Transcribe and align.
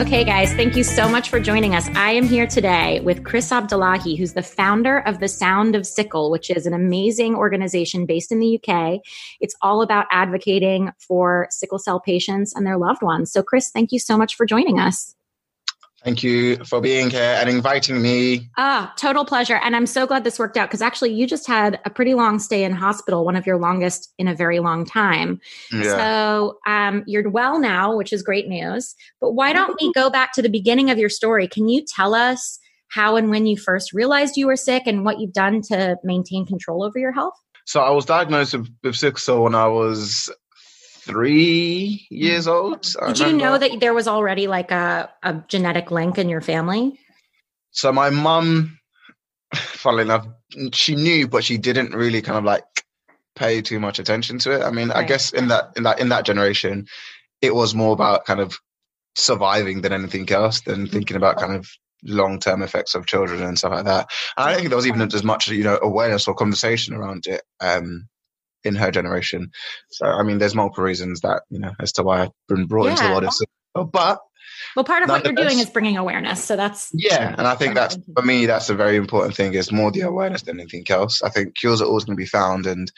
Okay, 0.00 0.24
guys, 0.24 0.50
thank 0.54 0.76
you 0.76 0.82
so 0.82 1.10
much 1.10 1.28
for 1.28 1.38
joining 1.38 1.74
us. 1.74 1.86
I 1.90 2.12
am 2.12 2.24
here 2.26 2.46
today 2.46 3.00
with 3.00 3.22
Chris 3.22 3.52
Abdullahi, 3.52 4.16
who's 4.16 4.32
the 4.32 4.42
founder 4.42 5.00
of 5.00 5.20
The 5.20 5.28
Sound 5.28 5.76
of 5.76 5.86
Sickle, 5.86 6.30
which 6.30 6.48
is 6.48 6.64
an 6.64 6.72
amazing 6.72 7.34
organization 7.34 8.06
based 8.06 8.32
in 8.32 8.38
the 8.38 8.58
UK. 8.58 9.02
It's 9.40 9.54
all 9.60 9.82
about 9.82 10.06
advocating 10.10 10.90
for 11.06 11.48
sickle 11.50 11.78
cell 11.78 12.00
patients 12.00 12.54
and 12.56 12.66
their 12.66 12.78
loved 12.78 13.02
ones. 13.02 13.30
So, 13.30 13.42
Chris, 13.42 13.70
thank 13.70 13.92
you 13.92 13.98
so 13.98 14.16
much 14.16 14.36
for 14.36 14.46
joining 14.46 14.78
us. 14.78 15.14
Thank 16.04 16.22
you 16.22 16.56
for 16.64 16.80
being 16.80 17.10
here 17.10 17.36
and 17.38 17.48
inviting 17.48 18.00
me. 18.00 18.48
Ah, 18.56 18.92
total 18.96 19.24
pleasure. 19.24 19.56
And 19.62 19.76
I'm 19.76 19.86
so 19.86 20.06
glad 20.06 20.24
this 20.24 20.38
worked 20.38 20.56
out 20.56 20.68
because 20.68 20.80
actually 20.80 21.12
you 21.12 21.26
just 21.26 21.46
had 21.46 21.78
a 21.84 21.90
pretty 21.90 22.14
long 22.14 22.38
stay 22.38 22.64
in 22.64 22.72
hospital, 22.72 23.24
one 23.24 23.36
of 23.36 23.46
your 23.46 23.58
longest 23.58 24.12
in 24.16 24.26
a 24.26 24.34
very 24.34 24.60
long 24.60 24.86
time. 24.86 25.40
Yeah. 25.70 25.82
So 25.82 26.58
um, 26.66 27.04
you're 27.06 27.28
well 27.28 27.58
now, 27.58 27.94
which 27.96 28.14
is 28.14 28.22
great 28.22 28.48
news. 28.48 28.94
But 29.20 29.32
why 29.32 29.52
don't 29.52 29.76
we 29.80 29.92
go 29.92 30.08
back 30.08 30.32
to 30.34 30.42
the 30.42 30.48
beginning 30.48 30.90
of 30.90 30.96
your 30.96 31.10
story? 31.10 31.46
Can 31.46 31.68
you 31.68 31.84
tell 31.84 32.14
us 32.14 32.58
how 32.88 33.16
and 33.16 33.28
when 33.28 33.46
you 33.46 33.58
first 33.58 33.92
realized 33.92 34.36
you 34.36 34.46
were 34.46 34.56
sick 34.56 34.84
and 34.86 35.04
what 35.04 35.20
you've 35.20 35.34
done 35.34 35.60
to 35.62 35.96
maintain 36.02 36.46
control 36.46 36.82
over 36.82 36.98
your 36.98 37.12
health? 37.12 37.34
So 37.66 37.80
I 37.80 37.90
was 37.90 38.06
diagnosed 38.06 38.54
with, 38.54 38.68
with 38.82 38.96
sickle 38.96 39.18
cell 39.18 39.42
when 39.44 39.54
I 39.54 39.68
was 39.68 40.30
three 41.10 42.06
years 42.10 42.46
mm. 42.46 42.52
old. 42.52 42.82
Did 43.14 43.18
you 43.18 43.32
know 43.32 43.58
that 43.58 43.80
there 43.80 43.94
was 43.94 44.08
already 44.08 44.46
like 44.46 44.70
a, 44.70 45.10
a 45.22 45.34
genetic 45.48 45.90
link 45.90 46.18
in 46.18 46.28
your 46.28 46.40
family? 46.40 46.98
So 47.72 47.92
my 47.92 48.10
mum, 48.10 48.78
funnily 49.54 50.02
enough, 50.02 50.26
she 50.72 50.94
knew, 50.94 51.28
but 51.28 51.44
she 51.44 51.58
didn't 51.58 51.94
really 51.94 52.22
kind 52.22 52.38
of 52.38 52.44
like 52.44 52.64
pay 53.36 53.62
too 53.62 53.80
much 53.80 53.98
attention 53.98 54.38
to 54.40 54.52
it. 54.52 54.62
I 54.62 54.70
mean, 54.70 54.88
right. 54.88 54.98
I 54.98 55.04
guess 55.04 55.32
in 55.32 55.48
that 55.48 55.72
in 55.76 55.84
that 55.84 56.00
in 56.00 56.08
that 56.10 56.24
generation, 56.24 56.86
it 57.40 57.54
was 57.54 57.74
more 57.74 57.92
about 57.92 58.24
kind 58.24 58.40
of 58.40 58.58
surviving 59.16 59.82
than 59.82 59.92
anything 59.92 60.30
else, 60.30 60.60
than 60.62 60.84
mm-hmm. 60.84 60.92
thinking 60.92 61.16
about 61.16 61.38
kind 61.38 61.54
of 61.54 61.68
long 62.04 62.38
term 62.38 62.62
effects 62.62 62.94
of 62.94 63.06
children 63.06 63.42
and 63.42 63.58
stuff 63.58 63.72
like 63.72 63.84
that. 63.84 64.08
And 64.36 64.44
I 64.44 64.50
don't 64.50 64.58
think 64.58 64.68
there 64.70 64.76
was 64.76 64.86
even 64.86 65.02
as 65.02 65.24
much 65.24 65.48
you 65.48 65.64
know 65.64 65.78
awareness 65.82 66.28
or 66.28 66.34
conversation 66.34 66.94
around 66.94 67.26
it. 67.26 67.42
Um, 67.60 68.08
in 68.64 68.74
her 68.74 68.90
generation. 68.90 69.50
So 69.90 70.06
I 70.06 70.22
mean, 70.22 70.38
there's 70.38 70.54
multiple 70.54 70.84
reasons 70.84 71.20
that 71.20 71.42
you 71.50 71.58
know 71.58 71.72
as 71.80 71.92
to 71.92 72.02
why 72.02 72.22
I've 72.22 72.30
been 72.48 72.66
brought 72.66 72.84
yeah. 72.84 72.90
into 72.92 73.02
the 73.04 73.10
world 73.10 73.24
of 73.24 73.92
but 73.92 74.20
well, 74.76 74.84
part 74.84 75.02
of 75.02 75.08
what 75.08 75.24
you're 75.24 75.34
doing 75.34 75.58
is 75.58 75.70
bringing 75.70 75.96
awareness. 75.96 76.42
So 76.42 76.56
that's 76.56 76.90
yeah, 76.92 77.34
and 77.36 77.46
I 77.46 77.54
think 77.54 77.74
that's 77.74 77.98
for 78.14 78.22
me 78.22 78.46
that's 78.46 78.70
a 78.70 78.74
very 78.74 78.96
important 78.96 79.34
thing. 79.34 79.54
Is 79.54 79.72
more 79.72 79.90
the 79.90 80.00
awareness 80.02 80.42
than 80.42 80.60
anything 80.60 80.84
else. 80.90 81.22
I 81.22 81.30
think 81.30 81.56
cures 81.56 81.80
are 81.80 81.86
always 81.86 82.04
going 82.04 82.16
to 82.16 82.20
be 82.20 82.26
found, 82.26 82.66
and 82.66 82.90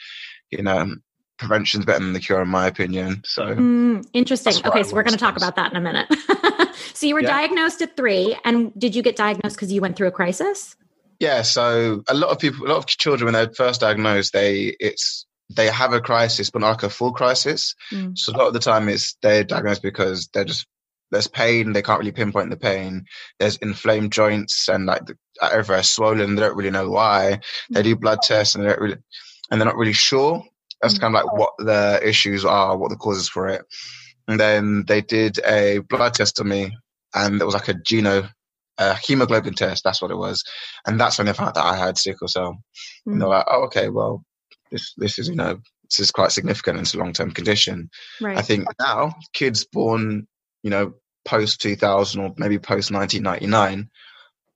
you 0.51 0.63
know, 0.63 0.95
prevention's 1.37 1.85
better 1.85 2.03
than 2.03 2.13
the 2.13 2.19
cure, 2.19 2.41
in 2.41 2.47
my 2.47 2.67
opinion. 2.67 3.21
So 3.25 3.43
mm, 3.43 4.05
interesting. 4.13 4.53
Okay, 4.65 4.83
so 4.83 4.95
we're 4.95 5.03
going 5.03 5.13
to 5.13 5.19
talk 5.19 5.37
about 5.37 5.55
that 5.55 5.71
in 5.71 5.77
a 5.77 5.81
minute. 5.81 6.07
so 6.93 7.05
you 7.05 7.15
were 7.15 7.21
yeah. 7.21 7.29
diagnosed 7.29 7.81
at 7.81 7.95
three, 7.95 8.37
and 8.45 8.71
did 8.77 8.95
you 8.95 9.01
get 9.01 9.15
diagnosed 9.15 9.55
because 9.55 9.71
you 9.71 9.81
went 9.81 9.95
through 9.95 10.07
a 10.07 10.11
crisis? 10.11 10.75
Yeah. 11.19 11.41
So 11.43 12.03
a 12.07 12.13
lot 12.13 12.31
of 12.31 12.39
people, 12.39 12.65
a 12.65 12.69
lot 12.69 12.77
of 12.77 12.85
children, 12.87 13.25
when 13.25 13.33
they're 13.33 13.53
first 13.53 13.81
diagnosed, 13.81 14.33
they 14.33 14.75
it's 14.79 15.25
they 15.49 15.67
have 15.67 15.93
a 15.93 16.01
crisis, 16.01 16.49
but 16.49 16.59
not 16.59 16.69
like 16.69 16.83
a 16.83 16.89
full 16.89 17.13
crisis. 17.13 17.75
Mm. 17.91 18.17
So 18.17 18.33
a 18.33 18.37
lot 18.37 18.47
of 18.47 18.53
the 18.53 18.59
time, 18.59 18.89
it's 18.89 19.15
they're 19.21 19.43
diagnosed 19.43 19.81
because 19.81 20.27
they're 20.33 20.45
just 20.45 20.67
there's 21.11 21.27
pain. 21.27 21.73
They 21.73 21.81
can't 21.81 21.99
really 21.99 22.11
pinpoint 22.11 22.49
the 22.49 22.57
pain. 22.57 23.05
There's 23.39 23.57
inflamed 23.57 24.11
joints 24.11 24.67
and 24.67 24.85
like 24.85 25.05
the, 25.05 25.15
everywhere 25.41 25.83
swollen. 25.83 26.35
They 26.35 26.41
don't 26.41 26.57
really 26.57 26.71
know 26.71 26.89
why. 26.89 27.39
They 27.69 27.83
do 27.83 27.95
blood 27.95 28.19
tests 28.23 28.55
and 28.55 28.63
they 28.63 28.69
don't 28.69 28.81
really, 28.81 28.97
and 29.49 29.61
they're 29.61 29.67
not 29.67 29.77
really 29.77 29.93
sure. 29.93 30.43
That's 30.81 30.97
mm. 30.97 31.01
kind 31.01 31.15
of 31.15 31.23
like 31.23 31.33
what 31.37 31.53
the 31.59 31.99
issues 32.03 32.43
are, 32.43 32.77
what 32.77 32.89
the 32.89 32.97
causes 32.97 33.29
for 33.29 33.47
it. 33.47 33.63
And 34.27 34.39
then 34.39 34.85
they 34.87 35.01
did 35.01 35.39
a 35.45 35.79
blood 35.79 36.13
test 36.13 36.39
on 36.39 36.47
me, 36.47 36.75
and 37.13 37.41
it 37.41 37.45
was 37.45 37.53
like 37.53 37.67
a 37.67 37.73
geno, 37.73 38.29
a 38.77 38.95
hemoglobin 38.95 39.53
test. 39.53 39.83
That's 39.83 40.01
what 40.01 40.11
it 40.11 40.17
was, 40.17 40.43
and 40.87 40.99
that's 40.99 41.17
when 41.17 41.27
they 41.27 41.33
found 41.33 41.55
that 41.55 41.65
I 41.65 41.75
had 41.75 41.97
sickle 41.97 42.27
cell. 42.27 42.53
Mm. 43.07 43.13
And 43.13 43.21
they're 43.21 43.29
like, 43.29 43.45
"Oh, 43.49 43.63
okay, 43.65 43.89
well, 43.89 44.23
this 44.71 44.93
this 44.97 45.19
is 45.19 45.29
you 45.29 45.35
know 45.35 45.59
this 45.89 45.99
is 45.99 46.11
quite 46.11 46.31
significant. 46.31 46.79
It's 46.79 46.93
a 46.93 46.97
long 46.97 47.13
term 47.13 47.31
condition. 47.31 47.89
Right. 48.21 48.37
I 48.37 48.41
think 48.41 48.65
now 48.79 49.15
kids 49.33 49.65
born 49.65 50.27
you 50.63 50.69
know 50.69 50.93
post 51.25 51.61
2000 51.61 52.21
or 52.21 52.33
maybe 52.37 52.59
post 52.59 52.91
1999 52.91 53.89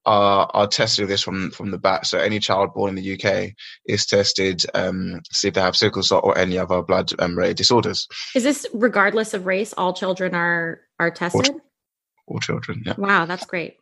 are 0.06 0.50
are 0.53 0.68
tested 0.68 1.03
with 1.03 1.09
this 1.09 1.22
from 1.22 1.51
from 1.51 1.69
the 1.69 1.78
bat. 1.78 2.07
So 2.07 2.18
any 2.18 2.40
child 2.40 2.73
born 2.73 2.97
in 2.97 3.03
the 3.03 3.13
UK 3.13 3.51
is 3.85 4.06
tested 4.06 4.66
um, 4.73 5.22
to 5.23 5.35
see 5.35 5.50
if 5.50 5.53
they 5.53 5.62
have 5.62 5.75
sickle 5.75 6.01
cell 6.01 6.22
or 6.24 6.38
any 6.38 6.57
other 6.57 6.81
blood 6.81 7.12
um, 7.19 7.38
related 7.38 7.57
disorders. 7.57 8.07
Is 8.34 8.44
this 8.44 8.66
regardless 8.74 9.34
of 9.34 9.45
race? 9.45 9.74
All 9.78 9.94
children 9.94 10.34
are 10.34 10.81
are 11.00 11.12
tested. 11.12 11.50
All, 11.50 11.62
all 12.28 12.39
children. 12.39 12.84
Yeah. 12.85 12.94
Wow, 12.97 13.25
that's 13.25 13.45
great. 13.45 13.75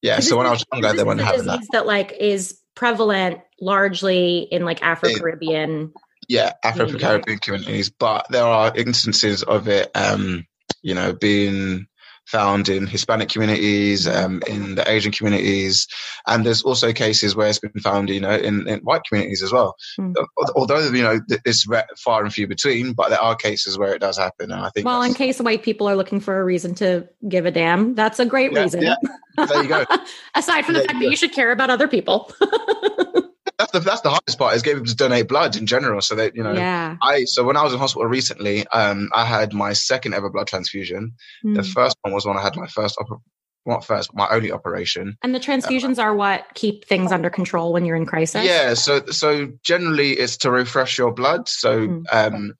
Yeah. 0.00 0.20
So 0.20 0.36
when 0.36 0.46
I 0.46 0.50
was 0.50 0.64
younger, 0.72 0.92
they 0.92 1.02
weren't 1.02 1.20
having 1.20 1.46
that. 1.46 1.66
That 1.72 1.86
like 1.86 2.12
is 2.12 2.60
prevalent 2.74 3.40
largely 3.60 4.38
in 4.38 4.64
like 4.64 4.82
Afro 4.82 5.10
Caribbean. 5.14 5.92
Yeah, 6.28 6.52
Afro 6.62 6.90
Caribbean 6.90 7.38
communities, 7.38 7.90
but 7.90 8.26
there 8.30 8.44
are 8.44 8.74
instances 8.74 9.42
of 9.42 9.68
it, 9.68 9.90
um, 9.94 10.46
you 10.82 10.94
know, 10.94 11.12
being 11.12 11.86
found 12.26 12.68
in 12.68 12.86
Hispanic 12.86 13.28
communities, 13.28 14.06
um, 14.06 14.42
in 14.46 14.74
the 14.74 14.90
Asian 14.90 15.12
communities, 15.12 15.86
and 16.26 16.44
there's 16.44 16.62
also 16.62 16.92
cases 16.92 17.36
where 17.36 17.48
it's 17.48 17.58
been 17.58 17.72
found, 17.80 18.08
you 18.08 18.20
know, 18.20 18.34
in, 18.34 18.66
in 18.68 18.80
white 18.80 19.02
communities 19.08 19.42
as 19.42 19.52
well. 19.52 19.76
Mm. 19.98 20.14
Although 20.54 20.90
you 20.90 21.02
know 21.02 21.20
it's 21.44 21.66
far 21.98 22.22
and 22.22 22.32
few 22.32 22.46
between, 22.46 22.92
but 22.92 23.10
there 23.10 23.20
are 23.20 23.36
cases 23.36 23.78
where 23.78 23.94
it 23.94 24.00
does 24.00 24.18
happen, 24.18 24.50
and 24.50 24.60
I 24.60 24.70
think. 24.70 24.86
Well, 24.86 25.02
in 25.02 25.14
case 25.14 25.40
white 25.40 25.62
people 25.62 25.88
are 25.88 25.96
looking 25.96 26.20
for 26.20 26.40
a 26.40 26.44
reason 26.44 26.74
to 26.76 27.08
give 27.28 27.46
a 27.46 27.50
damn, 27.50 27.94
that's 27.94 28.18
a 28.18 28.26
great 28.26 28.52
yeah, 28.52 28.62
reason. 28.62 28.82
Yeah. 28.82 28.96
There 29.36 29.62
you 29.62 29.68
go. 29.68 29.84
Aside 30.34 30.64
from 30.64 30.74
the 30.74 30.80
fact 30.80 31.00
that 31.00 31.10
you 31.10 31.16
should 31.16 31.32
care 31.32 31.50
about 31.50 31.70
other 31.70 31.88
people. 31.88 32.32
that's 33.58 33.72
the 33.72 33.80
that's 33.80 34.00
the 34.00 34.10
hardest 34.10 34.38
part 34.38 34.54
is 34.54 34.62
getting 34.62 34.80
people 34.80 34.90
to 34.90 34.96
donate 34.96 35.28
blood 35.28 35.56
in 35.56 35.66
general. 35.66 36.00
So 36.00 36.14
that 36.16 36.34
you 36.34 36.42
know, 36.42 36.52
yeah. 36.52 36.96
I 37.02 37.24
so 37.24 37.44
when 37.44 37.56
I 37.56 37.62
was 37.62 37.72
in 37.72 37.78
hospital 37.78 38.06
recently, 38.06 38.66
um, 38.68 39.10
I 39.14 39.24
had 39.24 39.52
my 39.52 39.72
second 39.72 40.14
ever 40.14 40.30
blood 40.30 40.46
transfusion. 40.46 41.14
Mm. 41.44 41.56
The 41.56 41.62
hmm. 41.62 41.68
first 41.68 41.96
one 42.02 42.12
was 42.12 42.26
when 42.26 42.36
I 42.36 42.42
had 42.42 42.56
my 42.56 42.66
first 42.66 42.96
op- 42.98 43.22
not 43.66 43.84
first, 43.84 44.14
my 44.14 44.28
only 44.30 44.52
operation. 44.52 45.16
And 45.22 45.34
the 45.34 45.40
transfusions 45.40 45.98
uh, 45.98 46.02
are 46.02 46.14
what 46.14 46.46
keep 46.54 46.84
things 46.84 47.12
under 47.12 47.30
control 47.30 47.72
when 47.72 47.84
you're 47.84 47.96
in 47.96 48.06
crisis. 48.06 48.44
Yeah, 48.44 48.74
so 48.74 49.06
so 49.06 49.52
generally 49.62 50.12
it's 50.12 50.36
to 50.38 50.50
refresh 50.50 50.98
your 50.98 51.12
blood. 51.12 51.48
So 51.48 51.88
mm. 51.88 52.04
um, 52.12 52.54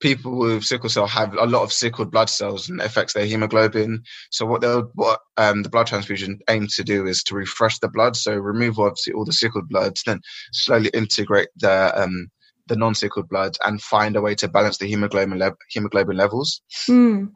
people 0.00 0.38
with 0.38 0.64
sickle 0.64 0.88
cell 0.88 1.06
have 1.06 1.34
a 1.34 1.46
lot 1.46 1.62
of 1.62 1.72
sickled 1.72 2.10
blood 2.10 2.30
cells 2.30 2.68
and 2.68 2.80
it 2.80 2.86
affects 2.86 3.12
their 3.12 3.26
hemoglobin. 3.26 4.02
So 4.30 4.46
what 4.46 4.62
they'll 4.62 4.90
what 4.94 5.20
um, 5.36 5.62
the 5.62 5.68
blood 5.68 5.86
transfusion 5.86 6.40
aims 6.48 6.74
to 6.76 6.84
do 6.84 7.06
is 7.06 7.22
to 7.24 7.34
refresh 7.34 7.78
the 7.78 7.88
blood. 7.88 8.16
So 8.16 8.34
remove 8.34 8.78
obviously 8.78 9.12
all 9.12 9.24
the 9.24 9.32
sickled 9.32 9.68
blood, 9.68 9.96
then 10.06 10.20
slowly 10.52 10.90
integrate 10.94 11.48
the 11.56 11.92
um, 12.00 12.28
the 12.66 12.76
non-sickled 12.76 13.28
blood 13.28 13.56
and 13.64 13.82
find 13.82 14.16
a 14.16 14.20
way 14.20 14.34
to 14.36 14.48
balance 14.48 14.78
the 14.78 14.86
hemoglobin 14.86 15.38
le- 15.38 15.56
hemoglobin 15.68 16.16
levels. 16.16 16.62
Mm. 16.88 17.32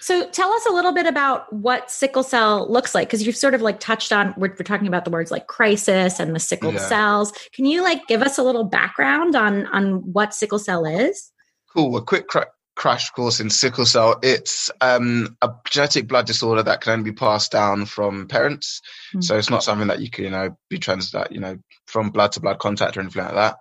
So 0.00 0.28
tell 0.30 0.52
us 0.52 0.66
a 0.66 0.72
little 0.72 0.92
bit 0.92 1.06
about 1.06 1.52
what 1.52 1.90
sickle 1.90 2.24
cell 2.24 2.70
looks 2.70 2.94
like 2.94 3.08
because 3.08 3.24
you've 3.24 3.36
sort 3.36 3.54
of 3.54 3.62
like 3.62 3.78
touched 3.78 4.12
on 4.12 4.34
we're, 4.36 4.48
we're, 4.48 4.64
talking 4.64 4.88
about 4.88 5.04
the 5.04 5.10
words 5.10 5.30
like 5.30 5.46
crisis 5.46 6.18
and 6.18 6.34
the 6.34 6.40
sickled 6.40 6.74
yeah. 6.74 6.88
cells. 6.88 7.32
Can 7.52 7.64
you 7.64 7.82
like 7.82 8.06
give 8.08 8.22
us 8.22 8.38
a 8.38 8.42
little 8.42 8.64
background 8.64 9.36
on 9.36 9.66
on 9.66 10.12
what 10.12 10.34
sickle 10.34 10.58
cell 10.58 10.84
is? 10.84 11.32
Cool. 11.78 11.96
A 11.96 12.02
quick 12.02 12.26
crash 12.74 13.10
course 13.10 13.38
in 13.38 13.50
sickle 13.50 13.86
cell. 13.86 14.18
It's 14.20 14.68
um, 14.80 15.36
a 15.42 15.50
genetic 15.70 16.08
blood 16.08 16.26
disorder 16.26 16.64
that 16.64 16.80
can 16.80 16.94
only 16.94 17.12
be 17.12 17.14
passed 17.14 17.52
down 17.52 17.86
from 17.86 18.26
parents. 18.26 18.80
Mm. 19.14 19.22
So 19.22 19.38
it's 19.38 19.48
not 19.48 19.62
something 19.62 19.86
that 19.86 20.00
you 20.00 20.10
can, 20.10 20.24
you 20.24 20.30
know, 20.30 20.58
be 20.68 20.78
trans 20.78 21.12
that, 21.12 21.30
you 21.30 21.38
know, 21.38 21.56
from 21.86 22.10
blood 22.10 22.32
to 22.32 22.40
blood 22.40 22.58
contact 22.58 22.96
or 22.96 23.00
anything 23.00 23.22
like 23.22 23.34
that. 23.34 23.58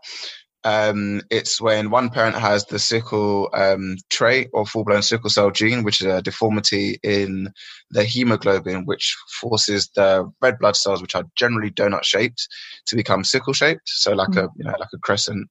Um, 0.64 1.22
it's 1.30 1.62
when 1.62 1.92
one 1.92 2.10
parent 2.10 2.36
has 2.38 2.66
the 2.66 2.80
sickle 2.80 3.52
um, 3.54 3.98
trait 4.10 4.50
or 4.52 4.66
full 4.66 4.84
blown 4.84 5.04
sickle 5.04 5.30
cell 5.30 5.52
gene, 5.52 5.84
which 5.84 6.02
is 6.02 6.08
a 6.08 6.24
deformity 6.24 7.00
in 7.04 7.54
the 7.92 8.04
hemoglobin, 8.04 8.86
which 8.86 9.16
forces 9.40 9.92
the 9.96 10.28
red 10.42 10.58
blood 10.58 10.76
cells, 10.76 11.04
which 11.04 11.14
are 11.14 11.26
generally 11.36 11.70
donut 11.70 12.04
shaped, 12.04 12.48
to 12.88 12.96
become 12.96 13.24
sickle 13.24 13.54
shaped. 13.54 13.84
So 13.86 14.14
like 14.14 14.30
mm. 14.30 14.46
a 14.46 14.50
you 14.58 14.66
know 14.66 14.74
like 14.80 14.90
a 14.92 14.98
crescent 14.98 15.48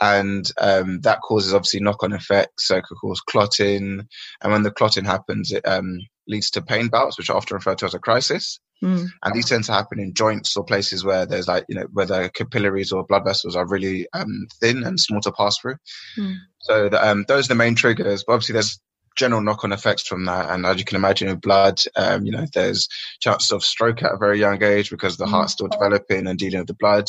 and 0.00 0.50
um, 0.58 1.00
that 1.00 1.20
causes 1.22 1.54
obviously 1.54 1.80
knock-on 1.80 2.12
effects. 2.12 2.68
So 2.68 2.76
it 2.76 2.84
could 2.84 2.98
cause 3.00 3.20
clotting, 3.20 4.06
and 4.42 4.52
when 4.52 4.62
the 4.62 4.70
clotting 4.70 5.04
happens, 5.04 5.52
it 5.52 5.66
um, 5.66 6.00
leads 6.26 6.50
to 6.50 6.62
pain 6.62 6.88
bouts, 6.88 7.18
which 7.18 7.30
are 7.30 7.36
often 7.36 7.54
referred 7.54 7.78
to 7.78 7.86
as 7.86 7.94
a 7.94 7.98
crisis. 7.98 8.60
Mm. 8.82 9.06
And 9.22 9.34
these 9.34 9.48
tend 9.48 9.64
to 9.64 9.72
happen 9.72 9.98
in 10.00 10.14
joints 10.14 10.56
or 10.56 10.64
places 10.64 11.04
where 11.04 11.26
there's 11.26 11.48
like 11.48 11.64
you 11.68 11.76
know 11.76 11.86
where 11.92 12.06
the 12.06 12.30
capillaries 12.34 12.92
or 12.92 13.04
blood 13.04 13.24
vessels 13.24 13.56
are 13.56 13.66
really 13.66 14.06
um, 14.12 14.46
thin 14.60 14.82
and 14.84 14.98
small 15.00 15.20
to 15.20 15.32
pass 15.32 15.58
through. 15.58 15.76
Mm. 16.18 16.36
So 16.60 16.88
the, 16.88 17.08
um, 17.08 17.24
those 17.28 17.46
are 17.46 17.54
the 17.54 17.54
main 17.54 17.76
triggers. 17.76 18.24
But 18.24 18.34
obviously, 18.34 18.54
there's 18.54 18.80
general 19.16 19.40
knock-on 19.40 19.72
effects 19.72 20.06
from 20.06 20.24
that. 20.24 20.50
And 20.50 20.66
as 20.66 20.78
you 20.78 20.84
can 20.84 20.96
imagine, 20.96 21.28
with 21.28 21.40
blood, 21.40 21.80
um, 21.96 22.26
you 22.26 22.32
know, 22.32 22.46
there's 22.52 22.88
chances 23.20 23.52
of 23.52 23.64
stroke 23.64 24.02
at 24.02 24.12
a 24.12 24.18
very 24.18 24.40
young 24.40 24.62
age 24.62 24.90
because 24.90 25.16
the 25.16 25.26
mm. 25.26 25.30
heart's 25.30 25.52
still 25.52 25.68
developing 25.68 26.26
and 26.26 26.38
dealing 26.38 26.58
with 26.58 26.68
the 26.68 26.74
blood. 26.74 27.06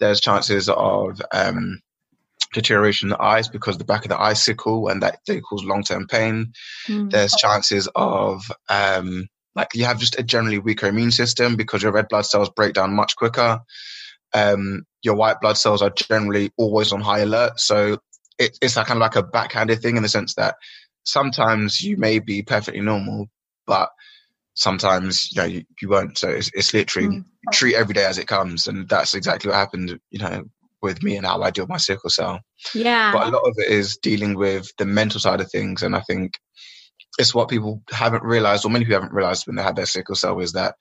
There's 0.00 0.20
chances 0.20 0.68
of 0.68 1.20
um, 1.32 1.80
deterioration 2.54 3.06
in 3.06 3.10
the 3.10 3.22
eyes 3.22 3.48
because 3.48 3.78
the 3.78 3.84
back 3.84 4.04
of 4.04 4.08
the 4.08 4.20
eye 4.20 4.32
sickle 4.32 4.88
and 4.88 5.02
that 5.02 5.18
they 5.26 5.40
cause 5.40 5.64
long-term 5.64 6.06
pain. 6.08 6.52
Mm. 6.88 7.10
There's 7.10 7.34
chances 7.34 7.88
of 7.94 8.50
um, 8.68 9.28
like 9.54 9.68
you 9.74 9.84
have 9.84 9.98
just 9.98 10.18
a 10.18 10.22
generally 10.22 10.58
weaker 10.58 10.86
immune 10.86 11.10
system 11.10 11.56
because 11.56 11.82
your 11.82 11.92
red 11.92 12.08
blood 12.08 12.26
cells 12.26 12.50
break 12.50 12.74
down 12.74 12.94
much 12.94 13.16
quicker. 13.16 13.60
Um, 14.32 14.84
your 15.02 15.14
white 15.14 15.40
blood 15.40 15.56
cells 15.56 15.82
are 15.82 15.90
generally 15.90 16.50
always 16.56 16.92
on 16.92 17.00
high 17.00 17.20
alert. 17.20 17.60
So 17.60 17.98
it, 18.38 18.58
it's 18.60 18.76
like 18.76 18.86
kind 18.86 18.98
of 18.98 19.02
like 19.02 19.16
a 19.16 19.22
backhanded 19.22 19.80
thing 19.80 19.96
in 19.96 20.02
the 20.02 20.08
sense 20.08 20.34
that 20.34 20.56
sometimes 21.04 21.80
you 21.80 21.96
may 21.96 22.18
be 22.18 22.42
perfectly 22.42 22.80
normal, 22.80 23.26
but 23.66 23.90
sometimes 24.54 25.30
you 25.30 25.40
know 25.40 25.46
you, 25.46 25.64
you 25.80 25.88
won't. 25.88 26.18
So 26.18 26.30
it's, 26.30 26.50
it's 26.54 26.74
literally 26.74 27.08
mm. 27.08 27.24
treat 27.52 27.76
every 27.76 27.94
day 27.94 28.04
as 28.04 28.18
it 28.18 28.26
comes, 28.26 28.66
and 28.66 28.88
that's 28.88 29.14
exactly 29.14 29.50
what 29.50 29.56
happened. 29.56 30.00
You 30.10 30.18
know, 30.18 30.44
with 30.84 31.02
me 31.02 31.16
and 31.16 31.26
how 31.26 31.42
I 31.42 31.50
deal 31.50 31.64
with 31.64 31.70
my 31.70 31.78
sickle 31.78 32.10
cell. 32.10 32.40
Yeah. 32.72 33.10
But 33.10 33.26
a 33.26 33.30
lot 33.30 33.48
of 33.48 33.54
it 33.58 33.68
is 33.68 33.96
dealing 33.96 34.36
with 34.36 34.70
the 34.78 34.86
mental 34.86 35.18
side 35.18 35.40
of 35.40 35.50
things. 35.50 35.82
And 35.82 35.96
I 35.96 36.00
think 36.00 36.38
it's 37.18 37.34
what 37.34 37.48
people 37.48 37.82
haven't 37.90 38.22
realized, 38.22 38.64
or 38.64 38.70
many 38.70 38.84
people 38.84 39.00
haven't 39.00 39.16
realized 39.16 39.48
when 39.48 39.56
they 39.56 39.62
have 39.62 39.74
their 39.74 39.86
sickle 39.86 40.14
cell, 40.14 40.38
is 40.38 40.52
that 40.52 40.76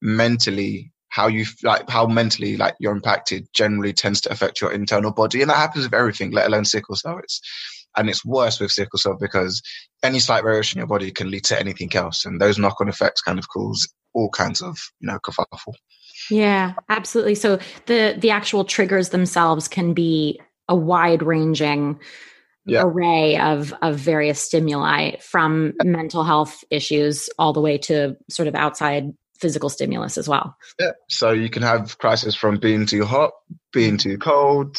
mentally, 0.00 0.90
how 1.10 1.26
you 1.26 1.44
like, 1.62 1.88
how 1.90 2.06
mentally 2.06 2.56
like 2.56 2.74
you're 2.78 2.96
impacted 2.96 3.46
generally 3.52 3.92
tends 3.92 4.20
to 4.22 4.32
affect 4.32 4.60
your 4.60 4.72
internal 4.72 5.12
body. 5.12 5.42
And 5.42 5.50
that 5.50 5.56
happens 5.56 5.84
with 5.84 5.94
everything, 5.94 6.30
let 6.30 6.46
alone 6.46 6.64
sickle 6.64 6.96
cell. 6.96 7.18
It's, 7.18 7.40
and 7.96 8.08
it's 8.08 8.24
worse 8.24 8.60
with 8.60 8.70
sickle 8.70 8.98
cell 8.98 9.16
because 9.18 9.60
any 10.02 10.20
slight 10.20 10.44
variation 10.44 10.78
in 10.78 10.80
your 10.80 10.86
body 10.86 11.10
can 11.10 11.30
lead 11.30 11.44
to 11.44 11.58
anything 11.58 11.94
else. 11.96 12.24
And 12.24 12.40
those 12.40 12.58
knock 12.58 12.80
on 12.80 12.88
effects 12.88 13.22
kind 13.22 13.38
of 13.38 13.48
cause 13.48 13.92
all 14.14 14.28
kinds 14.30 14.62
of, 14.62 14.78
you 15.00 15.08
know, 15.08 15.18
kerfuffle. 15.18 15.74
Yeah, 16.30 16.74
absolutely. 16.88 17.34
So 17.34 17.58
the 17.86 18.16
the 18.18 18.30
actual 18.30 18.64
triggers 18.64 19.10
themselves 19.10 19.68
can 19.68 19.94
be 19.94 20.40
a 20.68 20.76
wide 20.76 21.22
ranging 21.22 21.98
yeah. 22.66 22.82
array 22.82 23.38
of 23.38 23.72
of 23.82 23.96
various 23.96 24.40
stimuli 24.40 25.16
from 25.20 25.72
mental 25.82 26.24
health 26.24 26.62
issues 26.70 27.30
all 27.38 27.52
the 27.52 27.60
way 27.60 27.78
to 27.78 28.16
sort 28.28 28.48
of 28.48 28.54
outside 28.54 29.12
physical 29.38 29.68
stimulus 29.68 30.18
as 30.18 30.28
well. 30.28 30.56
Yeah. 30.78 30.92
So 31.08 31.30
you 31.30 31.48
can 31.48 31.62
have 31.62 31.98
crisis 31.98 32.34
from 32.34 32.58
being 32.58 32.86
too 32.86 33.04
hot, 33.04 33.30
being 33.72 33.96
too 33.96 34.18
cold, 34.18 34.76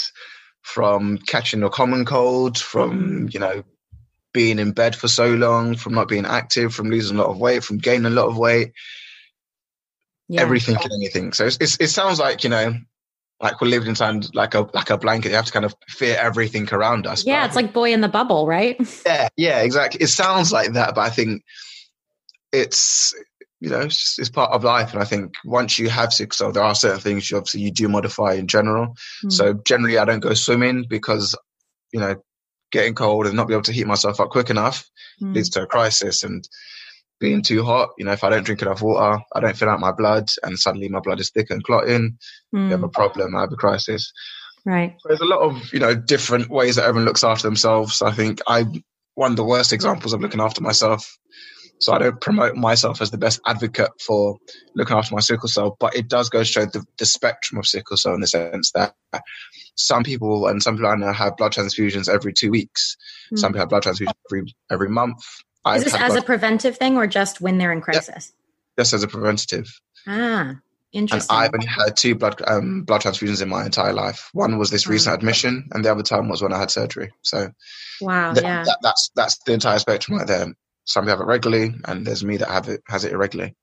from 0.62 1.18
catching 1.18 1.64
a 1.64 1.70
common 1.70 2.06
cold, 2.06 2.58
from, 2.58 3.30
you 3.32 3.40
know, 3.40 3.64
being 4.34 4.60
in 4.60 4.74
bed 4.74 4.96
for 4.96 5.08
so 5.08 5.34
long, 5.34 5.76
from 5.76 5.94
not 5.94 6.10
being 6.10 6.26
active, 6.26 6.76
from 6.76 6.90
losing 6.90 7.18
a 7.18 7.22
lot 7.22 7.32
of 7.32 7.40
weight, 7.40 7.64
from 7.64 7.78
gaining 7.78 8.06
a 8.06 8.10
lot 8.10 8.28
of 8.28 8.38
weight 8.38 8.74
yeah. 10.30 10.42
everything 10.42 10.78
and 10.82 10.94
anything. 10.94 11.34
So 11.34 11.46
it's, 11.46 11.58
it's, 11.60 11.78
it 11.80 11.90
sounds 11.90 12.20
like 12.20 12.44
you 12.44 12.50
know, 12.50 12.76
like 13.42 13.60
we're 13.60 13.68
living 13.68 13.90
inside 13.90 14.34
like 14.34 14.54
a 14.54 14.70
like 14.74 14.90
a 14.90 14.98
blanket. 14.98 15.30
You 15.30 15.36
have 15.36 15.46
to 15.46 15.52
kind 15.52 15.66
of 15.66 15.76
fear 15.88 16.16
everything 16.18 16.70
around 16.72 17.08
us. 17.08 17.26
Yeah, 17.26 17.46
it's 17.46 17.56
like 17.56 17.74
boy 17.74 17.92
in 17.92 18.02
the 18.02 18.08
bubble, 18.08 18.48
right? 18.48 18.78
Yeah, 19.06 19.28
yeah, 19.36 19.60
exactly. 19.62 20.02
It 20.02 20.08
sounds 20.08 20.52
like 20.52 20.74
that, 20.74 20.96
but 20.96 21.02
I 21.02 21.10
think 21.10 21.44
it's 22.52 23.14
you 23.60 23.70
know 23.70 23.82
it's, 23.82 24.20
it's 24.20 24.30
part 24.30 24.52
of 24.52 24.64
life. 24.64 24.94
And 24.94 25.02
I 25.02 25.06
think 25.06 25.34
once 25.44 25.80
you 25.80 25.90
have 25.90 26.14
sickle 26.14 26.36
cell, 26.36 26.52
there 26.52 26.64
are 26.64 26.76
certain 26.76 27.00
things 27.00 27.30
you 27.30 27.38
obviously 27.38 27.62
you 27.62 27.72
do 27.72 27.90
modify 27.90 28.34
in 28.34 28.48
general. 28.48 28.96
Mm. 29.26 29.32
So 29.32 29.54
generally, 29.66 29.98
I 29.98 30.06
don't 30.06 30.20
go 30.20 30.34
swimming 30.36 30.86
because 30.88 31.36
you 31.92 32.00
know 32.00 32.16
getting 32.72 32.94
cold 32.94 33.26
and 33.26 33.36
not 33.36 33.48
be 33.48 33.54
able 33.54 33.64
to 33.64 33.74
heat 33.74 33.88
myself 33.88 34.20
up 34.20 34.30
quick 34.30 34.52
enough 34.52 34.88
mm. 35.20 35.34
leads 35.34 35.50
to 35.50 35.64
a 35.64 35.66
crisis 35.66 36.22
and 36.22 36.48
being 37.20 37.42
too 37.42 37.64
hot. 37.64 37.90
You 37.98 38.06
know, 38.06 38.12
if 38.12 38.24
I 38.24 38.30
don't 38.30 38.44
drink 38.44 38.62
enough 38.62 38.82
water, 38.82 39.22
I 39.34 39.40
don't 39.40 39.58
fill 39.58 39.70
out 39.70 39.80
my 39.80 39.92
blood, 39.92 40.30
and 40.44 40.58
suddenly 40.58 40.90
my 40.90 41.00
blood 41.00 41.20
is 41.20 41.30
thick 41.30 41.50
and 41.50 41.64
clotting. 41.64 42.18
Mm. 42.56 42.66
You 42.66 42.72
have 42.72 42.84
a 42.84 42.88
hmm. 42.88 42.92
problem. 42.92 43.36
I 43.36 43.42
have 43.42 43.52
a 43.52 43.58
crisis. 43.58 44.12
Right. 44.66 44.96
So 45.00 45.10
there's 45.10 45.22
a 45.22 45.26
lot 45.26 45.42
of 45.42 45.74
you 45.74 45.80
know 45.80 45.96
different 45.96 46.50
ways 46.50 46.76
that 46.76 46.86
everyone 46.86 47.06
looks 47.06 47.24
after 47.24 47.48
themselves. 47.48 48.02
I 48.02 48.12
think 48.12 48.40
I 48.48 48.66
one 49.16 49.32
of 49.32 49.38
the 49.38 49.44
worst 49.44 49.74
examples 49.74 50.14
of 50.14 50.22
looking 50.22 50.42
after 50.42 50.62
myself. 50.62 51.18
So 51.82 51.94
I 51.94 51.98
don't 51.98 52.20
promote 52.20 52.56
myself 52.56 53.02
as 53.02 53.10
the 53.10 53.18
best 53.18 53.40
advocate 53.46 53.92
for 54.06 54.38
looking 54.76 54.98
after 54.98 55.16
my 55.16 55.22
sickle 55.22 55.48
cell, 55.48 55.78
but 55.80 55.96
it 55.96 56.10
does 56.10 56.30
go 56.30 56.40
to 56.40 56.46
show 56.46 56.66
the, 56.66 56.84
the 56.98 57.06
spectrum 57.06 57.58
of 57.58 57.66
sickle 57.66 57.96
cell 57.96 58.14
in 58.14 58.20
the 58.20 58.28
sense 58.28 58.72
that 58.72 58.94
some 59.76 60.04
people 60.04 60.48
and 60.48 60.62
some 60.62 60.76
people 60.76 60.90
I 60.90 60.96
know 60.96 61.14
have 61.14 61.38
blood 61.38 61.54
transfusions 61.54 62.14
every 62.14 62.34
two 62.34 62.52
weeks. 62.52 62.98
Mm. 63.34 63.40
Some 63.40 63.52
people 63.54 63.62
have 63.62 63.70
blood 63.70 63.84
transfusions 63.84 64.14
every 64.30 64.54
every 64.70 64.90
month. 64.90 65.24
Is 65.78 65.84
this 65.84 65.96
as 65.96 66.16
a 66.16 66.22
preventive 66.22 66.78
thing 66.78 66.98
or 66.98 67.08
just 67.08 67.42
when 67.42 67.58
they're 67.58 67.72
in 67.72 67.82
crisis? 67.82 68.34
Yeah, 68.78 68.84
just 68.84 68.94
as 68.94 69.04
a 69.04 69.08
preventative. 69.08 69.80
Ah, 70.08 70.56
interesting. 70.92 71.36
And 71.36 71.44
I've 71.44 71.54
only 71.54 71.68
had 71.68 71.96
two 71.96 72.16
blood 72.16 72.42
um, 72.48 72.84
blood 72.84 73.02
transfusions 73.02 73.42
in 73.42 73.50
my 73.50 73.66
entire 73.66 73.94
life. 73.94 74.30
One 74.34 74.58
was 74.58 74.70
this 74.70 74.88
recent 74.88 75.16
admission, 75.16 75.70
and 75.72 75.84
the 75.84 75.92
other 75.92 76.04
time 76.04 76.30
was 76.30 76.42
when 76.42 76.54
I 76.54 76.60
had 76.60 76.72
surgery. 76.72 77.12
So, 77.22 77.52
wow, 78.02 78.34
th- 78.34 78.44
yeah, 78.44 78.64
that, 78.64 78.80
that's 78.82 79.12
that's 79.16 79.38
the 79.40 79.54
entire 79.54 79.80
spectrum 79.80 80.18
right 80.18 80.28
there. 80.28 80.48
Some 80.86 81.08
have 81.08 81.20
it 81.20 81.26
regularly, 81.26 81.74
and 81.86 82.06
there's 82.06 82.24
me 82.24 82.38
that 82.38 82.50
have 82.50 82.70
it 82.70 82.82
has 82.88 83.06
it 83.06 83.14
irregularly. 83.14 83.56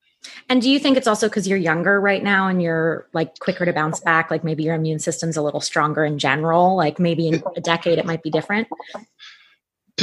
And 0.49 0.63
do 0.63 0.71
you 0.71 0.79
think 0.79 0.97
it's 0.97 1.07
also 1.07 1.29
because 1.29 1.47
you're 1.47 1.59
younger 1.59 2.01
right 2.01 2.23
now 2.23 2.49
and 2.49 2.63
you're 2.63 3.07
like 3.13 3.39
quicker 3.39 3.65
to 3.65 3.73
bounce 3.73 4.01
back? 4.01 4.31
Like 4.31 4.45
maybe 4.45 4.65
your 4.65 4.75
immune 4.75 4.99
system's 4.99 5.37
a 5.37 5.43
little 5.43 5.61
stronger 5.61 6.05
in 6.05 6.19
general. 6.19 6.77
Like 6.77 6.99
maybe 6.99 7.29
in 7.29 7.43
a 7.57 7.61
decade 7.61 7.99
it 7.99 8.07
might 8.07 8.23
be 8.23 8.31
different. 8.31 8.69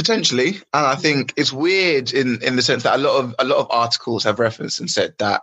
Potentially, 0.04 0.56
and 0.74 0.86
I 0.86 0.96
think 0.96 1.32
it's 1.36 1.50
weird 1.50 2.12
in 2.12 2.42
in 2.42 2.56
the 2.56 2.62
sense 2.62 2.82
that 2.82 2.96
a 2.96 2.98
lot 2.98 3.24
of 3.24 3.34
a 3.38 3.44
lot 3.44 3.58
of 3.58 3.68
articles 3.70 4.22
have 4.24 4.38
referenced 4.38 4.78
and 4.78 4.90
said 4.90 5.14
that 5.18 5.40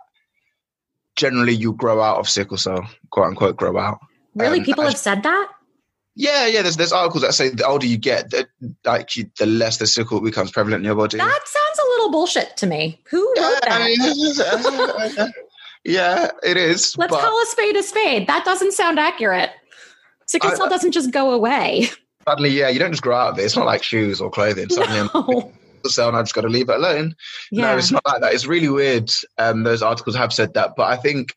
generally 1.16 1.52
you 1.52 1.72
grow 1.72 2.00
out 2.00 2.18
of 2.18 2.28
sickle 2.28 2.56
cell, 2.56 2.88
quote 3.10 3.26
unquote, 3.26 3.56
grow 3.56 3.76
out. 3.76 3.98
Really, 4.36 4.60
um, 4.60 4.64
people 4.64 4.84
have 4.84 4.96
said 4.96 5.24
that. 5.24 5.48
Yeah, 6.14 6.46
yeah. 6.46 6.62
There's 6.62 6.76
there's 6.76 6.92
articles 6.92 7.22
that 7.22 7.34
say 7.34 7.48
the 7.48 7.66
older 7.66 7.86
you 7.86 7.96
get, 7.96 8.30
the, 8.30 8.46
like 8.84 9.16
you, 9.16 9.28
the 9.36 9.46
less 9.46 9.78
the 9.78 9.86
sickle 9.88 10.20
becomes 10.20 10.52
prevalent 10.52 10.82
in 10.82 10.86
your 10.86 10.94
body. 10.94 11.18
That 11.18 11.40
sounds 11.44 11.78
a 11.80 11.90
little 11.90 12.12
bullshit 12.12 12.56
to 12.58 12.66
me. 12.68 13.00
Who 13.10 13.26
wrote 13.26 13.36
yeah, 13.36 13.58
that? 13.62 13.72
I 13.72 15.22
mean, 15.24 15.32
yeah, 15.84 16.28
it 16.44 16.56
is. 16.56 16.96
Let's 16.96 17.10
but, 17.10 17.20
call 17.20 17.42
a 17.42 17.46
spade 17.46 17.74
a 17.74 17.82
spade. 17.82 18.28
That 18.28 18.44
doesn't 18.44 18.74
sound 18.74 19.00
accurate. 19.00 19.50
Sickle 20.26 20.54
cell 20.54 20.68
doesn't 20.68 20.92
just 20.92 21.10
go 21.10 21.32
away. 21.32 21.88
Suddenly, 22.28 22.50
yeah, 22.50 22.68
you 22.68 22.78
don't 22.78 22.92
just 22.92 23.02
grow 23.02 23.16
out 23.16 23.32
of 23.32 23.38
it. 23.38 23.42
It's 23.42 23.56
not 23.56 23.66
like 23.66 23.82
shoes 23.82 24.20
or 24.20 24.30
clothing. 24.30 24.68
Suddenly, 24.68 25.08
no. 25.14 25.52
I'm 25.84 25.90
cell 25.90 26.08
and 26.08 26.16
I 26.16 26.22
just 26.22 26.34
got 26.34 26.42
to 26.42 26.48
leave 26.48 26.68
it 26.68 26.76
alone. 26.76 27.14
Yeah. 27.50 27.62
No, 27.72 27.78
it's 27.78 27.90
not 27.90 28.06
like 28.06 28.20
that. 28.20 28.34
It's 28.34 28.46
really 28.46 28.68
weird. 28.68 29.10
Um, 29.38 29.64
those 29.64 29.82
articles 29.82 30.16
have 30.16 30.32
said 30.32 30.54
that, 30.54 30.72
but 30.76 30.84
I 30.84 30.96
think 30.96 31.34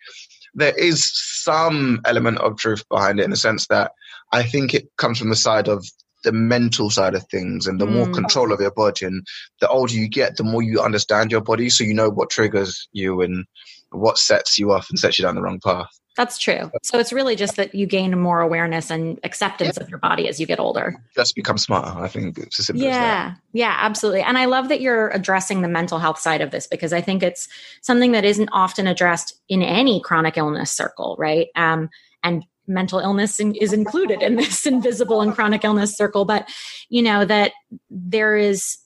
there 0.54 0.78
is 0.78 1.10
some 1.44 2.00
element 2.06 2.38
of 2.40 2.58
truth 2.58 2.88
behind 2.90 3.20
it 3.20 3.24
in 3.24 3.32
the 3.32 3.38
sense 3.38 3.68
that 3.68 3.92
I 4.32 4.44
think 4.44 4.74
it 4.74 4.88
comes 4.98 5.20
from 5.20 5.30
the 5.30 5.36
side 5.36 5.68
of 5.68 5.86
the 6.24 6.32
mental 6.32 6.90
side 6.90 7.14
of 7.14 7.28
things 7.28 7.68
and 7.68 7.80
the 7.80 7.86
mm. 7.86 7.94
more 7.94 8.10
control 8.10 8.52
of 8.52 8.60
your 8.60 8.72
body. 8.72 9.06
And 9.06 9.26
the 9.62 9.70
older 9.70 9.94
you 9.94 10.08
get, 10.08 10.38
the 10.38 10.44
more 10.44 10.64
you 10.64 10.82
understand 10.82 11.32
your 11.32 11.42
body, 11.42 11.70
so 11.70 11.84
you 11.84 11.94
know 11.94 12.10
what 12.10 12.30
triggers 12.30 12.88
you 12.94 13.22
and 13.22 13.46
what 13.92 14.18
sets 14.18 14.58
you 14.58 14.72
off 14.72 14.90
and 14.90 15.00
sets 15.00 15.18
you 15.18 15.24
down 15.24 15.36
the 15.36 15.42
wrong 15.42 15.60
path. 15.60 15.90
That's 16.18 16.38
true. 16.38 16.72
So 16.82 16.98
it's 16.98 17.12
really 17.12 17.36
just 17.36 17.58
that 17.58 17.76
you 17.76 17.86
gain 17.86 18.18
more 18.18 18.40
awareness 18.40 18.90
and 18.90 19.20
acceptance 19.24 19.76
yeah. 19.78 19.84
of 19.84 19.90
your 19.90 20.00
body 20.00 20.30
as 20.30 20.40
you 20.40 20.46
get 20.46 20.62
older. 20.62 20.96
Just 21.14 21.36
become 21.36 21.58
smarter. 21.58 22.00
I 22.00 22.08
think 22.08 22.38
it's 22.38 22.58
as 22.58 22.68
simple 22.68 22.86
yeah, 22.86 23.32
as 23.34 23.38
Yeah, 23.52 23.76
absolutely. 23.78 24.22
And 24.22 24.38
I 24.38 24.46
love 24.46 24.70
that 24.70 24.80
you're 24.80 25.10
addressing 25.10 25.62
the 25.62 25.68
mental 25.68 26.00
health 26.00 26.18
side 26.18 26.40
of 26.40 26.52
this 26.52 26.68
because 26.68 26.94
I 26.94 27.02
think 27.02 27.22
it's 27.22 27.50
something 27.82 28.14
that 28.14 28.24
isn't 28.24 28.50
often 28.54 28.88
addressed 28.88 29.38
in 29.50 29.62
any 29.62 30.00
chronic 30.00 30.38
illness 30.38 30.72
circle, 30.72 31.18
right? 31.20 31.48
Um, 31.56 31.90
and 32.24 32.46
mental 32.68 33.00
illness 33.00 33.40
is 33.40 33.74
included 33.74 34.22
in 34.22 34.38
this 34.38 34.66
invisible 34.66 35.22
and 35.22 35.36
chronic 35.36 35.64
illness 35.64 35.96
circle 35.96 36.26
but 36.26 36.50
you 36.90 37.00
know 37.00 37.24
that 37.24 37.52
there 37.92 38.36
is 38.36 38.80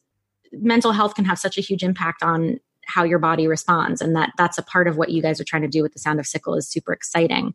mental 0.52 0.92
health 0.92 1.16
can 1.16 1.24
have 1.24 1.40
such 1.40 1.58
a 1.58 1.62
huge 1.62 1.82
impact 1.82 2.22
on 2.22 2.60
how 2.90 3.04
your 3.04 3.20
body 3.20 3.48
responds. 3.48 4.02
And 4.02 4.16
that 4.16 4.32
that's 4.38 4.58
a 4.58 4.64
part 4.64 4.88
of 4.88 4.98
what 4.98 5.10
you 5.10 5.22
guys 5.22 5.40
are 5.40 5.44
trying 5.44 5.62
to 5.62 5.68
do 5.68 5.84
with 5.84 5.94
the 5.94 6.00
sound 6.00 6.20
of 6.20 6.26
sickle 6.26 6.56
is 6.56 6.68
super 6.68 6.92
exciting. 6.92 7.54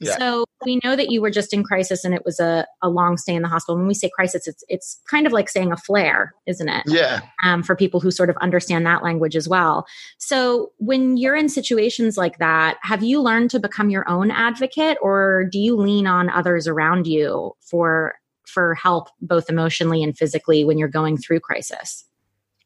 Yeah. 0.00 0.18
so 0.18 0.44
we 0.64 0.78
know 0.84 0.94
that 0.94 1.10
you 1.10 1.20
were 1.20 1.30
just 1.30 1.52
in 1.52 1.64
crisis 1.64 2.04
and 2.04 2.14
it 2.14 2.24
was 2.24 2.38
a, 2.38 2.66
a 2.82 2.88
long 2.88 3.16
stay 3.16 3.34
in 3.34 3.42
the 3.42 3.48
hospital. 3.48 3.76
When 3.76 3.86
we 3.86 3.94
say 3.94 4.10
crisis 4.14 4.46
it's 4.46 4.62
it's 4.68 5.00
kind 5.08 5.26
of 5.26 5.32
like 5.32 5.48
saying 5.48 5.72
a 5.72 5.76
flare 5.76 6.34
isn't 6.46 6.68
it? 6.68 6.84
Yeah. 6.86 7.22
Um, 7.42 7.62
for 7.62 7.74
people 7.74 8.00
who 8.00 8.10
sort 8.10 8.30
of 8.30 8.36
understand 8.38 8.86
that 8.86 9.02
language 9.02 9.36
as 9.36 9.48
well. 9.48 9.86
So 10.18 10.72
when 10.78 11.16
you're 11.16 11.34
in 11.34 11.48
situations 11.48 12.16
like 12.16 12.38
that 12.38 12.76
have 12.82 13.02
you 13.02 13.22
learned 13.22 13.50
to 13.50 13.60
become 13.60 13.90
your 13.90 14.08
own 14.08 14.30
advocate 14.30 14.98
or 15.00 15.48
do 15.50 15.58
you 15.58 15.76
lean 15.76 16.06
on 16.06 16.28
others 16.28 16.68
around 16.68 17.06
you 17.06 17.52
for 17.60 18.14
for 18.46 18.74
help 18.74 19.08
both 19.20 19.48
emotionally 19.48 20.02
and 20.02 20.16
physically 20.16 20.64
when 20.64 20.76
you're 20.76 20.88
going 20.88 21.16
through 21.16 21.40
crisis 21.40 22.04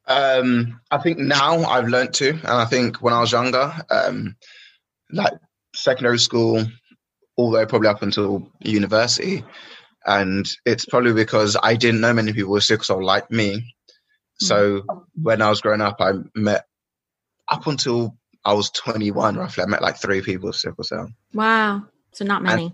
um, 0.08 0.80
I 0.90 0.98
think 0.98 1.18
now 1.18 1.64
I've 1.64 1.88
learned 1.88 2.14
to, 2.14 2.30
and 2.30 2.46
I 2.46 2.64
think 2.64 3.02
when 3.02 3.14
I 3.14 3.20
was 3.20 3.32
younger, 3.32 3.72
um, 3.90 4.36
like 5.12 5.34
secondary 5.74 6.18
school, 6.18 6.64
way 7.36 7.66
probably 7.66 7.88
up 7.88 8.02
until 8.02 8.50
university, 8.60 9.44
and 10.06 10.48
it's 10.64 10.86
probably 10.86 11.12
because 11.12 11.56
I 11.62 11.76
didn't 11.76 12.00
know 12.00 12.14
many 12.14 12.32
people 12.32 12.52
with 12.52 12.64
sickle 12.64 12.84
cell 12.84 13.04
like 13.04 13.30
me. 13.30 13.74
So 14.40 14.80
mm. 14.80 15.04
when 15.20 15.42
I 15.42 15.50
was 15.50 15.60
growing 15.60 15.82
up, 15.82 15.96
I 16.00 16.12
met 16.34 16.64
up 17.48 17.66
until 17.66 18.16
I 18.44 18.54
was 18.54 18.70
21, 18.70 19.36
roughly. 19.36 19.64
I 19.64 19.66
met 19.66 19.82
like 19.82 19.98
three 19.98 20.22
people 20.22 20.46
with 20.48 20.56
sickle 20.56 20.84
cell. 20.84 21.08
Wow, 21.34 21.84
so 22.12 22.24
not 22.24 22.42
many. 22.42 22.64
And 22.64 22.72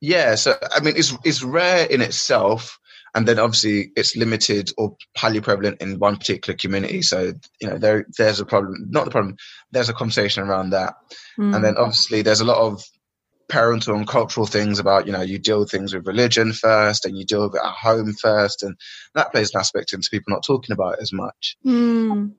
yeah, 0.00 0.36
so 0.36 0.54
I 0.70 0.80
mean, 0.80 0.94
it's 0.96 1.12
it's 1.24 1.42
rare 1.42 1.86
in 1.86 2.00
itself 2.00 2.78
and 3.16 3.26
then 3.26 3.38
obviously 3.38 3.90
it's 3.96 4.14
limited 4.14 4.70
or 4.76 4.94
highly 5.16 5.40
prevalent 5.40 5.80
in 5.80 5.98
one 5.98 6.18
particular 6.18 6.56
community. 6.56 7.00
So 7.00 7.32
you 7.60 7.68
know 7.68 7.78
there 7.78 8.06
there's 8.18 8.40
a 8.40 8.44
problem, 8.44 8.86
not 8.90 9.06
the 9.06 9.10
problem. 9.10 9.36
There's 9.72 9.88
a 9.88 9.94
conversation 9.94 10.44
around 10.44 10.70
that, 10.70 10.94
mm. 11.38 11.54
and 11.54 11.64
then 11.64 11.76
obviously 11.78 12.22
there's 12.22 12.42
a 12.42 12.44
lot 12.44 12.58
of 12.58 12.84
parental 13.48 13.96
and 13.96 14.06
cultural 14.06 14.46
things 14.46 14.78
about 14.78 15.06
you 15.06 15.12
know 15.12 15.22
you 15.22 15.38
deal 15.38 15.60
with 15.60 15.70
things 15.70 15.94
with 15.94 16.06
religion 16.06 16.52
first 16.52 17.06
and 17.06 17.16
you 17.16 17.24
deal 17.24 17.44
with 17.44 17.54
it 17.54 17.64
at 17.64 17.74
home 17.74 18.12
first 18.12 18.64
and 18.64 18.76
that 19.14 19.30
plays 19.30 19.54
an 19.54 19.60
aspect 19.60 19.92
into 19.92 20.10
people 20.10 20.32
not 20.32 20.44
talking 20.44 20.72
about 20.72 20.94
it 20.94 20.98
as 21.00 21.12
much 21.12 21.56
mm. 21.64 22.32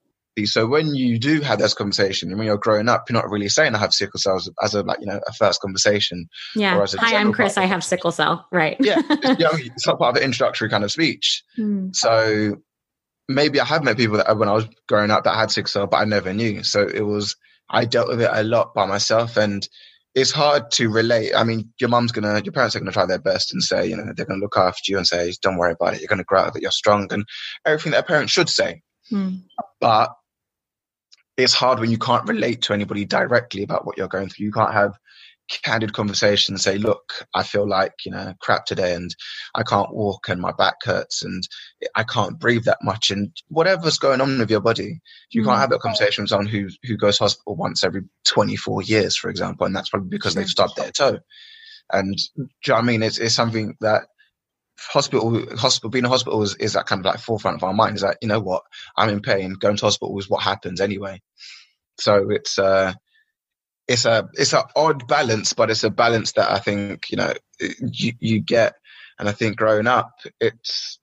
So 0.45 0.67
when 0.67 0.93
you 0.93 1.17
do 1.19 1.41
have 1.41 1.59
this 1.59 1.73
conversation, 1.73 2.35
when 2.37 2.45
you're 2.45 2.57
growing 2.57 2.89
up, 2.89 3.09
you're 3.09 3.19
not 3.19 3.29
really 3.29 3.49
saying 3.49 3.75
I 3.75 3.79
have 3.79 3.93
sickle 3.93 4.19
cell 4.19 4.35
as 4.35 4.47
a, 4.47 4.51
as 4.63 4.75
a 4.75 4.83
like 4.83 4.99
you 4.99 5.07
know 5.07 5.19
a 5.27 5.33
first 5.33 5.61
conversation. 5.61 6.29
Yeah. 6.55 6.85
Hi, 6.99 7.15
I'm 7.15 7.33
Chris. 7.33 7.57
I 7.57 7.65
have 7.65 7.83
sickle 7.83 8.11
cell. 8.11 8.45
Right. 8.51 8.77
yeah. 8.79 9.01
It's 9.09 9.87
not 9.87 9.99
part 9.99 10.15
of 10.15 10.21
an 10.21 10.25
introductory 10.25 10.69
kind 10.69 10.83
of 10.83 10.91
speech. 10.91 11.43
Hmm. 11.55 11.89
So 11.93 12.57
maybe 13.27 13.59
I 13.59 13.65
have 13.65 13.83
met 13.83 13.97
people 13.97 14.17
that 14.17 14.37
when 14.37 14.49
I 14.49 14.53
was 14.53 14.67
growing 14.87 15.11
up 15.11 15.23
that 15.23 15.35
had 15.35 15.51
sickle 15.51 15.69
cell, 15.69 15.87
but 15.87 15.97
I 15.97 16.05
never 16.05 16.33
knew. 16.33 16.63
So 16.63 16.87
it 16.87 17.01
was 17.01 17.35
I 17.69 17.85
dealt 17.85 18.07
with 18.07 18.21
it 18.21 18.29
a 18.31 18.43
lot 18.43 18.73
by 18.73 18.85
myself, 18.85 19.37
and 19.37 19.67
it's 20.15 20.31
hard 20.31 20.71
to 20.71 20.89
relate. 20.89 21.33
I 21.35 21.43
mean, 21.43 21.73
your 21.79 21.89
mom's 21.89 22.11
gonna, 22.11 22.41
your 22.43 22.53
parents 22.53 22.75
are 22.75 22.79
gonna 22.79 22.91
try 22.91 23.05
their 23.05 23.19
best 23.19 23.53
and 23.53 23.61
say, 23.61 23.87
you 23.87 23.95
know, 23.95 24.13
they're 24.15 24.25
gonna 24.25 24.39
look 24.39 24.57
after 24.57 24.91
you 24.91 24.97
and 24.97 25.07
say, 25.07 25.33
don't 25.41 25.57
worry 25.57 25.73
about 25.73 25.93
it. 25.93 26.01
You're 26.01 26.07
gonna 26.07 26.23
grow 26.23 26.41
out 26.41 26.49
of 26.49 26.55
it. 26.55 26.61
You're 26.61 26.71
strong, 26.71 27.11
and 27.11 27.25
everything 27.65 27.91
that 27.91 28.03
a 28.03 28.07
parent 28.07 28.29
should 28.29 28.49
say. 28.49 28.81
Hmm. 29.09 29.35
But 29.79 30.13
it's 31.37 31.53
hard 31.53 31.79
when 31.79 31.91
you 31.91 31.97
can't 31.97 32.27
relate 32.27 32.63
to 32.63 32.73
anybody 32.73 33.05
directly 33.05 33.63
about 33.63 33.85
what 33.85 33.97
you're 33.97 34.07
going 34.07 34.29
through. 34.29 34.45
You 34.45 34.51
can't 34.51 34.73
have 34.73 34.97
candid 35.63 35.93
conversations 35.93 36.63
say 36.63 36.77
look 36.77 37.25
i 37.33 37.41
feel 37.41 37.67
like 37.67 37.93
you 38.05 38.11
know 38.11 38.33
crap 38.41 38.65
today 38.65 38.93
and 38.93 39.15
i 39.55 39.63
can't 39.63 39.93
walk 39.93 40.27
and 40.27 40.41
my 40.41 40.51
back 40.51 40.75
hurts 40.83 41.23
and 41.23 41.47
i 41.95 42.03
can't 42.03 42.39
breathe 42.39 42.65
that 42.65 42.79
much 42.83 43.11
and 43.11 43.31
whatever's 43.47 43.97
going 43.97 44.19
on 44.19 44.37
with 44.39 44.51
your 44.51 44.59
body 44.59 44.99
you 45.31 45.41
mm-hmm. 45.41 45.49
can't 45.49 45.61
have 45.61 45.69
that 45.69 45.79
conversation 45.79 46.23
with 46.23 46.29
someone 46.29 46.47
who 46.47 46.67
who 46.83 46.97
goes 46.97 47.17
hospital 47.17 47.55
once 47.55 47.83
every 47.83 48.01
24 48.25 48.81
years 48.83 49.15
for 49.15 49.29
example 49.29 49.65
and 49.65 49.75
that's 49.75 49.89
probably 49.89 50.09
because 50.09 50.33
sure. 50.33 50.41
they've 50.41 50.49
stubbed 50.49 50.75
their 50.75 50.91
toe 50.91 51.17
and 51.93 52.17
do 52.35 52.41
you 52.41 52.47
know 52.67 52.75
what 52.75 52.83
i 52.83 52.85
mean 52.85 53.01
it's, 53.01 53.17
it's 53.17 53.35
something 53.35 53.77
that 53.79 54.03
hospital 54.79 55.45
hospital 55.55 55.89
being 55.89 56.05
a 56.05 56.09
hospital 56.09 56.41
is, 56.43 56.55
is 56.55 56.73
that 56.73 56.85
kind 56.85 56.99
of 56.99 57.05
like 57.05 57.19
forefront 57.19 57.57
of 57.57 57.63
our 57.63 57.73
mind 57.73 57.95
is 57.95 58.01
that 58.01 58.17
you 58.21 58.27
know 58.27 58.39
what 58.39 58.63
i'm 58.97 59.09
in 59.09 59.21
pain 59.21 59.53
going 59.53 59.75
to 59.75 59.85
hospital 59.85 60.17
is 60.19 60.29
what 60.29 60.43
happens 60.43 60.79
anyway 60.79 61.19
so 61.99 62.29
it's 62.29 62.59
uh 62.59 62.93
it's 63.87 64.05
a 64.05 64.29
it's 64.33 64.53
an 64.53 64.63
odd 64.75 65.07
balance 65.07 65.53
but 65.53 65.71
it's 65.71 65.83
a 65.83 65.89
balance 65.89 66.33
that 66.33 66.51
i 66.51 66.59
think 66.59 67.09
you 67.09 67.17
know 67.17 67.33
you, 67.59 68.13
you 68.19 68.39
get 68.39 68.75
and 69.17 69.27
i 69.27 69.31
think 69.31 69.57
growing 69.57 69.87
up 69.87 70.11
it's 70.39 70.99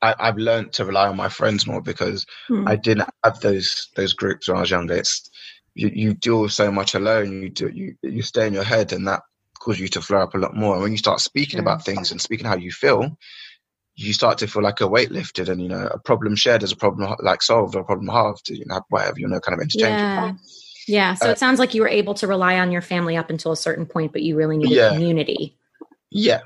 I, 0.00 0.14
have 0.18 0.38
learned 0.38 0.72
to 0.74 0.84
rely 0.84 1.08
on 1.08 1.16
my 1.16 1.28
friends 1.28 1.66
more 1.66 1.82
because 1.82 2.24
hmm. 2.46 2.66
I 2.68 2.76
didn't 2.76 3.08
have 3.24 3.40
those 3.40 3.88
those 3.96 4.12
groups 4.12 4.48
when 4.48 4.56
I 4.56 4.60
was 4.60 4.70
younger. 4.70 4.94
It's 4.94 5.28
you, 5.74 5.90
you 5.92 6.14
deal 6.14 6.48
so 6.48 6.70
much 6.70 6.94
alone. 6.94 7.42
You 7.42 7.48
do 7.48 7.68
you 7.68 7.96
you 8.02 8.22
stay 8.22 8.46
in 8.46 8.54
your 8.54 8.64
head, 8.64 8.92
and 8.92 9.06
that 9.08 9.22
cause 9.60 9.78
you 9.78 9.88
to 9.88 10.00
flare 10.00 10.22
up 10.22 10.34
a 10.34 10.38
lot 10.38 10.56
more. 10.56 10.74
And 10.74 10.82
when 10.82 10.92
you 10.92 10.98
start 10.98 11.20
speaking 11.20 11.60
about 11.60 11.84
things 11.84 12.10
and 12.10 12.20
speaking 12.20 12.46
how 12.46 12.56
you 12.56 12.70
feel, 12.70 13.16
you 13.96 14.12
start 14.12 14.38
to 14.38 14.46
feel 14.46 14.62
like 14.62 14.80
a 14.80 14.86
weight 14.86 15.10
lifted 15.10 15.48
and, 15.48 15.60
you 15.60 15.68
know, 15.68 15.88
a 15.92 15.98
problem 15.98 16.36
shared 16.36 16.62
is 16.62 16.72
a 16.72 16.76
problem 16.76 17.16
like 17.20 17.42
solved 17.42 17.74
or 17.74 17.80
a 17.80 17.84
problem 17.84 18.08
halved, 18.08 18.48
you 18.48 18.64
know, 18.66 18.80
whatever, 18.90 19.18
you 19.18 19.26
know, 19.26 19.40
kind 19.40 19.58
of 19.58 19.62
interchangeable. 19.62 20.28
Yeah. 20.28 20.34
Yeah. 20.86 21.14
So 21.14 21.28
uh, 21.28 21.32
it 21.32 21.38
sounds 21.38 21.58
like 21.58 21.74
you 21.74 21.82
were 21.82 21.88
able 21.88 22.14
to 22.14 22.26
rely 22.26 22.58
on 22.58 22.72
your 22.72 22.80
family 22.80 23.16
up 23.16 23.28
until 23.28 23.52
a 23.52 23.56
certain 23.56 23.84
point, 23.84 24.12
but 24.12 24.22
you 24.22 24.36
really 24.36 24.56
needed 24.56 24.74
yeah. 24.74 24.90
community. 24.90 25.58
Yeah. 26.10 26.40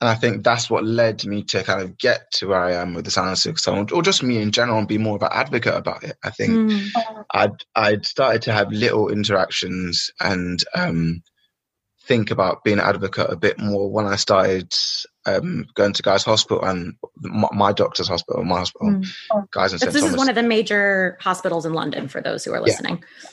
And 0.00 0.10
I 0.10 0.16
think 0.16 0.42
that's 0.42 0.68
what 0.68 0.84
led 0.84 1.24
me 1.24 1.44
to 1.44 1.62
kind 1.62 1.80
of 1.80 1.96
get 1.96 2.30
to 2.32 2.48
where 2.48 2.60
I 2.60 2.72
am 2.72 2.94
with 2.94 3.04
the 3.04 3.22
of 3.22 3.38
Sickle 3.38 3.86
or 3.92 4.02
just 4.02 4.22
me 4.22 4.42
in 4.42 4.50
general, 4.50 4.78
and 4.78 4.88
be 4.88 4.98
more 4.98 5.16
of 5.16 5.22
an 5.22 5.28
advocate 5.30 5.74
about 5.74 6.02
it. 6.02 6.16
I 6.22 6.30
think 6.30 6.50
mm. 6.50 6.88
I'd 7.30 7.52
I'd 7.76 8.04
started 8.04 8.42
to 8.42 8.52
have 8.52 8.72
little 8.72 9.08
interactions 9.08 10.10
and 10.20 10.62
um, 10.74 11.22
think 12.06 12.30
about 12.30 12.64
being 12.64 12.78
an 12.78 12.84
advocate 12.84 13.30
a 13.30 13.36
bit 13.36 13.58
more 13.58 13.90
when 13.90 14.06
I 14.06 14.16
started 14.16 14.72
um, 15.26 15.66
going 15.74 15.92
to 15.94 16.02
Guy's 16.02 16.24
Hospital 16.24 16.64
and 16.64 16.96
my, 17.16 17.48
my 17.52 17.72
doctor's 17.72 18.08
hospital, 18.08 18.44
my 18.44 18.58
hospital, 18.58 18.90
mm. 18.90 19.06
Guy's 19.50 19.72
and 19.72 19.80
St. 19.80 19.92
This 19.92 20.02
Thomas. 20.02 20.12
is 20.12 20.18
one 20.18 20.28
of 20.28 20.34
the 20.34 20.42
major 20.42 21.16
hospitals 21.20 21.64
in 21.64 21.72
London 21.72 22.08
for 22.08 22.20
those 22.20 22.44
who 22.44 22.52
are 22.52 22.60
listening. 22.60 23.02
Yeah. 23.22 23.30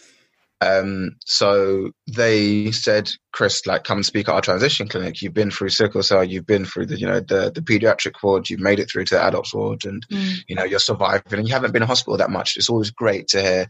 Um, 0.62 1.18
so 1.26 1.90
they 2.06 2.72
said, 2.72 3.10
Chris, 3.34 3.66
like, 3.66 3.84
come 3.84 3.98
and 3.98 4.06
speak 4.06 4.30
at 4.30 4.36
our 4.36 4.42
transition 4.42 4.88
clinic. 4.88 5.22
You've 5.22 5.34
been 5.34 5.50
through 5.50 5.70
sickle 5.70 6.04
cell, 6.04 6.24
you've 6.24 6.46
been 6.46 6.66
through 6.66 6.86
the, 6.86 7.00
you 7.00 7.08
know, 7.08 7.20
the, 7.20 7.52
the 7.54 7.62
pediatric 7.62 8.22
ward, 8.22 8.48
you've 8.48 8.60
made 8.60 8.80
it 8.80 8.90
through 8.90 9.06
to 9.06 9.16
the 9.16 9.24
adults 9.24 9.56
ward, 9.56 9.86
and 9.86 10.08
mm. 10.08 10.38
you 10.48 10.56
know, 10.56 10.64
you're 10.64 10.80
surviving, 10.80 11.40
and 11.40 11.48
you 11.48 11.54
haven't 11.54 11.72
been 11.72 11.82
in 11.82 11.88
hospital 11.88 12.18
that 12.18 12.30
much. 12.30 12.58
It's 12.58 12.70
always 12.70 12.92
great 12.92 13.30
to 13.30 13.42
hear 13.42 13.70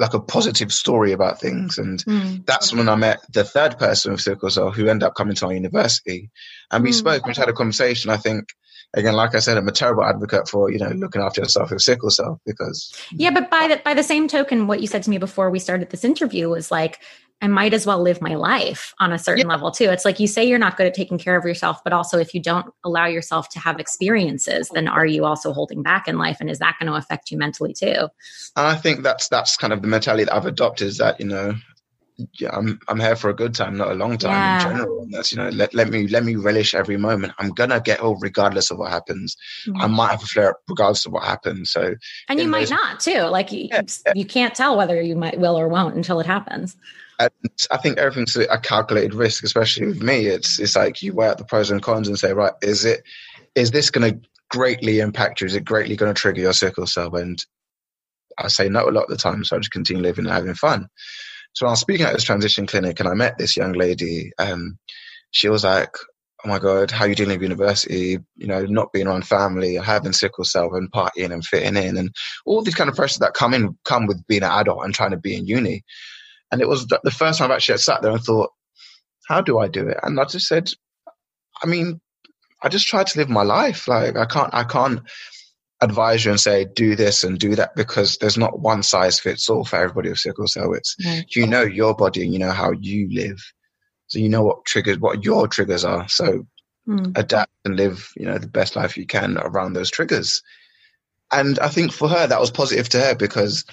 like 0.00 0.14
a 0.14 0.20
positive 0.20 0.72
story 0.72 1.12
about 1.12 1.38
things. 1.38 1.76
And 1.76 2.02
mm. 2.04 2.46
that's 2.46 2.72
when 2.72 2.88
I 2.88 2.94
met 2.94 3.20
the 3.32 3.44
third 3.44 3.78
person 3.78 4.12
with 4.12 4.22
sickle 4.22 4.48
cell 4.48 4.70
who 4.70 4.88
ended 4.88 5.06
up 5.06 5.14
coming 5.14 5.34
to 5.36 5.46
our 5.46 5.52
university. 5.52 6.30
And 6.70 6.82
we 6.82 6.90
mm. 6.90 6.94
spoke, 6.94 7.26
we 7.26 7.34
had 7.34 7.50
a 7.50 7.52
conversation. 7.52 8.10
I 8.10 8.16
think, 8.16 8.48
again, 8.94 9.12
like 9.12 9.34
I 9.34 9.40
said, 9.40 9.58
I'm 9.58 9.68
a 9.68 9.72
terrible 9.72 10.02
advocate 10.02 10.48
for, 10.48 10.70
you 10.70 10.78
know, 10.78 10.88
looking 10.88 11.20
after 11.20 11.42
yourself 11.42 11.70
with 11.70 11.82
sickle 11.82 12.08
cell 12.08 12.40
because. 12.46 12.92
Yeah, 13.12 13.30
but 13.30 13.50
by 13.50 13.68
the, 13.68 13.76
by 13.84 13.92
the 13.92 14.02
same 14.02 14.26
token, 14.26 14.66
what 14.66 14.80
you 14.80 14.86
said 14.86 15.02
to 15.02 15.10
me 15.10 15.18
before 15.18 15.50
we 15.50 15.58
started 15.58 15.90
this 15.90 16.02
interview 16.02 16.48
was 16.48 16.70
like, 16.70 17.00
I 17.42 17.48
might 17.48 17.72
as 17.72 17.86
well 17.86 18.00
live 18.02 18.20
my 18.20 18.34
life 18.34 18.94
on 18.98 19.12
a 19.12 19.18
certain 19.18 19.46
yeah. 19.46 19.52
level 19.52 19.70
too. 19.70 19.84
It's 19.86 20.04
like 20.04 20.20
you 20.20 20.26
say 20.26 20.44
you're 20.44 20.58
not 20.58 20.76
good 20.76 20.86
at 20.86 20.94
taking 20.94 21.18
care 21.18 21.36
of 21.36 21.44
yourself, 21.44 21.82
but 21.82 21.92
also 21.92 22.18
if 22.18 22.34
you 22.34 22.40
don't 22.40 22.66
allow 22.84 23.06
yourself 23.06 23.48
to 23.50 23.58
have 23.58 23.80
experiences, 23.80 24.68
then 24.74 24.86
are 24.86 25.06
you 25.06 25.24
also 25.24 25.52
holding 25.52 25.82
back 25.82 26.06
in 26.06 26.18
life? 26.18 26.38
And 26.40 26.50
is 26.50 26.58
that 26.58 26.76
going 26.78 26.90
to 26.90 26.98
affect 26.98 27.30
you 27.30 27.38
mentally 27.38 27.72
too? 27.72 28.08
I 28.56 28.76
think 28.76 29.02
that's 29.02 29.28
that's 29.28 29.56
kind 29.56 29.72
of 29.72 29.80
the 29.80 29.88
mentality 29.88 30.24
that 30.24 30.34
I've 30.34 30.46
adopted 30.46 30.88
is 30.88 30.98
that, 30.98 31.18
you 31.18 31.26
know, 31.26 31.54
yeah, 32.38 32.50
I'm 32.52 32.78
I'm 32.88 33.00
here 33.00 33.16
for 33.16 33.30
a 33.30 33.34
good 33.34 33.54
time, 33.54 33.76
not 33.76 33.90
a 33.90 33.94
long 33.94 34.18
time 34.18 34.32
yeah. 34.32 34.56
in 34.56 34.76
general. 34.76 35.02
And 35.02 35.12
that's 35.12 35.32
you 35.32 35.38
know, 35.38 35.48
let, 35.48 35.72
let 35.74 35.88
me 35.88 36.06
let 36.08 36.24
me 36.24 36.36
relish 36.36 36.74
every 36.74 36.96
moment. 36.96 37.32
I'm 37.38 37.50
gonna 37.50 37.80
get 37.80 38.02
old 38.02 38.22
regardless 38.22 38.70
of 38.70 38.78
what 38.78 38.90
happens. 38.90 39.36
Mm-hmm. 39.66 39.80
I 39.80 39.86
might 39.86 40.10
have 40.10 40.22
a 40.22 40.26
flare 40.26 40.50
up 40.50 40.58
regardless 40.68 41.06
of 41.06 41.12
what 41.12 41.24
happens. 41.24 41.70
So 41.70 41.94
And 42.28 42.40
you 42.40 42.48
might 42.48 42.70
not 42.70 43.00
too. 43.00 43.22
Like 43.22 43.52
you, 43.52 43.70
you 44.14 44.24
can't 44.24 44.54
tell 44.54 44.76
whether 44.76 45.00
you 45.00 45.16
might 45.16 45.38
will 45.38 45.58
or 45.58 45.68
won't 45.68 45.96
until 45.96 46.20
it 46.20 46.26
happens. 46.26 46.76
And 47.20 47.30
I 47.70 47.76
think 47.76 47.98
everything's 47.98 48.34
a 48.34 48.58
calculated 48.58 49.14
risk, 49.14 49.44
especially 49.44 49.86
with 49.86 50.02
me. 50.02 50.26
It's 50.26 50.58
it's 50.58 50.74
like 50.74 51.02
you 51.02 51.12
weigh 51.12 51.28
out 51.28 51.36
the 51.36 51.44
pros 51.44 51.70
and 51.70 51.82
cons 51.82 52.08
and 52.08 52.18
say, 52.18 52.32
right, 52.32 52.54
is 52.62 52.86
it 52.86 53.02
is 53.54 53.70
this 53.70 53.90
going 53.90 54.10
to 54.10 54.28
greatly 54.48 55.00
impact 55.00 55.40
you? 55.40 55.46
Is 55.46 55.54
it 55.54 55.64
greatly 55.64 55.96
going 55.96 56.12
to 56.12 56.18
trigger 56.18 56.40
your 56.40 56.54
sickle 56.54 56.86
cell? 56.86 57.14
And 57.14 57.38
I 58.38 58.48
say 58.48 58.70
no 58.70 58.88
a 58.88 58.90
lot 58.90 59.04
of 59.04 59.10
the 59.10 59.18
time, 59.18 59.44
so 59.44 59.54
I 59.56 59.58
just 59.58 59.70
continue 59.70 60.02
living 60.02 60.24
and 60.24 60.34
having 60.34 60.54
fun. 60.54 60.88
So 61.52 61.66
I 61.66 61.70
was 61.70 61.80
speaking 61.80 62.06
at 62.06 62.14
this 62.14 62.24
transition 62.24 62.66
clinic, 62.66 63.00
and 63.00 63.08
I 63.08 63.12
met 63.12 63.36
this 63.36 63.54
young 63.54 63.72
lady. 63.72 64.32
Um, 64.38 64.78
she 65.30 65.50
was 65.50 65.62
like, 65.62 65.90
"Oh 66.42 66.48
my 66.48 66.58
god, 66.58 66.90
how 66.90 67.04
you 67.04 67.14
dealing 67.14 67.36
with 67.36 67.42
university? 67.42 68.18
You 68.36 68.46
know, 68.46 68.64
not 68.64 68.94
being 68.94 69.08
around 69.08 69.26
family, 69.26 69.74
having 69.74 70.14
sickle 70.14 70.44
cell, 70.44 70.74
and 70.74 70.90
partying 70.90 71.34
and 71.34 71.44
fitting 71.44 71.76
in, 71.76 71.98
and 71.98 72.14
all 72.46 72.62
these 72.62 72.74
kind 72.74 72.88
of 72.88 72.96
pressures 72.96 73.18
that 73.18 73.34
come 73.34 73.52
in 73.52 73.76
come 73.84 74.06
with 74.06 74.26
being 74.26 74.42
an 74.42 74.52
adult 74.52 74.86
and 74.86 74.94
trying 74.94 75.10
to 75.10 75.18
be 75.18 75.36
in 75.36 75.46
uni." 75.46 75.84
And 76.52 76.60
it 76.60 76.68
was 76.68 76.86
the 76.86 77.10
first 77.10 77.38
time 77.38 77.50
I've 77.50 77.56
actually 77.56 77.78
sat 77.78 78.02
there 78.02 78.10
and 78.10 78.20
thought, 78.20 78.50
how 79.28 79.40
do 79.40 79.58
I 79.58 79.68
do 79.68 79.88
it? 79.88 79.98
And 80.02 80.18
I 80.18 80.24
just 80.24 80.46
said, 80.46 80.70
I 81.62 81.66
mean, 81.66 82.00
I 82.62 82.68
just 82.68 82.88
tried 82.88 83.06
to 83.08 83.18
live 83.18 83.28
my 83.28 83.42
life. 83.42 83.86
Like 83.86 84.16
I 84.16 84.26
can't, 84.26 84.52
I 84.52 84.64
can't 84.64 85.00
advise 85.80 86.24
you 86.24 86.30
and 86.30 86.40
say 86.40 86.64
do 86.64 86.94
this 86.94 87.24
and 87.24 87.38
do 87.38 87.54
that 87.56 87.74
because 87.74 88.18
there's 88.18 88.36
not 88.36 88.60
one 88.60 88.82
size 88.82 89.18
fits 89.18 89.48
all 89.48 89.64
for 89.64 89.76
everybody 89.76 90.10
with 90.10 90.18
sickle 90.18 90.46
cell. 90.46 90.74
It's 90.74 90.96
right. 91.04 91.24
you 91.34 91.46
know 91.46 91.62
your 91.62 91.94
body 91.94 92.22
and 92.22 92.32
you 92.32 92.38
know 92.38 92.50
how 92.50 92.72
you 92.72 93.08
live, 93.10 93.40
so 94.08 94.18
you 94.18 94.28
know 94.28 94.42
what 94.42 94.64
triggers, 94.66 94.98
what 94.98 95.24
your 95.24 95.48
triggers 95.48 95.84
are. 95.84 96.08
So 96.08 96.46
mm. 96.86 97.16
adapt 97.16 97.52
and 97.64 97.76
live, 97.76 98.10
you 98.16 98.26
know, 98.26 98.38
the 98.38 98.48
best 98.48 98.76
life 98.76 98.96
you 98.96 99.06
can 99.06 99.38
around 99.38 99.72
those 99.72 99.90
triggers. 99.90 100.42
And 101.32 101.58
I 101.60 101.68
think 101.68 101.92
for 101.92 102.08
her 102.08 102.26
that 102.26 102.40
was 102.40 102.50
positive 102.50 102.88
to 102.90 103.00
her 103.00 103.14
because 103.14 103.64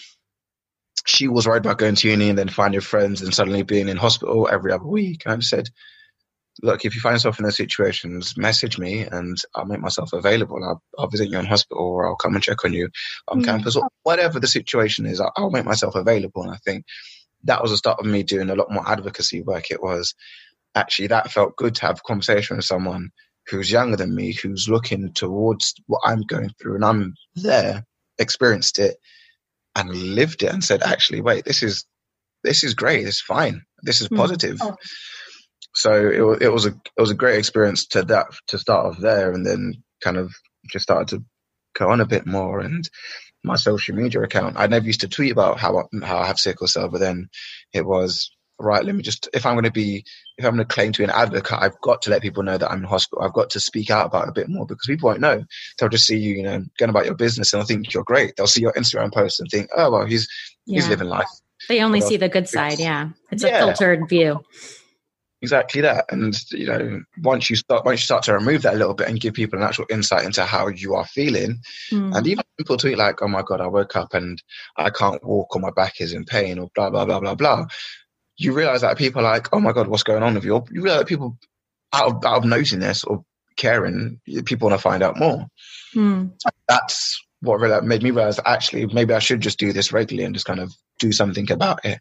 she 1.07 1.27
was 1.27 1.47
worried 1.47 1.65
about 1.65 1.77
going 1.77 1.95
to 1.95 2.09
uni 2.09 2.29
and 2.29 2.37
then 2.37 2.49
finding 2.49 2.81
friends 2.81 3.21
and 3.21 3.33
suddenly 3.33 3.63
being 3.63 3.87
in 3.87 3.97
hospital 3.97 4.47
every 4.51 4.71
other 4.71 4.85
week. 4.85 5.23
And 5.25 5.33
I 5.33 5.39
said, 5.39 5.69
look, 6.61 6.83
if 6.83 6.95
you 6.95 7.01
find 7.01 7.15
yourself 7.15 7.39
in 7.39 7.45
those 7.45 7.55
situations, 7.55 8.35
message 8.37 8.77
me 8.77 9.03
and 9.03 9.37
I'll 9.55 9.65
make 9.65 9.79
myself 9.79 10.11
available. 10.11 10.61
I'll, 10.63 10.83
I'll 10.97 11.07
visit 11.07 11.29
you 11.29 11.39
in 11.39 11.45
hospital 11.45 11.81
or 11.81 12.07
I'll 12.07 12.17
come 12.17 12.35
and 12.35 12.43
check 12.43 12.65
on 12.65 12.73
you 12.73 12.89
on 13.29 13.41
mm. 13.41 13.45
campus 13.45 13.77
or 13.77 13.87
whatever 14.03 14.39
the 14.39 14.47
situation 14.47 15.05
is. 15.05 15.21
I'll, 15.21 15.31
I'll, 15.37 15.49
make 15.49 15.65
myself 15.65 15.95
available. 15.95 16.43
And 16.43 16.51
I 16.51 16.57
think 16.57 16.83
that 17.45 17.61
was 17.61 17.71
the 17.71 17.77
start 17.77 17.99
of 17.99 18.05
me 18.05 18.23
doing 18.23 18.49
a 18.49 18.55
lot 18.55 18.71
more 18.71 18.87
advocacy 18.87 19.41
work. 19.41 19.71
It 19.71 19.81
was 19.81 20.13
actually 20.75 21.07
that 21.07 21.31
felt 21.31 21.55
good 21.55 21.75
to 21.75 21.85
have 21.85 21.99
a 21.99 22.07
conversation 22.07 22.57
with 22.57 22.65
someone 22.65 23.11
who's 23.47 23.71
younger 23.71 23.95
than 23.95 24.13
me, 24.13 24.33
who's 24.33 24.67
looking 24.67 25.13
towards 25.13 25.73
what 25.85 26.01
I'm 26.03 26.23
going 26.23 26.51
through 26.61 26.75
and 26.75 26.83
I'm 26.83 27.13
there, 27.35 27.85
experienced 28.19 28.77
it 28.77 28.97
and 29.77 29.89
lived 29.95 30.43
it 30.43 30.51
and 30.51 30.63
said, 30.63 30.83
actually, 30.83 31.21
wait, 31.21 31.45
this 31.45 31.63
is, 31.63 31.85
this 32.43 32.63
is 32.63 32.73
great. 32.73 33.07
It's 33.07 33.21
fine. 33.21 33.61
This 33.83 34.01
is 34.01 34.09
mm. 34.09 34.17
positive. 34.17 34.57
Mm. 34.57 34.71
Oh 34.71 34.75
so 35.77 35.93
it, 35.93 36.41
it 36.41 36.49
was 36.49 36.65
a 36.65 36.69
it 36.69 37.01
was 37.01 37.11
a 37.11 37.15
great 37.15 37.37
experience 37.37 37.85
to 37.87 38.01
that 38.03 38.27
to 38.47 38.57
start 38.57 38.87
off 38.87 38.97
there, 38.97 39.31
and 39.31 39.45
then 39.45 39.73
kind 40.03 40.17
of 40.17 40.33
just 40.71 40.83
started 40.83 41.07
to 41.09 41.23
go 41.77 41.91
on 41.91 42.01
a 42.01 42.05
bit 42.05 42.25
more. 42.25 42.59
And 42.59 42.87
my 43.43 43.55
social 43.55 43.95
media 43.95 44.21
account, 44.21 44.55
I 44.57 44.65
never 44.65 44.85
used 44.85 45.01
to 45.01 45.07
tweet 45.07 45.31
about 45.31 45.59
how 45.59 45.77
I, 45.77 46.05
how 46.05 46.17
I 46.17 46.25
have 46.25 46.39
sickle 46.39 46.67
cell, 46.67 46.89
but 46.89 46.99
then 46.99 47.29
it 47.73 47.85
was 47.85 48.31
right. 48.59 48.83
Let 48.83 48.95
me 48.95 49.03
just 49.03 49.29
if 49.33 49.45
I'm 49.45 49.55
going 49.55 49.65
to 49.65 49.71
be 49.71 50.03
if 50.37 50.45
I'm 50.45 50.55
going 50.55 50.67
to 50.67 50.73
claim 50.73 50.91
to 50.91 50.99
be 50.99 51.03
an 51.03 51.09
advocate, 51.09 51.59
I've 51.59 51.79
got 51.81 52.01
to 52.03 52.09
let 52.09 52.21
people 52.21 52.43
know 52.43 52.57
that 52.57 52.69
I'm 52.69 52.79
in 52.79 52.83
hospital. 52.83 53.23
I've 53.23 53.33
got 53.33 53.49
to 53.51 53.59
speak 53.59 53.89
out 53.89 54.07
about 54.07 54.27
it 54.27 54.29
a 54.29 54.33
bit 54.33 54.49
more 54.49 54.65
because 54.65 54.85
people 54.85 55.07
won't 55.07 55.21
know. 55.21 55.43
They'll 55.79 55.89
just 55.89 56.07
see 56.07 56.17
you, 56.17 56.35
you 56.35 56.43
know, 56.43 56.63
going 56.77 56.89
about 56.89 57.05
your 57.05 57.15
business 57.15 57.53
and 57.53 57.61
they'll 57.61 57.67
think 57.67 57.93
you're 57.93 58.03
great. 58.03 58.35
They'll 58.35 58.47
see 58.47 58.61
your 58.61 58.73
Instagram 58.73 59.13
post 59.13 59.39
and 59.39 59.49
think, 59.49 59.69
oh 59.75 59.91
well, 59.91 60.05
he's 60.05 60.27
yeah. 60.65 60.75
he's 60.75 60.89
living 60.89 61.07
life. 61.07 61.29
They 61.69 61.81
only 61.81 62.01
see 62.01 62.17
the 62.17 62.29
good 62.29 62.47
side. 62.47 62.79
Yeah, 62.79 63.09
it's 63.31 63.43
yeah. 63.43 63.63
a 63.63 63.65
filtered 63.65 64.07
view 64.07 64.43
exactly 65.41 65.81
that 65.81 66.05
and 66.09 66.35
you 66.51 66.65
know 66.65 67.01
once 67.21 67.49
you 67.49 67.55
start 67.55 67.85
once 67.85 67.99
you 67.99 68.05
start 68.05 68.23
to 68.23 68.33
remove 68.33 68.63
that 68.63 68.73
a 68.73 68.77
little 68.77 68.95
bit 68.95 69.07
and 69.07 69.19
give 69.19 69.35
people 69.35 69.59
an 69.59 69.65
actual 69.65 69.85
insight 69.89 70.25
into 70.25 70.43
how 70.43 70.67
you 70.67 70.95
are 70.95 71.05
feeling 71.05 71.59
mm. 71.91 72.15
and 72.15 72.25
even 72.25 72.43
people 72.57 72.75
tweet 72.75 72.97
like 72.97 73.21
oh 73.21 73.27
my 73.27 73.43
god 73.43 73.61
i 73.61 73.67
woke 73.67 73.95
up 73.95 74.13
and 74.15 74.41
i 74.77 74.89
can't 74.89 75.23
walk 75.23 75.55
or 75.55 75.59
my 75.59 75.69
back 75.71 76.01
is 76.01 76.13
in 76.13 76.25
pain 76.25 76.57
or 76.57 76.69
blah 76.73 76.89
blah 76.89 77.05
blah 77.05 77.19
blah 77.19 77.35
blah 77.35 77.65
you 78.37 78.53
realize 78.53 78.81
that 78.81 78.97
people 78.97 79.21
are 79.21 79.31
like 79.31 79.53
oh 79.53 79.59
my 79.59 79.71
god 79.71 79.87
what's 79.87 80.03
going 80.03 80.23
on 80.23 80.35
with 80.35 80.45
you 80.45 80.63
you 80.71 80.81
realize 80.81 81.01
that 81.01 81.07
people 81.07 81.37
out 81.93 82.11
of, 82.11 82.25
out 82.25 82.37
of 82.37 82.45
noticing 82.45 82.79
this 82.79 83.03
or 83.03 83.23
caring 83.55 84.19
people 84.45 84.69
want 84.69 84.79
to 84.79 84.81
find 84.81 85.01
out 85.01 85.17
more 85.17 85.47
mm. 85.95 86.31
that's 86.67 87.19
what 87.41 87.59
really 87.59 87.85
made 87.85 88.03
me 88.03 88.11
realize 88.11 88.39
actually 88.45 88.85
maybe 88.87 89.13
i 89.13 89.19
should 89.19 89.41
just 89.41 89.59
do 89.59 89.73
this 89.73 89.91
regularly 89.91 90.25
and 90.25 90.35
just 90.35 90.45
kind 90.45 90.59
of 90.59 90.73
do 90.99 91.11
something 91.11 91.51
about 91.51 91.83
it 91.83 91.99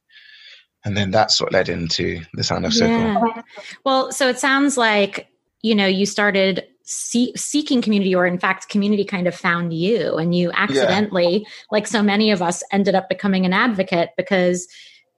and 0.85 0.97
then 0.97 1.11
that's 1.11 1.41
what 1.41 1.53
led 1.53 1.69
into 1.69 2.21
the 2.35 2.45
sound 2.45 2.67
of 2.67 2.73
sickle 2.73 2.97
yeah. 2.97 3.43
well 3.85 4.13
so 4.13 4.29
it 4.29 4.39
sounds 4.39 4.77
like 4.77 5.29
you 5.63 5.75
know 5.75 5.87
you 5.87 6.05
started 6.05 6.67
see- 6.87 7.33
seeking 7.37 7.83
community 7.83 8.15
or 8.15 8.27
in 8.27 8.39
fact 8.39 8.69
community 8.69 9.05
kind 9.05 9.27
of 9.27 9.35
found 9.35 9.73
you 9.73 10.17
and 10.17 10.35
you 10.35 10.51
accidentally 10.53 11.39
yeah. 11.39 11.49
like 11.71 11.87
so 11.87 12.03
many 12.03 12.31
of 12.31 12.41
us 12.41 12.63
ended 12.71 12.95
up 12.95 13.09
becoming 13.09 13.45
an 13.45 13.53
advocate 13.53 14.11
because 14.17 14.69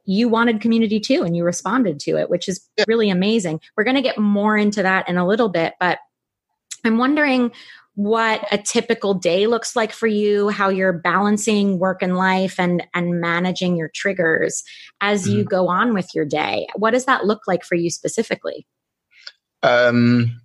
you 0.08 0.26
wanted 0.26 0.60
community 0.60 0.98
too 0.98 1.22
and 1.22 1.36
you 1.36 1.44
responded 1.44 2.00
to 2.00 2.16
it 2.16 2.30
which 2.30 2.48
is 2.48 2.66
really 2.88 3.10
amazing 3.10 3.60
we're 3.76 3.84
going 3.84 3.94
to 3.94 4.02
get 4.02 4.18
more 4.18 4.56
into 4.56 4.82
that 4.82 5.06
in 5.08 5.18
a 5.18 5.26
little 5.26 5.50
bit 5.50 5.74
but 5.78 5.98
i'm 6.84 6.96
wondering 6.96 7.52
what 7.94 8.46
a 8.52 8.58
typical 8.58 9.12
day 9.12 9.48
looks 9.48 9.74
like 9.74 9.90
for 9.90 10.06
you, 10.06 10.50
how 10.50 10.68
you're 10.68 10.92
balancing 10.92 11.80
work 11.80 12.00
and 12.00 12.16
life 12.16 12.60
and 12.60 12.86
and 12.94 13.20
managing 13.20 13.76
your 13.76 13.90
triggers 13.92 14.62
as 15.00 15.28
you 15.28 15.40
mm-hmm. 15.40 15.48
go 15.48 15.66
on 15.66 15.92
with 15.94 16.08
your 16.14 16.24
day. 16.24 16.68
What 16.76 16.92
does 16.92 17.06
that 17.06 17.24
look 17.24 17.48
like 17.48 17.64
for 17.64 17.74
you 17.74 17.90
specifically? 17.90 18.68
Um 19.64 20.40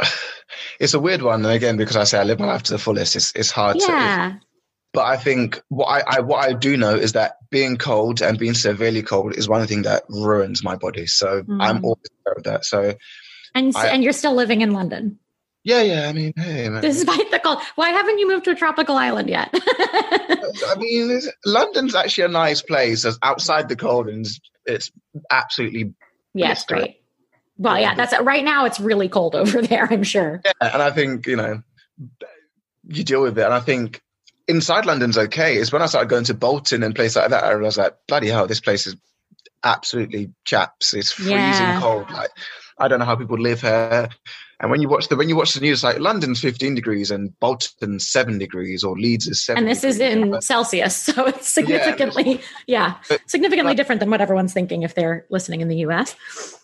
it's 0.80 0.92
a 0.92 0.98
weird 0.98 1.22
one 1.22 1.44
and 1.44 1.54
again 1.54 1.76
because 1.76 1.94
I 1.94 2.02
say 2.02 2.18
I 2.18 2.24
live 2.24 2.40
my 2.40 2.46
life 2.46 2.64
to 2.64 2.72
the 2.72 2.78
fullest, 2.78 3.14
it's 3.14 3.32
it's 3.36 3.52
hard 3.52 3.76
yeah. 3.78 4.32
to 4.32 4.46
but 4.92 5.04
I 5.04 5.16
think 5.16 5.62
what 5.68 5.86
I, 5.86 6.16
I, 6.16 6.20
what 6.20 6.48
I 6.48 6.52
do 6.52 6.76
know 6.76 6.94
is 6.94 7.12
that 7.12 7.36
being 7.50 7.76
cold 7.76 8.22
and 8.22 8.38
being 8.38 8.54
severely 8.54 9.02
cold 9.02 9.36
is 9.36 9.48
one 9.48 9.66
thing 9.66 9.82
that 9.82 10.04
ruins 10.08 10.62
my 10.62 10.76
body. 10.76 11.06
So 11.06 11.42
mm. 11.42 11.58
I'm 11.60 11.84
always 11.84 12.06
aware 12.24 12.36
of 12.36 12.44
that. 12.44 12.64
So 12.64 12.94
and 13.54 13.76
I, 13.76 13.88
and 13.88 14.02
you're 14.04 14.12
still 14.12 14.34
living 14.34 14.60
in 14.60 14.72
London. 14.72 15.18
Yeah, 15.62 15.82
yeah. 15.82 16.08
I 16.08 16.12
mean, 16.12 16.32
hey, 16.36 16.68
man. 16.68 16.80
Despite 16.80 17.30
the 17.30 17.38
cold, 17.38 17.58
why 17.74 17.90
haven't 17.90 18.18
you 18.18 18.26
moved 18.28 18.44
to 18.44 18.52
a 18.52 18.54
tropical 18.54 18.96
island 18.96 19.28
yet? 19.28 19.50
I 19.54 20.74
mean, 20.78 21.20
London's 21.44 21.94
actually 21.94 22.24
a 22.24 22.28
nice 22.28 22.62
place. 22.62 23.04
As 23.04 23.18
outside 23.22 23.68
the 23.68 23.76
cold, 23.76 24.08
and 24.08 24.26
it's 24.64 24.90
absolutely 25.30 25.92
yeah, 26.32 26.52
it's 26.52 26.64
great. 26.64 27.02
Well, 27.58 27.78
yeah, 27.78 27.94
that's 27.94 28.18
right 28.20 28.44
now. 28.44 28.64
It's 28.64 28.80
really 28.80 29.08
cold 29.08 29.34
over 29.34 29.60
there. 29.66 29.86
I'm 29.90 30.02
sure. 30.02 30.40
Yeah, 30.44 30.52
and 30.60 30.82
I 30.82 30.90
think 30.90 31.26
you 31.26 31.36
know 31.36 31.62
you 32.88 33.04
deal 33.04 33.22
with 33.22 33.38
it, 33.38 33.44
and 33.44 33.52
I 33.52 33.60
think 33.60 34.00
inside 34.50 34.86
London's 34.86 35.16
okay. 35.16 35.56
It's 35.56 35.72
when 35.72 35.82
I 35.82 35.86
started 35.86 36.10
going 36.10 36.24
to 36.24 36.34
Bolton 36.34 36.82
and 36.82 36.94
places 36.94 37.16
like 37.16 37.30
that, 37.30 37.44
I 37.44 37.54
was 37.54 37.78
like, 37.78 37.96
bloody 38.06 38.28
hell, 38.28 38.46
this 38.46 38.60
place 38.60 38.86
is 38.86 38.96
absolutely 39.64 40.32
chaps. 40.44 40.94
It's 40.94 41.12
freezing 41.12 41.34
yeah. 41.34 41.80
cold. 41.80 42.10
Like 42.10 42.30
I 42.78 42.88
don't 42.88 42.98
know 42.98 43.04
how 43.04 43.16
people 43.16 43.38
live 43.38 43.60
here. 43.60 44.08
And 44.60 44.70
when 44.70 44.82
you 44.82 44.88
watch 44.88 45.08
the 45.08 45.16
when 45.16 45.28
you 45.28 45.36
watch 45.36 45.54
the 45.54 45.60
news, 45.60 45.82
like 45.82 45.98
London's 45.98 46.40
15 46.40 46.74
degrees 46.74 47.10
and 47.10 47.38
Bolton's 47.40 48.06
seven 48.06 48.38
degrees, 48.38 48.84
or 48.84 48.94
Leeds 48.94 49.26
is 49.26 49.42
seven. 49.42 49.62
And 49.62 49.70
this 49.70 49.80
degrees. 49.80 49.96
is 49.96 50.00
in 50.00 50.40
Celsius, 50.42 50.94
so 51.02 51.26
it's 51.26 51.48
significantly, 51.48 52.40
yeah, 52.66 52.96
yeah 53.10 53.16
significantly 53.26 53.74
different 53.74 54.00
than 54.00 54.10
what 54.10 54.20
everyone's 54.20 54.52
thinking 54.52 54.82
if 54.82 54.94
they're 54.94 55.24
listening 55.30 55.62
in 55.62 55.68
the 55.68 55.76
US. 55.76 56.14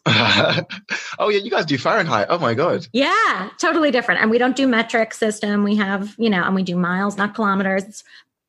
oh 0.06 1.28
yeah, 1.30 1.38
you 1.38 1.50
guys 1.50 1.64
do 1.64 1.78
Fahrenheit. 1.78 2.26
Oh 2.28 2.38
my 2.38 2.52
god. 2.52 2.86
Yeah, 2.92 3.48
totally 3.58 3.90
different. 3.90 4.20
And 4.20 4.30
we 4.30 4.38
don't 4.38 4.56
do 4.56 4.68
metric 4.68 5.14
system. 5.14 5.64
We 5.64 5.76
have, 5.76 6.14
you 6.18 6.28
know, 6.28 6.44
and 6.44 6.54
we 6.54 6.62
do 6.62 6.76
miles, 6.76 7.16
not 7.16 7.34
kilometers. 7.34 7.84
It's, 7.84 8.04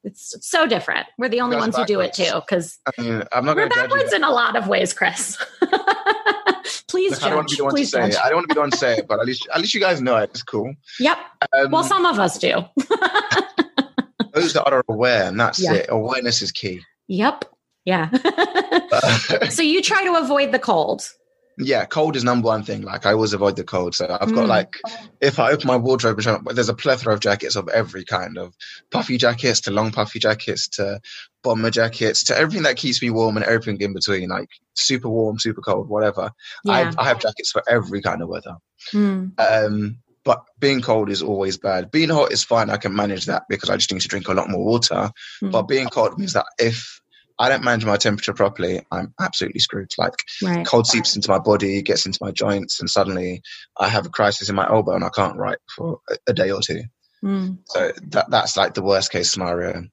it's 0.08 0.36
so 0.42 0.66
different. 0.66 1.06
We're 1.18 1.30
the 1.30 1.42
only 1.42 1.58
ones 1.58 1.76
backwards. 1.76 1.92
who 1.92 1.96
do 1.98 2.02
it 2.02 2.14
too, 2.14 2.40
because 2.40 2.80
I 2.86 3.02
mean, 3.02 3.24
I'm 3.32 3.46
not 3.46 3.56
we're 3.56 3.68
backwards 3.68 4.14
in 4.14 4.24
a 4.24 4.32
lot 4.32 4.56
of 4.56 4.68
ways, 4.68 4.94
Chris. 4.94 5.38
Please 6.88 7.20
judge. 7.20 7.24
I 7.24 7.30
don't 7.30 7.36
want 7.38 7.50
to 7.50 7.56
be 7.56 7.58
the 7.58 7.64
one 7.66 7.72
Please 7.72 7.92
to 7.92 7.98
say 7.98 8.08
it. 8.08 8.18
I 8.24 8.30
don't 8.30 8.38
want 8.38 8.50
to 8.50 8.54
be 8.54 8.58
the 8.58 8.62
one 8.62 8.72
to 8.72 8.78
say 8.78 8.98
it, 8.98 9.08
but 9.08 9.20
at 9.20 9.26
least 9.26 9.48
at 9.54 9.60
least 9.60 9.74
you 9.74 9.82
guys 9.82 10.02
know 10.02 10.16
it. 10.18 10.30
It's 10.30 10.44
cool. 10.44 10.74
Yep. 11.00 11.18
Um, 11.54 11.72
well, 11.72 11.84
some 11.84 12.06
of 12.06 12.20
us 12.20 12.40
do. 12.40 12.64
those 14.34 14.54
that 14.54 14.72
are 14.72 14.84
aware, 14.88 15.24
and 15.24 15.40
that's 15.40 15.62
yeah. 15.62 15.74
it. 15.74 15.88
Awareness 15.90 16.42
is 16.42 16.52
key. 16.52 16.82
Yep. 17.08 17.46
Yeah. 17.86 18.10
so 19.50 19.62
you 19.62 19.82
try 19.82 20.04
to 20.04 20.16
avoid 20.16 20.52
the 20.52 20.60
cold 20.60 21.10
yeah, 21.58 21.86
cold 21.86 22.16
is 22.16 22.24
number 22.24 22.46
one 22.46 22.64
thing. 22.64 22.84
Like 22.84 23.06
I 23.06 23.14
always 23.14 23.34
avoid 23.34 23.56
the 23.56 23.64
cold. 23.64 23.96
So 23.96 24.06
I've 24.06 24.34
got 24.34 24.46
mm. 24.46 24.48
like, 24.48 24.76
if 25.20 25.40
I 25.40 25.52
open 25.52 25.68
my 25.68 25.78
wardrobe, 25.78 26.20
there's 26.54 26.70
a 26.70 26.74
plethora 26.76 27.14
of 27.14 27.20
jackets 27.20 27.56
of 27.56 27.68
every 27.70 28.06
kind 28.06 28.38
of 28.38 28.54
puffy 28.92 29.18
jackets 29.18 29.62
to 29.62 29.72
long 29.72 29.92
puffy 29.92 30.20
jackets 30.20 30.68
to 30.70 31.02
bomber 31.44 31.72
jackets 31.72 32.26
to 32.26 32.38
everything 32.38 32.64
that 32.64 32.78
keeps 32.78 33.02
me 33.02 33.10
warm 33.10 33.38
and 33.38 33.46
everything 33.46 33.82
in 33.82 33.94
between, 33.94 34.30
like 34.30 34.50
super 34.76 35.10
warm, 35.10 35.40
super 35.40 35.62
cold, 35.62 35.90
whatever. 35.90 36.32
Yeah. 36.64 36.94
I, 36.98 37.02
I, 37.02 37.08
have 37.08 37.20
jackets 37.20 37.52
for 37.52 37.64
every 37.68 38.02
kind 38.02 38.22
of 38.22 38.30
weather. 38.30 38.58
Mm. 38.94 39.40
Um, 39.40 39.98
but 40.24 40.44
being 40.60 40.82
cold 40.82 41.10
is 41.10 41.24
always 41.24 41.58
bad. 41.58 41.90
Being 41.90 42.10
hot 42.10 42.32
is 42.32 42.44
fine. 42.44 42.70
I 42.70 42.78
can 42.78 42.94
manage 42.94 43.26
that 43.26 43.44
because 43.50 43.70
I 43.70 43.78
just 43.78 43.92
need 43.92 44.02
to 44.02 44.08
drink 44.08 44.28
a 44.28 44.34
lot 44.34 44.50
more 44.50 44.64
water. 44.64 45.10
Mm. 45.42 45.52
But 45.52 45.64
being 45.64 45.88
cold 45.88 46.20
means 46.20 46.34
that 46.34 46.46
if 46.60 47.02
I 47.40 47.50
don't 47.50 47.64
manage 47.64 47.86
my 47.86 47.98
temperature 47.98 48.34
properly, 48.34 48.82
I'm 48.92 49.14
absolutely 49.20 49.60
screwed. 49.60 49.92
Like 49.98 50.14
right. 50.44 50.66
cold 50.66 50.88
seeps 50.88 51.16
into 51.16 51.30
my 51.30 51.40
body, 51.40 51.82
gets 51.82 52.06
into 52.06 52.20
my 52.22 52.32
joints, 52.32 52.80
and 52.80 52.90
suddenly 52.90 53.42
I 53.78 53.90
have 53.90 54.06
a 54.06 54.10
crisis 54.10 54.50
in 54.50 54.56
my 54.56 54.68
elbow 54.68 54.96
and 54.96 55.04
I 55.04 55.10
can't 55.10 55.38
write 55.38 55.60
for 55.76 56.00
a, 56.10 56.18
a 56.28 56.34
day 56.34 56.50
or 56.52 56.62
two. 56.62 56.84
Mm. 57.24 57.60
So 57.66 57.92
that 58.10 58.30
that's 58.30 58.58
like 58.58 58.74
the 58.74 58.84
worst 58.84 59.12
case 59.12 59.32
scenario. 59.32 59.84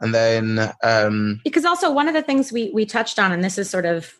And 0.00 0.14
then 0.14 0.72
um, 0.82 1.40
because 1.44 1.64
also 1.64 1.92
one 1.92 2.08
of 2.08 2.14
the 2.14 2.22
things 2.22 2.52
we 2.52 2.70
we 2.72 2.86
touched 2.86 3.18
on, 3.18 3.32
and 3.32 3.42
this 3.42 3.58
is 3.58 3.68
sort 3.68 3.86
of 3.86 4.14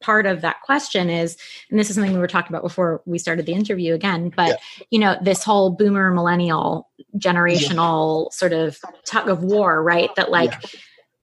part 0.00 0.26
of 0.26 0.42
that 0.42 0.60
question 0.60 1.08
is 1.08 1.38
and 1.70 1.80
this 1.80 1.88
is 1.88 1.94
something 1.94 2.12
we 2.12 2.18
were 2.18 2.26
talking 2.26 2.52
about 2.52 2.62
before 2.62 3.00
we 3.06 3.16
started 3.16 3.46
the 3.46 3.54
interview 3.54 3.94
again 3.94 4.30
but 4.36 4.48
yeah. 4.48 4.84
you 4.90 4.98
know 4.98 5.16
this 5.22 5.42
whole 5.42 5.70
boomer 5.70 6.10
millennial 6.10 6.90
generational 7.16 8.26
yeah. 8.26 8.28
sort 8.32 8.52
of 8.52 8.78
tug 9.06 9.30
of 9.30 9.42
war 9.42 9.82
right 9.82 10.14
that 10.16 10.30
like 10.30 10.50
yeah 10.50 10.68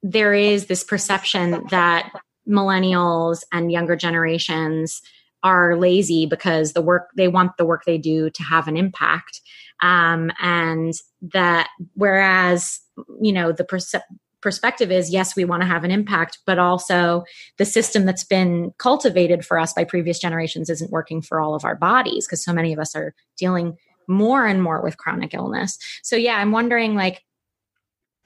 there 0.04 0.34
is 0.34 0.66
this 0.66 0.84
perception 0.84 1.66
that 1.70 2.12
millennials 2.48 3.44
and 3.52 3.72
younger 3.72 3.96
generations 3.96 5.02
are 5.44 5.76
lazy 5.76 6.26
because 6.26 6.74
the 6.74 6.82
work 6.82 7.10
they 7.16 7.28
want 7.28 7.58
the 7.58 7.66
work 7.66 7.86
they 7.86 7.98
do 7.98 8.30
to 8.30 8.44
have 8.44 8.68
an 8.68 8.78
impact. 8.78 9.42
Um, 9.82 10.32
and 10.40 10.94
that 11.34 11.70
whereas 11.96 12.80
you 13.20 13.32
know 13.32 13.52
the 13.52 13.64
perce- 13.64 13.96
perspective 14.42 14.92
is 14.92 15.12
yes 15.12 15.36
we 15.36 15.46
want 15.46 15.62
to 15.62 15.68
have 15.68 15.84
an 15.84 15.92
impact 15.92 16.40
but 16.46 16.60
also 16.60 17.24
the 17.58 17.66
system 17.66 18.06
that's 18.06 18.24
been 18.24 18.74
cultivated 18.78 19.46
for 19.46 19.60
us 19.60 19.74
by 19.74 19.84
previous 19.84 20.20
generations 20.20 20.70
isn't 20.70 20.92
working 20.92 21.22
for 21.22 21.40
all 21.40 21.56
of 21.56 21.64
our 21.64 21.76
bodies 21.76 22.26
because 22.26 22.44
so 22.44 22.54
many 22.54 22.74
of 22.74 22.80
us 22.80 22.96
are 22.96 23.14
dealing 23.38 23.76
more 24.08 24.46
and 24.46 24.62
more 24.62 24.82
with 24.82 24.98
chronic 24.98 25.34
illness. 25.34 25.78
So 26.04 26.16
yeah 26.16 26.36
i'm 26.38 26.52
wondering 26.52 26.96
like 26.96 27.24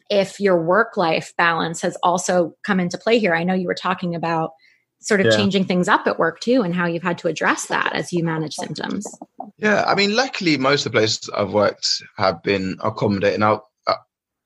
if 0.09 0.39
your 0.39 0.61
work 0.61 0.97
life 0.97 1.33
balance 1.37 1.81
has 1.81 1.97
also 2.03 2.53
come 2.65 2.79
into 2.79 2.97
play 2.97 3.19
here 3.19 3.33
i 3.33 3.43
know 3.43 3.53
you 3.53 3.67
were 3.67 3.73
talking 3.75 4.15
about 4.15 4.51
sort 5.01 5.19
of 5.19 5.27
yeah. 5.27 5.35
changing 5.35 5.65
things 5.65 5.87
up 5.87 6.07
at 6.07 6.17
work 6.17 6.39
too 6.39 6.61
and 6.61 6.73
how 6.73 6.85
you've 6.85 7.03
had 7.03 7.17
to 7.17 7.27
address 7.27 7.67
that 7.67 7.93
as 7.93 8.11
you 8.11 8.23
manage 8.23 8.53
symptoms 8.53 9.05
yeah 9.57 9.83
i 9.87 9.95
mean 9.95 10.15
luckily 10.15 10.57
most 10.57 10.85
of 10.85 10.91
the 10.91 10.97
places 10.97 11.29
i've 11.35 11.53
worked 11.53 12.03
have 12.17 12.41
been 12.43 12.77
accommodating 12.83 13.43
i 13.43 13.57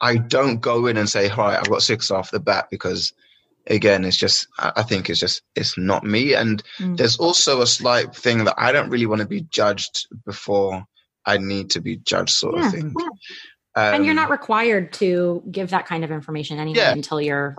i 0.01 0.17
don't 0.17 0.59
go 0.59 0.85
in 0.85 0.97
and 0.97 1.09
say 1.09 1.29
right 1.29 1.57
i've 1.57 1.69
got 1.69 1.81
six 1.81 2.11
off 2.11 2.31
the 2.31 2.39
bat 2.39 2.67
because 2.69 3.13
again 3.67 4.03
it's 4.03 4.17
just 4.17 4.47
i 4.57 4.83
think 4.83 5.09
it's 5.09 5.19
just 5.19 5.41
it's 5.55 5.77
not 5.77 6.03
me 6.03 6.33
and 6.33 6.63
mm. 6.79 6.97
there's 6.97 7.17
also 7.17 7.61
a 7.61 7.67
slight 7.67 8.15
thing 8.15 8.43
that 8.43 8.55
i 8.57 8.71
don't 8.71 8.89
really 8.89 9.05
want 9.05 9.21
to 9.21 9.27
be 9.27 9.41
judged 9.41 10.07
before 10.25 10.83
i 11.25 11.37
need 11.37 11.69
to 11.69 11.79
be 11.79 11.97
judged 11.97 12.31
sort 12.31 12.57
yeah. 12.57 12.65
of 12.65 12.71
thing 12.71 12.93
um, 13.79 13.95
and 13.95 14.05
you're 14.05 14.13
not 14.13 14.29
required 14.29 14.91
to 14.93 15.41
give 15.49 15.69
that 15.69 15.85
kind 15.85 16.03
of 16.03 16.11
information 16.11 16.59
anyway 16.59 16.77
yeah. 16.77 16.91
until 16.91 17.21
you're 17.21 17.55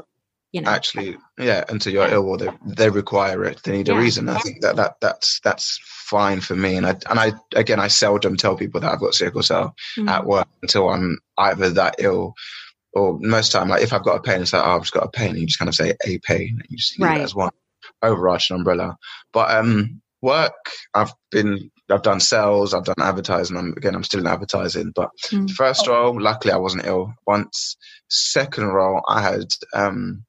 you 0.53 0.61
know 0.61 0.71
actually 0.71 1.17
yeah 1.39 1.65
until 1.69 1.93
you're 1.93 2.07
yeah. 2.07 2.15
ill 2.15 2.29
or 2.29 2.37
they, 2.37 2.49
they 2.67 2.91
require 2.91 3.45
it 3.45 3.63
they 3.63 3.73
need 3.73 3.89
yeah. 3.89 3.95
a 3.95 3.99
reason 3.99 4.29
i 4.29 4.39
think 4.39 4.61
that, 4.61 4.77
that 4.77 4.97
that's 5.01 5.41
that's 5.41 5.79
fine 5.85 6.41
for 6.41 6.57
me 6.57 6.77
and 6.77 6.87
i 6.87 6.91
and 7.09 7.19
i 7.19 7.33
again 7.55 7.81
i 7.81 7.89
seldom 7.89 8.37
tell 8.37 8.57
people 8.57 8.81
that 8.81 8.93
i've 8.93 9.01
got 9.01 9.15
sickle 9.15 9.43
cell 9.43 9.75
mm-hmm. 9.97 10.09
at 10.09 10.27
work 10.27 10.49
until 10.63 10.89
i'm 10.89 11.19
either 11.39 11.71
that 11.71 11.95
ill 11.99 12.35
or 12.93 13.19
most 13.21 13.53
time 13.53 13.69
like 13.69 13.83
if 13.83 13.93
i've 13.93 14.05
got 14.05 14.17
a 14.17 14.23
pain 14.23 14.43
it's 14.43 14.53
like 14.53 14.65
oh, 14.65 14.71
i've 14.71 14.83
just 14.83 14.93
got 14.93 15.07
a 15.07 15.11
pain 15.11 15.31
And 15.31 15.39
you 15.39 15.47
just 15.47 15.59
kind 15.59 15.69
of 15.69 15.75
say 15.75 15.95
a 16.05 16.19
pain 16.19 16.59
and 16.61 16.67
you 16.69 16.77
just 16.77 16.99
leave 16.99 17.09
right. 17.09 17.21
it 17.21 17.25
as 17.25 17.35
one 17.35 17.53
overarching 18.03 18.57
umbrella 18.57 18.97
but 19.33 19.51
um 19.53 20.01
work 20.21 20.71
i've 20.95 21.13
been 21.31 21.71
I've 21.91 22.03
done 22.03 22.21
sales, 22.21 22.75
I've 22.75 22.85
done 22.85 22.97
advertising. 23.01 23.57
I'm, 23.57 23.75
again, 23.77 23.95
I'm 23.95 24.05
still 24.05 24.21
in 24.21 24.27
advertising. 24.27 24.93
But 24.95 25.11
mm. 25.27 25.51
first 25.51 25.87
role, 25.87 26.21
luckily, 26.21 26.53
I 26.53 26.59
wasn't 26.59 26.87
ill 26.87 27.13
once. 27.27 27.77
Second 28.09 28.69
role, 28.69 29.03
I 29.09 29.23
had 29.23 29.47
um, 29.75 30.25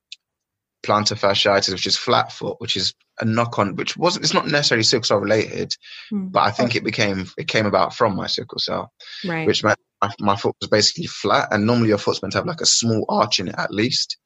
plantar 0.83 1.17
fasciitis, 1.17 1.71
which 1.71 1.87
is 1.87 1.97
flat 1.97 2.31
foot, 2.31 2.57
which 2.59 2.75
is 2.75 2.93
a 3.19 3.25
knock 3.25 3.59
on, 3.59 3.75
which 3.75 3.95
wasn't, 3.97 4.25
it's 4.25 4.33
not 4.33 4.47
necessarily 4.47 4.83
sickle 4.83 5.03
cell 5.03 5.19
related, 5.19 5.73
mm. 6.11 6.31
but 6.31 6.41
I 6.41 6.51
think 6.51 6.75
it 6.75 6.83
became, 6.83 7.27
it 7.37 7.47
came 7.47 7.65
about 7.65 7.93
from 7.93 8.15
my 8.15 8.27
sickle 8.27 8.59
cell, 8.59 8.91
right. 9.25 9.45
which 9.45 9.63
meant 9.63 9.79
my, 10.01 10.11
my, 10.19 10.35
foot 10.35 10.55
was 10.61 10.69
basically 10.69 11.07
flat. 11.07 11.49
And 11.51 11.67
normally 11.67 11.89
your 11.89 11.97
foot's 11.97 12.21
meant 12.21 12.33
to 12.33 12.39
have 12.39 12.47
like 12.47 12.61
a 12.61 12.65
small 12.65 13.05
arch 13.09 13.39
in 13.39 13.47
it 13.47 13.55
at 13.57 13.71
least. 13.71 14.17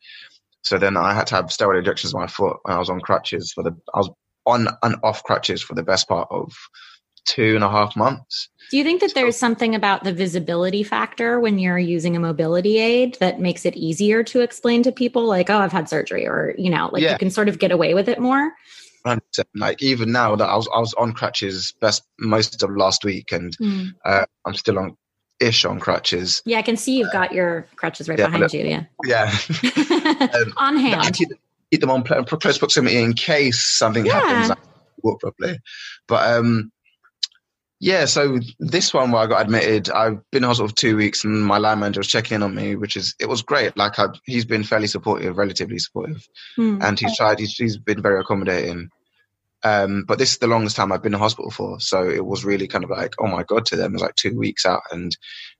So 0.61 0.77
then 0.77 0.97
I 0.97 1.13
had 1.13 1.27
to 1.27 1.35
have 1.35 1.45
steroid 1.45 1.79
injections 1.79 2.13
in 2.13 2.19
my 2.19 2.27
foot 2.27 2.57
and 2.65 2.73
I 2.73 2.79
was 2.79 2.89
on 2.89 3.01
crutches 3.01 3.51
for 3.53 3.63
the, 3.63 3.71
I 3.93 3.99
was 3.99 4.09
on 4.45 4.67
and 4.83 4.95
off 5.03 5.23
crutches 5.23 5.61
for 5.61 5.75
the 5.75 5.83
best 5.83 6.07
part 6.07 6.27
of 6.31 6.53
two 7.25 7.55
and 7.55 7.63
a 7.63 7.69
half 7.69 7.95
months. 7.95 8.49
Do 8.71 8.77
you 8.77 8.83
think 8.83 9.01
that 9.01 9.11
so, 9.11 9.19
there's 9.19 9.37
something 9.37 9.75
about 9.75 10.03
the 10.03 10.13
visibility 10.13 10.83
factor 10.83 11.39
when 11.39 11.59
you're 11.59 11.77
using 11.77 12.15
a 12.15 12.19
mobility 12.19 12.79
aid 12.79 13.17
that 13.19 13.39
makes 13.39 13.65
it 13.65 13.75
easier 13.75 14.23
to 14.23 14.41
explain 14.41 14.83
to 14.83 14.91
people, 14.91 15.25
like, 15.25 15.49
oh, 15.49 15.57
I've 15.57 15.71
had 15.71 15.87
surgery, 15.87 16.25
or, 16.25 16.55
you 16.57 16.69
know, 16.69 16.89
like 16.91 17.03
yeah. 17.03 17.11
you 17.11 17.17
can 17.17 17.29
sort 17.29 17.49
of 17.49 17.59
get 17.59 17.71
away 17.71 17.93
with 17.93 18.09
it 18.09 18.19
more? 18.19 18.53
Like 19.55 19.81
even 19.81 20.11
now 20.11 20.35
that 20.35 20.49
I 20.49 20.55
was 20.55 20.67
I 20.73 20.79
was 20.79 20.93
on 20.95 21.13
crutches 21.13 21.73
best 21.79 22.03
most 22.19 22.61
of 22.63 22.75
last 22.75 23.03
week, 23.03 23.31
and 23.31 23.55
mm. 23.57 23.93
uh, 24.03 24.25
I'm 24.45 24.55
still 24.55 24.79
on 24.79 24.97
ish 25.39 25.63
on 25.63 25.79
crutches. 25.79 26.41
Yeah, 26.45 26.57
I 26.57 26.61
can 26.63 26.75
see 26.75 26.97
you've 26.97 27.11
got 27.11 27.31
your 27.31 27.67
crutches 27.75 28.09
right 28.09 28.17
yeah, 28.17 28.27
behind 28.27 28.51
you. 28.53 28.63
Yeah, 28.63 28.83
yeah, 29.05 30.27
um, 30.33 30.53
on 30.57 30.77
hand. 30.77 31.15
Keep, 31.15 31.29
keep, 31.71 31.81
them 31.81 31.91
on 31.91 32.03
close 32.03 32.57
proximity 32.57 32.97
in 32.97 33.13
case 33.13 33.61
something 33.61 34.05
yeah. 34.05 34.13
happens. 34.13 34.51
I 34.51 34.55
walk 35.03 35.19
properly, 35.19 35.59
but 36.07 36.27
um, 36.27 36.71
yeah, 37.79 38.05
so 38.05 38.39
this 38.59 38.93
one 38.93 39.11
where 39.11 39.23
I 39.23 39.27
got 39.27 39.41
admitted, 39.41 39.89
I've 39.89 40.19
been 40.31 40.43
in 40.43 40.47
hospital 40.47 40.69
for 40.69 40.75
two 40.75 40.95
weeks, 40.95 41.23
and 41.23 41.45
my 41.45 41.57
line 41.57 41.79
manager 41.79 41.99
was 41.99 42.07
checking 42.07 42.35
in 42.35 42.43
on 42.43 42.55
me, 42.55 42.75
which 42.75 42.95
is 42.95 43.15
it 43.19 43.27
was 43.27 43.41
great. 43.41 43.75
Like 43.75 43.99
I, 43.99 44.07
he's 44.25 44.45
been 44.45 44.63
fairly 44.63 44.87
supportive, 44.87 45.37
relatively 45.37 45.79
supportive, 45.79 46.25
mm. 46.57 46.81
and 46.81 46.97
he's 46.97 47.17
tried. 47.17 47.39
He's, 47.39 47.55
he's 47.55 47.77
been 47.77 48.01
very 48.01 48.19
accommodating. 48.19 48.89
Um, 49.63 50.05
but 50.07 50.19
this 50.19 50.31
is 50.31 50.37
the 50.37 50.47
longest 50.47 50.75
time 50.75 50.91
I've 50.91 51.01
been 51.01 51.13
in 51.13 51.19
hospital 51.19 51.51
for, 51.51 51.79
so 51.79 52.07
it 52.07 52.25
was 52.25 52.45
really 52.45 52.67
kind 52.67 52.83
of 52.83 52.91
like, 52.91 53.15
oh 53.19 53.27
my 53.27 53.43
god, 53.43 53.65
to 53.67 53.75
them, 53.75 53.91
it 53.91 53.95
was 53.95 54.01
like 54.03 54.15
two 54.15 54.37
weeks 54.37 54.65
out, 54.65 54.81
and 54.91 55.15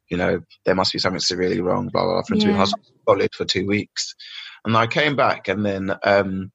you 0.10 0.16
know 0.16 0.40
there 0.64 0.76
must 0.76 0.94
be 0.94 1.00
something 1.00 1.20
severely 1.20 1.60
wrong. 1.60 1.90
Blah 1.90 2.04
blah. 2.04 2.14
blah 2.14 2.22
for 2.22 2.36
him 2.36 2.40
yeah. 2.40 2.46
to 2.46 2.48
be 2.48 2.54
in 2.54 2.60
hospital 2.60 2.86
solid 3.10 3.36
for 3.36 3.46
two 3.46 3.68
weeks, 3.68 4.16
and 4.64 4.78
I 4.78 4.88
came 4.88 5.18
back, 5.18 5.50
and 5.50 5.66
then 5.66 5.96
um, 6.04 6.52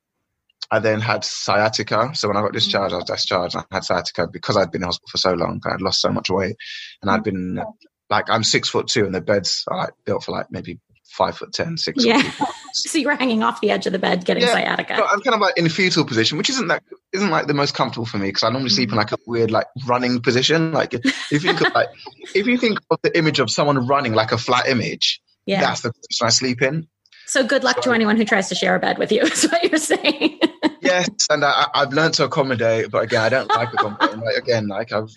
I 0.71 0.79
then 0.79 1.01
had 1.01 1.25
sciatica. 1.25 2.11
So 2.15 2.29
when 2.29 2.37
I 2.37 2.43
got 2.43 2.53
discharged, 2.53 2.95
I 2.95 2.99
was 2.99 3.07
discharged. 3.07 3.57
I 3.57 3.65
had 3.73 3.85
sciatica 3.85 4.29
because 4.29 4.57
I'd 4.57 4.71
been 4.71 4.83
in 4.83 4.87
hospital 4.87 5.09
for 5.11 5.19
so 5.19 5.33
long. 5.33 5.61
I'd 5.67 5.83
lost 5.83 6.01
so 6.01 6.11
much 6.11 6.31
weight, 6.31 6.57
and 7.03 7.11
I'd 7.11 7.25
been 7.25 7.61
like 8.09 8.31
I'm 8.31 8.45
six 8.45 8.69
foot 8.69 8.89
two, 8.89 9.05
and 9.05 9.15
the 9.15 9.21
beds 9.21 9.65
are 9.69 9.79
like 9.79 9.95
built 10.05 10.25
for 10.25 10.33
like 10.33 10.47
maybe 10.51 10.79
five 11.11 11.37
foot 11.37 11.53
ten, 11.53 11.77
six. 11.77 12.05
Yeah. 12.05 12.23
so 12.73 12.99
you 12.99 13.07
were 13.07 13.17
hanging 13.17 13.43
off 13.43 13.61
the 13.61 13.71
edge 13.71 13.87
of 13.87 13.93
the 13.93 13.99
bed, 13.99 14.25
getting 14.25 14.43
yeah, 14.43 14.53
sciatica. 14.53 14.95
I'm 14.95 15.21
kind 15.21 15.35
of 15.35 15.41
like 15.41 15.59
in 15.59 15.67
a 15.67 15.71
fetal 15.71 16.05
position, 16.05 16.39
which 16.39 16.51
isn't 16.51 16.69
that 16.69 16.83
isn't 17.13 17.31
like 17.31 17.47
the 17.47 17.55
most 17.55 17.75
comfortable 17.75 18.07
for 18.07 18.19
me 18.19 18.29
because 18.29 18.45
I 18.45 18.51
normally 18.51 18.71
sleep 18.71 18.91
in 18.91 18.95
mm. 18.95 18.99
like 18.99 19.13
a 19.13 19.19
weird 19.27 19.51
like 19.51 19.67
running 19.87 20.21
position. 20.21 20.73
Like 20.73 20.95
if 20.95 21.05
you 21.31 21.39
think 21.41 21.61
of 21.61 21.75
like 21.75 21.89
if 22.35 22.47
you 22.47 22.57
think 22.59 22.79
of 22.91 22.99
the 23.03 23.17
image 23.17 23.41
of 23.41 23.51
someone 23.51 23.87
running 23.87 24.15
like 24.15 24.33
a 24.33 24.39
flat 24.39 24.69
image, 24.69 25.21
yeah. 25.47 25.61
that's 25.61 25.81
the 25.81 25.93
position 25.93 26.27
I 26.27 26.31
sleep 26.31 26.63
in. 26.63 26.87
So 27.31 27.45
good 27.45 27.63
luck 27.63 27.77
so, 27.77 27.83
to 27.83 27.93
anyone 27.93 28.17
who 28.17 28.25
tries 28.25 28.49
to 28.49 28.57
share 28.57 28.75
a 28.75 28.81
bed 28.81 28.99
with 28.99 29.13
you. 29.13 29.23
Is 29.23 29.45
what 29.45 29.63
you're 29.63 29.79
saying. 29.79 30.41
yes, 30.81 31.09
and 31.31 31.45
I, 31.45 31.69
have 31.75 31.93
learned 31.93 32.15
to 32.15 32.25
accommodate, 32.25 32.91
but 32.91 33.05
again, 33.05 33.23
I 33.23 33.29
don't 33.29 33.49
like 33.57 33.73
accommodating. 33.73 34.21
like, 34.21 34.37
again, 34.37 34.67
like 34.67 34.91
I've 34.91 35.11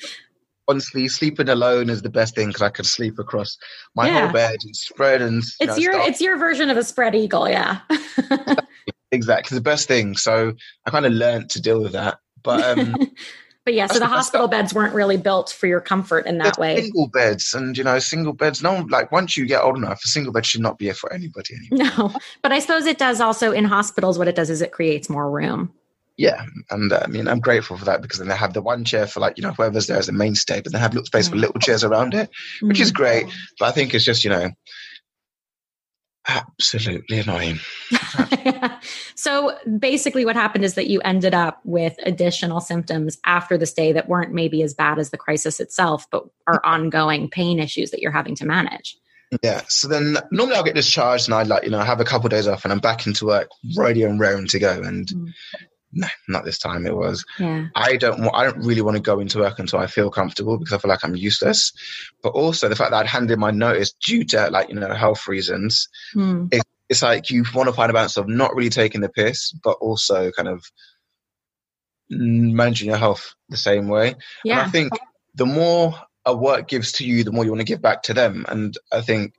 honestly 0.68 1.08
sleeping 1.08 1.50
alone 1.50 1.90
is 1.90 2.04
the 2.04 2.12
best 2.12 2.36
thing 2.36 2.50
because 2.50 2.62
I 2.62 2.70
can 2.70 2.86
sleep 2.86 3.18
across 3.18 3.58
my 3.96 4.06
yeah. 4.08 4.26
whole 4.26 4.32
bed 4.32 4.58
and 4.64 4.76
spread 4.76 5.24
and. 5.24 5.40
It's 5.40 5.60
know, 5.60 5.76
your 5.76 5.94
stuff. 5.94 6.08
it's 6.08 6.22
your 6.22 6.38
version 6.38 6.70
of 6.70 6.78
a 6.78 6.84
spread 6.84 7.16
eagle, 7.16 7.50
yeah. 7.50 7.80
exactly, 9.12 9.56
the 9.56 9.62
best 9.64 9.88
thing. 9.88 10.16
So 10.16 10.54
I 10.86 10.92
kind 10.92 11.08
of 11.08 11.14
learned 11.14 11.50
to 11.50 11.62
deal 11.62 11.82
with 11.82 11.94
that, 11.94 12.20
but. 12.44 12.78
um 12.78 12.96
But 13.66 13.76
yeah, 13.76 13.88
so 13.88 13.98
the 13.98 14.08
hospital 14.08 14.50
beds 14.50 14.74
weren't 14.74 14.94
really 14.94 15.16
built 15.16 15.50
for 15.50 15.68
your 15.68 15.80
comfort 15.80 16.26
in 16.26 16.38
that 16.40 16.58
way. 16.58 16.82
Single 16.82 17.08
beds, 17.08 17.54
and 17.54 17.78
you 17.78 17.84
know, 17.84 17.98
single 18.00 18.34
beds. 18.34 18.62
No, 18.62 18.86
like 18.90 19.12
once 19.12 19.38
you 19.38 19.46
get 19.46 19.64
old 19.64 19.78
enough, 19.78 20.02
a 20.04 20.08
single 20.10 20.34
bed 20.34 20.46
should 20.46 20.62
not 20.62 20.78
be 20.78 20.92
for 20.92 21.12
anybody 21.14 21.56
anymore. 21.56 21.92
No, 21.98 22.20
but 22.42 22.52
I 22.52 22.60
suppose 22.60 22.86
it 22.86 22.98
does 22.98 23.22
also 23.22 23.52
in 23.52 23.64
hospitals. 23.64 24.20
What 24.20 24.28
it 24.28 24.36
does 24.36 24.50
is 24.50 24.62
it 24.62 24.74
creates 24.74 25.10
more 25.10 25.30
room. 25.32 25.74
Yeah, 26.18 26.46
and 26.70 26.92
uh, 26.92 27.02
I 27.04 27.08
mean, 27.08 27.28
I'm 27.28 27.40
grateful 27.40 27.78
for 27.78 27.86
that 27.86 28.02
because 28.02 28.20
then 28.20 28.28
they 28.28 28.36
have 28.36 28.54
the 28.54 28.62
one 28.62 28.84
chair 28.84 29.08
for 29.08 29.20
like 29.22 29.38
you 29.38 29.44
know 29.44 29.52
whoever's 29.52 29.88
there 29.88 29.98
as 29.98 30.10
a 30.10 30.12
mainstay, 30.12 30.62
but 30.62 30.74
they 30.74 30.80
have 30.80 30.94
little 30.94 31.06
space 31.06 31.30
for 31.30 31.38
little 31.38 31.60
chairs 31.60 31.84
around 31.84 32.14
it, 32.14 32.30
which 32.62 32.80
mm. 32.80 32.82
is 32.82 32.92
great. 32.92 33.26
But 33.60 33.70
I 33.70 33.72
think 33.72 33.94
it's 33.94 34.06
just 34.06 34.24
you 34.24 34.30
know 34.30 34.52
absolutely 36.28 37.20
annoying. 37.20 37.60
so 39.16 39.58
basically, 39.80 40.26
what 40.26 40.36
happened 40.36 40.64
is 40.64 40.76
that 40.76 40.88
you 40.88 41.02
ended 41.02 41.34
up 41.34 41.60
with 41.64 41.96
additional 42.04 42.62
symptoms 42.62 43.18
after 43.26 43.58
the 43.58 43.66
stay 43.66 43.92
that 43.92 44.08
weren't 44.08 44.34
maybe 44.34 44.62
as 44.62 44.74
bad 44.74 45.00
as 45.00 45.10
the 45.10 45.18
crisis 45.18 45.60
itself, 45.60 46.10
but 46.12 46.24
are 46.48 46.62
ongoing 46.66 47.30
pain 47.30 47.60
issues 47.60 47.92
that 47.92 48.02
you're 48.02 48.12
having 48.12 48.36
to 48.36 48.46
manage. 48.46 48.98
Yeah. 49.42 49.62
So 49.68 49.88
then 49.88 50.18
normally 50.32 50.56
I'll 50.56 50.64
get 50.64 50.76
discharged 50.76 51.28
and 51.28 51.34
I'd 51.34 51.48
like, 51.48 51.64
you 51.64 51.72
know, 51.72 51.80
have 51.80 52.00
a 52.00 52.06
couple 52.06 52.28
of 52.28 52.32
days 52.32 52.48
off 52.48 52.66
and 52.66 52.72
I'm 52.72 52.80
back 52.80 53.08
into 53.08 53.26
work, 53.26 53.50
ready 53.76 54.04
and 54.04 54.20
raring 54.20 54.48
to 54.48 54.60
go. 54.60 54.82
And 54.82 55.08
mm 55.08 55.34
no, 55.94 56.08
not 56.28 56.46
this 56.46 56.58
time. 56.58 56.86
It 56.86 56.96
was. 56.96 57.24
Yeah. 57.40 57.68
I 57.76 57.98
don't. 57.98 58.28
I 58.34 58.46
don't 58.46 58.66
really 58.66 58.82
want 58.82 58.98
to 58.98 59.02
go 59.02 59.20
into 59.20 59.40
work 59.40 59.60
until 59.60 59.80
I 59.80 59.88
feel 59.88 60.10
comfortable 60.10 60.58
because 60.58 60.74
I 60.74 60.78
feel 60.78 60.90
like 60.90 61.04
I'm 61.04 61.16
useless. 61.16 61.72
But 62.22 62.30
also 62.30 62.70
the 62.70 62.76
fact 62.76 62.92
that 62.92 62.98
I'd 62.98 63.08
handed 63.08 63.40
my 63.40 63.52
notice 63.52 63.94
due 63.94 64.24
to 64.26 64.50
like 64.50 64.70
you 64.70 64.76
know 64.76 64.94
health 64.94 65.28
reasons. 65.28 65.90
Mm. 66.16 66.54
It, 66.54 66.64
it's 66.90 67.02
like 67.02 67.30
you 67.30 67.46
want 67.54 67.70
to 67.70 67.74
find 67.74 67.90
a 67.90 67.94
balance 67.94 68.18
of 68.18 68.28
not 68.28 68.56
really 68.56 68.70
taking 68.70 69.02
the 69.02 69.10
piss, 69.10 69.52
but 69.52 69.78
also 69.80 70.32
kind 70.32 70.48
of 70.48 70.64
managing 72.10 72.90
your 72.90 72.98
health 72.98 73.36
the 73.50 73.58
same 73.58 73.88
way. 73.88 74.16
Yeah. 74.44 74.60
And 74.60 74.68
I 74.68 74.70
think 74.70 74.92
the 75.36 75.46
more 75.46 75.96
a 76.26 76.36
work 76.36 76.68
gives 76.68 76.94
to 76.94 77.06
you, 77.06 77.24
the 77.24 77.32
more 77.32 77.44
you 77.44 77.52
want 77.52 77.62
to 77.62 77.66
give 77.66 77.82
back 77.82 78.04
to 78.04 78.14
them. 78.14 78.46
And 78.48 78.78
I 78.92 79.02
think 79.02 79.34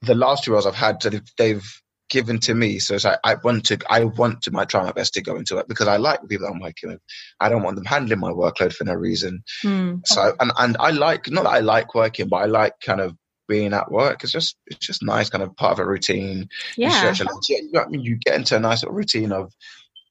the 0.00 0.14
last 0.14 0.44
two 0.44 0.52
roles 0.52 0.66
I've 0.66 0.74
had, 0.74 1.00
they've, 1.02 1.22
they've 1.36 1.81
given 2.12 2.38
to 2.38 2.54
me. 2.54 2.78
So 2.78 2.94
it's 2.94 3.04
like 3.04 3.18
I 3.24 3.36
want 3.36 3.64
to 3.66 3.78
I 3.88 4.04
want 4.04 4.42
to 4.42 4.50
my 4.50 4.66
try 4.66 4.84
my 4.84 4.92
best 4.92 5.14
to 5.14 5.22
go 5.22 5.36
into 5.36 5.56
it 5.56 5.66
because 5.66 5.88
I 5.88 5.96
like 5.96 6.20
the 6.20 6.28
people 6.28 6.46
I'm 6.46 6.60
working 6.60 6.90
with. 6.90 7.00
I 7.40 7.48
don't 7.48 7.62
want 7.62 7.76
them 7.76 7.86
handling 7.86 8.20
my 8.20 8.30
workload 8.30 8.74
for 8.74 8.84
no 8.84 8.92
reason. 8.92 9.42
Mm. 9.64 10.02
So 10.04 10.34
and 10.38 10.52
and 10.58 10.76
I 10.78 10.90
like 10.90 11.30
not 11.30 11.44
that 11.44 11.54
I 11.54 11.60
like 11.60 11.94
working, 11.94 12.28
but 12.28 12.36
I 12.36 12.44
like 12.44 12.74
kind 12.80 13.00
of 13.00 13.16
being 13.48 13.72
at 13.72 13.90
work. 13.90 14.22
It's 14.22 14.32
just 14.32 14.56
it's 14.66 14.86
just 14.86 15.02
nice, 15.02 15.30
kind 15.30 15.42
of 15.42 15.56
part 15.56 15.72
of 15.72 15.78
a 15.78 15.86
routine. 15.86 16.50
Yeah. 16.76 17.14
You, 17.48 17.72
know 17.72 17.80
I 17.80 17.88
mean, 17.88 18.02
you 18.02 18.18
get 18.18 18.34
into 18.34 18.56
a 18.56 18.60
nice 18.60 18.82
little 18.82 18.94
routine 18.94 19.32
of 19.32 19.50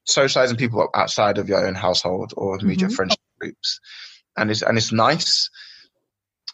socializing 0.04 0.56
people 0.56 0.88
outside 0.92 1.38
of 1.38 1.48
your 1.48 1.64
own 1.64 1.76
household 1.76 2.34
or 2.36 2.58
immediate 2.58 2.88
mm-hmm. 2.88 2.96
friendship 2.96 3.20
groups, 3.40 3.78
and 4.36 4.50
it's 4.50 4.62
and 4.62 4.76
it's 4.76 4.92
nice. 4.92 5.50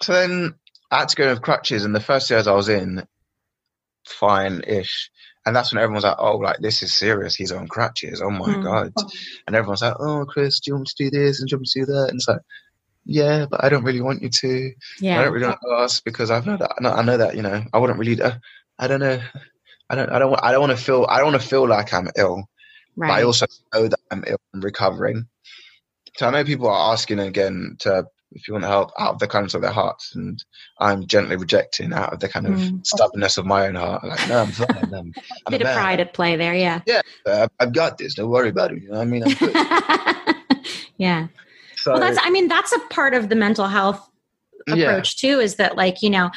So 0.02 0.12
then 0.12 0.54
I 0.90 0.98
had 1.00 1.08
to 1.08 1.16
go 1.16 1.24
in 1.24 1.30
with 1.30 1.42
crutches, 1.42 1.87
and 1.87 1.94
the 1.94 2.00
first 2.00 2.28
years 2.28 2.46
I 2.46 2.52
was 2.52 2.68
in, 2.68 3.06
fine-ish. 4.06 5.11
And 5.46 5.57
that's 5.57 5.72
when 5.72 5.83
everyone's 5.83 6.05
like, 6.05 6.16
"Oh, 6.18 6.37
like 6.37 6.59
this 6.61 6.83
is 6.83 6.92
serious. 6.92 7.35
He's 7.35 7.53
on 7.53 7.68
crutches. 7.68 8.20
Oh 8.20 8.31
my 8.31 8.48
mm. 8.48 8.62
god!" 8.62 8.92
And 9.46 9.57
everyone's 9.57 9.83
like, 9.83 9.94
"Oh, 9.98 10.24
Chris, 10.27 10.61
do 10.61 10.70
you 10.70 10.74
want 10.74 10.88
to 10.88 11.05
do 11.05 11.11
this 11.11 11.40
and 11.40 11.48
do 11.48 11.55
you 11.55 11.59
want 11.59 11.68
to 11.68 11.81
do 11.81 11.87
that?" 11.87 12.09
And 12.11 12.16
it's 12.16 12.29
like, 12.29 12.40
"Yeah, 13.05 13.46
but 13.51 13.64
I 13.64 13.68
don't 13.68 13.85
really 13.85 14.03
want 14.03 14.22
you 14.22 14.29
to. 14.29 14.72
Yeah. 15.01 15.20
I 15.20 15.24
don't 15.24 15.33
really 15.33 15.46
want 15.46 15.61
to 15.62 15.77
ask 15.79 16.05
because 16.05 16.31
I've 16.31 16.46
know 16.46 16.57
that. 16.57 16.72
I 16.81 17.03
know 17.03 17.16
that 17.16 17.37
you 17.37 17.42
know 17.42 17.64
I 17.72 17.79
wouldn't 17.79 17.98
really. 17.98 18.20
Uh, 18.20 18.38
I 18.79 18.88
don't 18.88 19.01
know. 19.01 19.20
I 19.88 19.94
don't. 19.94 20.11
I 20.11 20.18
don't. 20.18 20.35
I 20.42 20.53
don't 20.53 20.61
want 20.61 20.79
to 20.79 20.85
feel. 20.85 21.07
I 21.09 21.18
don't 21.18 21.33
want 21.33 21.42
to 21.42 21.48
feel 21.48 21.66
like 21.66 21.94
I'm 21.94 22.11
ill. 22.16 22.48
Right. 22.96 23.09
But 23.09 23.14
I 23.14 23.22
also 23.22 23.46
know 23.72 23.88
that 23.88 24.01
I'm 24.11 24.24
ill 24.27 24.40
and 24.53 24.62
recovering. 24.62 25.29
So 26.16 26.27
I 26.27 26.31
know 26.31 26.44
people 26.44 26.68
are 26.68 26.92
asking 26.92 27.20
again 27.20 27.77
to 27.81 28.07
if 28.32 28.46
you 28.46 28.54
want 28.54 28.64
to 28.64 28.68
help 28.68 28.90
out 28.98 29.14
of 29.14 29.18
the 29.18 29.26
kindness 29.26 29.54
of 29.54 29.62
their 29.62 29.72
hearts. 29.72 30.14
And 30.14 30.42
I'm 30.78 31.06
gently 31.06 31.36
rejecting 31.36 31.92
out 31.92 32.12
of 32.12 32.20
the 32.20 32.28
kind 32.28 32.46
of 32.46 32.54
mm. 32.54 32.86
stubbornness 32.86 33.38
of 33.38 33.46
my 33.46 33.66
own 33.66 33.74
heart. 33.74 34.04
Like, 34.04 34.28
no, 34.28 34.42
I'm 34.42 34.50
fine. 34.50 34.94
I'm, 34.94 34.94
I'm 34.94 35.14
Bit 35.50 35.62
of 35.62 35.74
pride 35.74 36.00
at 36.00 36.12
play 36.14 36.36
there, 36.36 36.54
yeah. 36.54 36.80
Yeah, 36.86 37.46
I've 37.58 37.72
got 37.72 37.98
this. 37.98 38.14
Don't 38.14 38.30
worry 38.30 38.50
about 38.50 38.72
it. 38.72 38.82
You 38.82 38.90
know 38.90 38.98
what 38.98 39.02
I 39.02 40.34
mean? 40.34 40.74
yeah. 40.98 41.28
So, 41.76 41.92
well, 41.92 42.00
that's, 42.00 42.18
I 42.22 42.30
mean, 42.30 42.48
that's 42.48 42.72
a 42.72 42.80
part 42.90 43.14
of 43.14 43.28
the 43.28 43.36
mental 43.36 43.66
health 43.66 44.08
approach 44.68 45.22
yeah. 45.22 45.30
too, 45.30 45.40
is 45.40 45.56
that 45.56 45.76
like, 45.76 46.02
you 46.02 46.10
know, 46.10 46.30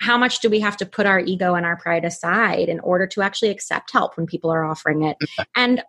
how 0.00 0.18
much 0.18 0.40
do 0.40 0.50
we 0.50 0.60
have 0.60 0.76
to 0.78 0.86
put 0.86 1.06
our 1.06 1.20
ego 1.20 1.54
and 1.54 1.64
our 1.64 1.76
pride 1.76 2.04
aside 2.04 2.68
in 2.68 2.80
order 2.80 3.06
to 3.06 3.22
actually 3.22 3.50
accept 3.50 3.92
help 3.92 4.16
when 4.16 4.26
people 4.26 4.50
are 4.50 4.64
offering 4.64 5.02
it? 5.02 5.16
And 5.54 5.82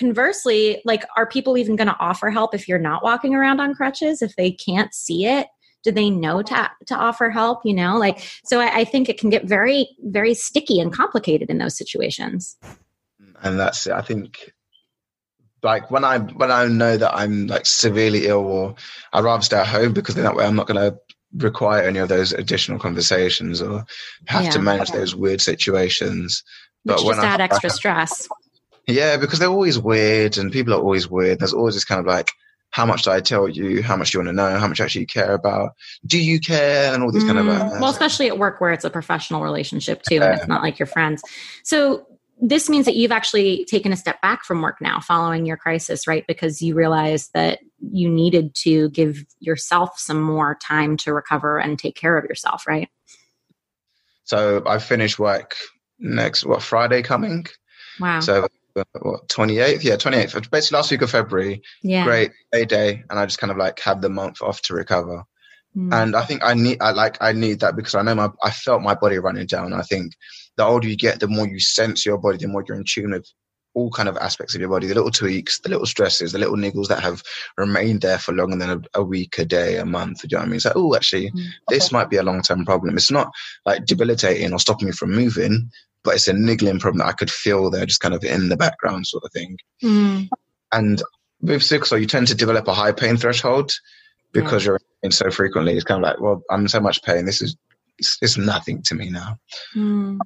conversely, 0.00 0.80
like, 0.86 1.04
are 1.16 1.26
people 1.26 1.58
even 1.58 1.76
going 1.76 1.86
to 1.86 1.96
offer 2.00 2.30
help 2.30 2.54
if 2.54 2.66
you're 2.66 2.78
not 2.78 3.04
walking 3.04 3.34
around 3.34 3.60
on 3.60 3.74
crutches? 3.74 4.22
If 4.22 4.34
they 4.34 4.50
can't 4.50 4.92
see 4.94 5.26
it, 5.26 5.46
do 5.84 5.92
they 5.92 6.08
know 6.08 6.42
to, 6.42 6.70
to 6.86 6.94
offer 6.96 7.28
help? 7.28 7.60
You 7.64 7.74
know, 7.74 7.98
like, 7.98 8.18
so 8.44 8.60
I, 8.60 8.78
I 8.80 8.84
think 8.84 9.08
it 9.08 9.20
can 9.20 9.28
get 9.28 9.44
very, 9.44 9.88
very 10.04 10.32
sticky 10.32 10.80
and 10.80 10.92
complicated 10.92 11.50
in 11.50 11.58
those 11.58 11.76
situations. 11.76 12.56
And 13.42 13.60
that's 13.60 13.86
it. 13.86 13.92
I 13.92 14.00
think 14.00 14.52
like 15.62 15.90
when 15.90 16.04
I 16.04 16.18
when 16.18 16.50
I 16.50 16.66
know 16.66 16.96
that 16.96 17.14
I'm 17.14 17.46
like 17.46 17.66
severely 17.66 18.26
ill 18.26 18.46
or 18.46 18.74
I'd 19.12 19.24
rather 19.24 19.42
stay 19.42 19.58
at 19.58 19.66
home 19.66 19.92
because 19.92 20.14
then 20.14 20.24
that 20.24 20.34
way 20.34 20.46
I'm 20.46 20.56
not 20.56 20.66
going 20.66 20.80
to 20.80 20.98
require 21.36 21.82
any 21.82 21.98
of 21.98 22.08
those 22.08 22.32
additional 22.32 22.78
conversations 22.78 23.60
or 23.60 23.84
have 24.26 24.44
yeah. 24.44 24.50
to 24.50 24.58
manage 24.58 24.90
those 24.90 25.14
weird 25.14 25.40
situations. 25.40 26.42
Which 26.84 26.96
but 26.96 27.02
just 27.02 27.06
when 27.06 27.18
add 27.18 27.40
I, 27.42 27.44
extra 27.44 27.70
I, 27.70 27.74
stress. 27.74 28.28
Yeah, 28.90 29.16
because 29.16 29.38
they're 29.38 29.48
always 29.48 29.78
weird 29.78 30.38
and 30.38 30.52
people 30.52 30.74
are 30.74 30.80
always 30.80 31.08
weird. 31.08 31.38
There's 31.38 31.52
always 31.52 31.74
this 31.74 31.84
kind 31.84 32.00
of 32.00 32.06
like, 32.06 32.30
how 32.70 32.86
much 32.86 33.02
do 33.02 33.10
I 33.10 33.20
tell 33.20 33.48
you? 33.48 33.82
How 33.82 33.96
much 33.96 34.12
do 34.12 34.18
you 34.18 34.24
want 34.24 34.36
to 34.36 34.42
know? 34.42 34.58
How 34.58 34.68
much 34.68 34.80
actually 34.80 35.02
you 35.02 35.06
care 35.06 35.34
about? 35.34 35.72
Do 36.06 36.18
you 36.18 36.38
care? 36.38 36.94
And 36.94 37.02
all 37.02 37.10
these 37.10 37.24
mm, 37.24 37.34
kind 37.34 37.38
of. 37.38 37.48
Uh, 37.48 37.78
well, 37.80 37.90
especially 37.90 38.28
at 38.28 38.38
work 38.38 38.60
where 38.60 38.72
it's 38.72 38.84
a 38.84 38.90
professional 38.90 39.42
relationship 39.42 40.02
too, 40.02 40.20
and 40.22 40.34
it's 40.38 40.48
not 40.48 40.62
like 40.62 40.78
your 40.78 40.86
friends. 40.86 41.22
So 41.64 42.06
this 42.40 42.70
means 42.70 42.86
that 42.86 42.96
you've 42.96 43.12
actually 43.12 43.64
taken 43.66 43.92
a 43.92 43.96
step 43.96 44.20
back 44.22 44.44
from 44.44 44.62
work 44.62 44.80
now 44.80 45.00
following 45.00 45.46
your 45.46 45.56
crisis, 45.56 46.06
right? 46.06 46.24
Because 46.26 46.62
you 46.62 46.74
realized 46.74 47.30
that 47.34 47.58
you 47.80 48.08
needed 48.08 48.54
to 48.54 48.88
give 48.90 49.24
yourself 49.40 49.98
some 49.98 50.22
more 50.22 50.56
time 50.62 50.96
to 50.98 51.12
recover 51.12 51.58
and 51.58 51.78
take 51.78 51.96
care 51.96 52.16
of 52.16 52.24
yourself, 52.24 52.66
right? 52.66 52.88
So 54.24 54.62
I 54.64 54.78
finish 54.78 55.18
work 55.18 55.56
next, 55.98 56.46
what, 56.46 56.62
Friday 56.62 57.02
coming? 57.02 57.46
Wow. 57.98 58.20
So 58.20 58.48
what 59.00 59.28
28th 59.28 59.82
yeah 59.82 59.96
28th 59.96 60.50
basically 60.50 60.76
last 60.76 60.90
week 60.90 61.02
of 61.02 61.10
february 61.10 61.62
yeah. 61.82 62.04
great 62.04 62.30
a 62.52 62.64
day 62.64 63.02
and 63.10 63.18
i 63.18 63.26
just 63.26 63.38
kind 63.38 63.50
of 63.50 63.56
like 63.56 63.78
had 63.80 64.02
the 64.02 64.08
month 64.08 64.42
off 64.42 64.60
to 64.62 64.74
recover. 64.74 65.24
Mm. 65.76 66.02
and 66.02 66.16
i 66.16 66.24
think 66.24 66.42
i 66.44 66.52
need 66.52 66.78
i 66.80 66.90
like 66.90 67.16
i 67.20 67.30
need 67.32 67.60
that 67.60 67.76
because 67.76 67.94
i 67.94 68.02
know 68.02 68.14
my 68.14 68.28
i 68.42 68.50
felt 68.50 68.82
my 68.82 68.94
body 68.94 69.18
running 69.18 69.46
down. 69.46 69.72
I 69.72 69.82
think 69.82 70.14
the 70.56 70.64
older 70.64 70.88
you 70.88 70.96
get 70.96 71.20
the 71.20 71.28
more 71.28 71.46
you 71.46 71.60
sense 71.60 72.04
your 72.04 72.18
body 72.18 72.38
the 72.38 72.48
more 72.48 72.64
you're 72.66 72.76
in 72.76 72.84
tune 72.84 73.12
with 73.12 73.26
all 73.74 73.88
kind 73.90 74.08
of 74.08 74.16
aspects 74.16 74.54
of 74.54 74.60
your 74.60 74.70
body 74.70 74.88
the 74.88 74.94
little 74.94 75.12
tweaks 75.12 75.60
the 75.60 75.68
little 75.68 75.86
stresses 75.86 76.32
the 76.32 76.38
little 76.38 76.56
niggles 76.56 76.88
that 76.88 77.00
have 77.00 77.22
remained 77.56 78.00
there 78.00 78.18
for 78.18 78.32
longer 78.32 78.56
than 78.56 78.70
a, 78.70 78.98
a 78.98 79.04
week 79.04 79.38
a 79.38 79.44
day 79.44 79.76
a 79.76 79.84
month 79.84 80.24
you 80.24 80.28
know 80.32 80.38
what 80.40 80.46
i 80.46 80.48
mean? 80.48 80.56
It's 80.56 80.64
like 80.64 80.76
oh 80.76 80.96
actually 80.96 81.30
mm. 81.30 81.46
this 81.68 81.92
might 81.92 82.10
be 82.10 82.16
a 82.16 82.22
long-term 82.24 82.64
problem. 82.64 82.96
It's 82.96 83.12
not 83.12 83.30
like 83.64 83.86
debilitating 83.86 84.52
or 84.52 84.58
stopping 84.58 84.86
me 84.86 84.92
from 84.92 85.12
moving 85.12 85.70
but 86.02 86.14
it's 86.14 86.28
a 86.28 86.32
niggling 86.32 86.78
problem 86.78 86.98
that 86.98 87.08
I 87.08 87.12
could 87.12 87.30
feel 87.30 87.70
there 87.70 87.86
just 87.86 88.00
kind 88.00 88.14
of 88.14 88.24
in 88.24 88.48
the 88.48 88.56
background 88.56 89.06
sort 89.06 89.24
of 89.24 89.32
thing. 89.32 89.58
Mm. 89.82 90.28
And 90.72 91.02
with 91.40 91.62
sickle 91.62 91.86
cell, 91.86 91.98
you 91.98 92.06
tend 92.06 92.28
to 92.28 92.34
develop 92.34 92.68
a 92.68 92.74
high 92.74 92.92
pain 92.92 93.16
threshold 93.16 93.72
because 94.32 94.64
yeah. 94.64 94.72
you're 94.72 94.80
in 95.02 95.10
so 95.10 95.30
frequently. 95.30 95.74
It's 95.74 95.84
kind 95.84 96.02
of 96.02 96.08
like, 96.08 96.20
well, 96.20 96.42
I'm 96.50 96.62
in 96.62 96.68
so 96.68 96.80
much 96.80 97.02
pain. 97.02 97.24
This 97.24 97.42
is, 97.42 97.56
it's, 97.98 98.18
it's 98.22 98.38
nothing 98.38 98.82
to 98.82 98.94
me 98.94 99.10
now. 99.10 99.36
Mm. 99.74 100.18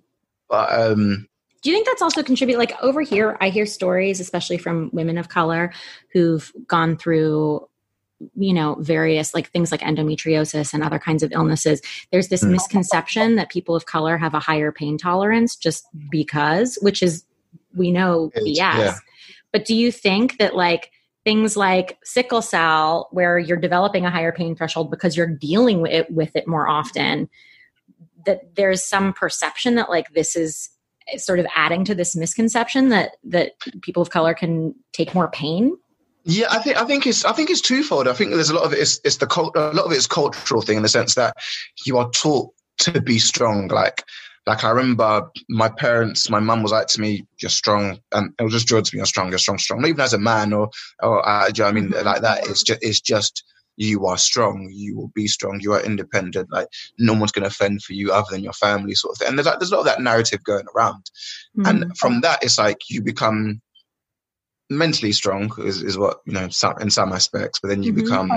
But, 0.48 0.72
um, 0.72 1.26
do 1.62 1.70
you 1.70 1.76
think 1.76 1.86
that's 1.86 2.02
also 2.02 2.22
contribute 2.22 2.58
like 2.58 2.74
over 2.82 3.00
here 3.00 3.38
i 3.40 3.48
hear 3.48 3.64
stories 3.64 4.20
especially 4.20 4.58
from 4.58 4.90
women 4.92 5.16
of 5.16 5.30
color 5.30 5.72
who've 6.12 6.52
gone 6.68 6.94
through 6.94 7.66
you 8.36 8.54
know 8.54 8.76
various 8.80 9.34
like 9.34 9.50
things 9.50 9.70
like 9.70 9.80
endometriosis 9.80 10.72
and 10.72 10.82
other 10.82 10.98
kinds 10.98 11.22
of 11.22 11.32
illnesses 11.32 11.80
there's 12.12 12.28
this 12.28 12.44
mm. 12.44 12.50
misconception 12.50 13.36
that 13.36 13.50
people 13.50 13.74
of 13.74 13.86
color 13.86 14.16
have 14.16 14.34
a 14.34 14.40
higher 14.40 14.72
pain 14.72 14.96
tolerance 14.96 15.56
just 15.56 15.86
because 16.10 16.78
which 16.80 17.02
is 17.02 17.24
we 17.74 17.90
know 17.90 18.30
yes 18.36 18.78
yeah. 18.78 18.94
but 19.52 19.64
do 19.64 19.74
you 19.74 19.90
think 19.90 20.38
that 20.38 20.54
like 20.54 20.90
things 21.24 21.56
like 21.56 21.98
sickle 22.04 22.42
cell 22.42 23.08
where 23.10 23.38
you're 23.38 23.56
developing 23.56 24.06
a 24.06 24.10
higher 24.10 24.32
pain 24.32 24.54
threshold 24.54 24.90
because 24.90 25.16
you're 25.16 25.26
dealing 25.26 25.80
with 25.80 25.92
it, 25.92 26.10
with 26.10 26.36
it 26.36 26.46
more 26.46 26.68
often 26.68 27.28
that 28.26 28.54
there's 28.54 28.82
some 28.82 29.12
perception 29.12 29.74
that 29.74 29.90
like 29.90 30.10
this 30.10 30.36
is 30.36 30.70
sort 31.16 31.38
of 31.38 31.46
adding 31.54 31.84
to 31.84 31.94
this 31.94 32.16
misconception 32.16 32.88
that 32.90 33.16
that 33.24 33.52
people 33.82 34.02
of 34.02 34.10
color 34.10 34.34
can 34.34 34.74
take 34.92 35.14
more 35.14 35.28
pain 35.28 35.76
yeah, 36.24 36.46
I 36.50 36.58
think 36.58 36.76
I 36.80 36.84
think 36.86 37.06
it's 37.06 37.24
I 37.24 37.32
think 37.32 37.50
it's 37.50 37.60
twofold. 37.60 38.08
I 38.08 38.14
think 38.14 38.30
there's 38.30 38.50
a 38.50 38.54
lot 38.54 38.64
of 38.64 38.72
it 38.72 38.78
is 38.78 39.00
it's 39.04 39.18
the 39.18 39.26
cult, 39.26 39.54
a 39.56 39.72
lot 39.72 39.84
of 39.84 39.92
it 39.92 39.98
is 39.98 40.06
cultural 40.06 40.62
thing 40.62 40.78
in 40.78 40.82
the 40.82 40.88
sense 40.88 41.14
that 41.16 41.36
you 41.84 41.98
are 41.98 42.10
taught 42.10 42.50
to 42.78 43.00
be 43.00 43.18
strong. 43.18 43.68
Like 43.68 44.02
like 44.46 44.64
I 44.64 44.70
remember 44.70 45.30
my 45.48 45.68
parents, 45.68 46.30
my 46.30 46.40
mum 46.40 46.62
was 46.62 46.72
like 46.72 46.86
to 46.88 47.00
me, 47.00 47.26
"You're 47.38 47.50
strong," 47.50 47.98
and 48.12 48.32
it 48.38 48.42
was 48.42 48.54
just 48.54 48.66
drilled 48.66 48.86
to 48.86 48.96
me, 48.96 48.98
"You're 49.00 49.06
strong, 49.06 49.28
you're 49.28 49.38
strong, 49.38 49.58
strong." 49.58 49.82
Not 49.82 49.88
even 49.88 50.00
as 50.00 50.14
a 50.14 50.18
man 50.18 50.54
or 50.54 50.70
or 51.02 51.26
uh, 51.28 51.48
you 51.48 51.62
know 51.62 51.68
I 51.68 51.72
mean 51.72 51.90
like 51.90 52.22
that. 52.22 52.46
It's 52.48 52.62
just 52.62 52.82
it's 52.82 53.00
just 53.00 53.44
you 53.76 54.06
are 54.06 54.16
strong. 54.18 54.70
You 54.72 54.96
will 54.96 55.08
be 55.14 55.26
strong. 55.26 55.60
You 55.60 55.74
are 55.74 55.82
independent. 55.82 56.50
Like 56.50 56.68
no 56.98 57.12
one's 57.12 57.32
going 57.32 57.48
to 57.48 57.54
fend 57.54 57.82
for 57.82 57.92
you 57.92 58.12
other 58.12 58.28
than 58.30 58.42
your 58.42 58.52
family, 58.52 58.94
sort 58.94 59.14
of 59.14 59.18
thing. 59.18 59.28
And 59.28 59.38
there's 59.38 59.46
like 59.46 59.58
there's 59.58 59.72
a 59.72 59.74
lot 59.74 59.80
of 59.80 59.86
that 59.86 60.00
narrative 60.00 60.42
going 60.42 60.66
around, 60.74 61.10
mm-hmm. 61.58 61.66
and 61.66 61.98
from 61.98 62.22
that, 62.22 62.42
it's 62.42 62.58
like 62.58 62.78
you 62.88 63.02
become 63.02 63.60
mentally 64.70 65.12
strong 65.12 65.52
is, 65.58 65.82
is 65.82 65.98
what 65.98 66.20
you 66.24 66.32
know 66.32 66.48
in 66.80 66.90
some 66.90 67.12
aspects 67.12 67.60
but 67.60 67.68
then 67.68 67.82
you 67.82 67.92
mm-hmm. 67.92 68.04
become 68.04 68.30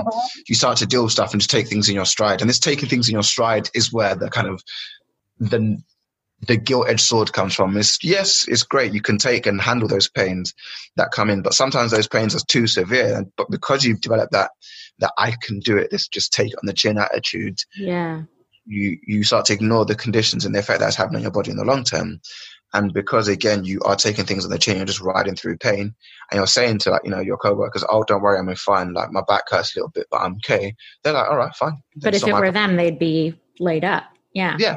you 0.46 0.54
start 0.54 0.76
to 0.76 0.86
deal 0.86 1.02
with 1.02 1.12
stuff 1.12 1.32
and 1.32 1.40
just 1.40 1.50
take 1.50 1.68
things 1.68 1.88
in 1.88 1.94
your 1.94 2.04
stride. 2.04 2.40
And 2.40 2.50
this 2.50 2.58
taking 2.58 2.88
things 2.88 3.08
in 3.08 3.14
your 3.14 3.22
stride 3.22 3.70
is 3.74 3.92
where 3.92 4.14
the 4.14 4.30
kind 4.30 4.48
of 4.48 4.62
the 5.38 5.82
the 6.46 6.56
gilt-edged 6.56 7.00
sword 7.00 7.32
comes 7.32 7.54
from. 7.54 7.76
Is 7.76 7.98
yes 8.02 8.46
it's 8.46 8.62
great 8.62 8.92
you 8.92 9.00
can 9.00 9.18
take 9.18 9.46
and 9.46 9.60
handle 9.60 9.88
those 9.88 10.08
pains 10.08 10.54
that 10.96 11.12
come 11.12 11.30
in 11.30 11.42
but 11.42 11.54
sometimes 11.54 11.90
those 11.90 12.08
pains 12.08 12.34
are 12.36 12.44
too 12.46 12.66
severe. 12.66 13.24
But 13.36 13.50
because 13.50 13.84
you've 13.84 14.00
developed 14.00 14.32
that 14.32 14.50
that 14.98 15.12
i 15.18 15.34
can 15.42 15.60
do 15.60 15.76
it 15.76 15.90
this 15.90 16.08
just 16.08 16.32
take 16.32 16.48
it 16.52 16.58
on 16.60 16.66
the 16.66 16.72
chin 16.72 16.98
attitude 16.98 17.58
yeah. 17.76 18.22
you 18.66 18.98
you 19.06 19.24
start 19.24 19.46
to 19.46 19.52
ignore 19.52 19.84
the 19.84 19.94
conditions 19.94 20.44
and 20.44 20.54
the 20.54 20.58
effect 20.58 20.80
that's 20.80 20.96
having 20.96 21.16
on 21.16 21.22
your 21.22 21.30
body 21.30 21.50
in 21.50 21.56
the 21.56 21.64
long 21.64 21.84
term 21.84 22.20
and 22.74 22.92
because 22.92 23.28
again, 23.28 23.64
you 23.64 23.80
are 23.80 23.96
taking 23.96 24.24
things 24.24 24.44
on 24.44 24.50
the 24.50 24.58
chin, 24.58 24.76
you're 24.76 24.86
just 24.86 25.00
riding 25.00 25.34
through 25.34 25.58
pain, 25.58 25.94
and 26.30 26.38
you're 26.38 26.46
saying 26.46 26.78
to 26.80 26.90
like 26.90 27.02
you 27.04 27.10
know 27.10 27.20
your 27.20 27.36
coworkers, 27.36 27.84
"Oh, 27.88 28.04
don't 28.04 28.22
worry, 28.22 28.38
I'm 28.38 28.54
fine. 28.56 28.92
Like 28.92 29.10
my 29.10 29.22
back 29.26 29.44
hurts 29.48 29.74
a 29.74 29.78
little 29.78 29.90
bit, 29.90 30.06
but 30.10 30.18
I'm 30.18 30.34
okay." 30.36 30.74
They're 31.02 31.14
like, 31.14 31.30
"All 31.30 31.36
right, 31.36 31.54
fine." 31.54 31.82
But 31.96 32.14
if 32.14 32.26
it 32.26 32.32
were 32.32 32.52
them, 32.52 32.76
they'd 32.76 32.98
be 32.98 33.34
laid 33.58 33.84
up. 33.84 34.04
Yeah. 34.34 34.56
Yeah. 34.58 34.76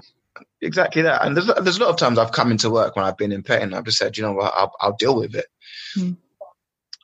Exactly 0.62 1.01
that. 1.01 1.25
And 1.25 1.36
there's 1.36 1.47
there's 1.62 1.77
a 1.77 1.82
lot 1.82 1.89
of 1.89 1.97
times 1.97 2.17
I've 2.17 2.32
come 2.32 2.51
into 2.51 2.69
work 2.69 2.95
when 2.95 3.06
I've 3.06 3.17
been 3.17 3.32
in 3.32 3.43
pain. 3.43 3.73
I've 3.73 3.84
just 3.84 3.97
said, 3.97 4.17
you 4.17 4.23
know 4.23 4.34
what, 4.34 4.54
I'll, 4.56 4.71
I'll 4.80 4.95
deal 4.95 5.15
with 5.15 5.36
it. 5.36 5.47
Hmm. 5.95 6.13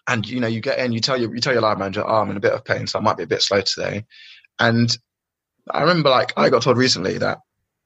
And 0.07 0.27
you 0.27 0.39
know, 0.39 0.47
you 0.47 0.61
get 0.61 0.79
in, 0.79 0.93
you 0.93 1.01
tell 1.01 1.19
your 1.19 1.33
you 1.33 1.41
tell 1.41 1.53
your 1.53 1.61
line 1.61 1.79
manager, 1.79 2.03
"Oh, 2.05 2.21
I'm 2.21 2.31
in 2.31 2.37
a 2.37 2.41
bit 2.41 2.53
of 2.53 2.63
pain, 2.63 2.87
so 2.87 2.97
I 2.97 3.01
might 3.01 3.17
be 3.17 3.23
a 3.23 3.27
bit 3.27 3.41
slow 3.41 3.61
today." 3.61 4.05
And 4.59 4.95
I 5.69 5.81
remember, 5.81 6.09
like, 6.09 6.33
I 6.37 6.49
got 6.49 6.61
told 6.61 6.77
recently 6.77 7.17
that 7.17 7.39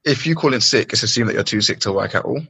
if 0.05 0.27
you 0.27 0.35
call 0.35 0.53
in 0.53 0.61
sick, 0.61 0.93
it's 0.93 1.03
assumed 1.03 1.29
that 1.29 1.33
you're 1.33 1.43
too 1.43 1.61
sick 1.61 1.79
to 1.79 1.91
work 1.91 2.13
at 2.15 2.25
all. 2.25 2.41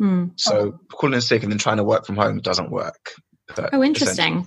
Mm. 0.00 0.32
So 0.36 0.78
calling 0.92 1.14
in 1.14 1.20
sick 1.20 1.42
and 1.42 1.50
then 1.50 1.58
trying 1.58 1.78
to 1.78 1.84
work 1.84 2.06
from 2.06 2.16
home 2.16 2.40
doesn't 2.40 2.70
work. 2.70 3.12
Oh, 3.72 3.82
interesting. 3.82 4.46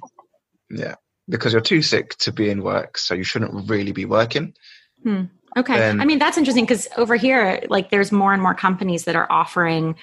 Yeah, 0.69 0.95
because 1.27 1.53
you're 1.53 1.62
too 1.62 1.81
sick 1.81 2.17
to 2.19 2.31
be 2.31 2.49
in 2.49 2.62
work, 2.62 2.97
so 2.97 3.13
you 3.13 3.23
shouldn't 3.23 3.69
really 3.69 3.91
be 3.91 4.05
working. 4.05 4.53
Hmm. 5.03 5.23
Okay. 5.57 5.77
Then, 5.77 5.99
I 5.99 6.05
mean, 6.05 6.19
that's 6.19 6.38
interesting 6.38 6.65
because 6.65 6.88
over 6.95 7.15
here, 7.15 7.63
like, 7.69 7.89
there's 7.89 8.12
more 8.12 8.33
and 8.33 8.41
more 8.41 8.53
companies 8.53 9.05
that 9.05 9.15
are 9.15 9.31
offering 9.31 9.95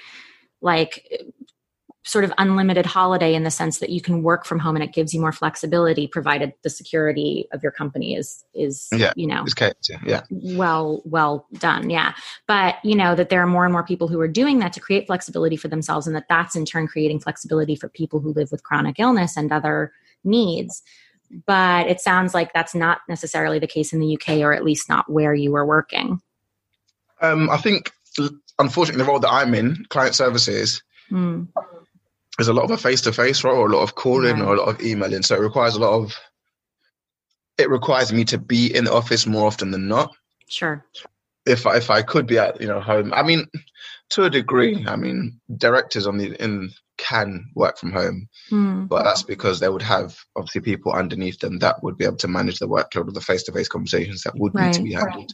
like 0.61 1.07
sort 2.07 2.23
of 2.23 2.31
unlimited 2.37 2.85
holiday 2.85 3.35
in 3.35 3.43
the 3.43 3.51
sense 3.51 3.79
that 3.79 3.89
you 3.89 3.99
can 3.99 4.23
work 4.23 4.45
from 4.45 4.59
home 4.59 4.77
and 4.77 4.83
it 4.83 4.93
gives 4.93 5.13
you 5.13 5.19
more 5.19 5.33
flexibility 5.33 6.07
provided 6.07 6.53
the 6.63 6.69
security 6.69 7.47
of 7.51 7.61
your 7.61 7.71
company 7.71 8.15
is 8.15 8.45
is 8.53 8.87
yeah, 8.95 9.11
you 9.17 9.27
know 9.27 9.43
yeah. 10.05 10.21
well 10.31 11.01
well 11.03 11.45
done 11.59 11.89
yeah. 11.89 12.13
But 12.47 12.75
you 12.83 12.95
know 12.95 13.13
that 13.15 13.29
there 13.29 13.41
are 13.41 13.47
more 13.47 13.65
and 13.65 13.73
more 13.73 13.83
people 13.83 14.07
who 14.07 14.21
are 14.21 14.27
doing 14.27 14.59
that 14.59 14.71
to 14.73 14.79
create 14.79 15.07
flexibility 15.07 15.57
for 15.57 15.67
themselves 15.67 16.07
and 16.07 16.15
that 16.15 16.27
that's 16.29 16.55
in 16.55 16.65
turn 16.65 16.87
creating 16.87 17.19
flexibility 17.19 17.75
for 17.75 17.89
people 17.89 18.21
who 18.21 18.31
live 18.33 18.51
with 18.51 18.63
chronic 18.63 18.99
illness 18.99 19.35
and 19.35 19.51
other 19.51 19.91
needs. 20.23 20.81
But 21.45 21.87
it 21.87 21.99
sounds 21.99 22.33
like 22.33 22.53
that's 22.53 22.73
not 22.73 22.99
necessarily 23.09 23.59
the 23.59 23.67
case 23.67 23.91
in 23.91 23.99
the 23.99 24.17
UK 24.17 24.37
or 24.37 24.53
at 24.53 24.63
least 24.63 24.87
not 24.87 25.11
where 25.11 25.33
you 25.33 25.51
were 25.51 25.65
working. 25.65 26.21
Um, 27.21 27.49
I 27.49 27.57
think 27.57 27.91
unfortunately 28.59 29.03
the 29.03 29.09
role 29.09 29.19
that 29.19 29.31
I'm 29.31 29.53
in 29.53 29.85
client 29.89 30.15
services 30.15 30.81
mm 31.11 31.47
there's 32.37 32.47
a 32.47 32.53
lot 32.53 32.65
of 32.65 32.71
a 32.71 32.77
face 32.77 33.01
to 33.01 33.13
face 33.13 33.43
role, 33.43 33.57
or 33.57 33.67
a 33.67 33.75
lot 33.75 33.83
of 33.83 33.95
calling, 33.95 34.39
right. 34.39 34.47
or 34.47 34.55
a 34.55 34.59
lot 34.59 34.69
of 34.69 34.81
emailing. 34.81 35.23
So 35.23 35.35
it 35.35 35.41
requires 35.41 35.75
a 35.75 35.79
lot 35.79 35.93
of. 35.93 36.15
It 37.57 37.69
requires 37.69 38.13
me 38.13 38.23
to 38.25 38.37
be 38.37 38.73
in 38.73 38.83
the 38.83 38.93
office 38.93 39.25
more 39.25 39.47
often 39.47 39.71
than 39.71 39.87
not. 39.87 40.13
Sure. 40.47 40.85
If 41.47 41.65
I, 41.65 41.77
if 41.77 41.89
I 41.89 42.03
could 42.03 42.27
be 42.27 42.37
at 42.37 42.61
you 42.61 42.67
know 42.67 42.79
home, 42.79 43.13
I 43.13 43.23
mean, 43.23 43.47
to 44.09 44.23
a 44.25 44.29
degree, 44.29 44.85
I 44.87 44.95
mean, 44.95 45.39
directors 45.57 46.05
on 46.05 46.17
the 46.17 46.35
in 46.41 46.71
can 46.97 47.51
work 47.55 47.77
from 47.77 47.91
home, 47.91 48.27
mm. 48.51 48.87
but 48.87 49.03
that's 49.03 49.23
because 49.23 49.59
they 49.59 49.69
would 49.69 49.83
have 49.83 50.17
obviously 50.35 50.61
people 50.61 50.91
underneath 50.91 51.39
them 51.39 51.59
that 51.59 51.81
would 51.83 51.97
be 51.97 52.05
able 52.05 52.17
to 52.17 52.27
manage 52.27 52.59
the 52.59 52.67
workload 52.67 53.07
of 53.07 53.13
the 53.13 53.21
face 53.21 53.43
to 53.43 53.51
face 53.51 53.67
conversations 53.67 54.23
that 54.23 54.37
would 54.37 54.53
right. 54.55 54.67
need 54.67 54.73
to 54.73 54.83
be 54.83 54.93
handled. 54.93 55.15
Right. 55.15 55.33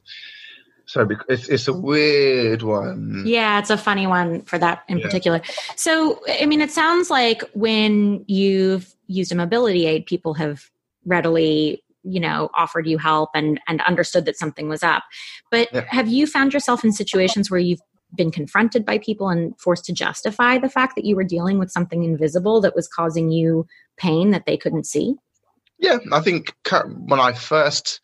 So 0.86 1.08
it's 1.30 1.48
it's 1.48 1.68
a 1.68 1.74
weird 1.74 2.62
one. 2.62 3.24
Yeah, 3.26 3.60
it's 3.60 3.70
a 3.70 3.78
funny 3.78 4.06
one 4.06 4.42
for 4.44 4.58
that 4.60 4.84
in 4.90 4.98
yeah. 4.98 5.06
particular. 5.06 5.42
So 5.76 6.20
I 6.28 6.46
mean, 6.46 6.62
it 6.62 6.72
sounds 6.72 7.10
like 7.10 7.44
when 7.54 8.26
you've 8.28 8.94
used 9.08 9.32
a 9.32 9.36
mobility 9.36 9.86
aid, 9.86 10.06
people 10.06 10.34
have 10.36 10.70
readily 11.06 11.84
you 12.04 12.20
know 12.20 12.50
offered 12.54 12.86
you 12.86 12.98
help 12.98 13.30
and 13.34 13.62
and 13.68 13.82
understood 13.82 14.26
that 14.26 14.38
something 14.38 14.68
was 14.68 14.84
up. 14.84 15.04
But 15.52 15.70
yeah. 15.74 15.86
have 15.88 16.08
you 16.08 16.28
found 16.28 16.54
yourself 16.54 16.84
in 16.84 16.92
situations 16.92 17.50
where 17.50 17.60
you've 17.60 17.82
been 18.16 18.32
confronted 18.32 18.86
by 18.86 18.98
people 18.98 19.30
and 19.30 19.60
forced 19.60 19.86
to 19.86 19.94
justify 19.94 20.58
the 20.58 20.70
fact 20.70 20.96
that 20.96 21.06
you 21.06 21.16
were 21.16 21.24
dealing 21.24 21.58
with 21.58 21.72
something 21.72 22.04
invisible 22.04 22.62
that 22.62 22.76
was 22.76 22.88
causing 22.88 23.32
you 23.32 23.66
pain 23.98 24.32
that 24.32 24.46
they 24.46 24.58
couldn't 24.58 24.86
see? 24.86 25.16
Yeah, 25.80 25.98
I 26.12 26.20
think 26.20 26.54
when 27.08 27.20
I 27.20 27.34
first 27.34 28.00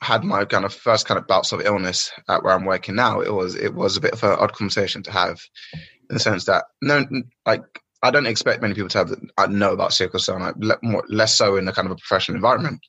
had 0.00 0.24
my 0.24 0.44
kind 0.44 0.64
of 0.64 0.72
first 0.72 1.06
kind 1.06 1.18
of 1.18 1.26
bouts 1.26 1.52
of 1.52 1.60
illness 1.60 2.12
at 2.28 2.42
where 2.42 2.54
I'm 2.54 2.64
working 2.64 2.94
now, 2.94 3.20
it 3.20 3.32
was 3.32 3.54
it 3.54 3.74
was 3.74 3.96
a 3.96 4.00
bit 4.00 4.12
of 4.12 4.22
an 4.22 4.30
odd 4.38 4.52
conversation 4.52 5.02
to 5.04 5.12
have, 5.12 5.40
in 5.72 6.14
the 6.14 6.20
sense 6.20 6.44
that 6.44 6.66
no, 6.80 7.04
like 7.46 7.62
I 8.02 8.10
don't 8.10 8.26
expect 8.26 8.62
many 8.62 8.74
people 8.74 8.88
to 8.90 8.98
have 8.98 9.14
I 9.36 9.46
know 9.46 9.72
about 9.72 9.92
sickle 9.92 10.20
cell, 10.20 10.38
like 10.58 10.82
more, 10.82 11.04
less 11.08 11.36
so 11.36 11.56
in 11.56 11.66
a 11.66 11.72
kind 11.72 11.86
of 11.86 11.92
a 11.92 11.96
professional 11.96 12.36
environment. 12.36 12.80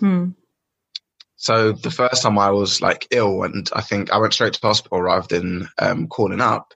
Hmm. 0.00 0.30
So 1.36 1.72
the 1.72 1.90
first 1.90 2.22
time 2.22 2.38
I 2.38 2.50
was 2.50 2.80
like 2.80 3.06
ill, 3.10 3.42
and 3.42 3.68
I 3.72 3.82
think 3.82 4.10
I 4.10 4.18
went 4.18 4.34
straight 4.34 4.54
to 4.54 4.60
hospital 4.60 5.02
rather 5.02 5.28
than 5.28 5.68
um, 5.78 6.08
calling 6.08 6.40
up. 6.40 6.72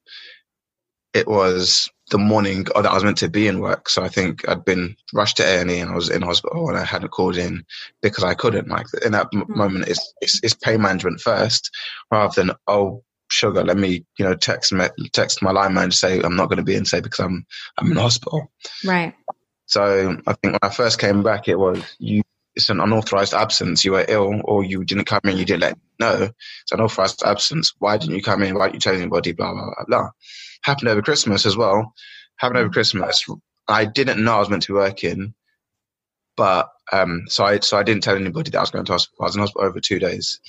It 1.13 1.27
was 1.27 1.89
the 2.11 2.19
morning 2.19 2.65
that 2.65 2.87
I 2.87 2.95
was 2.95 3.05
meant 3.05 3.19
to 3.19 3.29
be 3.29 3.47
in 3.47 3.61
work. 3.61 3.89
So 3.89 4.03
I 4.03 4.09
think 4.09 4.49
I'd 4.49 4.65
been 4.65 4.97
rushed 5.15 5.37
to 5.39 5.45
A 5.45 5.61
and 5.61 5.71
E 5.71 5.79
and 5.79 5.91
I 5.91 5.95
was 5.95 6.11
in 6.11 6.23
hospital 6.23 6.69
and 6.69 6.79
I 6.79 6.85
hadn't 6.85 7.11
called 7.11 7.37
in 7.37 7.65
because 8.03 8.25
I 8.25 8.35
couldn't. 8.35 8.69
Like 8.69 8.87
in 9.05 9.13
that 9.13 9.29
mm-hmm. 9.33 9.57
moment, 9.57 9.89
it's, 9.89 10.13
it's, 10.21 10.41
it's 10.43 10.55
pain 10.55 10.83
management 10.83 11.21
first, 11.21 11.71
rather 12.11 12.33
than 12.35 12.57
oh 12.67 13.03
sugar, 13.31 13.63
let 13.63 13.77
me 13.77 14.05
you 14.19 14.25
know 14.25 14.35
text 14.35 14.73
me, 14.73 14.87
text 15.13 15.43
my 15.43 15.53
line 15.53 15.75
manager 15.75 15.93
say 15.93 16.21
I'm 16.21 16.37
not 16.37 16.49
going 16.49 16.59
to 16.59 16.65
be 16.65 16.75
in 16.75 16.85
say 16.85 17.01
because 17.01 17.21
I'm 17.21 17.47
I'm 17.79 17.91
in 17.91 17.97
hospital. 17.97 18.51
Right. 18.85 19.15
So 19.67 20.17
I 20.27 20.33
think 20.35 20.53
when 20.53 20.59
I 20.63 20.69
first 20.71 20.99
came 20.99 21.23
back, 21.23 21.49
it 21.49 21.59
was 21.59 21.83
you. 21.99 22.23
It's 22.57 22.69
an 22.69 22.81
unauthorized 22.81 23.35
absence. 23.35 23.85
You 23.85 23.93
were 23.93 24.05
ill, 24.09 24.41
or 24.45 24.65
you 24.65 24.85
didn't 24.85 25.05
come 25.05 25.21
in. 25.25 25.37
You 25.37 25.45
didn't 25.45 25.63
let 25.63 25.77
me 25.77 25.83
know. 26.01 26.31
It's 26.63 26.73
an 26.73 26.81
unauthorized 26.81 27.23
absence. 27.25 27.75
Why 27.79 27.97
didn't 27.97 28.17
you 28.17 28.23
come 28.23 28.43
in? 28.43 28.57
Why 28.57 28.67
didn't 28.67 28.75
you 28.75 28.81
tell 28.81 28.95
anybody? 28.95 29.33
Blah 29.33 29.53
blah 29.53 29.67
blah 29.67 29.85
blah 29.87 30.11
happened 30.63 30.89
over 30.89 31.03
Christmas 31.03 31.47
as 31.47 31.57
well. 31.57 31.95
Happened 32.37 32.59
over. 32.59 32.71
Christmas. 32.71 33.25
I 33.69 33.85
didn't 33.85 34.23
know 34.23 34.37
I 34.37 34.39
was 34.39 34.51
meant 34.51 34.63
to 34.65 34.73
be 34.73 34.79
working, 34.79 35.35
but 36.37 36.71
um, 36.93 37.25
so 37.29 37.45
I 37.45 37.61
so 37.61 37.79
I 37.79 37.83
didn't 37.83 38.03
tell 38.03 38.17
anybody 38.17 38.51
that 38.51 38.59
I 38.59 38.63
was 38.63 38.71
going 38.71 38.85
to 38.85 38.93
hospital. 38.93 39.23
I 39.23 39.27
was 39.27 39.37
in 39.37 39.41
hospital 39.41 39.69
over 39.69 39.81
two 39.81 39.99
days, 39.99 40.41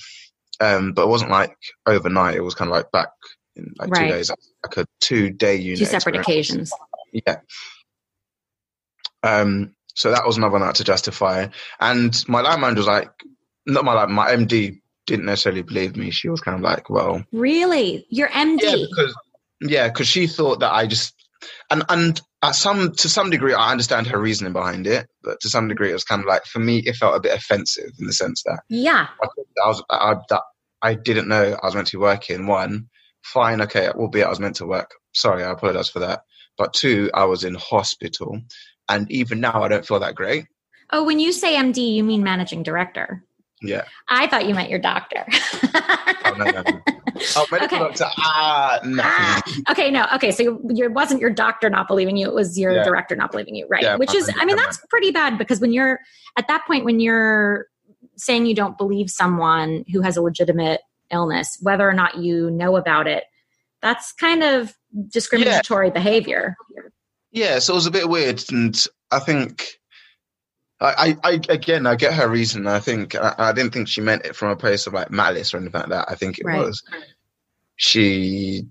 um, 0.60 0.92
but 0.92 1.02
it 1.02 1.08
wasn't 1.08 1.30
like 1.30 1.56
overnight. 1.86 2.36
It 2.36 2.40
was 2.40 2.54
kind 2.54 2.70
of 2.70 2.76
like 2.76 2.90
back 2.90 3.10
in 3.56 3.72
like 3.78 3.90
right. 3.90 4.08
two 4.08 4.12
days, 4.12 4.30
like 4.30 4.76
a 4.78 4.86
two 5.00 5.30
day 5.30 5.56
unit. 5.56 5.80
Two 5.80 5.84
separate 5.84 6.16
occasions. 6.16 6.72
Yeah. 7.12 7.36
Um, 9.22 9.74
so 9.94 10.10
that 10.10 10.26
was 10.26 10.36
another 10.36 10.52
one 10.52 10.62
I 10.62 10.66
had 10.66 10.76
to 10.76 10.84
justify. 10.84 11.48
And 11.80 12.16
my 12.28 12.40
line 12.40 12.60
manager 12.60 12.80
was 12.80 12.86
like, 12.86 13.10
not 13.66 13.84
my 13.84 13.94
line, 13.94 14.12
my 14.12 14.30
MD 14.30 14.80
didn't 15.06 15.26
necessarily 15.26 15.62
believe 15.62 15.96
me. 15.96 16.10
She 16.10 16.28
was 16.28 16.40
kind 16.40 16.56
of 16.56 16.62
like, 16.62 16.90
well, 16.90 17.24
really, 17.32 18.06
your 18.08 18.28
MD? 18.28 18.60
Yeah, 18.62 18.76
because 18.76 19.16
yeah, 19.60 19.88
because 19.88 20.08
she 20.08 20.26
thought 20.26 20.60
that 20.60 20.72
I 20.72 20.86
just 20.86 21.14
and 21.70 21.82
and 21.88 22.20
at 22.42 22.54
some 22.54 22.92
to 22.92 23.08
some 23.08 23.30
degree 23.30 23.54
I 23.54 23.70
understand 23.70 24.06
her 24.08 24.20
reasoning 24.20 24.52
behind 24.52 24.86
it, 24.86 25.08
but 25.22 25.40
to 25.40 25.48
some 25.48 25.68
degree 25.68 25.90
it 25.90 25.94
was 25.94 26.04
kind 26.04 26.20
of 26.20 26.26
like 26.26 26.44
for 26.44 26.58
me 26.58 26.78
it 26.78 26.96
felt 26.96 27.16
a 27.16 27.20
bit 27.20 27.36
offensive 27.36 27.90
in 27.98 28.06
the 28.06 28.12
sense 28.12 28.42
that 28.44 28.62
yeah 28.68 29.08
I, 29.22 29.26
I 29.64 29.68
was 29.68 29.82
I, 29.90 30.14
that 30.28 30.42
I 30.82 30.94
didn't 30.94 31.28
know 31.28 31.56
I 31.62 31.66
was 31.66 31.74
meant 31.74 31.88
to 31.88 31.98
be 31.98 32.02
working. 32.02 32.46
One, 32.46 32.88
fine, 33.22 33.60
okay, 33.62 33.88
albeit 33.88 34.26
I 34.26 34.30
was 34.30 34.40
meant 34.40 34.56
to 34.56 34.66
work. 34.66 34.90
Sorry, 35.14 35.44
I 35.44 35.52
apologize 35.52 35.88
for 35.88 36.00
that. 36.00 36.22
But 36.58 36.74
two, 36.74 37.10
I 37.14 37.24
was 37.24 37.44
in 37.44 37.54
hospital, 37.54 38.38
and 38.88 39.10
even 39.10 39.40
now 39.40 39.62
I 39.62 39.68
don't 39.68 39.86
feel 39.86 40.00
that 40.00 40.14
great. 40.14 40.46
Oh, 40.90 41.04
when 41.04 41.18
you 41.18 41.32
say 41.32 41.56
MD, 41.56 41.94
you 41.94 42.04
mean 42.04 42.22
managing 42.22 42.62
director? 42.62 43.24
Yeah. 43.62 43.84
I 44.08 44.26
thought 44.26 44.46
you 44.46 44.54
meant 44.54 44.70
your 44.70 44.78
doctor. 44.78 45.24
oh, 45.28 46.34
no, 46.36 46.44
no, 46.44 46.62
no. 46.62 46.80
Oh, 47.36 47.46
medical 47.50 47.78
okay. 47.78 47.94
doctor. 47.94 48.04
Ah, 48.18 48.80
no. 48.84 49.02
Ah, 49.04 49.42
okay, 49.70 49.90
no. 49.90 50.06
Okay, 50.14 50.32
so 50.32 50.60
it 50.70 50.92
wasn't 50.92 51.20
your 51.20 51.30
doctor 51.30 51.70
not 51.70 51.86
believing 51.86 52.16
you; 52.16 52.26
it 52.26 52.34
was 52.34 52.58
your 52.58 52.72
yeah. 52.72 52.84
director 52.84 53.14
not 53.14 53.30
believing 53.30 53.54
you, 53.54 53.66
right? 53.68 53.82
Yeah, 53.82 53.96
Which 53.96 54.14
is, 54.14 54.30
I 54.36 54.44
mean, 54.44 54.56
that's 54.56 54.78
pretty 54.88 55.12
bad 55.12 55.38
because 55.38 55.60
when 55.60 55.72
you're 55.72 56.00
at 56.36 56.48
that 56.48 56.64
point, 56.66 56.84
when 56.84 57.00
you're 57.00 57.66
saying 58.16 58.46
you 58.46 58.54
don't 58.54 58.76
believe 58.76 59.08
someone 59.10 59.84
who 59.92 60.00
has 60.00 60.16
a 60.16 60.22
legitimate 60.22 60.80
illness, 61.10 61.58
whether 61.60 61.88
or 61.88 61.92
not 61.92 62.18
you 62.18 62.50
know 62.50 62.76
about 62.76 63.06
it, 63.06 63.24
that's 63.82 64.12
kind 64.12 64.42
of 64.42 64.74
discriminatory 65.08 65.88
yeah. 65.88 65.92
behavior. 65.92 66.56
Yeah, 67.32 67.58
so 67.58 67.72
it 67.72 67.76
was 67.76 67.86
a 67.86 67.90
bit 67.90 68.08
weird, 68.08 68.42
and 68.50 68.86
I 69.10 69.18
think 69.18 69.80
I, 70.82 71.16
I, 71.22 71.40
again, 71.48 71.86
I 71.86 71.94
get 71.94 72.14
her 72.14 72.28
reason. 72.28 72.66
I 72.66 72.80
think 72.80 73.14
I, 73.14 73.34
I, 73.38 73.52
didn't 73.52 73.72
think 73.72 73.88
she 73.88 74.00
meant 74.00 74.26
it 74.26 74.34
from 74.34 74.50
a 74.50 74.56
place 74.56 74.86
of 74.86 74.92
like 74.92 75.10
malice 75.10 75.54
or 75.54 75.58
anything 75.58 75.80
like 75.80 75.90
that. 75.90 76.10
I 76.10 76.14
think 76.14 76.38
it 76.38 76.44
right. 76.44 76.58
was 76.58 76.82
she. 77.76 78.66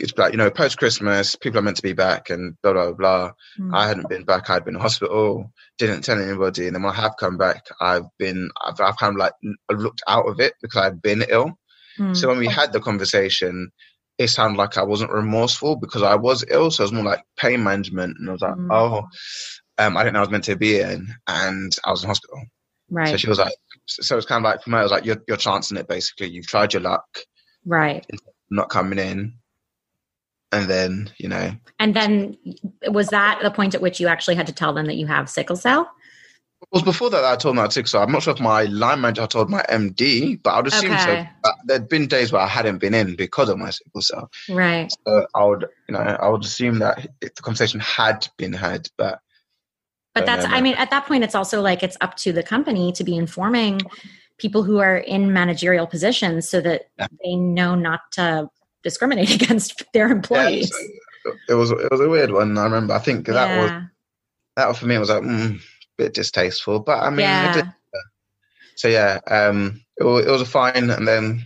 It's 0.00 0.16
like 0.16 0.32
you 0.32 0.38
know, 0.38 0.50
post 0.50 0.78
Christmas, 0.78 1.34
people 1.34 1.58
are 1.58 1.62
meant 1.62 1.76
to 1.76 1.82
be 1.82 1.92
back, 1.92 2.30
and 2.30 2.56
blah 2.62 2.72
blah 2.72 2.92
blah. 2.92 3.32
Mm. 3.58 3.74
I 3.74 3.88
hadn't 3.88 4.08
been 4.08 4.24
back. 4.24 4.48
I'd 4.48 4.64
been 4.64 4.76
in 4.76 4.80
hospital. 4.80 5.52
Didn't 5.78 6.02
tell 6.02 6.22
anybody, 6.22 6.66
and 6.66 6.76
then 6.76 6.82
when 6.84 6.92
I 6.92 6.96
have 6.96 7.16
come 7.18 7.36
back, 7.36 7.66
I've 7.80 8.06
been. 8.18 8.50
I've, 8.64 8.80
I've 8.80 8.96
kind 8.96 9.14
of 9.14 9.18
like 9.18 9.32
looked 9.70 10.02
out 10.06 10.26
of 10.26 10.38
it 10.38 10.54
because 10.62 10.82
I'd 10.82 11.02
been 11.02 11.24
ill. 11.28 11.58
Mm. 11.98 12.16
So 12.16 12.28
when 12.28 12.38
we 12.38 12.46
had 12.46 12.72
the 12.72 12.80
conversation, 12.80 13.72
it 14.18 14.28
sounded 14.28 14.58
like 14.58 14.76
I 14.76 14.82
wasn't 14.82 15.12
remorseful 15.12 15.76
because 15.76 16.02
I 16.02 16.16
was 16.16 16.44
ill. 16.48 16.70
So 16.70 16.82
it 16.82 16.86
was 16.86 16.92
more 16.92 17.04
like 17.04 17.22
pain 17.36 17.62
management, 17.62 18.16
and 18.18 18.28
I 18.28 18.32
was 18.32 18.42
like, 18.42 18.54
mm. 18.54 18.68
oh 18.70 19.06
um, 19.78 19.96
I 19.96 20.02
didn't 20.02 20.14
know 20.14 20.20
I 20.20 20.22
was 20.22 20.30
meant 20.30 20.44
to 20.44 20.56
be 20.56 20.80
in, 20.80 21.14
and 21.26 21.74
I 21.84 21.90
was 21.90 22.02
in 22.02 22.08
hospital. 22.08 22.42
Right. 22.90 23.08
So 23.08 23.16
she 23.16 23.28
was 23.28 23.38
like, 23.38 23.54
so 23.86 24.16
it's 24.16 24.26
kind 24.26 24.44
of 24.44 24.50
like 24.50 24.62
for 24.62 24.70
me, 24.70 24.78
I 24.78 24.82
was 24.82 24.92
like, 24.92 25.04
you're, 25.04 25.22
you're 25.28 25.36
chancing 25.36 25.76
it 25.76 25.88
basically. 25.88 26.28
You've 26.28 26.46
tried 26.46 26.72
your 26.72 26.82
luck. 26.82 27.06
Right. 27.64 28.04
Not 28.50 28.70
coming 28.70 28.98
in. 28.98 29.34
And 30.50 30.68
then, 30.68 31.10
you 31.18 31.28
know. 31.28 31.52
And 31.78 31.94
then 31.94 32.38
was 32.86 33.08
that 33.08 33.40
the 33.42 33.50
point 33.50 33.74
at 33.74 33.82
which 33.82 34.00
you 34.00 34.08
actually 34.08 34.34
had 34.36 34.46
to 34.46 34.52
tell 34.52 34.72
them 34.72 34.86
that 34.86 34.96
you 34.96 35.06
have 35.06 35.28
sickle 35.28 35.56
cell? 35.56 35.90
Was 36.70 36.82
before 36.82 37.08
that 37.10 37.24
I 37.24 37.36
told 37.36 37.56
my 37.56 37.64
I 37.64 37.68
so. 37.68 38.00
I'm 38.00 38.12
not 38.12 38.22
sure 38.22 38.34
if 38.34 38.40
my 38.40 38.64
line 38.64 39.00
manager 39.00 39.26
told 39.26 39.48
my 39.48 39.62
MD, 39.70 40.42
but 40.42 40.50
I 40.50 40.56
would 40.58 40.66
assume 40.66 40.92
okay. 40.92 41.28
so. 41.42 41.50
There'd 41.64 41.88
been 41.88 42.06
days 42.06 42.30
where 42.30 42.42
I 42.42 42.46
hadn't 42.46 42.78
been 42.78 42.92
in 42.92 43.16
because 43.16 43.48
of 43.48 43.56
my 43.56 43.70
sickle 43.70 44.02
cell. 44.02 44.30
Right. 44.50 44.92
So 45.06 45.26
I 45.34 45.44
would, 45.44 45.66
you 45.88 45.94
know, 45.94 46.00
I 46.00 46.28
would 46.28 46.44
assume 46.44 46.80
that 46.80 47.08
the 47.20 47.30
conversation 47.30 47.80
had 47.80 48.28
been 48.36 48.52
had, 48.52 48.88
but 48.98 49.20
but 50.18 50.26
that's 50.26 50.46
i 50.46 50.60
mean 50.60 50.74
at 50.74 50.90
that 50.90 51.06
point 51.06 51.24
it's 51.24 51.34
also 51.34 51.60
like 51.60 51.82
it's 51.82 51.96
up 52.00 52.16
to 52.16 52.32
the 52.32 52.42
company 52.42 52.92
to 52.92 53.04
be 53.04 53.16
informing 53.16 53.80
people 54.38 54.62
who 54.62 54.78
are 54.78 54.98
in 54.98 55.32
managerial 55.32 55.86
positions 55.86 56.48
so 56.48 56.60
that 56.60 56.88
yeah. 56.98 57.06
they 57.24 57.34
know 57.34 57.74
not 57.74 58.00
to 58.12 58.48
discriminate 58.82 59.34
against 59.42 59.84
their 59.92 60.08
employees 60.08 60.72
yeah, 61.24 61.32
it 61.50 61.54
was 61.54 61.70
it 61.70 61.90
was 61.90 62.00
a 62.00 62.08
weird 62.08 62.30
one 62.30 62.56
i 62.58 62.64
remember 62.64 62.94
i 62.94 62.98
think 62.98 63.26
that 63.26 63.48
yeah. 63.48 63.62
was 63.62 63.82
that 64.56 64.76
for 64.76 64.86
me 64.86 64.96
It 64.96 64.98
was 64.98 65.10
like 65.10 65.22
mm, 65.22 65.60
bit 65.98 66.14
distasteful 66.14 66.80
but 66.80 67.02
i 67.02 67.10
mean 67.10 67.20
yeah. 67.20 67.70
so 68.76 68.88
yeah 68.88 69.18
um 69.26 69.80
it 69.98 70.04
was, 70.04 70.24
it 70.24 70.30
was 70.30 70.40
a 70.40 70.46
fine 70.46 70.90
and 70.90 71.06
then 71.06 71.44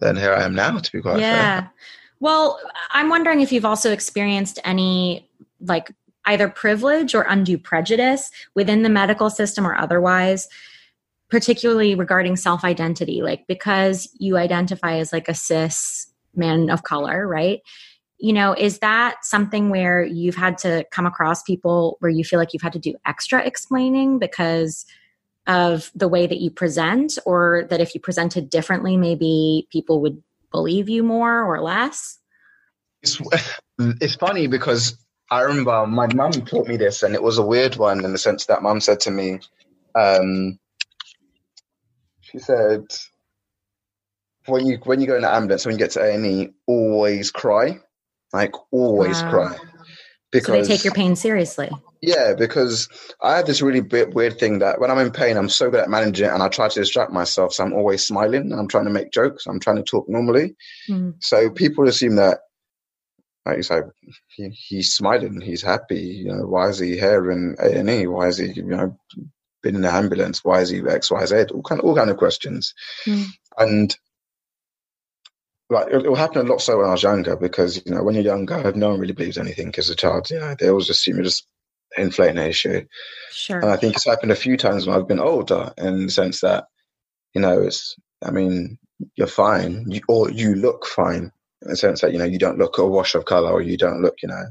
then 0.00 0.16
here 0.16 0.32
i 0.34 0.44
am 0.44 0.54
now 0.54 0.78
to 0.78 0.92
be 0.92 1.00
quite 1.00 1.18
yeah 1.18 1.60
fair. 1.60 1.72
well 2.20 2.60
i'm 2.90 3.08
wondering 3.08 3.40
if 3.40 3.50
you've 3.50 3.64
also 3.64 3.90
experienced 3.90 4.58
any 4.64 5.28
like 5.60 5.92
either 6.26 6.48
privilege 6.48 7.14
or 7.14 7.22
undue 7.22 7.58
prejudice 7.58 8.30
within 8.54 8.82
the 8.82 8.88
medical 8.88 9.30
system 9.30 9.66
or 9.66 9.74
otherwise 9.74 10.48
particularly 11.30 11.94
regarding 11.94 12.36
self 12.36 12.62
identity 12.64 13.22
like 13.22 13.46
because 13.48 14.08
you 14.18 14.36
identify 14.36 14.96
as 14.96 15.12
like 15.12 15.28
a 15.28 15.34
cis 15.34 16.12
man 16.34 16.70
of 16.70 16.82
color 16.82 17.26
right 17.26 17.60
you 18.22 18.32
know 18.32 18.54
is 18.54 18.78
that 18.78 19.24
something 19.24 19.68
where 19.68 20.04
you've 20.04 20.36
had 20.36 20.56
to 20.58 20.84
come 20.92 21.06
across 21.06 21.42
people 21.42 21.96
where 21.98 22.10
you 22.10 22.24
feel 22.24 22.38
like 22.38 22.52
you've 22.52 22.62
had 22.62 22.72
to 22.72 22.78
do 22.78 22.94
extra 23.04 23.44
explaining 23.44 24.18
because 24.18 24.86
of 25.48 25.90
the 25.94 26.06
way 26.06 26.26
that 26.26 26.40
you 26.40 26.50
present? 26.50 27.18
Or 27.26 27.66
that 27.68 27.80
if 27.80 27.94
you 27.94 28.00
presented 28.00 28.48
differently 28.48 28.96
maybe 28.96 29.66
people 29.70 30.00
would 30.00 30.22
believe 30.52 30.88
you 30.88 31.02
more 31.02 31.42
or 31.42 31.60
less? 31.60 32.18
It's, 33.02 33.20
it's 33.78 34.14
funny 34.14 34.46
because 34.46 34.96
i 35.30 35.40
remember 35.40 35.86
my 35.86 36.06
mum 36.14 36.30
taught 36.30 36.68
me 36.68 36.76
this 36.76 37.02
and 37.02 37.14
it 37.14 37.22
was 37.22 37.38
a 37.38 37.42
weird 37.42 37.74
one 37.76 38.04
in 38.04 38.12
the 38.12 38.18
sense 38.18 38.46
that 38.46 38.62
mum 38.62 38.80
said 38.80 39.00
to 39.00 39.10
me 39.10 39.40
um, 39.96 40.58
she 42.20 42.38
said 42.38 42.84
when 44.46 44.66
you 44.66 44.78
when 44.84 45.00
you 45.00 45.06
go 45.08 45.16
in 45.16 45.22
the 45.22 45.34
ambulance 45.34 45.66
when 45.66 45.74
you 45.74 45.78
get 45.78 45.90
to 45.90 46.00
a&e 46.00 46.50
always 46.66 47.32
cry 47.32 47.80
like 48.32 48.52
always 48.72 49.22
wow. 49.22 49.30
cry 49.30 49.58
because 50.32 50.46
so 50.46 50.52
they 50.52 50.62
take 50.62 50.84
your 50.84 50.94
pain 50.94 51.14
seriously. 51.14 51.70
Yeah, 52.00 52.34
because 52.36 52.88
I 53.22 53.36
have 53.36 53.46
this 53.46 53.62
really 53.62 53.80
weird 53.80 54.38
thing 54.38 54.58
that 54.58 54.80
when 54.80 54.90
I'm 54.90 54.98
in 54.98 55.12
pain, 55.12 55.36
I'm 55.36 55.50
so 55.50 55.70
good 55.70 55.80
at 55.80 55.90
managing 55.90 56.26
it, 56.26 56.32
and 56.32 56.42
I 56.42 56.48
try 56.48 56.68
to 56.68 56.80
distract 56.80 57.12
myself. 57.12 57.52
So 57.52 57.62
I'm 57.62 57.74
always 57.74 58.04
smiling. 58.04 58.52
I'm 58.52 58.66
trying 58.66 58.86
to 58.86 58.90
make 58.90 59.12
jokes. 59.12 59.46
I'm 59.46 59.60
trying 59.60 59.76
to 59.76 59.84
talk 59.84 60.08
normally. 60.08 60.56
Mm. 60.90 61.14
So 61.20 61.50
people 61.50 61.86
assume 61.86 62.16
that, 62.16 62.38
like 63.46 63.58
you 63.58 63.62
say, 63.62 63.82
he, 64.28 64.48
he's 64.48 64.94
smiling. 64.94 65.40
He's 65.40 65.62
happy. 65.62 66.00
You 66.00 66.32
know, 66.32 66.46
why 66.46 66.70
is 66.70 66.78
he 66.78 66.96
here 66.96 67.30
in 67.30 67.54
A 67.62 67.78
and 67.78 67.90
E? 67.90 68.06
Why 68.08 68.28
is 68.28 68.38
he, 68.38 68.52
you 68.52 68.64
know, 68.64 68.98
been 69.62 69.76
in 69.76 69.82
the 69.82 69.92
ambulance? 69.92 70.42
Why 70.42 70.62
is 70.62 70.70
he 70.70 70.80
X, 70.80 71.10
Y, 71.10 71.24
Z? 71.26 71.36
All 71.54 71.62
kind, 71.62 71.80
of, 71.80 71.84
all 71.84 71.94
kind 71.94 72.10
of 72.10 72.16
questions. 72.16 72.74
Mm. 73.06 73.26
And 73.58 73.96
like 75.70 75.88
it, 75.88 76.08
will 76.08 76.14
happen 76.14 76.46
a 76.46 76.50
lot 76.50 76.60
so 76.60 76.78
when 76.78 76.86
I 76.86 76.92
was 76.92 77.02
younger 77.02 77.36
because 77.36 77.82
you 77.84 77.92
know 77.94 78.02
when 78.02 78.14
you're 78.14 78.24
younger, 78.24 78.72
no 78.74 78.90
one 78.90 79.00
really 79.00 79.12
believes 79.14 79.38
anything 79.38 79.74
as 79.78 79.90
a 79.90 79.96
child. 79.96 80.30
You 80.30 80.40
know, 80.40 80.54
they 80.58 80.68
always 80.68 80.90
assume 80.90 81.16
you're 81.16 81.24
just 81.24 81.46
inflating 81.96 82.38
an 82.38 82.46
issue. 82.48 82.86
Sure. 83.30 83.60
And 83.60 83.70
I 83.70 83.76
think 83.76 83.94
it's 83.94 84.06
happened 84.06 84.32
a 84.32 84.36
few 84.36 84.56
times 84.56 84.86
when 84.86 84.96
I've 84.96 85.08
been 85.08 85.20
older, 85.20 85.72
in 85.78 86.06
the 86.06 86.12
sense 86.12 86.40
that 86.40 86.66
you 87.34 87.40
know 87.40 87.62
it's. 87.62 87.96
I 88.24 88.30
mean, 88.30 88.78
you're 89.16 89.26
fine, 89.26 89.84
you, 89.88 90.00
or 90.08 90.30
you 90.30 90.54
look 90.54 90.86
fine 90.86 91.32
in 91.62 91.70
the 91.70 91.76
sense 91.76 92.00
that 92.00 92.12
you 92.12 92.18
know 92.18 92.24
you 92.24 92.38
don't 92.38 92.58
look 92.58 92.78
a 92.78 92.86
wash 92.86 93.14
of 93.14 93.24
color, 93.24 93.50
or 93.50 93.62
you 93.62 93.76
don't 93.76 94.00
look, 94.00 94.14
you 94.22 94.28
know, 94.28 94.44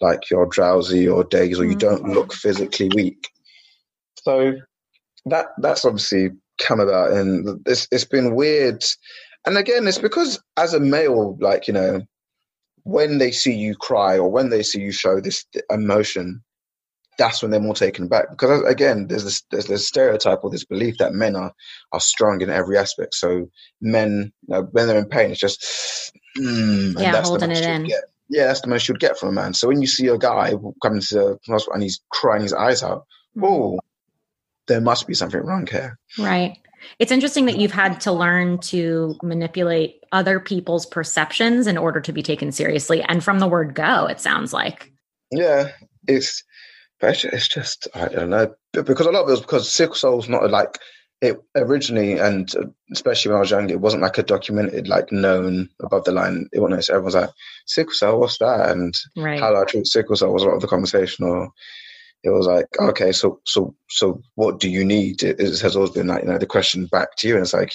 like 0.00 0.30
you're 0.30 0.46
drowsy 0.46 1.08
or 1.08 1.24
dazed, 1.24 1.60
or 1.60 1.64
you 1.64 1.76
don't 1.76 2.02
mm-hmm. 2.02 2.12
look 2.12 2.32
physically 2.32 2.90
weak. 2.94 3.28
So 4.22 4.54
that 5.26 5.46
that's 5.58 5.84
obviously 5.84 6.30
come 6.58 6.80
about, 6.80 7.12
and 7.12 7.60
it's 7.66 7.88
it's 7.90 8.04
been 8.04 8.34
weird 8.34 8.84
and 9.46 9.56
again, 9.56 9.86
it's 9.86 9.98
because 9.98 10.40
as 10.56 10.74
a 10.74 10.80
male, 10.80 11.36
like, 11.40 11.68
you 11.68 11.74
know, 11.74 12.02
when 12.84 13.18
they 13.18 13.30
see 13.30 13.54
you 13.54 13.74
cry 13.74 14.18
or 14.18 14.30
when 14.30 14.50
they 14.50 14.62
see 14.62 14.80
you 14.80 14.92
show 14.92 15.20
this 15.20 15.44
emotion, 15.70 16.42
that's 17.18 17.42
when 17.42 17.50
they're 17.50 17.60
more 17.60 17.74
taken 17.74 18.08
back. 18.08 18.30
Because 18.30 18.62
again, 18.64 19.08
there's 19.08 19.24
this 19.24 19.42
there's 19.50 19.66
this 19.66 19.86
stereotype 19.86 20.42
or 20.42 20.50
this 20.50 20.64
belief 20.64 20.98
that 20.98 21.12
men 21.12 21.36
are 21.36 21.52
are 21.92 22.00
strong 22.00 22.40
in 22.40 22.48
every 22.48 22.78
aspect. 22.78 23.14
So 23.14 23.50
men, 23.80 24.32
you 24.46 24.54
know, 24.54 24.62
when 24.70 24.86
they're 24.86 24.98
in 24.98 25.08
pain, 25.08 25.30
it's 25.30 25.40
just 25.40 26.12
mm, 26.38 26.98
yeah, 26.98 27.20
holding 27.22 27.50
it 27.50 27.64
in. 27.64 27.84
Get. 27.84 28.04
Yeah, 28.30 28.46
that's 28.46 28.60
the 28.60 28.68
most 28.68 28.88
you'd 28.88 29.00
get 29.00 29.18
from 29.18 29.30
a 29.30 29.32
man. 29.32 29.54
So 29.54 29.68
when 29.68 29.80
you 29.80 29.86
see 29.86 30.06
a 30.08 30.18
guy 30.18 30.52
coming 30.82 31.00
to 31.00 31.14
the 31.14 31.38
hospital 31.46 31.74
and 31.74 31.82
he's 31.82 32.00
crying 32.10 32.42
his 32.42 32.52
eyes 32.52 32.82
out, 32.82 33.06
mm. 33.36 33.44
oh, 33.44 33.80
there 34.66 34.80
must 34.80 35.06
be 35.06 35.14
something 35.14 35.40
wrong 35.40 35.66
here. 35.66 35.98
Right. 36.18 36.58
It's 36.98 37.12
interesting 37.12 37.46
that 37.46 37.58
you've 37.58 37.72
had 37.72 38.00
to 38.02 38.12
learn 38.12 38.58
to 38.58 39.16
manipulate 39.22 40.04
other 40.12 40.40
people's 40.40 40.86
perceptions 40.86 41.66
in 41.66 41.76
order 41.76 42.00
to 42.00 42.12
be 42.12 42.22
taken 42.22 42.52
seriously. 42.52 43.02
And 43.02 43.22
from 43.22 43.38
the 43.38 43.48
word 43.48 43.74
go, 43.74 44.06
it 44.06 44.20
sounds 44.20 44.52
like. 44.52 44.92
Yeah, 45.30 45.72
it's, 46.06 46.42
it's 47.00 47.48
just, 47.48 47.88
I 47.94 48.08
don't 48.08 48.30
know. 48.30 48.54
Because 48.72 49.06
a 49.06 49.10
lot 49.10 49.22
of 49.22 49.28
it 49.28 49.32
was 49.32 49.40
because 49.40 49.70
sickle 49.70 49.94
cell's 49.94 50.28
not 50.28 50.50
like, 50.50 50.78
it 51.20 51.36
originally, 51.56 52.12
and 52.18 52.54
uh, 52.54 52.66
especially 52.92 53.30
when 53.30 53.38
I 53.38 53.40
was 53.40 53.50
young, 53.50 53.70
it 53.70 53.80
wasn't 53.80 54.02
like 54.02 54.18
a 54.18 54.22
documented, 54.22 54.86
like 54.86 55.10
known 55.10 55.68
above 55.80 56.04
the 56.04 56.12
line. 56.12 56.48
It 56.52 56.60
wasn't. 56.60 56.88
Everyone's 56.90 57.16
like, 57.16 57.30
sickle 57.66 57.92
cell, 57.92 58.20
what's 58.20 58.38
that? 58.38 58.70
And 58.70 58.94
right. 59.16 59.40
how 59.40 59.50
do 59.50 59.56
I 59.56 59.64
treat 59.64 59.86
sickle 59.88 60.14
cell 60.14 60.32
was 60.32 60.44
a 60.44 60.46
lot 60.46 60.54
of 60.54 60.60
the 60.60 60.68
conversation. 60.68 61.24
Or 61.24 61.50
it 62.24 62.30
was 62.30 62.46
like, 62.46 62.66
okay, 62.80 63.12
so 63.12 63.40
so 63.44 63.74
so 63.88 64.20
what 64.34 64.58
do 64.60 64.68
you 64.68 64.84
need? 64.84 65.22
It, 65.22 65.38
it 65.40 65.60
has 65.60 65.76
always 65.76 65.90
been 65.90 66.08
like, 66.08 66.24
you 66.24 66.28
know, 66.28 66.38
the 66.38 66.46
question 66.46 66.86
back 66.86 67.16
to 67.16 67.28
you, 67.28 67.34
and 67.34 67.42
it's 67.42 67.54
like, 67.54 67.72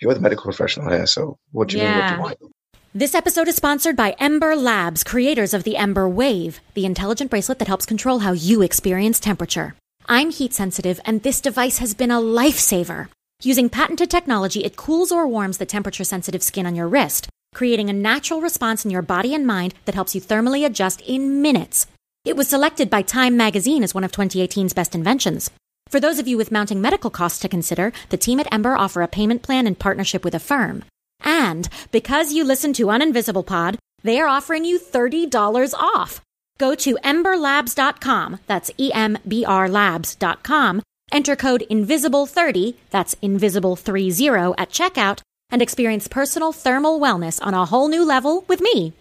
you're 0.00 0.14
the 0.14 0.20
medical 0.20 0.44
professional 0.44 0.90
here, 0.90 1.06
so 1.06 1.38
what 1.52 1.68
do 1.68 1.76
you 1.76 1.82
yeah. 1.82 1.94
need? 1.94 2.00
What 2.00 2.08
do 2.08 2.14
you 2.14 2.46
want? 2.46 2.54
This 2.94 3.14
episode 3.14 3.48
is 3.48 3.56
sponsored 3.56 3.96
by 3.96 4.14
Embr 4.20 4.60
Labs, 4.60 5.02
creators 5.02 5.54
of 5.54 5.64
the 5.64 5.76
Embr 5.76 6.12
Wave, 6.12 6.60
the 6.74 6.84
intelligent 6.84 7.30
bracelet 7.30 7.58
that 7.58 7.68
helps 7.68 7.86
control 7.86 8.18
how 8.18 8.32
you 8.32 8.60
experience 8.60 9.18
temperature. 9.18 9.74
I'm 10.06 10.30
heat 10.30 10.52
sensitive, 10.52 11.00
and 11.04 11.22
this 11.22 11.40
device 11.40 11.78
has 11.78 11.94
been 11.94 12.10
a 12.10 12.20
lifesaver. 12.20 13.08
Using 13.42 13.70
patented 13.70 14.10
technology, 14.10 14.64
it 14.64 14.76
cools 14.76 15.10
or 15.10 15.26
warms 15.26 15.58
the 15.58 15.66
temperature 15.66 16.04
sensitive 16.04 16.42
skin 16.42 16.66
on 16.66 16.74
your 16.74 16.88
wrist, 16.88 17.28
creating 17.54 17.88
a 17.88 17.94
natural 17.94 18.40
response 18.40 18.84
in 18.84 18.90
your 18.90 19.02
body 19.02 19.34
and 19.34 19.46
mind 19.46 19.74
that 19.84 19.94
helps 19.94 20.14
you 20.14 20.20
thermally 20.20 20.66
adjust 20.66 21.00
in 21.00 21.40
minutes 21.40 21.86
it 22.24 22.36
was 22.36 22.48
selected 22.48 22.88
by 22.88 23.02
Time 23.02 23.36
magazine 23.36 23.82
as 23.82 23.94
one 23.94 24.04
of 24.04 24.12
2018's 24.12 24.72
best 24.72 24.94
inventions. 24.94 25.50
For 25.88 26.00
those 26.00 26.18
of 26.18 26.28
you 26.28 26.36
with 26.36 26.52
mounting 26.52 26.80
medical 26.80 27.10
costs 27.10 27.40
to 27.40 27.48
consider, 27.48 27.92
the 28.10 28.16
team 28.16 28.40
at 28.40 28.50
Embr 28.50 28.78
offer 28.78 29.02
a 29.02 29.08
payment 29.08 29.42
plan 29.42 29.66
in 29.66 29.74
partnership 29.74 30.24
with 30.24 30.34
Affirm. 30.34 30.84
And 31.20 31.68
because 31.90 32.32
you 32.32 32.44
listen 32.44 32.72
to 32.74 32.86
Uninvisible 32.86 33.44
Pod, 33.44 33.78
they 34.02 34.18
are 34.20 34.28
offering 34.28 34.64
you 34.64 34.78
$30 34.78 35.74
off. 35.74 36.20
Go 36.58 36.74
to 36.76 36.96
embrlabs.com, 37.04 38.38
that's 38.46 38.70
E 38.78 38.92
M 38.92 39.18
B 39.26 39.44
R 39.44 39.68
labs.com, 39.68 40.82
enter 41.10 41.36
code 41.36 41.64
INVISIBLE30, 41.70 42.74
that's 42.90 43.14
invisible30 43.16 44.54
at 44.58 44.70
checkout, 44.70 45.20
and 45.50 45.60
experience 45.60 46.08
personal 46.08 46.52
thermal 46.52 47.00
wellness 47.00 47.44
on 47.44 47.54
a 47.54 47.66
whole 47.66 47.88
new 47.88 48.04
level 48.04 48.44
with 48.48 48.60
me. 48.60 48.92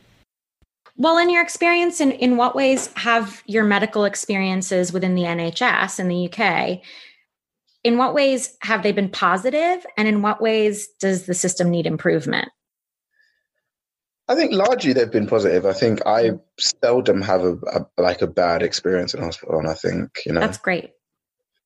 Well, 1.02 1.18
in 1.18 1.32
your 1.32 1.42
experience, 1.42 2.00
in, 2.00 2.12
in 2.12 2.38
what 2.38 2.54
ways 2.54 2.92
have 2.96 3.42
your 3.48 3.64
medical 3.64 4.06
experiences 4.06 4.94
within 4.94 5.16
the 5.16 5.24
NHS 5.24 6.00
in 6.00 6.10
the 6.10 6.30
UK, 6.30 6.82
in 7.84 7.98
what 7.98 8.14
ways 8.14 8.56
have 8.62 8.84
they 8.84 8.92
been 8.92 9.10
positive 9.10 9.84
and 9.98 10.08
in 10.08 10.22
what 10.22 10.40
ways 10.40 10.90
does 11.00 11.26
the 11.26 11.34
system 11.34 11.72
need 11.72 11.88
improvement? 11.88 12.50
I 14.28 14.36
think 14.36 14.52
largely 14.52 14.94
they've 14.94 15.12
been 15.12 15.26
positive. 15.26 15.66
I 15.66 15.74
think 15.74 16.06
I 16.06 16.34
seldom 16.60 17.24
have 17.24 17.46
a, 17.46 17.54
a 17.54 17.86
like 17.98 18.22
a 18.22 18.28
bad 18.28 18.62
experience 18.62 19.16
in 19.16 19.24
hospital, 19.24 19.58
and 19.58 19.68
I 19.68 19.74
think 19.74 20.12
you 20.28 20.34
know 20.34 20.40
that's 20.40 20.60
great. 20.60 20.92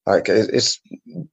Like 0.06 0.30
it's 0.30 0.80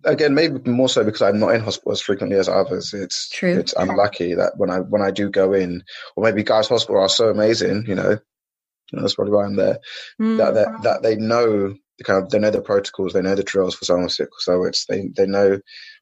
again 0.05 0.35
maybe 0.35 0.71
more 0.71 0.89
so 0.89 1.05
because 1.05 1.21
I'm 1.21 1.39
not 1.39 1.55
in 1.55 1.61
hospital 1.61 1.93
as 1.93 2.01
frequently 2.01 2.39
as 2.39 2.49
others. 2.49 2.95
It's 2.95 3.29
true. 3.29 3.59
It's, 3.59 3.75
I'm 3.77 3.89
lucky 3.97 4.35
that 4.35 4.55
when 4.57 4.71
I 4.71 4.79
when 4.79 5.03
I 5.03 5.11
do 5.11 5.29
go 5.29 5.53
in, 5.53 5.83
or 6.17 6.25
maybe 6.25 6.43
Guy's 6.43 6.69
Hospital 6.69 7.03
are 7.03 7.09
so 7.09 7.29
amazing, 7.29 7.85
you 7.87 7.95
know, 7.95 8.11
you 8.13 8.97
know 8.97 9.03
that's 9.03 9.15
probably 9.15 9.35
why 9.35 9.45
I'm 9.45 9.57
there. 9.57 9.79
Mm. 10.19 10.39
That, 10.39 10.55
that 10.55 10.83
that 10.85 11.03
they 11.03 11.17
know 11.17 11.75
the 11.99 12.05
kind 12.05 12.23
of 12.23 12.31
they 12.31 12.39
know 12.39 12.51
the 12.51 12.63
protocols, 12.63 13.13
they 13.13 13.21
know 13.21 13.35
the 13.35 13.43
drills 13.43 13.75
for 13.75 13.85
someone 13.85 14.09
sick. 14.09 14.29
So 14.39 14.65
it's 14.65 14.87
they 14.87 15.11
they 15.17 15.27
know. 15.27 15.59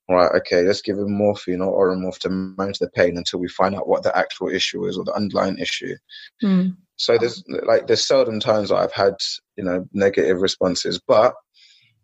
right, 0.08 0.30
okay, 0.36 0.62
let's 0.62 0.82
give 0.82 0.96
them 0.96 1.12
morphine 1.12 1.60
or 1.60 1.88
Oromorph 1.88 2.18
to 2.20 2.30
manage 2.30 2.78
the 2.78 2.90
pain 2.90 3.16
until 3.16 3.40
we 3.40 3.48
find 3.48 3.74
out 3.74 3.88
what 3.88 4.04
the 4.04 4.16
actual 4.16 4.48
issue 4.48 4.86
is 4.86 4.96
or 4.96 5.02
the 5.02 5.14
underlying 5.14 5.58
issue. 5.58 5.96
Mm. 6.40 6.76
So 6.94 7.18
there's 7.18 7.42
like 7.64 7.88
there's 7.88 8.06
seldom 8.06 8.38
times 8.38 8.68
that 8.68 8.76
I've 8.76 8.92
had 8.92 9.14
you 9.56 9.64
know 9.64 9.88
negative 9.92 10.40
responses, 10.40 11.00
but 11.04 11.34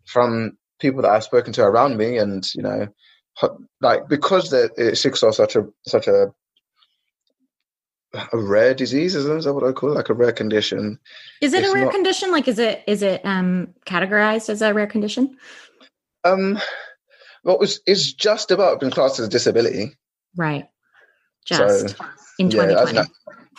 from 0.07 0.57
people 0.79 1.01
that 1.01 1.11
I've 1.11 1.23
spoken 1.23 1.53
to 1.53 1.63
around 1.63 1.97
me, 1.97 2.17
and 2.17 2.45
you 2.55 2.63
know, 2.63 2.87
like 3.81 4.07
because 4.07 4.49
the 4.49 4.95
sickle 4.95 5.17
cell 5.17 5.33
such 5.33 5.55
a 5.55 5.67
such 5.85 6.07
a 6.07 6.33
a 8.13 8.37
rare 8.37 8.73
disease, 8.73 9.15
is 9.15 9.25
that 9.25 9.53
what 9.53 9.63
I 9.63 9.71
call 9.71 9.91
it? 9.91 9.95
Like 9.95 10.09
a 10.09 10.13
rare 10.13 10.31
condition. 10.31 10.99
Is 11.41 11.53
it 11.53 11.63
it's 11.63 11.69
a 11.69 11.73
rare 11.73 11.85
not, 11.85 11.93
condition? 11.93 12.31
Like, 12.31 12.47
is 12.47 12.59
it 12.59 12.83
is 12.87 13.01
it 13.01 13.25
um 13.25 13.73
categorized 13.85 14.49
as 14.49 14.61
a 14.61 14.73
rare 14.73 14.87
condition? 14.87 15.37
Um, 16.23 16.59
what 17.43 17.59
was 17.59 17.81
is 17.85 18.13
just 18.13 18.51
about 18.51 18.79
been 18.79 18.91
classed 18.91 19.19
as 19.19 19.27
a 19.27 19.29
disability. 19.29 19.95
Right. 20.35 20.67
Just 21.45 21.97
so, 21.97 22.05
in 22.39 22.49
2020. 22.49 22.93
Yeah, 22.93 23.03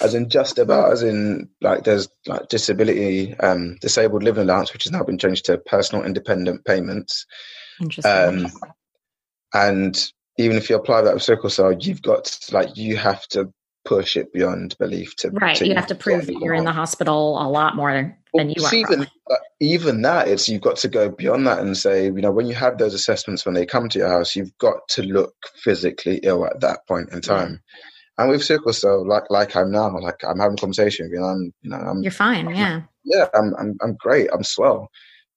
as 0.00 0.14
in 0.14 0.28
just 0.28 0.58
about 0.58 0.92
as 0.92 1.02
in 1.02 1.48
like 1.60 1.84
there's 1.84 2.08
like 2.26 2.48
disability 2.48 3.34
um 3.38 3.76
disabled 3.80 4.22
living 4.22 4.44
allowance 4.44 4.72
which 4.72 4.84
has 4.84 4.92
now 4.92 5.02
been 5.02 5.18
changed 5.18 5.46
to 5.46 5.58
personal 5.58 6.04
independent 6.04 6.64
payments 6.64 7.26
Interesting. 7.80 8.46
Um, 8.46 8.52
and 9.54 10.12
even 10.36 10.56
if 10.56 10.68
you 10.68 10.76
apply 10.76 11.02
that 11.02 11.14
with 11.14 11.22
sickle 11.22 11.50
cell 11.50 11.72
you've 11.72 12.02
got 12.02 12.38
like 12.52 12.76
you 12.76 12.96
have 12.96 13.26
to 13.28 13.52
push 13.88 14.18
it 14.18 14.32
beyond 14.34 14.76
belief 14.78 15.16
to 15.16 15.30
right. 15.30 15.56
To 15.56 15.66
you 15.66 15.74
have 15.74 15.86
to 15.86 15.94
prove 15.94 16.26
that 16.26 16.38
you're 16.40 16.52
in 16.52 16.64
the 16.64 16.72
hospital 16.72 17.38
a 17.40 17.48
lot 17.48 17.74
more 17.74 18.14
than 18.34 18.50
you 18.50 18.62
are. 18.62 18.74
Even 18.74 19.06
even 19.60 20.02
that, 20.02 20.28
it's 20.28 20.48
you've 20.48 20.60
got 20.60 20.76
to 20.78 20.88
go 20.88 21.08
beyond 21.08 21.46
that 21.46 21.60
and 21.60 21.76
say, 21.76 22.04
you 22.04 22.20
know, 22.20 22.30
when 22.30 22.46
you 22.46 22.54
have 22.54 22.76
those 22.76 22.92
assessments 22.92 23.46
when 23.46 23.54
they 23.54 23.64
come 23.64 23.88
to 23.88 23.98
your 23.98 24.08
house, 24.08 24.36
you've 24.36 24.56
got 24.58 24.86
to 24.88 25.02
look 25.02 25.34
physically 25.56 26.20
ill 26.22 26.44
at 26.44 26.60
that 26.60 26.86
point 26.86 27.10
in 27.12 27.22
time. 27.22 27.52
Yeah. 27.52 27.84
And 28.18 28.30
with 28.30 28.44
sickle 28.44 28.72
cell, 28.72 29.06
like 29.06 29.30
like 29.30 29.54
I'm 29.54 29.70
now, 29.70 29.96
like 29.98 30.22
I'm 30.28 30.38
having 30.38 30.54
a 30.58 30.60
conversation, 30.60 31.08
you 31.12 31.20
know, 31.20 31.26
I'm 31.26 31.52
you 31.62 31.70
know, 31.70 31.76
I'm 31.76 32.02
You're 32.02 32.12
fine, 32.12 32.50
yeah. 32.50 32.82
Yeah, 33.04 33.26
I'm 33.34 33.54
I'm 33.58 33.76
I'm 33.80 33.94
great, 33.94 34.28
I'm 34.32 34.42
swell. 34.42 34.90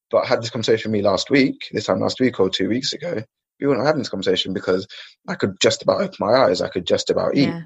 But 0.10 0.26
I 0.26 0.28
had 0.28 0.42
this 0.42 0.50
conversation 0.50 0.92
with 0.92 1.00
me 1.00 1.08
last 1.08 1.30
week, 1.30 1.56
this 1.72 1.86
time 1.86 2.02
last 2.02 2.20
week 2.20 2.40
or 2.40 2.50
two 2.50 2.68
weeks 2.68 2.92
ago. 2.94 3.22
We 3.60 3.68
weren't 3.68 3.86
having 3.86 4.00
this 4.00 4.10
conversation 4.10 4.54
because 4.54 4.88
I 5.28 5.36
could 5.36 5.56
just 5.62 5.84
about 5.84 6.02
open 6.02 6.18
my 6.20 6.34
eyes, 6.34 6.62
I 6.62 6.70
could 6.70 6.88
just 6.88 7.12
about 7.12 7.36
eat. 7.36 7.50
Yeah. 7.50 7.62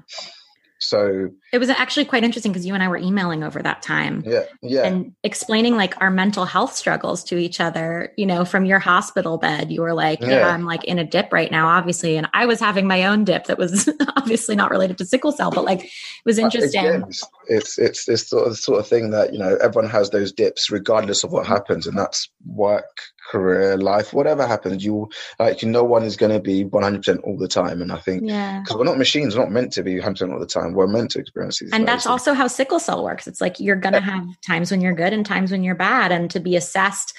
So 0.78 1.30
it 1.52 1.58
was 1.58 1.70
actually 1.70 2.04
quite 2.04 2.22
interesting 2.22 2.52
because 2.52 2.66
you 2.66 2.74
and 2.74 2.82
I 2.82 2.88
were 2.88 2.98
emailing 2.98 3.42
over 3.42 3.62
that 3.62 3.82
time. 3.82 4.22
Yeah. 4.26 4.44
Yeah. 4.62 4.84
And 4.84 5.14
explaining 5.22 5.76
like 5.76 6.00
our 6.02 6.10
mental 6.10 6.44
health 6.44 6.74
struggles 6.74 7.24
to 7.24 7.38
each 7.38 7.60
other, 7.60 8.12
you 8.16 8.26
know, 8.26 8.44
from 8.44 8.64
your 8.66 8.78
hospital 8.78 9.38
bed. 9.38 9.70
You 9.70 9.82
were 9.82 9.94
like, 9.94 10.20
yeah. 10.20 10.40
yeah. 10.40 10.48
I'm 10.48 10.64
like 10.64 10.84
in 10.84 10.98
a 10.98 11.04
dip 11.04 11.32
right 11.32 11.50
now, 11.50 11.66
obviously. 11.68 12.16
And 12.16 12.28
I 12.34 12.46
was 12.46 12.60
having 12.60 12.86
my 12.86 13.04
own 13.06 13.24
dip 13.24 13.46
that 13.46 13.58
was 13.58 13.88
obviously 14.16 14.54
not 14.54 14.70
related 14.70 14.98
to 14.98 15.06
sickle 15.06 15.32
cell, 15.32 15.50
but 15.50 15.64
like 15.64 15.84
it 15.84 15.90
was 16.24 16.38
interesting. 16.38 16.86
Again, 16.86 17.04
it's 17.48 17.78
it's 17.78 18.04
this 18.04 18.28
sort 18.28 18.48
of 18.48 18.58
sort 18.58 18.80
of 18.80 18.86
thing 18.86 19.10
that, 19.10 19.32
you 19.32 19.38
know, 19.38 19.56
everyone 19.62 19.90
has 19.90 20.10
those 20.10 20.32
dips 20.32 20.70
regardless 20.70 21.24
of 21.24 21.32
what 21.32 21.44
mm-hmm. 21.44 21.52
happens. 21.52 21.86
And 21.86 21.96
that's 21.96 22.28
work, 22.46 23.00
career, 23.30 23.76
life, 23.76 24.12
whatever 24.12 24.46
happens, 24.46 24.84
you 24.84 25.08
like 25.38 25.62
you 25.62 25.68
no 25.68 25.84
one 25.84 26.02
is 26.02 26.16
going 26.16 26.32
to 26.32 26.40
be 26.40 26.64
100% 26.64 27.20
all 27.24 27.36
the 27.36 27.48
time. 27.48 27.82
And 27.82 27.92
I 27.92 27.98
think 27.98 28.22
because 28.22 28.32
yeah. 28.32 28.76
we're 28.76 28.84
not 28.84 28.98
machines, 28.98 29.36
we're 29.36 29.42
not 29.42 29.52
meant 29.52 29.72
to 29.74 29.82
be 29.82 29.94
100% 29.94 30.32
all 30.32 30.40
the 30.40 30.46
time. 30.46 30.72
We're 30.72 30.86
meant 30.86 31.10
to 31.12 31.20
experience 31.20 31.58
these. 31.58 31.72
And 31.72 31.86
that's 31.86 32.06
also 32.06 32.34
how 32.34 32.46
sickle 32.46 32.80
cell 32.80 33.04
works. 33.04 33.26
It's 33.26 33.40
like 33.40 33.60
you're 33.60 33.76
going 33.76 33.94
to 33.94 34.00
have 34.00 34.24
times 34.40 34.70
when 34.70 34.80
you're 34.80 34.94
good 34.94 35.12
and 35.12 35.24
times 35.24 35.50
when 35.50 35.64
you're 35.64 35.74
bad, 35.74 36.12
and 36.12 36.30
to 36.30 36.40
be 36.40 36.56
assessed 36.56 37.14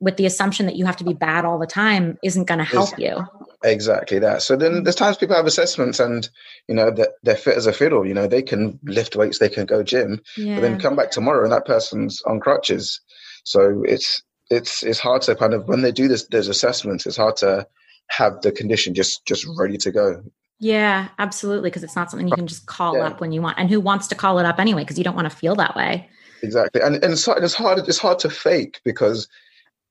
with 0.00 0.16
the 0.16 0.26
assumption 0.26 0.66
that 0.66 0.76
you 0.76 0.86
have 0.86 0.96
to 0.96 1.04
be 1.04 1.12
bad 1.12 1.44
all 1.44 1.58
the 1.58 1.66
time 1.66 2.18
isn't 2.24 2.44
going 2.44 2.58
to 2.58 2.64
help 2.64 2.98
you. 2.98 3.26
Exactly 3.62 4.18
that. 4.18 4.42
So 4.42 4.56
then 4.56 4.82
there's 4.82 4.96
times 4.96 5.18
people 5.18 5.36
have 5.36 5.46
assessments 5.46 6.00
and, 6.00 6.28
you 6.66 6.74
know, 6.74 6.90
that 6.90 7.10
they're 7.22 7.36
fit 7.36 7.56
as 7.56 7.66
a 7.66 7.72
fiddle. 7.72 8.06
You 8.06 8.14
know, 8.14 8.26
they 8.26 8.42
can 8.42 8.78
lift 8.84 9.14
weights, 9.14 9.38
they 9.38 9.50
can 9.50 9.66
go 9.66 9.82
gym, 9.82 10.20
yeah. 10.36 10.54
but 10.54 10.62
then 10.62 10.80
come 10.80 10.96
back 10.96 11.10
tomorrow 11.10 11.42
and 11.42 11.52
that 11.52 11.66
person's 11.66 12.22
on 12.22 12.40
crutches. 12.40 13.00
So 13.44 13.82
it's 13.86 14.22
it's 14.50 14.82
it's 14.82 14.98
hard 14.98 15.22
to 15.22 15.34
kind 15.34 15.54
of 15.54 15.68
when 15.68 15.82
they 15.82 15.92
do 15.92 16.08
this 16.08 16.26
those 16.26 16.48
assessments, 16.48 17.06
it's 17.06 17.16
hard 17.16 17.36
to 17.36 17.66
have 18.08 18.40
the 18.42 18.52
condition 18.52 18.94
just 18.94 19.24
just 19.26 19.46
ready 19.58 19.76
to 19.78 19.92
go. 19.92 20.22
Yeah, 20.58 21.08
absolutely, 21.18 21.70
because 21.70 21.84
it's 21.84 21.96
not 21.96 22.10
something 22.10 22.28
you 22.28 22.34
can 22.34 22.46
just 22.46 22.66
call 22.66 22.96
yeah. 22.96 23.06
up 23.06 23.20
when 23.20 23.32
you 23.32 23.40
want. 23.40 23.58
And 23.58 23.70
who 23.70 23.80
wants 23.80 24.08
to 24.08 24.14
call 24.14 24.38
it 24.38 24.46
up 24.46 24.58
anyway? 24.58 24.82
Because 24.82 24.98
you 24.98 25.04
don't 25.04 25.16
want 25.16 25.30
to 25.30 25.34
feel 25.34 25.54
that 25.56 25.74
way. 25.74 26.08
Exactly, 26.42 26.82
and 26.82 26.96
and 26.96 27.12
it's, 27.12 27.26
it's 27.28 27.54
hard. 27.54 27.78
It's 27.78 27.98
hard 27.98 28.18
to 28.20 28.30
fake 28.30 28.80
because 28.84 29.28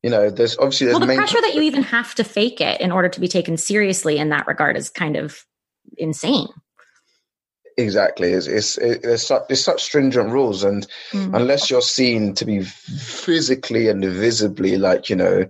you 0.04 0.10
know 0.10 0.30
there's 0.30 0.58
obviously 0.58 0.88
there's 0.88 1.00
well 1.00 1.08
the 1.08 1.16
pressure 1.16 1.42
that 1.42 1.56
you 1.56 1.62
even 1.62 1.84
have 1.84 2.16
to 2.16 2.24
fake 2.24 2.62
it 2.62 2.80
in 2.82 2.92
order 2.92 3.10
to 3.10 3.20
be 3.20 3.28
taken 3.28 3.58
seriously 3.58 4.18
in 4.18 4.30
that 4.30 4.48
regard 4.48 4.78
is 4.78 4.90
kind 4.90 5.16
of 5.16 5.46
insane. 5.98 6.48
Exactly, 7.78 8.32
it's 8.32 8.48
it's 8.48 8.78
it's 8.78 9.24
such, 9.28 9.44
it's 9.50 9.62
such 9.62 9.84
stringent 9.84 10.32
rules, 10.32 10.64
and 10.64 10.86
mm-hmm. 11.12 11.34
unless 11.34 11.70
you're 11.70 11.82
seen 11.82 12.34
to 12.36 12.46
be 12.46 12.62
physically 12.62 13.88
and 13.88 14.04
visibly 14.04 14.78
like 14.78 15.10
you 15.10 15.16
know 15.16 15.46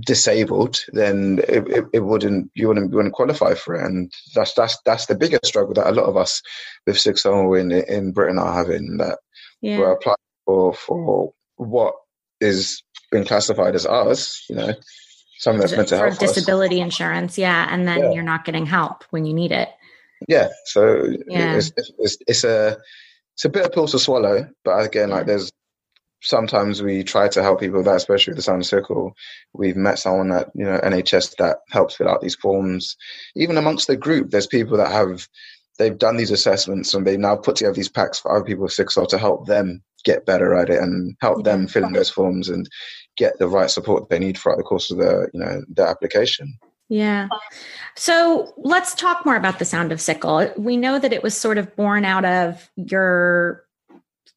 disabled, 0.00 0.80
then 0.92 1.40
it, 1.48 1.66
it, 1.68 1.84
it, 1.92 2.00
wouldn't 2.00 2.50
you 2.54 2.68
wouldn't 2.68 2.90
you 2.90 2.96
wouldn't 2.96 3.14
qualify 3.14 3.54
for 3.54 3.74
it, 3.74 3.84
and 3.84 4.10
that's 4.34 4.54
that's 4.54 4.78
that's 4.86 5.06
the 5.06 5.14
biggest 5.14 5.44
struggle 5.44 5.74
that 5.74 5.88
a 5.88 5.92
lot 5.92 6.06
of 6.06 6.16
us 6.16 6.40
with 6.86 6.98
six 6.98 7.24
in 7.26 7.70
in 7.70 8.12
Britain 8.12 8.38
are 8.38 8.54
having 8.54 8.96
that 8.96 9.18
yeah. 9.60 9.78
we're 9.78 9.92
applying 9.92 10.16
for 10.46 10.72
for 10.72 11.32
what 11.56 11.94
is 12.40 12.82
being 13.16 13.26
classified 13.26 13.74
as 13.74 13.86
ours, 13.86 14.44
you 14.48 14.56
know, 14.56 14.74
something 15.38 15.60
that's 15.60 15.72
meant 15.72 15.88
to 15.88 15.96
help 15.96 16.18
disability 16.18 16.80
us. 16.80 16.84
insurance, 16.84 17.38
yeah, 17.38 17.66
and 17.70 17.86
then 17.88 17.98
yeah. 17.98 18.10
you're 18.12 18.22
not 18.22 18.44
getting 18.44 18.66
help 18.66 19.04
when 19.10 19.24
you 19.24 19.34
need 19.34 19.52
it. 19.52 19.68
Yeah, 20.28 20.48
so 20.64 21.08
yeah. 21.28 21.56
It's, 21.56 21.72
it's, 21.98 22.18
it's 22.26 22.44
a 22.44 22.78
it's 23.34 23.44
a 23.44 23.50
bit 23.50 23.64
of 23.64 23.72
pill 23.72 23.86
to 23.88 23.98
swallow, 23.98 24.48
but 24.64 24.84
again, 24.84 25.10
like 25.10 25.26
there's 25.26 25.52
sometimes 26.22 26.82
we 26.82 27.04
try 27.04 27.28
to 27.28 27.42
help 27.42 27.60
people 27.60 27.82
that, 27.82 27.96
especially 27.96 28.32
with 28.32 28.36
the 28.36 28.42
Sound 28.42 28.66
Circle. 28.66 29.14
We've 29.52 29.76
met 29.76 29.98
someone 29.98 30.32
at 30.32 30.50
you 30.54 30.64
know 30.64 30.78
NHS 30.82 31.36
that 31.36 31.58
helps 31.70 31.96
fill 31.96 32.08
out 32.08 32.20
these 32.20 32.36
forms. 32.36 32.96
Even 33.34 33.56
amongst 33.56 33.86
the 33.86 33.96
group, 33.96 34.30
there's 34.30 34.46
people 34.46 34.76
that 34.78 34.90
have 34.90 35.28
they've 35.78 35.98
done 35.98 36.16
these 36.16 36.30
assessments 36.30 36.94
and 36.94 37.06
they've 37.06 37.18
now 37.18 37.36
put 37.36 37.56
together 37.56 37.74
these 37.74 37.88
packs 37.88 38.18
for 38.18 38.34
other 38.34 38.44
people 38.44 38.62
with 38.62 38.72
oh, 38.72 38.74
sickle 38.74 38.92
cell 38.92 39.06
to 39.06 39.18
help 39.18 39.46
them 39.46 39.82
get 40.04 40.24
better 40.24 40.54
at 40.54 40.70
it 40.70 40.80
and 40.80 41.16
help 41.20 41.38
yeah. 41.38 41.52
them 41.52 41.66
fill 41.66 41.84
in 41.84 41.92
those 41.92 42.08
forms 42.08 42.48
and 42.48 42.68
get 43.16 43.38
the 43.38 43.48
right 43.48 43.70
support 43.70 44.08
they 44.08 44.18
need 44.18 44.38
throughout 44.38 44.58
the 44.58 44.64
course 44.64 44.90
of 44.90 44.98
the 44.98 45.28
you 45.32 45.40
know 45.40 45.62
the 45.68 45.82
application. 45.82 46.58
Yeah. 46.88 47.28
So 47.96 48.52
let's 48.58 48.94
talk 48.94 49.26
more 49.26 49.36
about 49.36 49.58
the 49.58 49.64
sound 49.64 49.90
of 49.90 50.00
sickle. 50.00 50.52
We 50.56 50.76
know 50.76 50.98
that 51.00 51.12
it 51.12 51.22
was 51.22 51.36
sort 51.36 51.58
of 51.58 51.74
born 51.74 52.04
out 52.04 52.24
of 52.24 52.70
your 52.76 53.64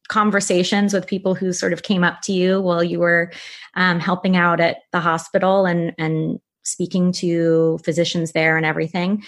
conversations 0.08 0.92
with 0.92 1.06
people 1.06 1.36
who 1.36 1.52
sort 1.52 1.72
of 1.72 1.84
came 1.84 2.02
up 2.02 2.20
to 2.22 2.32
you 2.32 2.60
while 2.60 2.82
you 2.82 2.98
were 2.98 3.30
um, 3.74 4.00
helping 4.00 4.36
out 4.36 4.60
at 4.60 4.78
the 4.92 5.00
hospital 5.00 5.66
and 5.66 5.94
and 5.98 6.40
speaking 6.64 7.12
to 7.12 7.78
physicians 7.84 8.32
there 8.32 8.56
and 8.56 8.66
everything. 8.66 9.22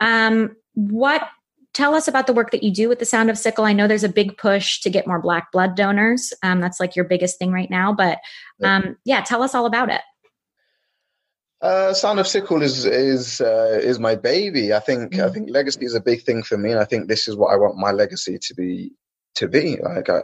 Um, 0.00 0.56
what 0.74 1.28
tell 1.72 1.94
us 1.94 2.08
about 2.08 2.26
the 2.26 2.32
work 2.32 2.50
that 2.50 2.62
you 2.62 2.72
do 2.72 2.88
with 2.88 2.98
the 2.98 3.04
sound 3.04 3.30
of 3.30 3.38
sickle 3.38 3.64
i 3.64 3.72
know 3.72 3.86
there's 3.86 4.04
a 4.04 4.08
big 4.08 4.36
push 4.36 4.80
to 4.80 4.90
get 4.90 5.06
more 5.06 5.20
black 5.20 5.52
blood 5.52 5.74
donors 5.76 6.32
um, 6.42 6.60
that's 6.60 6.80
like 6.80 6.96
your 6.96 7.04
biggest 7.04 7.38
thing 7.38 7.52
right 7.52 7.70
now 7.70 7.92
but 7.92 8.18
um, 8.62 8.96
yeah 9.04 9.20
tell 9.22 9.42
us 9.42 9.54
all 9.54 9.66
about 9.66 9.90
it 9.90 10.02
uh, 11.62 11.92
Sound 11.92 12.18
of 12.18 12.26
Sickle 12.26 12.62
is 12.62 12.86
is 12.86 13.40
uh, 13.40 13.78
is 13.82 13.98
my 13.98 14.14
baby. 14.14 14.72
I 14.72 14.80
think 14.80 15.12
mm. 15.12 15.22
I 15.22 15.30
think 15.30 15.50
legacy 15.50 15.84
is 15.84 15.94
a 15.94 16.00
big 16.00 16.22
thing 16.22 16.42
for 16.42 16.56
me, 16.56 16.70
and 16.70 16.80
I 16.80 16.84
think 16.84 17.06
this 17.06 17.28
is 17.28 17.36
what 17.36 17.52
I 17.52 17.56
want 17.56 17.76
my 17.76 17.90
legacy 17.90 18.38
to 18.38 18.54
be 18.54 18.92
to 19.34 19.46
be. 19.46 19.76
Like 19.76 20.08
I, 20.08 20.20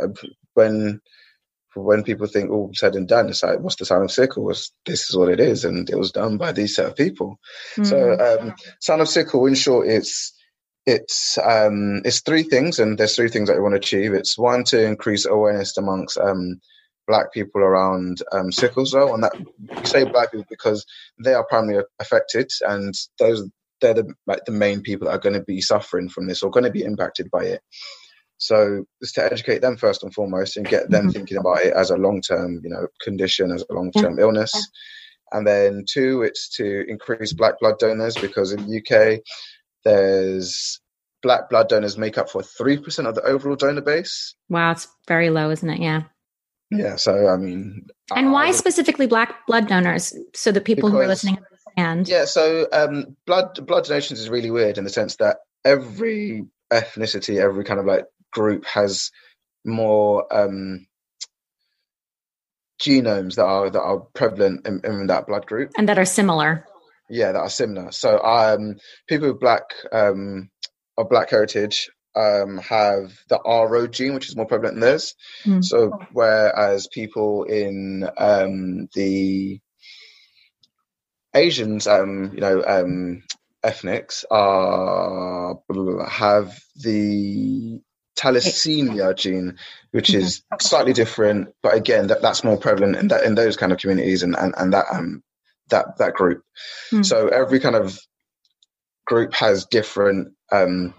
when 0.55 1.03
when 1.75 2.05
people 2.05 2.27
think 2.27 2.51
all 2.51 2.71
said 2.73 2.95
and 2.95 3.07
done, 3.07 3.29
it's 3.29 3.43
like 3.43 3.61
what's 3.61 3.77
the 3.77 3.85
Sound 3.85 4.05
of 4.05 4.11
Sickle? 4.11 4.45
Was 4.45 4.73
this 4.87 5.11
is 5.11 5.17
what 5.17 5.29
it 5.29 5.39
is, 5.39 5.67
and 5.67 5.89
it 5.91 5.99
was 5.99 6.11
done 6.11 6.39
by 6.39 6.53
these 6.53 6.75
set 6.75 6.87
of 6.87 6.97
people. 6.97 7.39
Mm. 7.77 7.87
So 7.87 8.41
um, 8.41 8.55
Sound 8.81 9.03
of 9.03 9.09
Sickle, 9.09 9.45
in 9.45 9.55
short, 9.55 9.89
it's 9.89 10.33
it's 10.87 11.37
um, 11.39 12.03
it's 12.05 12.21
three 12.21 12.45
things, 12.45 12.79
and 12.79 12.97
there's 12.97 13.17
three 13.17 13.29
things 13.29 13.49
that 13.49 13.57
we 13.57 13.63
want 13.63 13.73
to 13.73 13.79
achieve. 13.79 14.15
It's 14.15 14.39
one 14.39 14.65
to 14.65 14.85
increase 14.85 15.27
awareness 15.27 15.77
amongst 15.77 16.17
um, 16.17 16.61
black 17.09 17.33
people 17.33 17.61
around 17.61 18.23
um, 18.33 18.53
sickle 18.53 18.87
cell, 18.87 19.13
and 19.13 19.25
that 19.25 19.33
we 19.37 19.85
say 19.85 20.05
black 20.05 20.31
people 20.31 20.47
because 20.49 20.87
they 21.23 21.35
are 21.35 21.45
primarily 21.45 21.85
affected, 21.99 22.51
and 22.63 22.95
those 23.19 23.49
they're 23.81 23.95
the 23.95 24.15
like 24.27 24.45
the 24.47 24.53
main 24.53 24.81
people 24.81 25.07
that 25.07 25.15
are 25.15 25.21
going 25.21 25.35
to 25.35 25.45
be 25.45 25.61
suffering 25.61 26.09
from 26.09 26.29
this 26.29 26.43
or 26.43 26.51
going 26.51 26.65
to 26.65 26.71
be 26.71 26.85
impacted 26.85 27.31
by 27.31 27.45
it. 27.45 27.63
So 28.39 28.85
it's 29.01 29.13
to 29.13 29.25
educate 29.25 29.61
them 29.61 29.77
first 29.77 30.03
and 30.03 30.13
foremost 30.15 30.57
and 30.57 30.69
get 30.69 30.91
them 30.91 31.05
mm-hmm. 31.05 31.11
thinking 31.11 31.39
about 31.39 31.63
it 31.63 31.73
as 31.73 31.91
a 31.91 31.97
long 31.97 32.21
term, 32.21 32.61
you 32.63 32.71
know, 32.71 32.87
condition, 33.01 33.51
as 33.51 33.65
a 33.69 33.75
long 33.75 33.91
term 33.93 34.19
yeah. 34.19 34.25
illness. 34.25 34.69
And 35.33 35.47
then 35.47 35.85
two, 35.89 36.23
it's 36.23 36.49
to 36.57 36.85
increase 36.89 37.33
black 37.33 37.59
blood 37.59 37.79
donors 37.79 38.17
because 38.17 38.53
in 38.53 38.67
the 38.67 38.79
UK, 38.79 39.21
there's 39.87 40.81
black 41.23 41.49
blood 41.49 41.69
donors 41.69 41.97
make 41.97 42.19
up 42.19 42.29
for 42.29 42.43
3% 42.43 43.07
of 43.07 43.15
the 43.15 43.23
overall 43.23 43.57
donor 43.57 43.81
base. 43.81 44.35
Wow, 44.49 44.73
it's 44.73 44.89
very 45.09 45.31
low, 45.31 45.51
isn't 45.51 45.71
it? 45.71 45.81
Yeah. 45.81 46.03
Yeah. 46.71 46.97
So, 46.97 47.29
I 47.29 47.37
mean, 47.37 47.87
and 48.15 48.33
why 48.33 48.51
specifically 48.51 49.07
black 49.07 49.47
blood 49.47 49.69
donors? 49.69 50.13
So 50.35 50.51
that 50.53 50.65
people 50.65 50.89
because, 50.89 50.93
who 50.93 51.05
are 51.05 51.09
listening 51.09 51.39
understand. 51.77 52.09
Yeah. 52.09 52.25
So, 52.25 52.67
um, 52.73 53.17
blood 53.27 53.67
blood 53.67 53.85
donations 53.85 54.21
is 54.21 54.29
really 54.29 54.51
weird 54.51 54.79
in 54.79 54.85
the 54.85 54.91
sense 54.91 55.17
that 55.17 55.39
every 55.65 56.47
ethnicity, 56.73 57.41
every 57.41 57.65
kind 57.65 57.81
of 57.81 57.87
like 57.87 58.07
group 58.33 58.65
has 58.67 59.11
more 59.65 60.27
um, 60.35 60.87
genomes 62.81 63.37
that 63.37 63.45
are 63.45 63.71
that 63.71 63.81
are 63.81 64.01
prevalent 64.15 64.67
in, 64.67 64.81
in, 64.85 65.07
that 65.07 65.27
blood 65.27 65.47
group 65.47 65.73
and 65.77 65.89
that 65.89 65.99
are 65.99 66.05
similar. 66.05 66.67
Yeah, 67.09 67.33
that 67.33 67.39
are 67.39 67.49
similar. 67.49 67.93
So, 67.93 68.21
um, 68.23 68.77
people 69.09 69.29
with 69.29 69.41
black 69.41 69.63
um, 69.93 70.51
of 70.99 71.09
black 71.09 71.31
heritage 71.31 71.89
um, 72.17 72.59
have 72.59 73.13
the 73.29 73.39
RO 73.45 73.87
gene, 73.87 74.15
which 74.15 74.29
is 74.29 74.37
more 74.37 74.47
prevalent 74.47 74.77
than 74.77 74.81
theirs. 74.81 75.15
Mm. 75.45 75.65
So 75.65 75.99
whereas 76.13 76.89
people 76.89 77.45
in 77.45 78.09
um, 78.17 78.89
the 78.95 79.61
Asians, 81.35 81.87
um, 81.87 82.33
you 82.35 82.41
know, 82.41 82.65
um, 82.67 83.23
ethnics 83.63 84.25
are 84.31 85.59
have 86.09 86.59
the 86.77 87.81
thalassemia 88.19 89.15
gene, 89.15 89.59
which 89.91 90.15
is 90.15 90.43
slightly 90.61 90.95
different, 90.95 91.49
but 91.63 91.75
again, 91.75 92.07
that, 92.07 92.23
that's 92.23 92.43
more 92.43 92.57
prevalent 92.57 92.97
in 92.97 93.09
that 93.09 93.25
in 93.25 93.35
those 93.35 93.57
kind 93.57 93.73
of 93.73 93.79
communities 93.79 94.23
and 94.23 94.35
and, 94.37 94.55
and 94.57 94.73
that 94.73 94.87
um 94.91 95.23
that 95.71 95.99
that 95.99 96.15
group. 96.15 96.43
Mm. 96.93 97.05
So 97.05 97.29
every 97.29 97.61
kind 97.61 97.77
of 97.77 97.99
group 99.07 99.35
has 99.35 99.65
different 99.67 100.33
um 100.53 100.95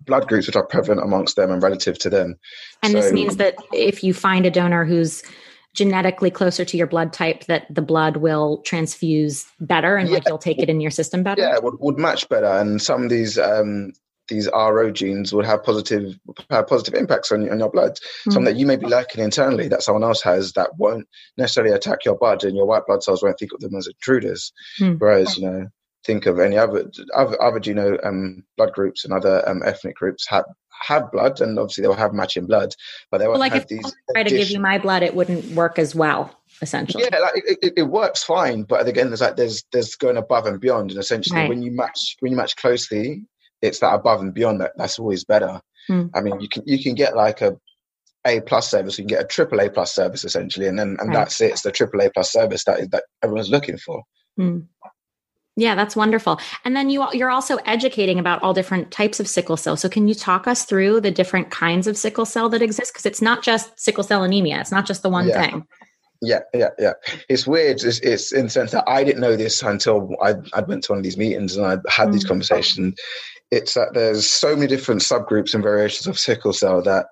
blood 0.00 0.28
groups 0.28 0.46
which 0.46 0.56
are 0.56 0.66
prevalent 0.66 1.02
amongst 1.02 1.36
them 1.36 1.50
and 1.50 1.62
relative 1.62 1.98
to 1.98 2.10
them. 2.10 2.38
And 2.82 2.92
so, 2.92 3.00
this 3.00 3.12
means 3.12 3.36
that 3.36 3.56
if 3.72 4.04
you 4.04 4.14
find 4.14 4.46
a 4.46 4.50
donor 4.50 4.84
who's 4.84 5.22
genetically 5.74 6.30
closer 6.30 6.64
to 6.64 6.76
your 6.76 6.86
blood 6.86 7.12
type 7.12 7.44
that 7.46 7.66
the 7.72 7.82
blood 7.82 8.16
will 8.16 8.62
transfuse 8.62 9.44
better 9.60 9.96
and 9.96 10.08
yeah. 10.08 10.14
like 10.14 10.22
you'll 10.26 10.38
take 10.38 10.58
it 10.58 10.70
in 10.70 10.80
your 10.80 10.90
system 10.90 11.22
better 11.22 11.42
yeah 11.42 11.58
would, 11.58 11.74
would 11.80 11.98
match 11.98 12.26
better 12.30 12.46
and 12.46 12.80
some 12.80 13.04
of 13.04 13.10
these 13.10 13.38
um 13.38 13.92
these 14.28 14.48
RO 14.52 14.90
genes 14.90 15.32
would 15.32 15.46
have 15.46 15.62
positive 15.62 16.18
have 16.50 16.66
positive 16.66 16.94
impacts 16.94 17.32
on, 17.32 17.48
on 17.50 17.58
your 17.58 17.70
blood. 17.70 17.92
Mm-hmm. 17.92 18.30
Some 18.32 18.44
that 18.44 18.56
you 18.56 18.66
may 18.66 18.76
be 18.76 18.86
lacking 18.86 19.22
internally 19.22 19.68
that 19.68 19.82
someone 19.82 20.04
else 20.04 20.22
has 20.22 20.52
that 20.52 20.76
won't 20.76 21.08
necessarily 21.36 21.74
attack 21.74 22.04
your 22.04 22.16
blood, 22.16 22.44
and 22.44 22.56
your 22.56 22.66
white 22.66 22.86
blood 22.86 23.02
cells 23.02 23.22
won't 23.22 23.38
think 23.38 23.52
of 23.52 23.60
them 23.60 23.74
as 23.76 23.86
intruders. 23.86 24.52
Mm-hmm. 24.80 24.98
Whereas, 24.98 25.38
you 25.38 25.48
know, 25.48 25.66
think 26.04 26.26
of 26.26 26.38
any 26.38 26.56
other 26.56 26.90
other, 27.14 27.42
other 27.42 27.60
you 27.64 27.74
know 27.74 27.98
um, 28.04 28.44
blood 28.56 28.72
groups 28.72 29.04
and 29.04 29.12
other 29.12 29.46
um, 29.48 29.62
ethnic 29.64 29.96
groups 29.96 30.26
have 30.28 30.44
have 30.82 31.10
blood, 31.10 31.40
and 31.40 31.58
obviously 31.58 31.82
they'll 31.82 31.94
have 31.94 32.12
matching 32.12 32.46
blood, 32.46 32.74
but 33.10 33.18
they 33.18 33.26
won't 33.26 33.40
well, 33.40 33.40
like 33.40 33.52
have 33.52 33.62
if 33.62 33.68
these. 33.68 33.96
I 34.10 34.12
try 34.12 34.22
to 34.24 34.30
give 34.30 34.50
you 34.50 34.60
my 34.60 34.78
blood, 34.78 35.02
it 35.02 35.14
wouldn't 35.14 35.44
work 35.52 35.78
as 35.78 35.94
well. 35.94 36.30
Essentially, 36.62 37.04
yeah, 37.04 37.18
like 37.18 37.32
it, 37.36 37.58
it, 37.62 37.72
it, 37.76 37.82
works 37.82 38.22
fine, 38.22 38.62
but 38.62 38.86
again, 38.86 39.08
there's 39.08 39.20
like 39.20 39.36
there's 39.36 39.64
there's 39.72 39.94
going 39.94 40.16
above 40.16 40.46
and 40.46 40.60
beyond, 40.60 40.90
and 40.90 41.00
essentially 41.00 41.40
right. 41.40 41.48
when 41.48 41.62
you 41.62 41.70
match 41.70 42.16
when 42.20 42.32
you 42.32 42.36
match 42.36 42.56
closely, 42.56 43.24
it's 43.62 43.80
that 43.80 43.94
above 43.94 44.20
and 44.20 44.34
beyond 44.34 44.60
that 44.60 44.72
that's 44.76 44.98
always 44.98 45.24
better. 45.24 45.60
Mm. 45.90 46.10
I 46.14 46.20
mean, 46.20 46.40
you 46.40 46.48
can 46.48 46.62
you 46.66 46.82
can 46.82 46.94
get 46.94 47.16
like 47.16 47.40
a 47.40 47.56
a 48.26 48.40
plus 48.40 48.70
service, 48.70 48.98
you 48.98 49.04
can 49.04 49.16
get 49.16 49.24
a 49.24 49.26
triple 49.26 49.60
A 49.60 49.70
plus 49.70 49.94
service 49.94 50.24
essentially, 50.24 50.66
and 50.66 50.78
then 50.78 50.96
and 51.00 51.08
right. 51.08 51.14
that's 51.14 51.40
it. 51.40 51.52
It's 51.52 51.62
the 51.62 51.72
triple 51.72 52.00
A 52.02 52.10
plus 52.10 52.32
service 52.32 52.64
that 52.64 52.90
that 52.90 53.04
everyone's 53.22 53.50
looking 53.50 53.78
for. 53.78 54.02
Mm. 54.38 54.66
Yeah, 55.58 55.74
that's 55.74 55.96
wonderful. 55.96 56.38
And 56.64 56.76
then 56.76 56.90
you 56.90 57.06
you're 57.12 57.30
also 57.30 57.56
educating 57.64 58.18
about 58.18 58.42
all 58.42 58.52
different 58.52 58.90
types 58.90 59.20
of 59.20 59.28
sickle 59.28 59.56
cell. 59.56 59.76
So 59.76 59.88
can 59.88 60.06
you 60.06 60.14
talk 60.14 60.46
us 60.46 60.64
through 60.64 61.00
the 61.00 61.10
different 61.10 61.50
kinds 61.50 61.86
of 61.86 61.96
sickle 61.96 62.26
cell 62.26 62.50
that 62.50 62.60
exist 62.60 62.92
because 62.92 63.06
it's 63.06 63.22
not 63.22 63.42
just 63.42 63.78
sickle 63.80 64.04
cell 64.04 64.22
anemia. 64.22 64.60
It's 64.60 64.72
not 64.72 64.86
just 64.86 65.02
the 65.02 65.08
one 65.08 65.28
yeah. 65.28 65.42
thing. 65.42 65.66
Yeah, 66.22 66.40
yeah, 66.54 66.70
yeah. 66.78 66.92
It's 67.28 67.46
weird. 67.46 67.82
It's, 67.82 68.00
it's, 68.00 68.32
in 68.32 68.44
the 68.44 68.50
sense 68.50 68.70
that 68.72 68.84
I 68.86 69.04
didn't 69.04 69.20
know 69.20 69.36
this 69.36 69.62
until 69.62 70.14
I 70.22 70.34
I 70.52 70.60
went 70.60 70.84
to 70.84 70.92
one 70.92 70.98
of 70.98 71.04
these 71.04 71.16
meetings 71.16 71.56
and 71.56 71.66
I 71.66 71.78
had 71.90 72.08
mm 72.08 72.12
these 72.12 72.24
conversations. 72.24 72.98
It's 73.50 73.74
that 73.74 73.94
there's 73.94 74.28
so 74.28 74.54
many 74.54 74.66
different 74.66 75.02
subgroups 75.02 75.54
and 75.54 75.62
variations 75.62 76.06
of 76.06 76.18
sickle 76.18 76.52
cell 76.52 76.82
that 76.82 77.06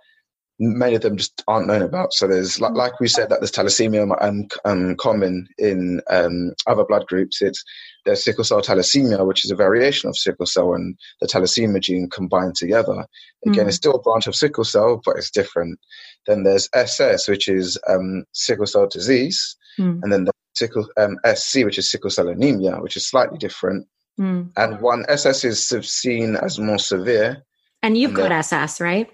many 0.58 0.94
of 0.94 1.02
them 1.02 1.16
just 1.16 1.42
aren't 1.48 1.66
known 1.66 1.82
about. 1.82 2.12
So 2.12 2.28
there's 2.28 2.60
like, 2.60 2.74
like 2.74 3.00
we 3.00 3.08
said 3.08 3.28
that 3.28 3.40
there's 3.40 3.52
thalassemia 3.52 4.16
um, 4.22 4.46
um, 4.64 4.96
common 4.96 5.48
in 5.58 6.00
um, 6.10 6.52
other 6.66 6.84
blood 6.84 7.06
groups. 7.06 7.42
It's 7.42 7.62
there's 8.04 8.22
sickle 8.22 8.44
cell 8.44 8.60
thalassemia, 8.60 9.26
which 9.26 9.44
is 9.44 9.50
a 9.50 9.56
variation 9.56 10.08
of 10.08 10.16
sickle 10.16 10.46
cell 10.46 10.74
and 10.74 10.96
the 11.20 11.26
thalassemia 11.26 11.80
gene 11.80 12.08
combined 12.08 12.54
together. 12.54 13.06
Again, 13.46 13.64
mm. 13.64 13.68
it's 13.68 13.76
still 13.76 13.94
a 13.94 14.02
branch 14.02 14.26
of 14.26 14.34
sickle 14.34 14.64
cell, 14.64 15.00
but 15.04 15.16
it's 15.16 15.30
different. 15.30 15.78
Then 16.26 16.44
there's 16.44 16.68
SS, 16.72 17.28
which 17.28 17.48
is 17.48 17.78
um, 17.88 18.24
sickle 18.32 18.66
cell 18.66 18.86
disease, 18.86 19.56
mm. 19.78 20.00
and 20.02 20.12
then 20.12 20.24
the 20.24 20.32
sickle 20.54 20.86
um, 20.96 21.18
SC, 21.34 21.64
which 21.64 21.78
is 21.78 21.90
sickle 21.90 22.10
cell 22.10 22.28
anemia, 22.28 22.76
which 22.76 22.96
is 22.96 23.06
slightly 23.06 23.38
different. 23.38 23.86
Mm. 24.18 24.50
And 24.56 24.80
one 24.80 25.04
SS 25.08 25.44
is 25.44 25.66
seen 25.66 26.36
as 26.36 26.58
more 26.58 26.78
severe. 26.78 27.44
And 27.82 27.98
you've 27.98 28.10
and 28.10 28.16
got 28.16 28.32
SS, 28.32 28.80
right? 28.80 29.10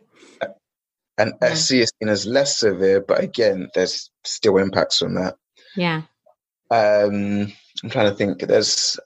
And 1.19 1.35
yeah. 1.43 1.55
SC 1.55 1.73
is 1.73 1.93
seen 2.01 2.09
as 2.09 2.27
less 2.27 2.59
severe, 2.59 3.01
but 3.01 3.23
again, 3.23 3.69
there's 3.75 4.11
still 4.25 4.57
impacts 4.57 4.99
from 4.99 5.15
that. 5.15 5.37
Yeah. 5.77 6.03
Um, 6.71 7.53
I'm 7.83 7.91
trying 7.91 8.11
to 8.11 8.15
think. 8.15 8.41
There's, 8.41 8.99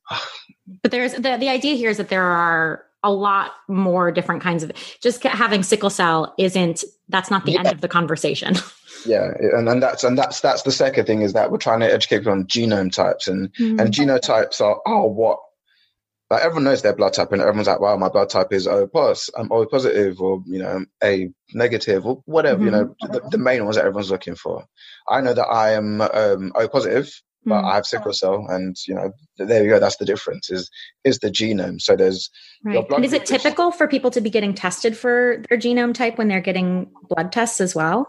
but 0.82 0.90
there's 0.90 1.14
the 1.14 1.36
the 1.38 1.48
idea 1.48 1.74
here 1.74 1.90
is 1.90 1.96
that 1.96 2.08
there 2.08 2.22
are 2.22 2.84
a 3.04 3.12
lot 3.12 3.52
more 3.68 4.10
different 4.10 4.42
kinds 4.42 4.62
of 4.62 4.72
just 5.00 5.22
having 5.22 5.62
sickle 5.62 5.90
cell 5.90 6.34
isn't 6.38 6.82
that's 7.10 7.30
not 7.30 7.44
the 7.44 7.52
yeah. 7.52 7.58
end 7.58 7.68
of 7.68 7.82
the 7.82 7.88
conversation 7.88 8.54
yeah 9.06 9.30
and, 9.38 9.68
and 9.68 9.82
that's 9.82 10.02
and 10.02 10.16
that's 10.16 10.40
that's 10.40 10.62
the 10.62 10.72
second 10.72 11.04
thing 11.04 11.20
is 11.20 11.34
that 11.34 11.52
we're 11.52 11.58
trying 11.58 11.80
to 11.80 11.92
educate 11.92 12.20
people 12.20 12.32
on 12.32 12.44
genome 12.44 12.90
types 12.90 13.28
and 13.28 13.52
mm-hmm. 13.54 13.78
and 13.78 13.92
genotypes 13.92 14.60
are 14.60 14.80
are 14.86 15.06
what 15.06 15.38
like 16.34 16.44
everyone 16.44 16.64
knows 16.64 16.82
their 16.82 16.94
blood 16.94 17.12
type 17.12 17.32
and 17.32 17.40
everyone's 17.40 17.66
like 17.66 17.80
wow 17.80 17.96
my 17.96 18.08
blood 18.08 18.28
type 18.28 18.52
is 18.52 18.66
o 18.66 18.86
plus 18.86 19.30
i'm 19.36 19.50
o 19.52 19.64
positive 19.66 20.20
or 20.20 20.42
you 20.46 20.58
know 20.58 20.84
a 21.02 21.28
negative 21.52 22.04
or 22.06 22.22
whatever 22.26 22.56
mm-hmm. 22.56 22.66
you 22.66 22.70
know 22.70 22.94
the, 23.00 23.20
the, 23.30 23.38
main 23.38 23.64
ones 23.64 23.76
that 23.76 23.84
everyone's 23.84 24.10
looking 24.10 24.34
for 24.34 24.64
i 25.08 25.20
know 25.20 25.34
that 25.34 25.46
i 25.46 25.72
am 25.72 26.00
um, 26.00 26.52
o 26.54 26.68
positive 26.68 27.10
but 27.46 27.62
mm. 27.62 27.70
I 27.70 27.74
have 27.74 27.86
sickle 27.86 28.12
cell, 28.12 28.46
and 28.48 28.76
you 28.86 28.94
know, 28.94 29.12
there 29.36 29.62
you 29.62 29.68
go. 29.68 29.78
That's 29.78 29.96
the 29.96 30.04
difference. 30.04 30.50
Is 30.50 30.70
is 31.04 31.18
the 31.18 31.30
genome? 31.30 31.80
So 31.80 31.96
there's. 31.96 32.30
Right. 32.64 32.84
And 32.90 33.04
is 33.04 33.12
it 33.12 33.26
typical 33.26 33.70
for 33.70 33.86
people 33.86 34.10
to 34.12 34.20
be 34.20 34.30
getting 34.30 34.54
tested 34.54 34.96
for 34.96 35.42
their 35.48 35.58
genome 35.58 35.94
type 35.94 36.16
when 36.16 36.28
they're 36.28 36.40
getting 36.40 36.90
blood 37.08 37.32
tests 37.32 37.60
as 37.60 37.74
well? 37.74 38.06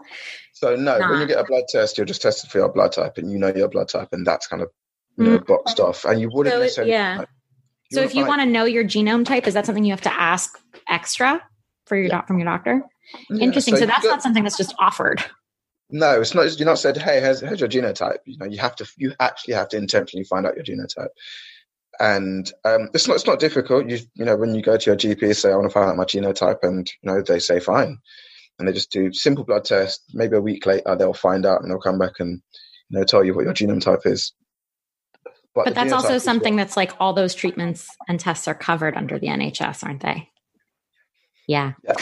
So 0.54 0.74
no, 0.74 0.98
Not. 0.98 1.10
when 1.10 1.20
you 1.20 1.26
get 1.26 1.38
a 1.38 1.44
blood 1.44 1.64
test, 1.68 1.98
you're 1.98 2.06
just 2.06 2.22
tested 2.22 2.50
for 2.50 2.58
your 2.58 2.72
blood 2.72 2.92
type, 2.92 3.18
and 3.18 3.30
you 3.30 3.38
know 3.38 3.52
your 3.54 3.68
blood 3.68 3.88
type, 3.88 4.08
and 4.12 4.26
that's 4.26 4.46
kind 4.46 4.62
of 4.62 4.70
you 5.18 5.24
know 5.24 5.38
mm. 5.38 5.46
boxed 5.46 5.80
off. 5.80 6.04
And 6.04 6.20
you 6.20 6.30
wouldn't 6.32 6.54
so, 6.54 6.60
necessarily. 6.60 6.92
Yeah. 6.92 7.18
Like, 7.18 7.28
so 7.92 8.02
if 8.02 8.14
you 8.14 8.26
want 8.26 8.40
to 8.40 8.46
know 8.46 8.64
your 8.64 8.84
genome 8.84 9.24
type, 9.24 9.46
is 9.46 9.54
that 9.54 9.66
something 9.66 9.84
you 9.84 9.92
have 9.92 10.00
to 10.02 10.12
ask 10.12 10.58
extra 10.88 11.42
for 11.86 11.96
your 11.96 12.06
yeah. 12.06 12.10
doc 12.12 12.26
from 12.26 12.38
your 12.38 12.46
doctor? 12.46 12.82
Yeah, 13.30 13.42
Interesting. 13.42 13.74
So, 13.74 13.80
so 13.80 13.86
that's 13.86 14.04
got, 14.04 14.10
not 14.10 14.22
something 14.22 14.42
that's 14.42 14.56
just 14.56 14.74
offered. 14.78 15.24
No, 15.90 16.20
it's 16.20 16.34
not. 16.34 16.58
You're 16.58 16.66
not 16.66 16.78
said, 16.78 16.96
"Hey, 16.96 17.20
here's, 17.20 17.40
here's 17.40 17.60
your 17.60 17.68
genotype." 17.68 18.18
You 18.24 18.38
know, 18.38 18.46
you 18.46 18.58
have 18.58 18.74
to. 18.76 18.86
You 18.96 19.12
actually 19.20 19.54
have 19.54 19.68
to 19.68 19.76
intentionally 19.76 20.24
find 20.24 20.44
out 20.44 20.56
your 20.56 20.64
genotype, 20.64 21.08
and 22.00 22.52
um, 22.64 22.88
it's 22.92 23.06
not. 23.06 23.14
It's 23.14 23.26
not 23.26 23.38
difficult. 23.38 23.88
You 23.88 23.98
you 24.14 24.24
know, 24.24 24.36
when 24.36 24.54
you 24.54 24.62
go 24.62 24.76
to 24.76 24.90
your 24.90 24.96
GP, 24.96 25.36
say, 25.36 25.52
"I 25.52 25.54
want 25.54 25.68
to 25.68 25.72
find 25.72 25.88
out 25.88 25.96
my 25.96 26.04
genotype," 26.04 26.58
and 26.62 26.90
you 27.02 27.12
know, 27.12 27.22
they 27.22 27.38
say, 27.38 27.60
"Fine," 27.60 27.98
and 28.58 28.66
they 28.66 28.72
just 28.72 28.90
do 28.90 29.12
simple 29.12 29.44
blood 29.44 29.64
test. 29.64 30.02
Maybe 30.12 30.36
a 30.36 30.40
week 30.40 30.66
later, 30.66 30.96
they'll 30.96 31.14
find 31.14 31.46
out 31.46 31.62
and 31.62 31.70
they'll 31.70 31.78
come 31.78 31.98
back 31.98 32.18
and 32.18 32.42
you 32.88 32.98
know 32.98 33.04
tell 33.04 33.24
you 33.24 33.34
what 33.34 33.44
your 33.44 33.54
genome 33.54 33.80
type 33.80 34.06
is. 34.06 34.32
But, 35.56 35.64
but 35.64 35.74
that's 35.74 35.92
also 35.92 36.18
something 36.18 36.56
that's 36.56 36.76
like 36.76 36.92
all 37.00 37.14
those 37.14 37.34
treatments 37.34 37.88
and 38.08 38.20
tests 38.20 38.46
are 38.46 38.54
covered 38.54 38.94
under 38.94 39.18
the 39.18 39.28
NHS, 39.28 39.82
aren't 39.82 40.02
they? 40.02 40.28
Yeah. 41.48 41.72
yeah. 41.82 41.94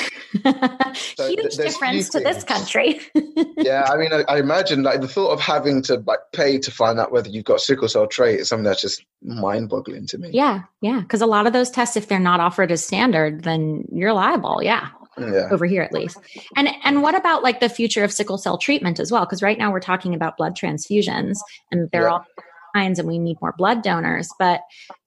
So 1.16 1.28
Huge 1.28 1.56
difference 1.56 2.08
to 2.10 2.20
this 2.20 2.42
country. 2.42 3.00
yeah, 3.56 3.84
I 3.88 3.96
mean, 3.96 4.12
I, 4.12 4.24
I, 4.28 4.38
imagine 4.38 4.82
like 4.82 5.00
the 5.00 5.06
thought 5.06 5.30
of 5.30 5.40
having 5.40 5.82
to 5.82 6.02
like 6.06 6.18
pay 6.32 6.58
to 6.58 6.70
find 6.72 6.98
out 6.98 7.12
whether 7.12 7.28
you've 7.28 7.44
got 7.44 7.60
sickle 7.60 7.88
cell 7.88 8.08
trait 8.08 8.40
is 8.40 8.48
something 8.48 8.64
that's 8.64 8.82
just 8.82 9.04
mind-boggling 9.22 10.06
to 10.08 10.18
me. 10.18 10.30
Yeah, 10.32 10.62
yeah, 10.80 11.00
because 11.00 11.20
a 11.20 11.26
lot 11.26 11.46
of 11.46 11.52
those 11.52 11.70
tests, 11.70 11.96
if 11.96 12.08
they're 12.08 12.18
not 12.18 12.40
offered 12.40 12.72
as 12.72 12.84
standard, 12.84 13.44
then 13.44 13.84
you're 13.92 14.12
liable. 14.12 14.60
Yeah. 14.62 14.88
Yeah. 15.16 15.46
over 15.52 15.64
here 15.64 15.82
at 15.82 15.92
least 15.92 16.18
and 16.56 16.68
and 16.82 17.00
what 17.00 17.14
about 17.14 17.44
like 17.44 17.60
the 17.60 17.68
future 17.68 18.02
of 18.02 18.10
sickle 18.10 18.36
cell 18.36 18.58
treatment 18.58 18.98
as 18.98 19.12
well 19.12 19.24
because 19.24 19.42
right 19.42 19.56
now 19.56 19.70
we're 19.70 19.78
talking 19.78 20.12
about 20.12 20.36
blood 20.36 20.56
transfusions 20.56 21.36
and 21.70 21.88
they're 21.92 22.02
yeah. 22.02 22.14
all 22.14 22.26
kinds 22.74 22.98
and 22.98 23.08
we 23.08 23.18
need 23.18 23.40
more 23.40 23.54
blood 23.56 23.82
donors. 23.82 24.28
But 24.38 24.60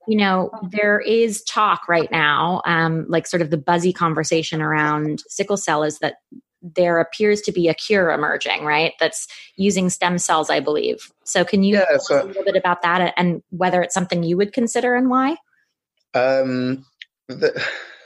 you 0.06 0.16
know 0.16 0.50
there 0.70 1.00
is 1.00 1.42
talk 1.44 1.88
right 1.88 2.10
now 2.10 2.62
um, 2.64 3.04
like 3.08 3.26
sort 3.26 3.42
of 3.42 3.50
the 3.50 3.58
buzzy 3.58 3.92
conversation 3.92 4.62
around 4.62 5.22
sickle 5.28 5.56
cell 5.56 5.82
is 5.82 5.98
that 5.98 6.16
there 6.60 6.98
appears 6.98 7.40
to 7.42 7.52
be 7.52 7.68
a 7.68 7.74
cure 7.74 8.10
emerging 8.10 8.64
right? 8.64 8.94
That's 8.98 9.28
using 9.56 9.90
stem 9.90 10.18
cells 10.18 10.50
i 10.50 10.60
believe. 10.60 11.12
So 11.24 11.44
can 11.44 11.62
you 11.62 11.76
yeah, 11.76 11.98
so, 11.98 12.22
a 12.22 12.24
little 12.24 12.44
bit 12.44 12.56
about 12.56 12.82
that 12.82 13.14
and 13.16 13.42
whether 13.50 13.82
it's 13.82 13.94
something 13.94 14.22
you 14.22 14.36
would 14.36 14.52
consider 14.52 14.96
and 14.96 15.10
why? 15.10 15.36
Um 16.14 16.84
the, 17.28 17.62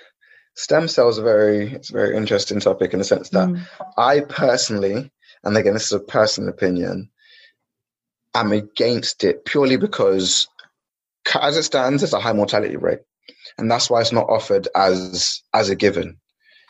stem 0.54 0.88
cells 0.88 1.18
are 1.18 1.24
very 1.24 1.72
it's 1.72 1.90
a 1.90 1.94
very 1.94 2.16
interesting 2.16 2.60
topic 2.60 2.92
in 2.92 2.98
the 2.98 3.04
sense 3.04 3.30
that 3.30 3.48
mm. 3.48 3.66
i 3.96 4.20
personally 4.20 5.10
and 5.44 5.56
again 5.56 5.72
this 5.72 5.86
is 5.86 5.92
a 5.92 6.00
personal 6.00 6.50
opinion 6.50 7.08
I'm 8.34 8.52
against 8.52 9.24
it 9.24 9.44
purely 9.44 9.76
because, 9.76 10.48
as 11.40 11.56
it 11.56 11.64
stands, 11.64 12.02
there's 12.02 12.12
a 12.12 12.20
high 12.20 12.32
mortality 12.32 12.76
rate, 12.76 13.00
and 13.58 13.70
that's 13.70 13.90
why 13.90 14.00
it's 14.00 14.12
not 14.12 14.28
offered 14.28 14.68
as 14.74 15.42
as 15.52 15.68
a 15.68 15.76
given. 15.76 16.18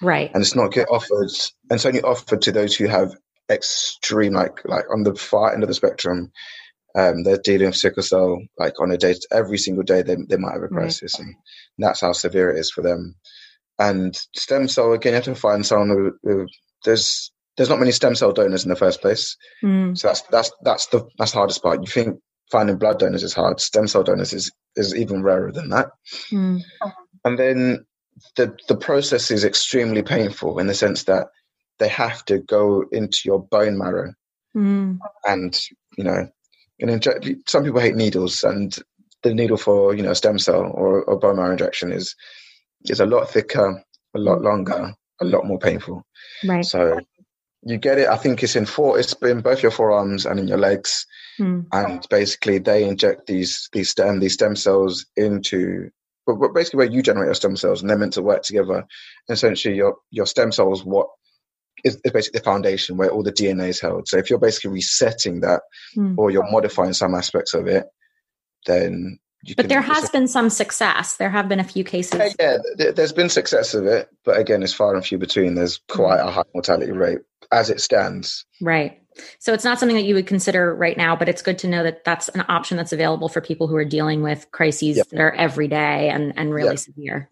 Right. 0.01 0.31
And 0.35 0.43
it's 0.43 0.57
not 0.57 0.73
get 0.73 0.89
offered, 0.89 1.31
and 1.71 1.77
it's 1.77 1.87
only 1.87 2.03
offered 2.03 2.43
to 2.43 2.53
those 2.53 2.75
who 2.75 2.87
have 2.87 3.15
extreme, 3.51 4.33
like 4.33 4.61
like 4.65 4.85
on 4.93 5.05
the 5.05 5.15
far 5.15 5.53
end 5.53 5.63
of 5.63 5.69
the 5.69 5.75
spectrum. 5.75 6.33
Um, 6.95 7.23
they're 7.23 7.39
dealing 7.43 7.69
with 7.69 7.77
sickle 7.77 8.03
cell 8.03 8.43
like 8.59 8.79
on 8.79 8.91
a 8.91 8.99
day 8.99 9.15
every 9.33 9.57
single 9.57 9.83
day 9.83 10.03
they 10.03 10.17
they 10.29 10.37
might 10.37 10.53
have 10.53 10.63
a 10.63 10.69
crisis, 10.69 11.19
right. 11.19 11.27
and 11.27 11.37
that's 11.79 12.03
how 12.03 12.13
severe 12.13 12.51
it 12.51 12.59
is 12.59 12.71
for 12.71 12.83
them. 12.83 13.15
And 13.79 14.15
stem 14.37 14.69
cell 14.69 14.93
again, 14.93 15.13
you 15.13 15.15
have 15.17 15.25
to 15.25 15.35
find 15.35 15.65
someone 15.65 15.89
who, 15.89 16.13
who 16.23 16.47
there's 16.85 17.32
there's 17.57 17.69
not 17.69 17.79
many 17.79 17.93
stem 17.93 18.15
cell 18.15 18.33
donors 18.33 18.65
in 18.65 18.71
the 18.71 18.77
first 18.77 19.01
place. 19.01 19.37
Mm. 19.63 19.97
So 19.97 20.09
that's 20.09 20.23
that's 20.31 20.53
that's 20.63 20.87
the 20.87 21.07
that's 21.19 21.33
the 21.33 21.39
hardest 21.39 21.63
part. 21.63 21.81
You 21.81 21.91
think 21.91 22.21
finding 22.51 22.79
blood 22.79 22.99
donors 22.99 23.23
is 23.23 23.35
hard. 23.35 23.61
Stem 23.61 23.87
cell 23.87 24.03
donors 24.03 24.33
is 24.33 24.51
is 24.77 24.95
even 24.95 25.23
rarer 25.23 25.53
than 25.53 25.69
that. 25.71 25.91
Mm. 26.31 26.61
And 27.25 27.39
then 27.39 27.85
the 28.37 28.57
the 28.69 28.77
process 28.77 29.31
is 29.31 29.45
extremely 29.45 30.03
painful 30.03 30.59
in 30.59 30.67
the 30.67 30.75
sense 30.75 31.05
that 31.05 31.29
they 31.79 31.89
have 31.89 32.25
to 32.27 32.39
go 32.39 32.85
into 32.93 33.23
your 33.25 33.43
bone 33.43 33.79
marrow, 33.79 34.13
mm. 34.57 34.99
and 35.27 35.61
you 35.97 36.05
know, 36.05 36.29
and 36.81 36.91
inject. 36.91 37.27
Some 37.49 37.65
people 37.65 37.81
hate 37.81 37.97
needles, 37.97 38.45
and 38.45 38.77
the 39.23 39.35
needle 39.35 39.57
for 39.57 39.95
you 39.95 40.03
know 40.03 40.15
stem 40.15 40.39
cell 40.39 40.71
or, 40.75 41.03
or 41.05 41.19
bone 41.19 41.37
marrow 41.37 41.53
injection 41.53 41.93
is 41.93 42.15
is 42.85 43.01
a 43.01 43.07
lot 43.07 43.31
thicker 43.31 43.83
a 44.15 44.19
lot 44.19 44.39
mm. 44.39 44.45
longer, 44.45 44.95
a 45.21 45.25
lot 45.25 45.47
more 45.47 45.59
painful. 45.59 46.05
Right. 46.45 46.65
So 46.65 47.01
you 47.65 47.79
get 47.79 47.99
it. 47.99 48.09
I 48.09 48.17
think 48.17 48.43
it's 48.43 48.57
in 48.57 48.67
four. 48.67 48.99
It's 48.99 49.15
in 49.23 49.41
both 49.41 49.63
your 49.63 49.71
forearms 49.71 50.27
and 50.27 50.41
in 50.41 50.49
your 50.49 50.59
legs, 50.59 51.07
mm. 51.39 51.65
and 51.73 52.07
basically 52.11 52.59
they 52.59 52.85
inject 52.85 53.27
these 53.27 53.69
these 53.73 53.91
stem 53.91 54.21
these 54.21 54.35
stem 54.35 54.57
cells 54.57 55.07
into. 55.17 55.91
But 56.27 56.37
basically, 56.55 56.79
where 56.79 56.91
you 56.91 57.03
generate 57.03 57.27
your 57.27 57.35
stem 57.35 57.57
cells, 57.57 57.81
and 57.81 57.91
they're 57.91 57.99
meant 57.99 58.15
to 58.15 58.23
work 58.23 58.43
together. 58.43 58.79
And 58.79 59.35
essentially, 59.35 59.77
your 59.77 59.97
your 60.11 60.27
stem 60.27 60.53
cells 60.53 60.85
what 60.85 61.09
is, 61.85 62.01
is, 62.05 62.13
basically 62.13 62.39
the 62.39 62.45
foundation 62.45 62.97
where 62.97 63.11
all 63.11 63.23
the 63.23 63.33
DNA 63.33 63.69
is 63.69 63.81
held. 63.81 64.09
So 64.09 64.19
if 64.19 64.29
you're 64.29 64.39
basically 64.39 64.71
resetting 64.71 65.41
that, 65.41 65.63
mm. 65.97 66.15
or 66.17 66.31
you're 66.31 66.51
modifying 66.51 66.93
some 66.93 67.15
aspects 67.15 67.55
of 67.55 67.67
it, 67.67 67.87
then 68.67 69.19
but 69.57 69.69
there 69.69 69.81
has 69.81 70.09
been 70.11 70.29
some 70.29 70.51
success. 70.51 71.17
There 71.17 71.31
have 71.31 71.49
been 71.49 71.59
a 71.59 71.65
few 71.65 71.83
cases. 71.83 72.35
Yeah, 72.39 72.59
yeah, 72.79 72.91
there's 72.93 73.13
been 73.13 73.29
success 73.29 73.75
of 73.75 73.87
it, 73.87 74.09
but 74.25 74.39
again, 74.39 74.63
it's 74.63 74.73
far 74.73 74.95
and 74.95 75.05
few 75.05 75.19
between. 75.19 75.55
There's 75.55 75.81
quite 75.89 76.21
a 76.21 76.31
high 76.31 76.45
mortality 76.55 76.93
rate 76.93 77.19
as 77.53 77.71
it 77.71 77.81
stands. 77.81 78.45
Right. 78.61 78.99
So 79.39 79.53
it's 79.53 79.65
not 79.65 79.79
something 79.79 79.97
that 79.97 80.05
you 80.05 80.15
would 80.15 80.27
consider 80.27 80.75
right 80.75 80.97
now, 80.97 81.15
but 81.15 81.29
it's 81.29 81.43
good 81.43 81.59
to 81.59 81.69
know 81.69 81.83
that 81.83 82.05
that's 82.05 82.29
an 82.31 82.45
option 82.49 82.77
that's 82.77 82.93
available 82.93 83.29
for 83.29 83.41
people 83.41 83.69
who 83.69 83.77
are 83.77 83.85
dealing 83.85 84.23
with 84.23 84.51
crises 84.53 84.97
yep. 84.97 85.09
that 85.09 85.21
are 85.21 85.33
every 85.33 85.69
day 85.69 86.09
and, 86.09 86.33
and 86.37 86.53
really 86.53 86.77
severe. 86.77 87.29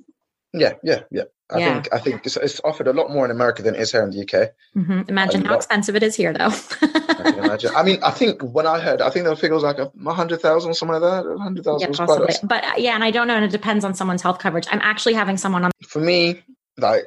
Yeah, 0.52 0.74
yeah, 0.82 1.02
yeah. 1.10 1.24
I 1.52 1.58
yeah. 1.58 1.72
think 1.72 1.94
I 1.94 1.98
think 1.98 2.26
it's, 2.26 2.36
it's, 2.36 2.60
offered 2.62 2.86
a 2.86 2.92
lot 2.92 3.10
more 3.10 3.24
in 3.24 3.30
America 3.30 3.62
than 3.62 3.74
it 3.74 3.80
is 3.80 3.90
here 3.90 4.02
in 4.02 4.10
the 4.10 4.20
UK. 4.20 4.50
Mm-hmm. 4.76 5.08
Imagine 5.08 5.44
how 5.44 5.56
expensive 5.56 5.96
it 5.96 6.02
is 6.02 6.14
here, 6.14 6.32
though. 6.32 6.50
I 6.82 7.22
can 7.24 7.38
imagine. 7.38 7.72
I 7.74 7.82
mean, 7.82 7.98
I 8.02 8.10
think 8.10 8.40
when 8.42 8.66
I 8.66 8.78
heard, 8.78 9.00
I 9.00 9.10
think 9.10 9.24
the 9.24 9.34
figure 9.34 9.54
was 9.54 9.64
like 9.64 9.78
a 9.78 9.90
hundred 10.12 10.40
thousand, 10.40 10.74
something 10.74 11.00
like 11.00 11.02
that. 11.02 11.38
hundred 11.38 11.64
thousand, 11.64 11.92
yeah, 11.92 12.06
possibly. 12.06 12.34
But 12.44 12.64
uh, 12.64 12.72
yeah, 12.78 12.94
and 12.94 13.02
I 13.02 13.10
don't 13.10 13.26
know, 13.26 13.34
and 13.34 13.44
it 13.44 13.50
depends 13.50 13.84
on 13.84 13.94
someone's 13.94 14.22
health 14.22 14.38
coverage. 14.38 14.66
I'm 14.70 14.80
actually 14.82 15.14
having 15.14 15.36
someone 15.36 15.64
on. 15.64 15.72
For 15.88 16.00
me, 16.00 16.40
like 16.78 17.06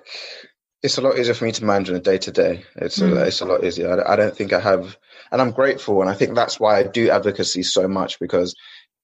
it's 0.83 0.97
a 0.97 1.01
lot 1.01 1.17
easier 1.17 1.33
for 1.33 1.45
me 1.45 1.51
to 1.53 1.65
manage 1.65 1.89
on 1.89 1.95
a 1.95 2.01
day 2.01 2.17
to 2.17 2.31
day. 2.31 2.65
It's 2.75 2.99
mm. 2.99 3.17
a, 3.17 3.25
it's 3.25 3.39
a 3.39 3.45
lot 3.45 3.63
easier. 3.63 4.03
I, 4.05 4.13
I 4.13 4.15
don't 4.17 4.35
think 4.35 4.51
I 4.51 4.59
have, 4.59 4.97
and 5.31 5.41
I'm 5.41 5.51
grateful, 5.51 6.01
and 6.01 6.09
I 6.09 6.13
think 6.13 6.35
that's 6.35 6.59
why 6.59 6.77
I 6.77 6.83
do 6.83 7.09
advocacy 7.09 7.63
so 7.63 7.87
much 7.87 8.19
because 8.19 8.53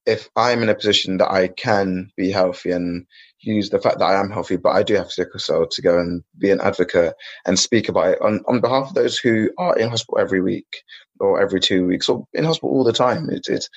if 0.05 0.29
I'm 0.35 0.61
in 0.61 0.69
a 0.69 0.75
position 0.75 1.17
that 1.17 1.31
I 1.31 1.47
can 1.47 2.11
be 2.17 2.31
healthy 2.31 2.71
and 2.71 3.05
use 3.41 3.69
the 3.69 3.79
fact 3.79 3.99
that 3.99 4.05
I 4.05 4.19
am 4.19 4.29
healthy, 4.29 4.57
but 4.57 4.71
I 4.71 4.83
do 4.83 4.95
have 4.95 5.11
sickle 5.11 5.39
cell 5.39 5.67
to 5.67 5.81
go 5.81 5.99
and 5.99 6.23
be 6.37 6.49
an 6.49 6.59
advocate 6.61 7.13
and 7.45 7.57
speak 7.57 7.89
about 7.89 8.09
it 8.09 8.21
on, 8.21 8.41
on 8.47 8.59
behalf 8.59 8.89
of 8.89 8.95
those 8.95 9.17
who 9.17 9.51
are 9.57 9.77
in 9.77 9.89
hospital 9.89 10.19
every 10.19 10.41
week 10.41 10.83
or 11.19 11.41
every 11.41 11.59
two 11.59 11.85
weeks 11.85 12.09
or 12.09 12.25
in 12.33 12.43
hospital 12.43 12.71
all 12.71 12.83
the 12.83 12.91
time. 12.91 13.29
It's 13.29 13.49
it's 13.49 13.69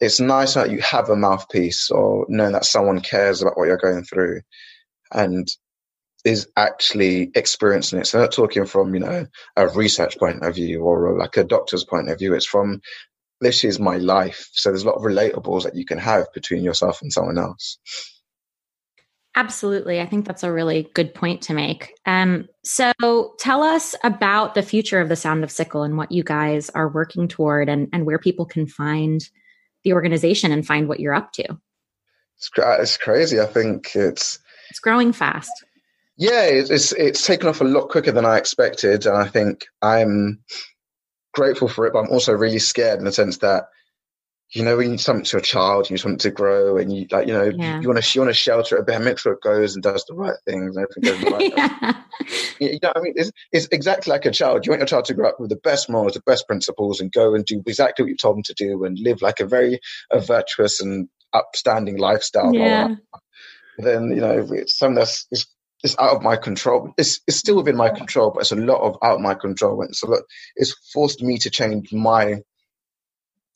it's 0.00 0.20
nice 0.20 0.54
that 0.54 0.70
you 0.70 0.80
have 0.80 1.08
a 1.08 1.16
mouthpiece 1.16 1.90
or 1.90 2.26
knowing 2.28 2.52
that 2.52 2.64
someone 2.64 3.00
cares 3.00 3.40
about 3.40 3.56
what 3.56 3.66
you're 3.66 3.76
going 3.76 4.04
through 4.04 4.42
and 5.12 5.48
is 6.24 6.48
actually 6.56 7.30
experiencing 7.34 7.98
it. 7.98 8.06
So 8.06 8.20
not 8.20 8.32
talking 8.32 8.66
from, 8.66 8.94
you 8.94 9.00
know, 9.00 9.26
a 9.56 9.68
research 9.68 10.18
point 10.18 10.44
of 10.44 10.54
view 10.54 10.82
or 10.82 11.18
like 11.18 11.36
a 11.36 11.44
doctor's 11.44 11.84
point 11.84 12.08
of 12.08 12.18
view. 12.18 12.34
It's 12.34 12.46
from 12.46 12.80
this 13.40 13.64
is 13.64 13.80
my 13.80 13.96
life. 13.96 14.48
So 14.52 14.70
there's 14.70 14.84
a 14.84 14.86
lot 14.86 14.96
of 14.96 15.02
relatables 15.02 15.64
that 15.64 15.74
you 15.74 15.84
can 15.84 15.98
have 15.98 16.32
between 16.32 16.62
yourself 16.62 17.02
and 17.02 17.12
someone 17.12 17.38
else. 17.38 17.78
Absolutely. 19.34 20.00
I 20.00 20.06
think 20.06 20.26
that's 20.26 20.42
a 20.42 20.52
really 20.52 20.90
good 20.94 21.14
point 21.14 21.42
to 21.42 21.54
make. 21.54 21.94
Um, 22.04 22.48
so 22.64 23.34
tell 23.38 23.62
us 23.62 23.94
about 24.04 24.54
the 24.54 24.62
future 24.62 25.00
of 25.00 25.08
the 25.08 25.16
Sound 25.16 25.42
of 25.42 25.50
Sickle 25.50 25.82
and 25.82 25.96
what 25.96 26.12
you 26.12 26.22
guys 26.22 26.68
are 26.70 26.88
working 26.88 27.28
toward 27.28 27.68
and, 27.68 27.88
and 27.92 28.04
where 28.04 28.18
people 28.18 28.44
can 28.44 28.66
find 28.66 29.26
the 29.84 29.94
organization 29.94 30.52
and 30.52 30.66
find 30.66 30.86
what 30.86 31.00
you're 31.00 31.14
up 31.14 31.32
to. 31.32 31.44
It's, 32.36 32.50
it's 32.56 32.96
crazy. 32.98 33.40
I 33.40 33.46
think 33.46 33.96
it's 33.96 34.38
it's 34.70 34.80
growing 34.80 35.12
fast. 35.12 35.50
Yeah, 36.16 36.44
it's, 36.44 36.70
it's 36.70 36.92
it's 36.92 37.26
taken 37.26 37.48
off 37.48 37.60
a 37.60 37.64
lot 37.64 37.88
quicker 37.88 38.12
than 38.12 38.26
I 38.26 38.36
expected, 38.36 39.06
and 39.06 39.16
I 39.16 39.28
think 39.28 39.66
I'm 39.80 40.42
grateful 41.32 41.68
for 41.68 41.86
it, 41.86 41.92
but 41.92 42.00
I'm 42.00 42.10
also 42.10 42.32
really 42.32 42.58
scared 42.58 42.98
in 42.98 43.04
the 43.04 43.12
sense 43.12 43.38
that 43.38 43.64
you 44.52 44.62
know, 44.62 44.76
when 44.76 44.92
you 44.92 44.98
something 44.98 45.24
to 45.24 45.38
a 45.38 45.42
child, 45.42 45.88
you 45.88 45.96
want 46.04 46.20
it 46.20 46.28
to 46.28 46.30
grow, 46.30 46.76
and 46.76 46.94
you 46.94 47.06
like, 47.10 47.26
you 47.26 47.32
know, 47.32 47.50
yeah. 47.56 47.80
you, 47.80 47.88
want 47.88 48.02
to 48.02 48.14
you 48.14 48.20
want 48.20 48.28
to 48.28 48.34
shelter 48.34 48.76
it 48.76 48.80
a 48.80 48.84
bit, 48.84 49.00
make 49.00 49.18
sure 49.18 49.32
it 49.32 49.40
goes 49.40 49.74
and 49.74 49.82
does 49.82 50.04
the 50.04 50.14
right 50.14 50.36
things, 50.44 50.76
and 50.76 50.86
everything 50.86 51.02
goes 51.02 51.24
the 51.24 51.30
right 51.30 51.96
yeah. 52.60 52.68
You 52.68 52.78
know, 52.82 52.92
I 52.94 53.00
mean, 53.00 53.14
it's, 53.16 53.32
it's 53.50 53.66
exactly 53.72 54.10
like 54.10 54.26
a 54.26 54.30
child. 54.30 54.66
You 54.66 54.70
want 54.70 54.80
your 54.80 54.86
child 54.86 55.06
to 55.06 55.14
grow 55.14 55.30
up 55.30 55.40
with 55.40 55.48
the 55.48 55.56
best 55.56 55.88
morals, 55.88 56.14
the 56.14 56.20
best 56.26 56.46
principles, 56.46 57.00
and 57.00 57.10
go 57.10 57.34
and 57.34 57.46
do 57.46 57.62
exactly 57.66 58.02
what 58.02 58.10
you 58.10 58.16
told 58.16 58.36
them 58.36 58.42
to 58.44 58.54
do, 58.54 58.84
and 58.84 58.98
live 58.98 59.22
like 59.22 59.40
a 59.40 59.46
very 59.46 59.80
a 60.10 60.20
virtuous 60.20 60.80
and 60.82 61.08
upstanding 61.32 61.96
lifestyle. 61.96 62.54
Yeah. 62.54 62.96
Then 63.78 64.10
you 64.10 64.20
know, 64.20 64.46
it's 64.50 64.76
something 64.76 64.96
that's 64.96 65.26
it's, 65.30 65.46
it's 65.82 65.96
out 65.98 66.16
of 66.16 66.22
my 66.22 66.36
control. 66.36 66.92
It's 66.96 67.20
it's 67.26 67.36
still 67.36 67.56
within 67.56 67.76
my 67.76 67.90
control, 67.90 68.30
but 68.30 68.40
it's 68.40 68.52
a 68.52 68.56
lot 68.56 68.80
of 68.80 68.96
out 69.02 69.16
of 69.16 69.20
my 69.20 69.34
control. 69.34 69.82
And 69.82 69.94
so 69.94 70.08
look, 70.08 70.26
it's 70.56 70.74
forced 70.92 71.22
me 71.22 71.38
to 71.38 71.50
change 71.50 71.92
my 71.92 72.42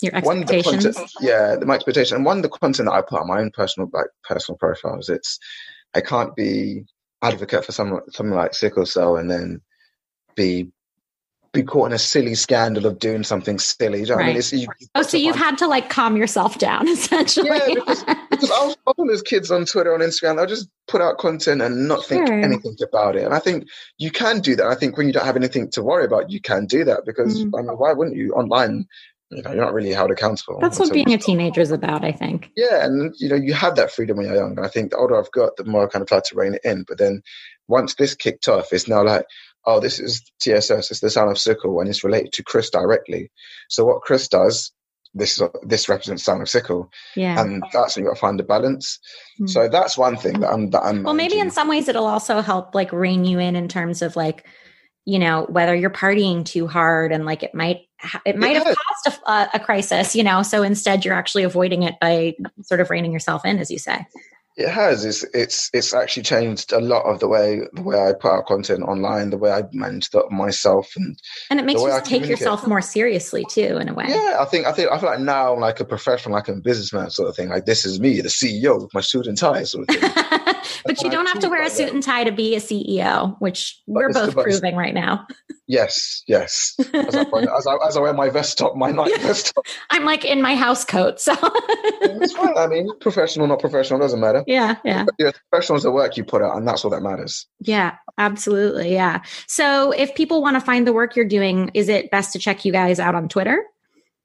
your 0.03 0.15
expectations. 0.15 0.25
One, 0.25 0.47
the 0.47 0.93
content, 0.93 1.11
yeah, 1.21 1.57
my 1.65 1.75
expectation. 1.75 2.17
And 2.17 2.25
one, 2.25 2.43
the 2.43 2.49
content 2.49 2.89
that 2.89 2.95
I 2.95 3.03
put 3.03 3.21
on 3.21 3.29
my 3.29 3.41
own 3.41 3.51
personal 3.53 3.89
like 3.93 4.07
personal 4.25 4.59
profiles. 4.59 5.09
It's 5.09 5.39
I 5.95 6.01
can't 6.01 6.35
be 6.35 6.85
advocate 7.23 7.65
for 7.65 7.73
someone 7.73 8.03
something 8.11 8.35
like 8.35 8.55
sickle 8.55 8.87
cell 8.87 9.17
and 9.17 9.31
then 9.31 9.63
be 10.35 10.71
be 11.57 11.63
caught 11.63 11.87
in 11.87 11.93
a 11.93 11.99
silly 11.99 12.35
scandal 12.35 12.87
of 12.87 12.99
doing 12.99 13.25
something 13.25 13.59
silly. 13.59 14.01
You 14.01 14.07
know 14.07 14.17
right. 14.17 14.37
I 14.37 14.41
mean? 14.53 14.61
you, 14.61 14.69
oh, 14.95 15.03
so 15.03 15.17
you've 15.17 15.37
had 15.37 15.59
to 15.59 15.67
like 15.67 15.91
calm 15.91 16.17
yourself 16.17 16.59
down, 16.59 16.87
essentially. 16.89 17.49
Yeah, 17.49 17.75
because, 17.75 18.05
because 18.31 18.51
I 18.51 18.67
was 18.67 18.77
following 18.85 19.09
those 19.09 19.23
kids 19.23 19.51
on 19.51 19.65
Twitter, 19.65 19.95
on 19.95 20.01
Instagram. 20.01 20.37
They'll 20.37 20.47
just 20.47 20.69
put 20.87 21.01
out 21.01 21.19
content 21.19 21.63
and 21.63 21.89
not 21.89 22.05
sure. 22.05 22.27
think 22.27 22.45
anything 22.45 22.77
about 22.83 23.17
it. 23.17 23.25
And 23.25 23.35
I 23.35 23.39
think 23.39 23.67
you 23.99 24.11
can 24.11 24.41
do 24.41 24.55
that. 24.57 24.67
I 24.67 24.75
think 24.75 24.97
when 24.97 25.07
you 25.07 25.13
don't 25.13 25.25
have 25.27 25.37
anything 25.37 25.71
to 25.73 25.83
worry 25.83 26.05
about, 26.05 26.31
you 26.31 26.41
can 26.41 26.67
do 26.67 26.85
that 26.85 27.05
because 27.07 27.45
mm. 27.45 27.59
I 27.59 27.63
mean, 27.63 27.77
why 27.77 27.93
wouldn't 27.93 28.17
you? 28.17 28.33
Online, 28.35 28.87
you 29.31 29.43
know, 29.43 29.51
you're 29.53 29.65
not 29.65 29.75
really 29.75 29.93
held 29.93 30.11
accountable. 30.11 30.61
That's 30.61 30.79
what 30.79 30.93
being 30.93 31.13
a 31.13 31.19
teenager 31.19 31.61
is 31.61 31.73
about, 31.73 32.05
I 32.05 32.13
think. 32.13 32.53
Yeah, 32.57 32.85
and 32.85 33.15
you 33.19 33.29
know, 33.29 33.35
you 33.37 33.55
have 33.55 33.77
that 33.77 33.91
freedom 33.91 34.19
when 34.19 34.27
you're 34.27 34.37
young. 34.37 34.57
And 34.57 34.65
I 34.65 34.69
think 34.69 34.91
the 34.91 34.99
older 34.99 35.19
I've 35.19 35.33
got, 35.33 35.57
the 35.57 35.65
more 35.65 35.85
I 35.85 35.89
kind 35.89 36.03
of 36.03 36.09
try 36.09 36.21
to 36.21 36.35
rein 36.37 36.55
it 36.55 36.61
in. 36.65 36.85
But 36.87 36.99
then 36.99 37.23
once 37.67 37.95
this 37.95 38.15
kicked 38.15 38.47
off, 38.49 38.73
it's 38.73 38.89
now 38.89 39.03
like, 39.03 39.27
oh, 39.67 39.81
this 39.81 39.99
is 39.99 40.23
TSS, 40.41 40.91
it's 40.91 41.01
the 41.01 41.11
sound 41.11 41.31
of 41.31 41.39
sickle, 41.39 41.81
and 41.81 41.89
it's 41.89 42.05
related 42.05 42.33
to 42.35 42.45
Chris 42.45 42.71
directly. 42.71 43.31
So 43.69 43.85
what 43.85 44.03
Chris 44.03 44.29
does, 44.29 44.73
this 45.15 45.41
is 45.41 45.49
this 45.63 45.89
represents 45.89 46.25
sound 46.25 46.43
of 46.43 46.49
sickle, 46.49 46.91
yeah, 47.15 47.41
and 47.41 47.63
that's 47.73 47.97
when 47.97 48.05
you 48.05 48.11
got 48.11 48.17
to 48.17 48.21
find 48.21 48.39
the 48.39 48.45
balance. 48.45 48.99
Mm. 49.41 49.49
So 49.49 49.69
that's 49.69 49.97
one 49.97 50.17
thing 50.17 50.41
that 50.41 50.51
I'm 50.51 50.71
that 50.71 50.83
I'm. 50.83 51.03
Well, 51.03 51.15
managing. 51.15 51.39
maybe 51.39 51.47
in 51.47 51.51
some 51.51 51.69
ways 51.69 51.89
it'll 51.89 52.07
also 52.07 52.41
help 52.41 52.75
like 52.75 52.93
rein 52.93 53.25
you 53.25 53.39
in 53.39 53.57
in 53.57 53.69
terms 53.69 54.03
of 54.03 54.15
like 54.15 54.45
you 55.07 55.19
know 55.19 55.47
whether 55.49 55.75
you're 55.75 55.89
partying 55.89 56.45
too 56.45 56.67
hard 56.67 57.13
and 57.13 57.25
like 57.25 57.43
it 57.43 57.55
might 57.55 57.83
it 58.27 58.37
might 58.37 58.57
have 58.57 58.65
caused 58.65 59.19
a, 59.27 59.57
a, 59.57 59.61
crisis 59.61 60.15
you 60.15 60.23
know 60.23 60.43
so 60.43 60.63
instead 60.63 61.05
you're 61.05 61.15
actually 61.15 61.45
avoiding 61.45 61.85
it 61.85 61.95
by 62.01 62.35
sort 62.63 62.81
of 62.81 62.91
reining 62.91 63.13
yourself 63.13 63.45
in 63.45 63.59
as 63.59 63.71
you 63.71 63.79
say 63.79 64.05
it 64.57 64.69
has. 64.69 65.05
It's 65.05 65.23
it's 65.35 65.71
it's 65.75 65.93
actually 65.93 66.23
changed 66.23 66.73
a 66.73 66.81
lot 66.81 67.03
of 67.03 67.21
the 67.21 67.29
way 67.29 67.61
the 67.75 67.83
way 67.83 67.99
i 67.99 68.13
put 68.13 68.33
out 68.33 68.47
content 68.47 68.83
online 68.83 69.31
the 69.31 69.37
way 69.37 69.53
i 69.53 69.63
manage 69.73 70.11
that 70.11 70.31
myself 70.31 70.93
and 70.97 71.21
and 71.51 71.61
it 71.61 71.67
makes 71.67 71.83
you 71.83 72.01
take 72.05 72.27
yourself 72.27 72.67
more 72.67 72.81
seriously 72.81 73.45
too 73.51 73.77
in 73.79 73.89
a 73.89 73.95
way. 73.95 74.07
Yeah 74.09 74.39
i 74.41 74.45
think 74.47 74.67
i 74.67 74.73
think 74.73 74.91
i 74.91 74.99
feel 74.99 75.11
like 75.11 75.21
now 75.21 75.55
i'm 75.55 75.61
like 75.61 75.81
a 75.81 75.85
professional 75.85 76.35
like 76.35 76.49
a 76.49 76.55
businessman 76.55 77.11
sort 77.11 77.29
of 77.29 77.37
thing. 77.37 77.51
Like 77.51 77.67
this 77.67 77.85
is 77.85 78.01
me 78.01 78.21
the 78.21 78.29
ceo 78.29 78.81
with 78.81 78.95
my 78.95 79.01
suit 79.01 79.27
and 79.27 79.37
tie 79.37 79.65
sort 79.65 79.89
of 79.89 79.97
thing. 79.97 80.11
But 80.85 81.03
you 81.03 81.11
don't 81.11 81.27
have 81.27 81.41
to 81.41 81.49
wear 81.49 81.63
a 81.63 81.71
suit 81.71 81.93
and 81.93 82.03
tie 82.03 82.25
to 82.25 82.33
be 82.33 82.55
a 82.55 82.61
CEO, 82.61 83.37
which 83.41 83.81
but 83.87 83.95
we're 83.95 84.13
both 84.13 84.35
proving 84.35 84.77
right 84.77 84.95
now. 84.95 85.27
Yes, 85.69 86.23
yes. 86.29 86.77
As 86.95 87.15
I, 87.17 87.23
as, 87.23 87.67
I, 87.67 87.77
as 87.87 87.97
I, 87.97 88.01
wear 88.01 88.13
my 88.13 88.29
vest 88.29 88.57
top, 88.57 88.77
my 88.77 88.91
night 88.91 89.17
vest 89.21 89.53
top. 89.55 89.67
I'm 89.91 90.05
like 90.05 90.25
in 90.25 90.41
my 90.41 90.55
house 90.55 90.85
coat, 90.85 91.21
so 91.21 91.35
it's 91.43 92.33
fine. 92.33 92.57
I 92.57 92.69
mean, 92.69 92.89
professional, 93.01 93.49
not 93.49 93.59
professional, 93.59 93.99
doesn't 93.99 94.21
matter. 94.21 94.45
Yeah, 94.47 94.77
yeah. 94.85 95.07
yeah 95.19 95.33
professional 95.51 95.77
is 95.77 95.83
the 95.83 95.91
work 95.91 96.17
you 96.17 96.25
put 96.25 96.43
out, 96.43 96.57
and 96.57 96.67
that's 96.67 96.85
all 96.85 96.91
that 96.93 97.03
matters. 97.03 97.47
Yeah, 97.61 97.97
absolutely. 98.17 98.93
Yeah. 98.93 99.23
So, 99.49 99.91
if 99.91 100.15
people 100.15 100.41
want 100.41 100.55
to 100.55 100.61
find 100.61 100.87
the 100.87 100.93
work 100.93 101.17
you're 101.17 101.25
doing, 101.25 101.73
is 101.75 101.89
it 101.89 102.13
best 102.13 102.33
to 102.35 102.39
check 102.39 102.65
you 102.65 102.71
guys 102.71 103.01
out 103.01 103.17
on 103.17 103.29
Twitter? 103.29 103.65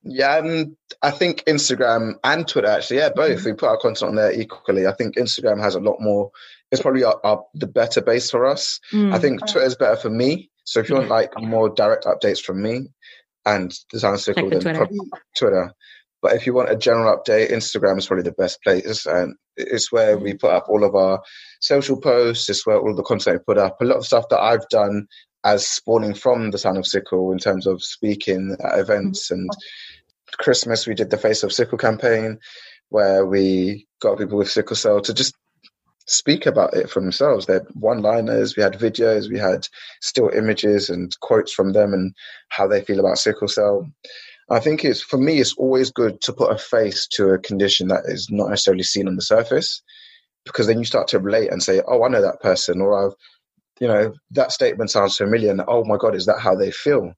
Yeah, 0.03 0.37
um, 0.37 0.77
I 1.01 1.11
think 1.11 1.43
Instagram 1.45 2.15
and 2.23 2.47
Twitter 2.47 2.67
actually, 2.67 2.97
yeah, 2.97 3.09
both. 3.09 3.39
Mm-hmm. 3.39 3.49
We 3.49 3.53
put 3.53 3.69
our 3.69 3.77
content 3.77 4.09
on 4.09 4.15
there 4.15 4.31
equally. 4.31 4.85
I 4.85 4.93
think 4.93 5.15
Instagram 5.15 5.59
has 5.59 5.73
a 5.75 5.79
lot 5.79 5.97
more. 5.99 6.31
It's 6.71 6.81
probably 6.81 7.03
our, 7.03 7.19
our, 7.23 7.43
the 7.53 7.67
better 7.67 8.01
base 8.01 8.29
for 8.29 8.45
us. 8.45 8.79
Mm-hmm. 8.91 9.13
I 9.13 9.19
think 9.19 9.39
Twitter 9.41 9.65
is 9.65 9.75
better 9.75 9.97
for 9.97 10.09
me. 10.09 10.50
So 10.63 10.79
if 10.79 10.89
you 10.89 10.95
want 10.95 11.09
like 11.09 11.31
more 11.39 11.69
direct 11.69 12.05
updates 12.05 12.41
from 12.41 12.61
me 12.61 12.89
and 13.45 13.71
the 13.71 13.77
Design 13.91 14.17
Circle, 14.17 14.49
then 14.49 14.61
Twitter. 14.61 14.77
probably 14.77 14.99
Twitter. 15.37 15.73
But 16.21 16.33
if 16.33 16.45
you 16.45 16.53
want 16.53 16.69
a 16.69 16.75
general 16.75 17.17
update, 17.17 17.51
Instagram 17.51 17.97
is 17.97 18.05
probably 18.05 18.23
the 18.23 18.31
best 18.33 18.61
place, 18.61 19.07
and 19.07 19.35
it's 19.57 19.91
where 19.91 20.17
we 20.19 20.35
put 20.35 20.51
up 20.51 20.67
all 20.69 20.83
of 20.83 20.93
our 20.93 21.21
social 21.59 21.99
posts. 21.99 22.47
It's 22.47 22.65
where 22.65 22.79
all 22.79 22.95
the 22.95 23.01
content 23.01 23.41
we 23.47 23.53
put 23.53 23.57
up. 23.57 23.81
A 23.81 23.85
lot 23.85 23.97
of 23.97 24.05
stuff 24.05 24.29
that 24.29 24.39
I've 24.39 24.67
done 24.69 25.07
as 25.43 25.67
spawning 25.67 26.13
from 26.13 26.51
the 26.51 26.59
Sound 26.59 26.77
of 26.77 26.85
Sickle 26.85 27.31
in 27.31 27.39
terms 27.39 27.65
of 27.65 27.83
speaking 27.83 28.55
at 28.63 28.77
events 28.77 29.27
mm-hmm. 29.31 29.41
and 29.41 29.49
Christmas, 30.37 30.87
we 30.87 30.93
did 30.93 31.09
the 31.09 31.17
Face 31.17 31.43
of 31.43 31.51
Sickle 31.51 31.77
campaign 31.77 32.39
where 32.89 33.25
we 33.25 33.87
got 34.01 34.17
people 34.17 34.37
with 34.37 34.51
sickle 34.51 34.75
cell 34.75 35.01
to 35.01 35.13
just 35.13 35.33
speak 36.07 36.45
about 36.45 36.73
it 36.75 36.89
for 36.89 36.99
themselves. 37.01 37.45
They're 37.45 37.65
one-liners, 37.73 38.55
we 38.57 38.63
had 38.63 38.73
videos, 38.73 39.29
we 39.29 39.39
had 39.39 39.67
still 40.01 40.29
images 40.29 40.89
and 40.89 41.11
quotes 41.21 41.53
from 41.53 41.73
them 41.73 41.93
and 41.93 42.13
how 42.49 42.67
they 42.67 42.81
feel 42.81 42.99
about 42.99 43.17
sickle 43.19 43.47
cell. 43.47 43.87
I 44.49 44.59
think 44.59 44.83
it's 44.83 45.01
for 45.01 45.17
me, 45.17 45.39
it's 45.39 45.53
always 45.55 45.91
good 45.91 46.21
to 46.21 46.33
put 46.33 46.51
a 46.51 46.57
face 46.57 47.07
to 47.13 47.29
a 47.29 47.39
condition 47.39 47.87
that 47.89 48.03
is 48.05 48.27
not 48.29 48.49
necessarily 48.49 48.83
seen 48.83 49.07
on 49.07 49.15
the 49.15 49.21
surface, 49.21 49.81
because 50.45 50.67
then 50.67 50.79
you 50.79 50.85
start 50.85 51.07
to 51.09 51.19
relate 51.19 51.51
and 51.51 51.63
say, 51.63 51.81
"Oh, 51.87 52.03
I 52.03 52.09
know 52.09 52.21
that 52.21 52.41
person," 52.41 52.81
or 52.81 53.07
"I've, 53.07 53.13
you 53.79 53.87
know, 53.87 54.13
that 54.31 54.51
statement 54.51 54.91
sounds 54.91 55.17
familiar," 55.17 55.51
and 55.51 55.61
"Oh 55.67 55.83
my 55.85 55.97
God, 55.97 56.15
is 56.15 56.25
that 56.27 56.39
how 56.39 56.55
they 56.55 56.71
feel?" 56.71 57.13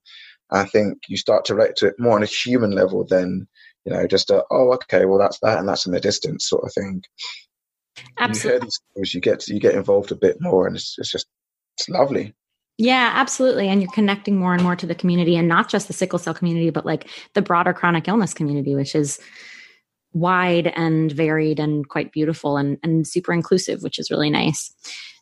I 0.51 0.65
think 0.65 0.99
you 1.09 1.17
start 1.17 1.45
to 1.45 1.55
relate 1.55 1.75
to 1.77 1.88
it 1.88 1.95
more 1.99 2.15
on 2.17 2.23
a 2.23 2.27
human 2.27 2.71
level 2.71 3.05
than 3.09 3.47
you 3.86 3.93
know 3.93 4.07
just 4.07 4.29
a, 4.31 4.43
"Oh, 4.51 4.73
okay, 4.75 5.05
well 5.05 5.19
that's 5.19 5.39
that 5.41 5.59
and 5.59 5.67
that's 5.69 5.86
in 5.88 5.93
the 5.93 5.99
distance" 6.01 6.47
sort 6.49 6.65
of 6.65 6.73
thing. 6.73 7.03
Absolutely. 8.17 8.49
You 8.49 8.51
hear 8.51 8.59
these 8.59 8.79
things, 8.95 9.13
you 9.13 9.21
get 9.21 9.47
you 9.47 9.59
get 9.59 9.75
involved 9.75 10.11
a 10.11 10.15
bit 10.15 10.37
more, 10.39 10.67
and 10.67 10.75
it's, 10.75 10.95
it's 10.97 11.11
just 11.11 11.27
it's 11.77 11.89
lovely. 11.89 12.33
Yeah, 12.77 13.11
absolutely. 13.13 13.67
And 13.67 13.81
you're 13.81 13.91
connecting 13.91 14.37
more 14.37 14.53
and 14.53 14.63
more 14.63 14.75
to 14.75 14.87
the 14.87 14.95
community 14.95 15.35
and 15.35 15.47
not 15.47 15.69
just 15.69 15.87
the 15.87 15.93
sickle 15.93 16.17
cell 16.17 16.33
community, 16.33 16.71
but 16.71 16.85
like 16.85 17.07
the 17.33 17.41
broader 17.41 17.71
chronic 17.71 18.07
illness 18.07 18.33
community, 18.33 18.73
which 18.73 18.95
is 18.95 19.19
wide 20.13 20.67
and 20.75 21.11
varied 21.11 21.59
and 21.59 21.87
quite 21.87 22.11
beautiful 22.11 22.57
and, 22.57 22.77
and 22.83 23.07
super 23.07 23.31
inclusive, 23.31 23.83
which 23.83 23.99
is 23.99 24.09
really 24.09 24.29
nice. 24.29 24.73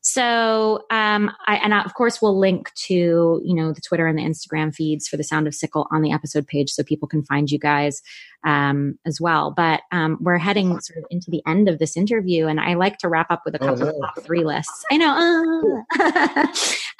So, 0.01 0.85
um, 0.89 1.31
I, 1.45 1.57
and 1.57 1.73
I, 1.73 1.81
of 1.83 1.93
course, 1.93 2.21
we'll 2.21 2.39
link 2.39 2.73
to, 2.87 3.41
you 3.43 3.53
know, 3.53 3.71
the 3.71 3.81
Twitter 3.81 4.07
and 4.07 4.17
the 4.17 4.23
Instagram 4.23 4.73
feeds 4.73 5.07
for 5.07 5.15
the 5.15 5.23
Sound 5.23 5.45
of 5.45 5.53
Sickle 5.53 5.87
on 5.91 6.01
the 6.01 6.11
episode 6.11 6.47
page 6.47 6.71
so 6.71 6.83
people 6.83 7.07
can 7.07 7.23
find 7.23 7.51
you 7.51 7.59
guys 7.59 8.01
um, 8.43 8.97
as 9.05 9.21
well. 9.21 9.51
But 9.51 9.81
um, 9.91 10.17
we're 10.21 10.37
heading 10.37 10.79
sort 10.79 10.99
of 10.99 11.05
into 11.09 11.29
the 11.29 11.41
end 11.47 11.69
of 11.69 11.79
this 11.79 11.95
interview, 11.95 12.47
and 12.47 12.59
I 12.59 12.73
like 12.73 12.97
to 12.99 13.09
wrap 13.09 13.29
up 13.29 13.43
with 13.45 13.55
a 13.55 13.63
oh, 13.63 13.67
couple 13.67 13.83
oh, 13.83 13.91
no. 13.91 13.97
of 13.97 14.01
top 14.15 14.23
three 14.23 14.43
lists. 14.43 14.83
I 14.91 14.97
know. 14.97 15.85
Uh. 15.99 16.47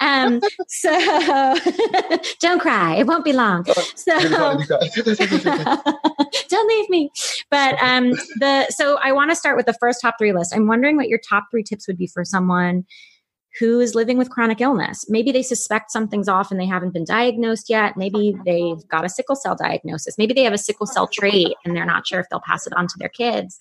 um, 0.00 0.40
so 0.68 0.90
don't 2.40 2.60
cry; 2.60 2.96
it 2.96 3.06
won't 3.06 3.24
be 3.24 3.32
long. 3.32 3.64
So 3.64 4.18
don't 6.48 6.68
leave 6.68 6.90
me. 6.90 7.10
But 7.50 7.82
um, 7.82 8.10
the 8.38 8.66
so 8.70 8.98
I 9.02 9.12
want 9.12 9.30
to 9.30 9.36
start 9.36 9.56
with 9.56 9.66
the 9.66 9.74
first 9.74 10.00
top 10.00 10.14
three 10.18 10.32
list. 10.32 10.54
I'm 10.54 10.66
wondering 10.66 10.96
what 10.96 11.08
your 11.08 11.18
top 11.18 11.44
three 11.50 11.62
tips 11.62 11.86
would 11.86 11.98
be 11.98 12.06
for 12.06 12.24
someone 12.24 12.84
who 13.58 13.80
is 13.80 13.94
living 13.94 14.16
with 14.16 14.30
chronic 14.30 14.60
illness. 14.60 15.04
Maybe 15.08 15.30
they 15.30 15.42
suspect 15.42 15.90
something's 15.90 16.28
off 16.28 16.50
and 16.50 16.58
they 16.58 16.66
haven't 16.66 16.94
been 16.94 17.04
diagnosed 17.04 17.68
yet. 17.68 17.96
Maybe 17.96 18.34
they've 18.46 18.86
got 18.88 19.04
a 19.04 19.10
sickle 19.10 19.36
cell 19.36 19.54
diagnosis. 19.54 20.16
Maybe 20.16 20.32
they 20.32 20.44
have 20.44 20.54
a 20.54 20.58
sickle 20.58 20.86
cell 20.86 21.06
trait 21.06 21.54
and 21.64 21.76
they're 21.76 21.84
not 21.84 22.06
sure 22.06 22.20
if 22.20 22.26
they'll 22.30 22.40
pass 22.40 22.66
it 22.66 22.72
on 22.74 22.86
to 22.86 22.94
their 22.98 23.10
kids, 23.10 23.60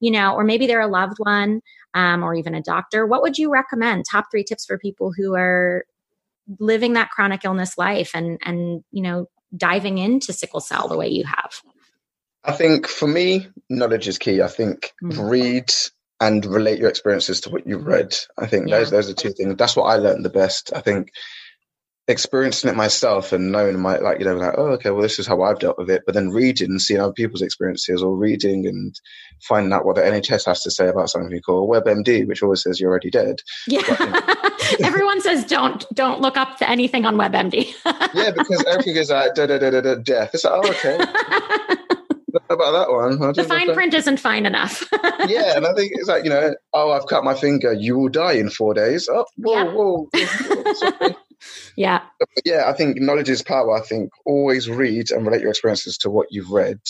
you 0.00 0.10
know, 0.10 0.34
or 0.34 0.44
maybe 0.44 0.66
they're 0.66 0.80
a 0.80 0.86
loved 0.86 1.16
one 1.18 1.60
um, 1.94 2.22
or 2.22 2.34
even 2.34 2.54
a 2.54 2.62
doctor. 2.62 3.04
What 3.06 3.22
would 3.22 3.36
you 3.36 3.50
recommend? 3.50 4.04
Top 4.10 4.26
three 4.30 4.44
tips 4.44 4.64
for 4.64 4.78
people 4.78 5.12
who 5.16 5.34
are 5.34 5.84
living 6.60 6.92
that 6.92 7.10
chronic 7.10 7.44
illness 7.44 7.76
life 7.76 8.12
and, 8.14 8.38
and, 8.44 8.84
you 8.92 9.02
know, 9.02 9.26
diving 9.56 9.98
into 9.98 10.32
sickle 10.32 10.60
cell 10.60 10.88
the 10.88 10.96
way 10.96 11.08
you 11.08 11.24
have? 11.24 11.62
I 12.44 12.52
think 12.52 12.86
for 12.86 13.06
me, 13.06 13.46
knowledge 13.68 14.08
is 14.08 14.18
key. 14.18 14.42
I 14.42 14.48
think 14.48 14.92
mm-hmm. 15.02 15.20
read 15.20 15.72
and 16.22 16.46
relate 16.46 16.78
your 16.78 16.88
experiences 16.88 17.40
to 17.40 17.50
what 17.50 17.66
you've 17.66 17.84
read. 17.84 18.14
I 18.38 18.46
think 18.46 18.68
yeah. 18.68 18.78
those 18.78 18.90
those 18.90 19.10
are 19.10 19.14
two 19.14 19.32
things. 19.32 19.56
That's 19.56 19.74
what 19.76 19.84
I 19.84 19.96
learned 19.96 20.24
the 20.24 20.30
best. 20.30 20.72
I 20.74 20.80
think 20.80 21.10
experiencing 22.08 22.68
it 22.70 22.76
myself 22.76 23.32
and 23.32 23.52
knowing 23.52 23.80
my 23.80 23.96
like 23.98 24.18
you 24.18 24.24
know 24.24 24.34
like 24.34 24.54
oh 24.58 24.70
okay 24.70 24.90
well 24.90 25.02
this 25.02 25.20
is 25.20 25.26
how 25.26 25.40
I've 25.42 25.60
dealt 25.60 25.78
with 25.78 25.88
it 25.88 26.02
but 26.04 26.14
then 26.14 26.30
reading 26.30 26.70
and 26.70 26.82
seeing 26.82 27.00
other 27.00 27.12
people's 27.12 27.42
experiences 27.42 28.02
or 28.02 28.16
reading 28.16 28.66
and 28.66 28.92
finding 29.42 29.72
out 29.72 29.84
what 29.86 29.94
the 29.94 30.02
NHS 30.02 30.46
has 30.46 30.62
to 30.62 30.70
say 30.72 30.88
about 30.88 31.10
something 31.10 31.40
called 31.42 31.70
WebMD 31.70 32.26
which 32.26 32.42
always 32.42 32.60
says 32.60 32.80
you're 32.80 32.90
already 32.90 33.08
dead 33.08 33.36
yeah 33.68 33.82
but, 33.86 34.80
everyone 34.80 35.20
says 35.20 35.44
don't 35.44 35.86
don't 35.94 36.20
look 36.20 36.36
up 36.36 36.58
to 36.58 36.68
anything 36.68 37.06
on 37.06 37.14
WebMD 37.14 37.72
yeah 38.14 38.32
because 38.32 38.64
everything 38.66 38.96
is 38.96 39.10
like 39.10 39.36
da, 39.36 39.46
da, 39.46 39.58
da, 39.58 39.70
da, 39.70 39.80
da, 39.80 39.94
death 39.94 40.30
it's 40.34 40.42
like 40.42 40.54
oh 40.54 40.70
okay 40.70 41.76
about 42.48 42.72
that 42.72 42.90
one. 42.90 43.32
The 43.32 43.44
fine 43.44 43.72
print 43.74 43.94
isn't 43.94 44.18
fine 44.18 44.46
enough. 44.46 44.86
yeah, 45.28 45.56
and 45.56 45.66
I 45.66 45.74
think 45.74 45.92
it's 45.94 46.08
like 46.08 46.24
you 46.24 46.30
know, 46.30 46.54
oh, 46.72 46.92
I've 46.92 47.06
cut 47.06 47.24
my 47.24 47.34
finger. 47.34 47.72
You 47.72 47.98
will 47.98 48.08
die 48.08 48.34
in 48.34 48.50
four 48.50 48.74
days. 48.74 49.08
Oh, 49.10 49.24
whoa, 49.36 49.54
yeah. 49.54 49.72
whoa. 49.72 50.08
whoa 50.12 51.14
yeah. 51.76 52.02
Yeah, 52.44 52.64
I 52.66 52.72
think 52.72 53.00
knowledge 53.00 53.28
is 53.28 53.42
power. 53.42 53.76
I 53.76 53.80
think 53.82 54.10
always 54.24 54.68
read 54.68 55.10
and 55.10 55.26
relate 55.26 55.40
your 55.40 55.50
experiences 55.50 55.98
to 55.98 56.10
what 56.10 56.28
you've 56.30 56.50
read. 56.50 56.80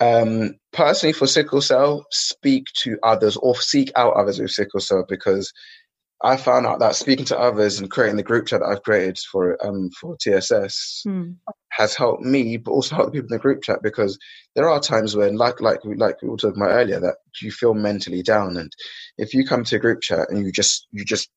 Um, 0.00 0.54
personally, 0.72 1.12
for 1.12 1.26
sickle 1.26 1.60
cell, 1.60 2.06
speak 2.10 2.66
to 2.82 2.98
others 3.02 3.36
or 3.36 3.56
seek 3.56 3.90
out 3.96 4.14
others 4.14 4.38
with 4.38 4.50
sickle 4.50 4.80
cell 4.80 5.04
because 5.08 5.52
I 6.22 6.36
found 6.36 6.66
out 6.66 6.80
that 6.80 6.96
speaking 6.96 7.24
to 7.26 7.38
others 7.38 7.78
and 7.78 7.90
creating 7.90 8.16
the 8.16 8.24
group 8.24 8.46
chat 8.46 8.60
that 8.60 8.66
I've 8.66 8.82
created 8.82 9.18
for 9.30 9.64
um 9.64 9.90
for 9.90 10.16
TSS 10.16 11.02
hmm. 11.04 11.30
has 11.70 11.94
helped 11.94 12.22
me, 12.22 12.56
but 12.56 12.72
also 12.72 12.96
helped 12.96 13.12
the 13.12 13.18
people 13.18 13.32
in 13.32 13.38
the 13.38 13.42
group 13.42 13.62
chat 13.62 13.82
because 13.82 14.18
there 14.56 14.68
are 14.68 14.80
times 14.80 15.14
when, 15.14 15.36
like 15.36 15.60
like 15.60 15.80
like 15.84 16.20
we 16.22 16.28
were 16.28 16.36
talking 16.36 16.60
about 16.60 16.74
earlier, 16.74 16.98
that 17.00 17.16
you 17.40 17.52
feel 17.52 17.74
mentally 17.74 18.22
down, 18.22 18.56
and 18.56 18.72
if 19.16 19.32
you 19.32 19.44
come 19.44 19.62
to 19.64 19.76
a 19.76 19.80
group 19.80 20.00
chat 20.00 20.28
and 20.30 20.44
you 20.44 20.50
just 20.50 20.88
you 20.90 21.04
just 21.04 21.30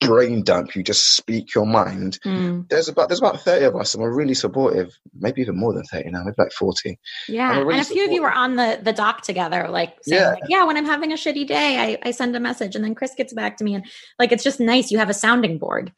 brain 0.00 0.42
dump, 0.42 0.74
you 0.74 0.82
just 0.82 1.16
speak 1.16 1.54
your 1.54 1.66
mind. 1.66 2.18
Mm. 2.24 2.68
There's 2.68 2.88
about 2.88 3.08
there's 3.08 3.20
about 3.20 3.40
thirty 3.40 3.64
of 3.64 3.76
us, 3.76 3.94
and 3.94 4.02
we're 4.02 4.14
really 4.14 4.34
supportive. 4.34 4.98
Maybe 5.14 5.40
even 5.40 5.56
more 5.56 5.72
than 5.72 5.84
thirty 5.84 6.10
now, 6.10 6.22
maybe 6.24 6.34
like 6.38 6.52
forty. 6.52 6.98
Yeah, 7.28 7.56
and, 7.56 7.66
really 7.66 7.78
and 7.78 7.82
a 7.82 7.84
few 7.84 8.04
supportive. 8.04 8.10
of 8.10 8.14
you 8.14 8.22
were 8.22 8.32
on 8.32 8.56
the 8.56 8.80
the 8.82 8.92
dock 8.92 9.22
together, 9.22 9.68
like 9.68 9.96
saying, 10.02 10.20
yeah, 10.20 10.30
like, 10.30 10.42
yeah. 10.48 10.64
When 10.64 10.76
I'm 10.76 10.86
having 10.86 11.12
a 11.12 11.16
shitty 11.16 11.46
day, 11.46 11.78
I 11.78 12.08
I 12.08 12.10
send 12.10 12.34
a 12.36 12.40
message, 12.40 12.74
and 12.74 12.84
then 12.84 12.94
Chris 12.94 13.14
gets 13.16 13.32
back 13.32 13.56
to 13.58 13.64
me, 13.64 13.74
and 13.74 13.84
like 14.18 14.32
it's 14.32 14.44
just 14.44 14.60
nice. 14.60 14.90
You 14.90 14.98
have 14.98 15.10
a 15.10 15.14
sounding 15.14 15.58
board. 15.58 15.92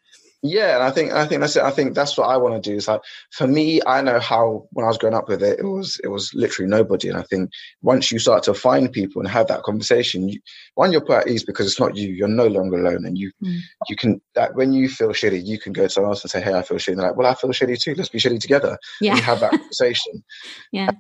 Yeah, 0.47 0.75
and 0.75 0.83
I 0.83 0.91
think 0.91 1.11
I 1.11 1.27
think 1.27 1.41
that's 1.41 1.57
it. 1.57 1.63
I 1.63 1.71
think 1.71 1.95
that's 1.95 2.19
what 2.19 2.29
I 2.29 2.37
want 2.37 2.63
to 2.63 2.71
do. 2.71 2.77
Is 2.77 2.87
like 2.87 3.01
for 3.31 3.47
me, 3.47 3.81
I 3.87 4.03
know 4.03 4.21
how 4.21 4.69
when 4.73 4.85
I 4.85 4.89
was 4.89 4.99
growing 4.99 5.17
up 5.17 5.27
with 5.27 5.43
it, 5.43 5.59
it 5.59 5.65
was 5.65 5.99
it 6.05 6.09
was 6.09 6.35
literally 6.35 6.69
nobody. 6.69 7.09
And 7.09 7.17
I 7.17 7.23
think 7.23 7.51
once 7.81 8.13
you 8.13 8.19
start 8.19 8.43
to 8.43 8.53
find 8.53 8.93
people 8.93 9.23
and 9.23 9.31
have 9.31 9.47
that 9.47 9.63
conversation, 9.63 10.29
you, 10.29 10.39
one 10.75 10.93
you're 10.93 11.01
put 11.01 11.23
at 11.23 11.29
ease 11.29 11.45
because 11.45 11.67
it's 11.67 11.81
not 11.81 11.97
you. 11.97 12.11
You're 12.11 12.29
no 12.29 12.47
longer 12.47 12.79
alone, 12.79 13.07
and 13.07 13.17
you 13.17 13.33
mm. 13.43 13.59
you 13.89 13.97
can 13.97 14.21
that 14.35 14.55
when 14.55 14.75
you 14.75 14.91
feel 14.91 15.09
shitty, 15.09 15.47
you 15.47 15.59
can 15.59 15.73
go 15.73 15.85
to 15.85 15.89
someone 15.89 16.11
else 16.11 16.23
and 16.23 16.31
say, 16.31 16.43
"Hey, 16.43 16.53
I 16.53 16.61
feel 16.61 16.77
shitty." 16.77 16.89
And 16.89 17.01
they're 17.01 17.09
like, 17.09 17.17
"Well, 17.17 17.31
I 17.31 17.35
feel 17.35 17.49
shitty 17.49 17.81
too. 17.81 17.95
Let's 17.95 18.11
be 18.11 18.19
shitty 18.19 18.41
together." 18.41 18.77
Yeah, 19.01 19.13
and 19.13 19.21
have 19.21 19.41
that 19.41 19.53
conversation. 19.53 20.23
yeah, 20.73 20.91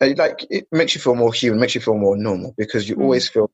like 0.00 0.44
it 0.50 0.66
makes 0.72 0.96
you 0.96 1.00
feel 1.00 1.14
more 1.14 1.32
human, 1.32 1.60
makes 1.60 1.76
you 1.76 1.80
feel 1.80 1.96
more 1.96 2.16
normal 2.16 2.54
because 2.58 2.88
you 2.88 2.96
mm. 2.96 3.02
always 3.02 3.28
feel 3.28 3.52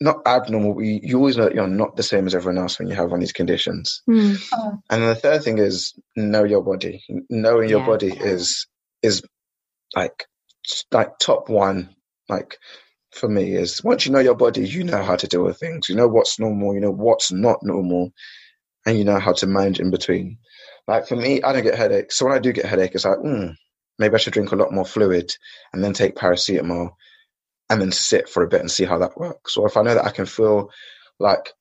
not 0.00 0.26
abnormal. 0.26 0.82
You, 0.82 1.00
you 1.02 1.16
always 1.18 1.36
know 1.36 1.44
that 1.44 1.54
you're 1.54 1.66
not 1.66 1.96
the 1.96 2.02
same 2.02 2.26
as 2.26 2.34
everyone 2.34 2.62
else 2.62 2.78
when 2.78 2.88
you 2.88 2.94
have 2.94 3.10
one 3.10 3.18
of 3.18 3.20
these 3.20 3.32
conditions. 3.32 4.02
Mm. 4.08 4.80
And 4.88 5.02
the 5.02 5.14
third 5.14 5.42
thing 5.42 5.58
is 5.58 5.94
know 6.16 6.44
your 6.44 6.62
body. 6.62 7.04
Knowing 7.28 7.68
your 7.68 7.84
body 7.84 8.08
is 8.08 8.66
is 9.02 9.22
like 9.94 10.26
like 10.90 11.18
top 11.18 11.48
one. 11.48 11.94
Like 12.28 12.58
for 13.12 13.28
me 13.28 13.52
is 13.54 13.82
once 13.84 14.06
you 14.06 14.12
know 14.12 14.20
your 14.20 14.36
body, 14.36 14.66
you 14.66 14.84
know 14.84 15.02
how 15.02 15.16
to 15.16 15.26
deal 15.26 15.44
with 15.44 15.58
things. 15.58 15.88
You 15.88 15.96
know 15.96 16.08
what's 16.08 16.38
normal. 16.38 16.74
You 16.74 16.80
know 16.80 16.92
what's 16.92 17.30
not 17.30 17.62
normal, 17.62 18.12
and 18.86 18.98
you 18.98 19.04
know 19.04 19.18
how 19.18 19.34
to 19.34 19.46
manage 19.46 19.80
in 19.80 19.90
between. 19.90 20.38
Like 20.86 21.06
for 21.06 21.16
me, 21.16 21.42
I 21.42 21.52
don't 21.52 21.62
get 21.62 21.74
headaches. 21.74 22.16
So 22.16 22.26
when 22.26 22.34
I 22.34 22.38
do 22.38 22.52
get 22.52 22.64
headache, 22.64 22.94
it's 22.94 23.04
like, 23.04 23.18
mm, 23.18 23.54
maybe 23.98 24.14
I 24.14 24.18
should 24.18 24.32
drink 24.32 24.52
a 24.52 24.56
lot 24.56 24.72
more 24.72 24.86
fluid 24.86 25.32
and 25.72 25.84
then 25.84 25.92
take 25.92 26.16
paracetamol 26.16 26.92
and 27.70 27.80
then 27.80 27.92
sit 27.92 28.28
for 28.28 28.42
a 28.42 28.48
bit 28.48 28.60
and 28.60 28.70
see 28.70 28.84
how 28.84 28.98
that 28.98 29.16
works. 29.16 29.56
Or 29.56 29.66
if 29.66 29.76
I 29.76 29.82
know 29.82 29.94
that 29.94 30.04
I 30.04 30.10
can 30.10 30.26
feel 30.26 30.70
like 31.18 31.54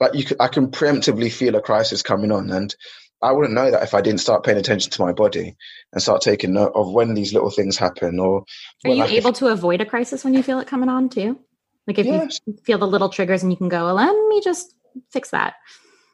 like 0.00 0.14
you 0.14 0.24
can, 0.24 0.38
I 0.40 0.48
can 0.48 0.70
preemptively 0.70 1.30
feel 1.30 1.54
a 1.54 1.60
crisis 1.60 2.02
coming 2.02 2.32
on, 2.32 2.50
and 2.50 2.74
I 3.22 3.32
wouldn't 3.32 3.52
know 3.52 3.70
that 3.70 3.82
if 3.82 3.92
I 3.92 4.00
didn't 4.00 4.20
start 4.20 4.44
paying 4.44 4.56
attention 4.56 4.90
to 4.92 5.02
my 5.02 5.12
body 5.12 5.54
and 5.92 6.02
start 6.02 6.22
taking 6.22 6.54
note 6.54 6.72
of 6.74 6.90
when 6.90 7.12
these 7.12 7.34
little 7.34 7.50
things 7.50 7.76
happen. 7.76 8.18
Or 8.18 8.44
are 8.84 8.90
you 8.90 9.04
able 9.04 9.34
to 9.34 9.48
avoid 9.48 9.82
a 9.82 9.86
crisis 9.86 10.24
when 10.24 10.32
you 10.32 10.42
feel 10.42 10.58
it 10.58 10.66
coming 10.66 10.88
on 10.88 11.10
too? 11.10 11.38
Like 11.86 11.98
if 11.98 12.06
yes. 12.06 12.40
you 12.46 12.56
feel 12.64 12.78
the 12.78 12.86
little 12.86 13.10
triggers 13.10 13.42
and 13.42 13.52
you 13.52 13.58
can 13.58 13.68
go, 13.68 13.84
well, 13.84 13.94
let 13.94 14.28
me 14.28 14.40
just 14.42 14.74
fix 15.12 15.30
that. 15.30 15.54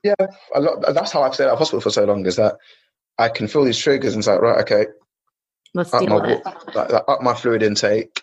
Yeah, 0.02 0.14
a 0.54 0.60
lot. 0.60 0.94
That's 0.94 1.12
how 1.12 1.22
I've 1.22 1.34
stayed 1.34 1.46
at 1.46 1.56
hospital 1.56 1.80
for 1.80 1.90
so 1.90 2.04
long. 2.04 2.26
Is 2.26 2.36
that 2.36 2.56
I 3.18 3.28
can 3.28 3.46
feel 3.46 3.64
these 3.64 3.78
triggers 3.78 4.14
and 4.14 4.20
it's 4.20 4.26
like, 4.26 4.40
right, 4.40 4.60
okay, 4.62 4.86
let's 5.74 5.94
up 5.94 6.00
deal 6.00 6.10
my, 6.10 6.16
with 6.16 6.40
it. 6.40 6.44
Like, 6.74 6.90
like, 6.90 7.04
up 7.06 7.22
my 7.22 7.34
fluid 7.34 7.62
intake 7.62 8.20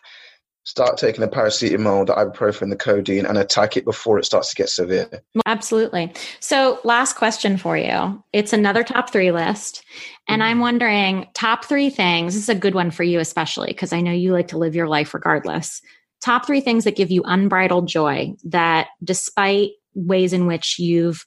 start 0.64 0.98
taking 0.98 1.22
the 1.22 1.28
paracetamol, 1.28 2.08
the 2.08 2.14
ibuprofen, 2.14 2.70
the 2.70 2.76
codeine, 2.76 3.26
and 3.26 3.38
attack 3.38 3.76
it 3.76 3.86
before 3.86 4.18
it 4.18 4.26
starts 4.26 4.50
to 4.50 4.56
get 4.56 4.70
severe. 4.70 5.10
Absolutely. 5.46 6.14
So, 6.40 6.80
last 6.84 7.16
question 7.16 7.58
for 7.58 7.78
you. 7.78 8.24
It's 8.32 8.54
another 8.54 8.84
top 8.84 9.12
three 9.12 9.32
list. 9.32 9.84
And 10.28 10.42
I'm 10.42 10.56
mm-hmm. 10.56 10.62
wondering 10.62 11.28
top 11.34 11.66
three 11.66 11.90
things. 11.90 12.34
This 12.34 12.44
is 12.44 12.50
a 12.50 12.56
good 12.56 12.76
one 12.76 12.92
for 12.92 13.04
you, 13.04 13.20
especially 13.20 13.68
because 13.68 13.92
I 13.94 14.02
know 14.02 14.12
you 14.12 14.32
like 14.32 14.50
to 14.50 14.58
live 14.58 14.76
your 14.76 14.88
life 14.88 15.14
regardless. 15.14 15.82
Top 16.22 16.46
three 16.46 16.62
things 16.62 16.86
that 16.86 16.96
give 16.96 17.12
you 17.12 17.24
unbridled 17.26 17.88
joy 17.88 18.34
that, 18.46 18.88
despite 19.04 19.72
ways 19.94 20.32
in 20.32 20.48
which 20.48 20.80
you've 20.80 21.26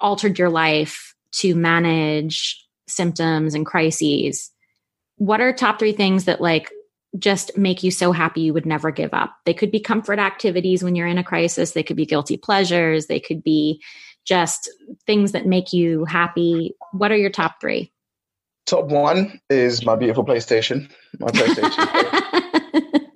altered 0.00 0.38
your 0.38 0.50
life 0.50 1.14
to 1.32 1.54
manage 1.54 2.60
symptoms 2.88 3.54
and 3.54 3.64
crises, 3.64 4.50
what 5.16 5.40
are 5.40 5.52
top 5.52 5.78
three 5.78 5.92
things 5.92 6.24
that 6.24 6.40
like 6.40 6.72
just 7.18 7.56
make 7.56 7.82
you 7.82 7.90
so 7.90 8.12
happy 8.12 8.40
you 8.40 8.54
would 8.54 8.66
never 8.66 8.90
give 8.90 9.12
up. 9.12 9.34
They 9.44 9.54
could 9.54 9.70
be 9.70 9.80
comfort 9.80 10.18
activities 10.18 10.82
when 10.82 10.94
you're 10.94 11.06
in 11.06 11.18
a 11.18 11.24
crisis, 11.24 11.72
they 11.72 11.82
could 11.82 11.96
be 11.96 12.06
guilty 12.06 12.36
pleasures, 12.36 13.06
they 13.06 13.20
could 13.20 13.42
be 13.42 13.82
just 14.24 14.70
things 15.06 15.32
that 15.32 15.46
make 15.46 15.72
you 15.72 16.04
happy. 16.04 16.74
What 16.92 17.10
are 17.10 17.16
your 17.16 17.30
top 17.30 17.60
three? 17.60 17.92
Top 18.66 18.86
one 18.86 19.40
is 19.48 19.84
my 19.84 19.96
beautiful 19.96 20.24
PlayStation. 20.24 20.90
My 21.18 21.28
PlayStation. 21.28 23.10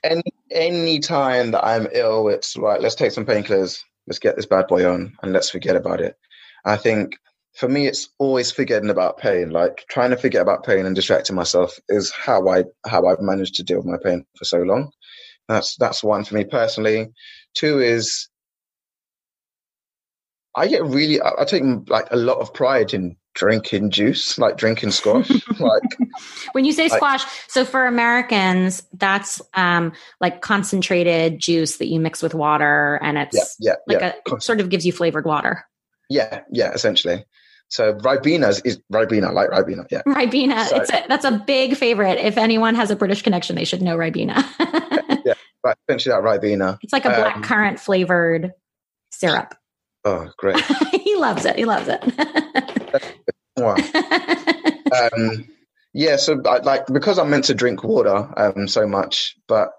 any 0.04 0.22
any 0.50 0.98
time 0.98 1.52
that 1.52 1.64
I'm 1.64 1.86
ill, 1.92 2.28
it's 2.28 2.56
right. 2.56 2.80
Let's 2.80 2.96
take 2.96 3.12
some 3.12 3.26
painkillers. 3.26 3.80
Let's 4.06 4.18
get 4.18 4.34
this 4.34 4.46
bad 4.46 4.66
boy 4.66 4.90
on, 4.90 5.16
and 5.22 5.32
let's 5.32 5.50
forget 5.50 5.76
about 5.76 6.00
it. 6.00 6.18
I 6.64 6.76
think 6.76 7.16
for 7.54 7.68
me, 7.68 7.86
it's 7.86 8.08
always 8.18 8.50
forgetting 8.52 8.90
about 8.90 9.18
pain. 9.18 9.50
Like 9.50 9.84
trying 9.88 10.10
to 10.10 10.16
forget 10.16 10.42
about 10.42 10.64
pain 10.64 10.86
and 10.86 10.94
distracting 10.94 11.36
myself 11.36 11.78
is 11.88 12.12
how 12.12 12.48
I 12.48 12.64
how 12.86 13.06
I've 13.06 13.20
managed 13.20 13.56
to 13.56 13.62
deal 13.62 13.78
with 13.78 13.86
my 13.86 13.98
pain 14.02 14.24
for 14.36 14.44
so 14.44 14.58
long. 14.58 14.90
That's 15.48 15.76
that's 15.76 16.04
one 16.04 16.24
for 16.24 16.36
me 16.36 16.44
personally. 16.44 17.08
Two 17.54 17.80
is 17.80 18.28
I 20.56 20.68
get 20.68 20.84
really 20.84 21.20
I, 21.20 21.30
I 21.40 21.44
take 21.44 21.62
like 21.88 22.06
a 22.10 22.16
lot 22.16 22.38
of 22.38 22.54
pride 22.54 22.94
in 22.94 23.16
drinking 23.34 23.90
juice, 23.90 24.38
like 24.38 24.56
drinking 24.56 24.92
squash. 24.92 25.30
like 25.60 25.82
when 26.52 26.64
you 26.64 26.72
say 26.72 26.88
squash, 26.88 27.22
like, 27.22 27.32
so 27.48 27.64
for 27.64 27.86
Americans, 27.86 28.86
that's 28.94 29.42
um 29.54 29.92
like 30.20 30.40
concentrated 30.40 31.40
juice 31.40 31.78
that 31.78 31.88
you 31.88 31.98
mix 31.98 32.22
with 32.22 32.34
water, 32.34 33.00
and 33.02 33.18
it's 33.18 33.56
yeah, 33.58 33.74
yeah, 33.88 33.94
like 33.94 34.00
yeah. 34.26 34.36
a 34.36 34.40
sort 34.40 34.60
of 34.60 34.68
gives 34.68 34.86
you 34.86 34.92
flavored 34.92 35.24
water. 35.24 35.64
Yeah, 36.08 36.42
yeah, 36.50 36.72
essentially. 36.72 37.24
So 37.70 37.94
Ribena 37.94 38.48
is, 38.48 38.60
is 38.62 38.80
Ribena, 38.92 39.32
like 39.32 39.50
Ribena, 39.50 39.86
yeah. 39.90 40.02
Ribena, 40.02 40.66
so, 40.66 40.76
it's 40.76 40.90
a, 40.90 41.04
that's 41.08 41.24
a 41.24 41.42
big 41.46 41.76
favorite. 41.76 42.18
If 42.18 42.36
anyone 42.36 42.74
has 42.74 42.90
a 42.90 42.96
British 42.96 43.22
connection, 43.22 43.54
they 43.54 43.64
should 43.64 43.80
know 43.80 43.96
Ribena. 43.96 44.44
yeah, 45.24 45.34
right, 45.64 45.76
essentially 45.88 46.12
that 46.12 46.24
Ribena. 46.24 46.78
It's 46.82 46.92
like 46.92 47.04
a 47.04 47.10
black 47.10 47.36
um, 47.36 47.42
currant 47.42 47.78
flavored 47.78 48.52
syrup. 49.12 49.54
Oh, 50.04 50.30
great! 50.36 50.60
he 50.90 51.14
loves 51.14 51.44
it. 51.44 51.56
He 51.56 51.64
loves 51.64 51.88
it. 51.88 52.02
um, 55.12 55.48
yeah, 55.94 56.16
so 56.16 56.42
I, 56.46 56.58
like 56.58 56.86
because 56.88 57.18
I'm 57.20 57.30
meant 57.30 57.44
to 57.44 57.54
drink 57.54 57.84
water 57.84 58.32
um, 58.36 58.66
so 58.66 58.88
much, 58.88 59.36
but 59.46 59.70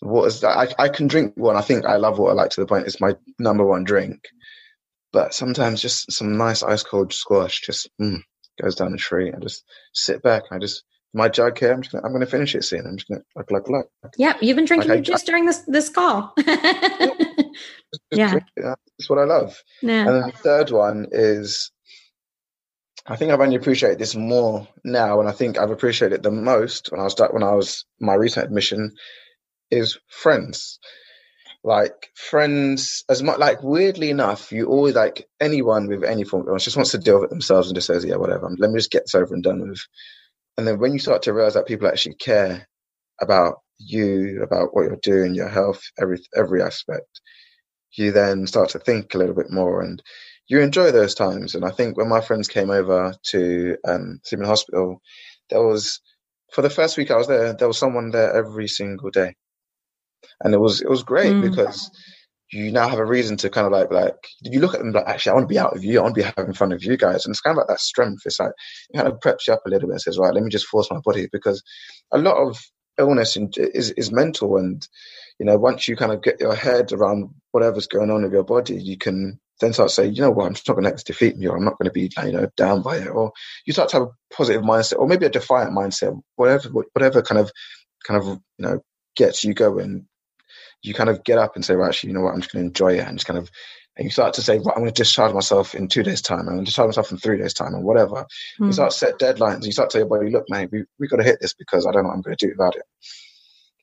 water's 0.00 0.42
I, 0.42 0.68
I 0.78 0.88
can 0.88 1.08
drink 1.08 1.34
water. 1.36 1.58
I 1.58 1.62
think 1.62 1.84
I 1.84 1.96
love 1.96 2.18
water 2.18 2.34
like 2.34 2.50
to 2.50 2.60
the 2.62 2.66
point 2.66 2.86
it's 2.86 3.02
my 3.02 3.16
number 3.38 3.66
one 3.66 3.84
drink. 3.84 4.28
But 5.14 5.32
sometimes 5.32 5.80
just 5.80 6.10
some 6.10 6.36
nice 6.36 6.64
ice 6.64 6.82
cold 6.82 7.12
squash 7.12 7.60
just 7.60 7.88
mm, 8.02 8.18
goes 8.60 8.74
down 8.74 8.90
the 8.90 8.98
tree. 8.98 9.32
I 9.32 9.38
just 9.38 9.64
sit 9.92 10.24
back 10.24 10.42
and 10.50 10.56
I 10.56 10.60
just 10.60 10.82
my 11.14 11.28
jug 11.28 11.56
here. 11.56 11.72
I'm 11.72 11.82
just 11.82 11.92
gonna, 11.92 12.04
I'm 12.04 12.10
going 12.10 12.20
to 12.24 12.26
finish 12.26 12.56
it 12.56 12.64
soon. 12.64 12.84
I'm 12.84 12.96
just 12.96 13.08
going 13.08 13.20
to 13.20 13.26
like 13.36 13.52
like 13.52 13.68
like. 13.68 13.86
Yep, 14.18 14.38
you've 14.42 14.56
been 14.56 14.64
drinking 14.64 14.90
like, 14.90 15.02
juice 15.02 15.22
I, 15.22 15.24
during 15.24 15.46
this 15.46 15.60
this 15.68 15.88
call. 15.88 16.34
yeah, 18.10 18.40
that's 18.56 19.08
what 19.08 19.20
I 19.20 19.24
love. 19.24 19.56
Yeah. 19.82 20.00
And 20.00 20.08
then 20.08 20.26
the 20.26 20.32
third 20.36 20.72
one 20.72 21.06
is, 21.12 21.70
I 23.06 23.14
think 23.14 23.30
I've 23.30 23.40
only 23.40 23.54
appreciated 23.54 24.00
this 24.00 24.16
more 24.16 24.66
now, 24.84 25.20
and 25.20 25.28
I 25.28 25.32
think 25.32 25.58
I've 25.58 25.70
appreciated 25.70 26.16
it 26.16 26.22
the 26.24 26.32
most 26.32 26.90
when 26.90 27.00
I 27.00 27.04
was 27.04 27.14
when 27.30 27.44
I 27.44 27.54
was 27.54 27.84
my 28.00 28.14
recent 28.14 28.46
admission 28.46 28.96
is 29.70 29.96
friends 30.08 30.80
like 31.64 32.10
friends 32.14 33.04
as 33.08 33.22
much 33.22 33.38
like 33.38 33.62
weirdly 33.62 34.10
enough 34.10 34.52
you 34.52 34.66
always 34.66 34.94
like 34.94 35.26
anyone 35.40 35.88
with 35.88 36.04
any 36.04 36.22
form 36.22 36.46
of 36.46 36.60
just 36.60 36.76
wants 36.76 36.90
to 36.92 36.98
deal 36.98 37.16
with 37.16 37.24
it 37.24 37.30
themselves 37.30 37.68
and 37.68 37.74
just 37.74 37.86
says 37.86 38.04
yeah 38.04 38.16
whatever 38.16 38.50
let 38.58 38.70
me 38.70 38.78
just 38.78 38.90
get 38.90 39.04
this 39.04 39.14
over 39.14 39.34
and 39.34 39.42
done 39.42 39.68
with. 39.68 39.80
And 40.58 40.66
then 40.66 40.78
when 40.78 40.92
you 40.92 40.98
start 40.98 41.22
to 41.22 41.32
realize 41.32 41.54
that 41.54 41.66
people 41.66 41.88
actually 41.88 42.16
care 42.16 42.68
about 43.20 43.56
you 43.78 44.42
about 44.42 44.74
what 44.74 44.82
you're 44.82 44.96
doing 45.02 45.34
your 45.34 45.48
health 45.48 45.82
every 45.98 46.20
every 46.36 46.62
aspect 46.62 47.20
you 47.92 48.12
then 48.12 48.46
start 48.46 48.70
to 48.70 48.78
think 48.78 49.14
a 49.14 49.18
little 49.18 49.34
bit 49.34 49.50
more 49.50 49.82
and 49.82 50.02
you 50.48 50.60
enjoy 50.60 50.92
those 50.92 51.14
times. 51.14 51.54
And 51.54 51.64
i 51.64 51.70
think 51.70 51.96
when 51.96 52.08
my 52.08 52.20
friends 52.20 52.48
came 52.48 52.70
over 52.70 53.14
to 53.30 53.76
um 53.88 54.20
Seaman 54.24 54.46
hospital 54.46 55.00
there 55.50 55.62
was 55.62 56.00
for 56.52 56.62
the 56.62 56.70
first 56.70 56.98
week 56.98 57.10
i 57.10 57.16
was 57.16 57.28
there 57.28 57.54
there 57.54 57.68
was 57.68 57.78
someone 57.78 58.10
there 58.10 58.34
every 58.34 58.68
single 58.68 59.10
day 59.10 59.34
and 60.42 60.54
it 60.54 60.58
was 60.58 60.80
it 60.80 60.88
was 60.88 61.02
great 61.02 61.32
mm. 61.32 61.42
because 61.42 61.90
you 62.54 62.70
now 62.70 62.88
have 62.88 62.98
a 62.98 63.04
reason 63.04 63.36
to 63.36 63.50
kind 63.50 63.66
of 63.66 63.72
like 63.72 63.90
like 63.90 64.28
you 64.42 64.60
look 64.60 64.74
at 64.74 64.80
them 64.80 64.92
like 64.92 65.06
actually 65.06 65.30
I 65.30 65.34
want 65.34 65.48
to 65.48 65.52
be 65.52 65.58
out 65.58 65.72
with 65.72 65.84
you. 65.84 65.98
I 65.98 66.02
want 66.02 66.14
to 66.14 66.22
be 66.22 66.32
having 66.36 66.54
fun 66.54 66.70
with 66.70 66.84
you 66.84 66.96
guys. 66.96 67.24
And 67.24 67.32
it's 67.32 67.40
kind 67.40 67.54
of 67.54 67.58
like 67.58 67.68
that 67.68 67.80
strength. 67.80 68.22
It's 68.24 68.38
like 68.38 68.52
it 68.90 68.96
kind 68.96 69.08
of 69.08 69.18
preps 69.20 69.46
you 69.46 69.54
up 69.54 69.62
a 69.66 69.70
little 69.70 69.88
bit 69.88 69.94
and 69.94 70.00
says 70.00 70.18
right 70.18 70.32
let 70.32 70.42
me 70.42 70.50
just 70.50 70.66
force 70.66 70.90
my 70.90 71.00
body 71.04 71.28
because 71.32 71.62
a 72.12 72.18
lot 72.18 72.36
of 72.36 72.60
illness 72.98 73.36
is 73.36 73.90
is 73.90 74.12
mental. 74.12 74.56
And 74.56 74.86
you 75.38 75.46
know 75.46 75.58
once 75.58 75.88
you 75.88 75.96
kind 75.96 76.12
of 76.12 76.22
get 76.22 76.40
your 76.40 76.54
head 76.54 76.92
around 76.92 77.30
whatever's 77.50 77.88
going 77.88 78.10
on 78.10 78.22
with 78.22 78.32
your 78.32 78.44
body 78.44 78.80
you 78.80 78.96
can 78.96 79.40
then 79.60 79.72
start 79.72 79.90
saying 79.90 80.14
you 80.14 80.22
know 80.22 80.30
what? 80.30 80.46
I'm 80.46 80.54
just 80.54 80.68
not 80.68 80.74
going 80.74 80.84
to 80.84 80.90
let 80.90 80.96
this 80.96 81.04
defeat 81.04 81.36
me 81.36 81.46
or 81.46 81.56
I'm 81.56 81.64
not 81.64 81.78
going 81.78 81.88
to 81.88 81.92
be 81.92 82.10
you 82.24 82.32
know 82.32 82.48
down 82.56 82.82
by 82.82 82.98
it. 82.98 83.08
Or 83.08 83.32
you 83.66 83.72
start 83.72 83.88
to 83.90 83.96
have 83.96 84.08
a 84.08 84.34
positive 84.34 84.62
mindset 84.62 84.98
or 84.98 85.08
maybe 85.08 85.26
a 85.26 85.30
defiant 85.30 85.72
mindset 85.72 86.20
whatever 86.36 86.68
whatever 86.68 87.22
kind 87.22 87.40
of 87.40 87.50
kind 88.06 88.20
of 88.20 88.26
you 88.28 88.40
know 88.58 88.80
gets 89.16 89.42
you 89.44 89.54
going 89.54 90.06
you 90.84 90.94
kind 90.94 91.10
of 91.10 91.24
get 91.24 91.38
up 91.38 91.56
and 91.56 91.64
say, 91.64 91.76
well, 91.76 91.88
actually, 91.88 92.10
you 92.10 92.14
know 92.14 92.22
what, 92.22 92.34
I'm 92.34 92.40
just 92.40 92.52
going 92.52 92.62
to 92.62 92.68
enjoy 92.68 92.98
it 92.98 93.06
and 93.06 93.18
just 93.18 93.26
kind 93.26 93.38
of, 93.38 93.50
and 93.96 94.04
you 94.04 94.10
start 94.10 94.34
to 94.34 94.42
say, 94.42 94.58
right, 94.58 94.72
I'm 94.74 94.82
going 94.82 94.92
to 94.92 94.92
discharge 94.92 95.32
myself 95.32 95.74
in 95.74 95.88
two 95.88 96.02
days' 96.02 96.20
time, 96.20 96.40
I'm 96.40 96.46
going 96.46 96.58
to 96.58 96.64
discharge 96.64 96.88
myself 96.88 97.10
in 97.12 97.18
three 97.18 97.38
days' 97.38 97.54
time, 97.54 97.74
or 97.74 97.80
whatever. 97.80 98.14
Mm. 98.14 98.26
You 98.58 98.66
hmm. 98.66 98.72
start 98.72 98.90
to 98.90 98.98
set 98.98 99.18
deadlines. 99.18 99.64
You 99.64 99.72
start 99.72 99.90
to 99.90 99.98
say, 99.98 100.02
well, 100.02 100.24
look, 100.24 100.44
mate, 100.48 100.70
we 100.72 100.84
we 100.98 101.08
got 101.08 101.18
to 101.18 101.22
hit 101.22 101.38
this 101.40 101.54
because 101.54 101.86
I 101.86 101.92
don't 101.92 102.02
know 102.02 102.08
what 102.08 102.16
I'm 102.16 102.22
going 102.22 102.36
to 102.36 102.46
do 102.46 102.52
without 102.52 102.76
it. 102.76 102.82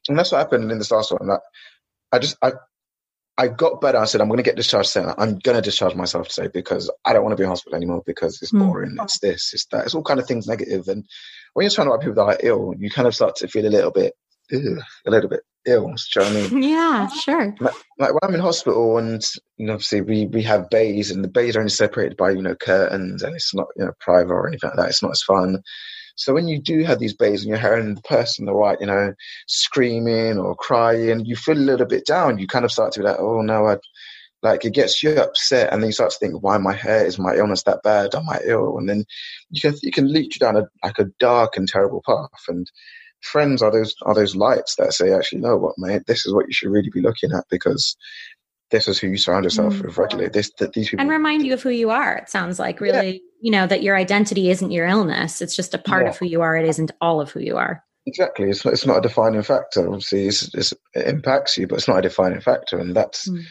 And 0.10 0.20
that's 0.20 0.32
what 0.32 0.40
happened 0.40 0.70
in 0.70 0.80
the 0.80 0.88
last 0.92 1.12
one. 1.12 1.28
That 1.28 1.42
I 2.12 2.20
just 2.20 2.38
I 2.42 2.52
I 3.38 3.48
got 3.48 3.80
better. 3.80 3.98
I 3.98 4.06
said, 4.06 4.20
I'm 4.20 4.28
going 4.28 4.38
to 4.38 4.44
get 4.44 4.58
discharged 4.58 4.92
today. 4.92 5.14
I'm 5.18 5.40
going 5.40 5.56
to 5.56 5.62
discharge 5.62 5.96
myself 5.96 6.28
today 6.28 6.50
because 6.54 6.92
I 7.06 7.14
don't 7.14 7.24
want 7.24 7.32
to 7.32 7.38
be 7.38 7.44
in 7.44 7.50
hospital 7.50 7.78
anymore 7.78 8.04
because 8.06 8.42
it's 8.42 8.52
hmm. 8.52 8.60
boring. 8.60 8.98
Mm. 8.98 9.04
It's 9.06 9.20
this, 9.20 9.52
it's 9.54 9.66
that. 9.68 9.86
It's 9.86 9.96
all 9.96 10.04
kind 10.04 10.20
of 10.20 10.28
things 10.28 10.46
negative. 10.46 10.90
And 10.90 11.06
when 11.54 11.64
you're 11.64 11.72
trying 11.72 11.88
to 11.88 11.94
about 11.94 12.02
people 12.02 12.16
that 12.16 12.36
are 12.36 12.38
ill, 12.44 12.74
you 12.78 12.90
kind 12.90 13.08
of 13.08 13.16
start 13.16 13.38
to 13.38 13.48
feel 13.48 13.66
a 13.66 13.70
little 13.70 13.92
bit 13.92 14.14
a 14.52 15.10
little 15.10 15.30
bit 15.30 15.42
ill. 15.66 15.86
Do 15.86 15.88
you 15.88 16.22
know 16.22 16.42
what 16.42 16.50
I 16.50 16.50
mean? 16.50 16.64
Yeah, 16.64 17.08
sure. 17.08 17.56
Like, 17.60 17.74
like, 18.00 18.14
when 18.14 18.20
I'm 18.24 18.36
in 18.36 18.42
hospital 18.42 18.98
and 18.98 19.24
you 19.58 19.68
know, 19.68 19.74
obviously 19.74 20.02
we, 20.02 20.26
we 20.28 20.42
have 20.44 20.70
bays 20.70 21.12
and 21.12 21.24
the 21.24 21.30
bays 21.30 21.56
are 21.56 21.60
only 21.60 21.70
separated 21.70 22.18
by, 22.18 22.32
you 22.32 22.42
know, 22.42 22.56
curtains 22.56 23.24
and 23.24 23.36
it's 23.36 23.54
not, 23.54 23.68
you 23.76 23.86
know, 23.86 23.92
private 24.00 24.34
or 24.34 24.48
anything 24.48 24.70
like 24.70 24.78
that. 24.78 24.90
It's 24.90 25.04
not 25.04 25.12
as 25.12 25.22
fun. 25.22 25.62
So 26.16 26.34
when 26.34 26.48
you 26.48 26.62
do 26.62 26.84
have 26.84 27.00
these 27.00 27.16
bays 27.16 27.42
and 27.42 27.50
you're 27.50 27.58
hearing 27.58 27.96
the 27.96 28.02
person 28.02 28.46
the 28.46 28.54
right, 28.54 28.80
you 28.80 28.88
know, 28.88 29.14
screaming 29.48 30.38
or 30.38 30.56
crying, 30.56 31.26
you 31.26 31.36
feel 31.36 31.58
a 31.58 31.60
little 31.60 31.88
bit 31.88 32.06
down. 32.06 32.38
You 32.38 32.48
kind 32.48 32.66
of 32.66 32.72
start 32.72 32.94
to 32.94 33.00
be 33.00 33.06
like, 33.06 33.20
oh 33.20 33.42
no, 33.42 33.68
I 33.68 33.78
like 34.44 34.66
it 34.66 34.74
gets 34.74 35.04
you 35.04 35.12
upset 35.12 35.72
and 35.72 35.82
then 35.82 35.90
you 35.90 35.94
start 35.94 36.12
to 36.12 36.18
think, 36.18 36.42
why 36.42 36.58
my 36.58 36.74
hair 36.74 37.06
is 37.06 37.20
my 37.20 37.36
illness 37.36 37.64
that 37.64 37.84
bad? 37.84 38.16
Am 38.16 38.28
I 38.28 38.40
ill? 38.46 38.78
And 38.78 38.90
then 38.90 39.06
you 39.52 39.62
can 39.62 39.76
you 39.82 39.92
can 39.92 40.12
lead 40.12 40.34
you 40.34 40.40
down 40.40 40.58
a 40.58 40.68
like 40.84 41.00
a 41.00 41.06
dark 41.20 41.58
and 41.58 41.68
terrible 41.68 42.02
path. 42.06 42.30
And 42.48 42.70
friends 43.22 43.62
are 43.62 43.72
those 43.72 43.96
are 44.04 44.16
those 44.16 44.36
lights 44.36 44.76
that 44.76 44.94
say, 44.94 45.12
actually, 45.12 45.42
know 45.42 45.58
what, 45.58 45.76
mate, 45.78 46.04
this 46.08 46.26
is 46.26 46.34
what 46.34 46.48
you 46.48 46.54
should 46.54 46.72
really 46.72 46.90
be 46.90 47.02
looking 47.02 47.32
at 47.32 47.46
because 47.50 47.96
this 48.72 48.88
is 48.88 48.98
who 48.98 49.08
you 49.08 49.18
surround 49.18 49.44
yourself 49.44 49.76
mm. 49.76 49.84
with 49.84 49.98
regularly. 49.98 50.30
This 50.30 50.52
that 50.60 50.74
these 50.74 50.90
people 50.90 51.02
and 51.02 51.10
remind 51.10 51.46
you 51.46 51.54
of 51.54 51.62
who 51.62 51.70
you 51.70 51.90
are. 51.90 52.18
It 52.18 52.30
sounds 52.30 52.58
like 52.60 52.82
really, 52.82 53.12
yeah. 53.14 53.20
you 53.42 53.52
know, 53.52 53.68
that 53.68 53.84
your 53.84 53.96
identity 53.96 54.50
isn't 54.50 54.72
your 54.72 54.88
illness; 54.88 55.42
it's 55.42 55.56
just 55.56 55.74
a 55.74 55.78
part 55.78 56.04
yeah. 56.04 56.10
of 56.10 56.18
who 56.18 56.26
you 56.26 56.42
are. 56.42 56.56
It 56.56 56.68
isn't 56.68 56.92
all 57.02 57.22
of 57.22 57.32
who 57.32 57.40
you 57.42 57.58
are. 57.58 57.84
Exactly, 58.08 58.50
it's 58.50 58.66
it's 58.66 58.88
not 58.88 58.98
a 58.98 59.02
defining 59.02 59.44
factor. 59.44 59.88
Obviously, 59.88 60.26
it's, 60.26 60.52
it's, 60.56 60.74
it 60.96 61.06
impacts 61.06 61.56
you, 61.56 61.68
but 61.68 61.76
it's 61.76 61.88
not 61.88 62.00
a 62.00 62.02
defining 62.02 62.42
factor, 62.42 62.80
and 62.80 62.96
that's 62.96 63.30
mm. 63.30 63.44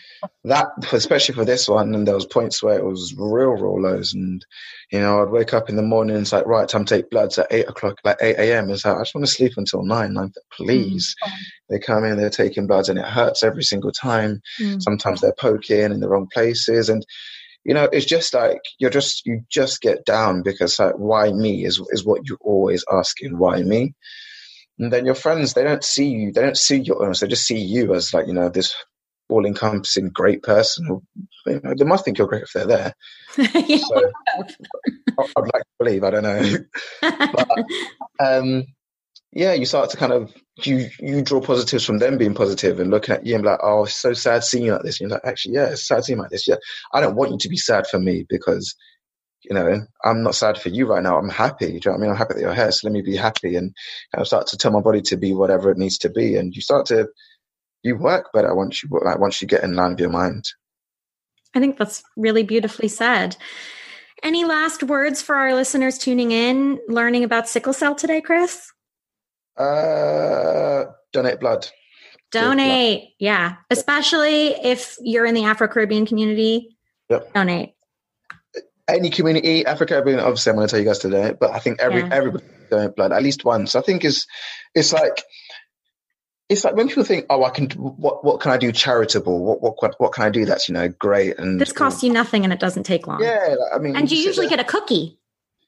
that. 0.43 0.67
Especially 0.91 1.37
for 1.37 1.45
this 1.45 1.69
one, 1.69 1.95
and 1.95 2.05
there 2.05 2.17
was 2.17 2.27
points 2.27 2.61
where 2.61 2.77
it 2.77 2.85
was 2.85 3.15
real, 3.17 3.51
real 3.51 3.81
lows, 3.81 4.13
and 4.13 4.45
you 4.91 4.99
know, 4.99 5.23
I'd 5.23 5.31
wake 5.31 5.55
up 5.55 5.69
in 5.69 5.77
the 5.77 5.83
morning 5.83 6.17
it's 6.17 6.33
like, 6.33 6.47
right, 6.47 6.69
time 6.69 6.85
to 6.85 6.97
take 6.97 7.11
bloods 7.11 7.39
at 7.39 7.47
eight 7.53 7.69
o'clock, 7.69 7.99
like 8.03 8.17
eight 8.21 8.39
a.m. 8.39 8.71
It's 8.71 8.85
like 8.85 8.97
I 8.97 9.03
just 9.03 9.15
want 9.15 9.25
to 9.25 9.33
sleep 9.33 9.53
until 9.57 9.85
nine. 9.85 10.15
Nine, 10.15 10.33
please. 10.53 11.15
Mm. 11.25 11.31
They 11.69 11.79
come 11.79 12.03
in, 12.03 12.17
they're 12.17 12.29
taking 12.29 12.67
bloods, 12.67 12.89
and 12.89 12.99
it 12.99 13.05
hurts 13.05 13.45
every 13.45 13.63
single 13.63 13.93
time. 13.93 14.43
Mm. 14.61 14.83
Sometimes 14.83 15.21
they're 15.21 15.33
poking 15.33 15.93
in 15.93 16.01
the 16.01 16.09
wrong 16.09 16.27
places, 16.33 16.89
and 16.89 17.07
you 17.63 17.73
know, 17.73 17.89
it's 17.93 18.07
just 18.07 18.35
like 18.35 18.63
you're 18.81 18.91
just 18.91 19.25
you 19.27 19.43
just 19.49 19.81
get 19.81 20.05
down 20.05 20.43
because 20.43 20.81
like, 20.81 20.95
why 20.95 21.31
me 21.31 21.65
is 21.65 21.81
is 21.91 22.05
what 22.05 22.23
you're 22.25 22.39
always 22.41 22.85
asking, 22.93 23.39
why 23.39 23.63
me 23.63 23.95
and 24.81 24.93
then 24.93 25.07
your 25.07 25.15
friends 25.15 25.55
they 25.55 25.63
don't 25.63 25.85
see 25.85 26.09
you 26.09 26.33
they 26.33 26.41
don't 26.41 26.57
see 26.57 26.79
your 26.79 27.03
illness 27.03 27.21
they 27.21 27.29
just 27.29 27.47
see 27.47 27.59
you 27.59 27.95
as 27.95 28.13
like 28.13 28.27
you 28.27 28.33
know 28.33 28.49
this 28.49 28.75
all 29.29 29.47
encompassing 29.47 30.09
great 30.09 30.43
person 30.43 31.01
you 31.47 31.61
know, 31.63 31.75
they 31.79 31.85
must 31.85 32.05
think 32.05 32.19
you're 32.19 32.27
great 32.27 32.43
if 32.43 32.53
they're 32.53 32.67
there. 32.67 32.95
Yeah. 33.39 33.79
so, 33.79 34.11
i'd 35.19 35.51
like 35.55 35.63
to 35.63 35.79
believe 35.79 36.03
i 36.03 36.11
don't 36.11 36.23
know. 36.23 36.57
But, 37.01 37.49
um, 38.19 38.65
yeah 39.33 39.53
you 39.53 39.65
start 39.65 39.91
to 39.91 39.97
kind 39.97 40.13
of 40.13 40.35
you 40.65 40.89
you 40.99 41.23
draw 41.23 41.41
positives 41.41 41.85
from 41.85 41.99
them 41.99 42.19
being 42.19 42.35
positive 42.35 42.81
and 42.81 42.91
looking 42.91 43.15
at 43.15 43.25
you 43.25 43.37
and 43.37 43.45
like 43.45 43.61
oh 43.63 43.85
it's 43.85 43.95
so 43.95 44.13
sad 44.13 44.43
seeing 44.43 44.65
you 44.65 44.73
like 44.73 44.83
this. 44.83 45.01
And 45.01 45.09
you're 45.09 45.17
like 45.17 45.27
actually 45.27 45.55
yeah 45.55 45.71
it's 45.71 45.87
sad 45.87 46.05
seeing 46.05 46.19
you 46.19 46.23
like 46.23 46.33
this 46.33 46.49
yeah. 46.49 46.57
I 46.93 47.01
don't 47.01 47.15
want 47.15 47.31
you 47.31 47.39
to 47.39 47.49
be 47.49 47.57
sad 47.57 47.87
for 47.87 48.01
me 48.01 48.27
because 48.29 48.75
you 49.43 49.55
know, 49.55 49.87
I'm 50.05 50.23
not 50.23 50.35
sad 50.35 50.59
for 50.59 50.69
you 50.69 50.87
right 50.87 51.03
now. 51.03 51.19
I'm 51.19 51.29
happy. 51.29 51.67
Do 51.67 51.73
you 51.73 51.81
know 51.87 51.93
what 51.93 51.97
I 51.97 52.01
mean? 52.01 52.11
I'm 52.11 52.17
happy 52.17 52.35
that 52.35 52.41
you're 52.41 52.55
here. 52.55 52.71
So 52.71 52.87
let 52.87 52.93
me 52.93 53.03
be 53.03 53.17
happy 53.17 53.57
and 53.57 53.75
kind 54.15 54.21
of 54.21 54.27
start 54.27 54.47
to 54.49 54.57
tell 54.57 54.71
my 54.71 54.81
body 54.81 55.01
to 55.03 55.17
be 55.17 55.33
whatever 55.33 55.71
it 55.71 55.79
needs 55.79 55.99
to 55.99 56.11
be. 56.11 56.37
And 56.37 56.55
you 56.55 56.61
start 56.61 56.87
to, 56.87 57.09
you 57.83 57.97
work 57.97 58.33
better 58.33 58.55
once 58.55 58.83
you, 58.83 58.91
like, 59.05 59.19
once 59.19 59.41
you 59.41 59.49
get 59.49 59.65
in 59.65 59.75
line 59.75 59.93
with 59.93 60.01
your 60.01 60.11
mind. 60.11 60.53
I 61.55 61.61
think 61.61 61.79
that's 61.79 62.03
really 62.17 62.43
beautifully 62.43 62.89
said. 62.89 63.37
Any 64.23 64.45
last 64.45 64.83
words 64.83 65.23
for 65.23 65.35
our 65.35 65.55
listeners 65.55 65.97
tuning 65.97 66.33
in, 66.33 66.79
learning 66.89 67.25
about 67.25 67.49
sickle 67.49 67.73
cell 67.73 67.95
today, 67.95 68.21
Chris? 68.21 68.71
Uh, 69.57 70.85
donate 71.13 71.41
blood. 71.41 71.67
Donate. 72.31 73.01
Blood. 73.01 73.09
Yeah. 73.19 73.57
Especially 73.71 74.49
if 74.49 74.97
you're 75.01 75.25
in 75.25 75.35
the 75.35 75.45
Afro 75.45 75.67
Caribbean 75.67 76.05
community. 76.05 76.77
Yep. 77.09 77.33
Donate 77.33 77.75
any 78.95 79.11
community, 79.11 79.65
Africa 79.67 79.99
obviously 79.99 80.51
I'm 80.51 80.57
going 80.57 80.67
to 80.67 80.71
tell 80.71 80.81
you 80.81 80.87
guys 80.87 80.99
today, 80.99 81.35
but 81.39 81.51
I 81.51 81.59
think 81.59 81.81
every 81.81 82.01
yeah. 82.01 82.09
everybody 82.13 82.45
donate 82.71 82.97
blood 82.97 83.13
at 83.13 83.23
least 83.23 83.45
once. 83.45 83.75
I 83.75 83.81
think 83.81 84.05
is 84.05 84.27
it's 84.75 84.93
like 84.93 85.23
it's 86.49 86.65
like 86.65 86.75
when 86.75 86.89
people 86.89 87.05
think, 87.05 87.27
oh, 87.31 87.45
I 87.45 87.51
can 87.51 87.71
what 87.71 88.25
what 88.25 88.41
can 88.41 88.51
I 88.51 88.59
do 88.59 88.73
charitable? 88.73 89.45
What 89.45 89.81
what 89.81 89.95
what 89.99 90.13
can 90.13 90.25
I 90.25 90.31
do 90.31 90.45
that's 90.45 90.69
you 90.69 90.75
know 90.75 90.89
great 90.89 91.39
and 91.39 91.61
this 91.61 91.73
costs 91.73 92.03
you 92.03 92.13
nothing 92.13 92.45
and 92.45 92.53
it 92.53 92.61
doesn't 92.61 92.85
take 92.85 93.07
long. 93.07 93.23
Yeah, 93.23 93.55
I 93.75 93.79
mean, 93.79 93.97
and 93.97 94.11
you, 94.11 94.19
you 94.19 94.25
usually 94.25 94.49
get 94.49 94.61
a 94.61 94.65
cookie. 94.65 95.19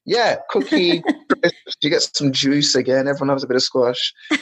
Yeah, 0.05 0.37
cookie. 0.51 1.03
you 1.81 1.91
get 1.91 2.03
some 2.03 2.33
juice 2.33 2.75
again. 2.75 3.07
Everyone 3.07 3.29
has 3.35 3.45
a 3.45 3.47
bit 3.47 3.57
of 3.57 3.63
squash. 3.63 4.13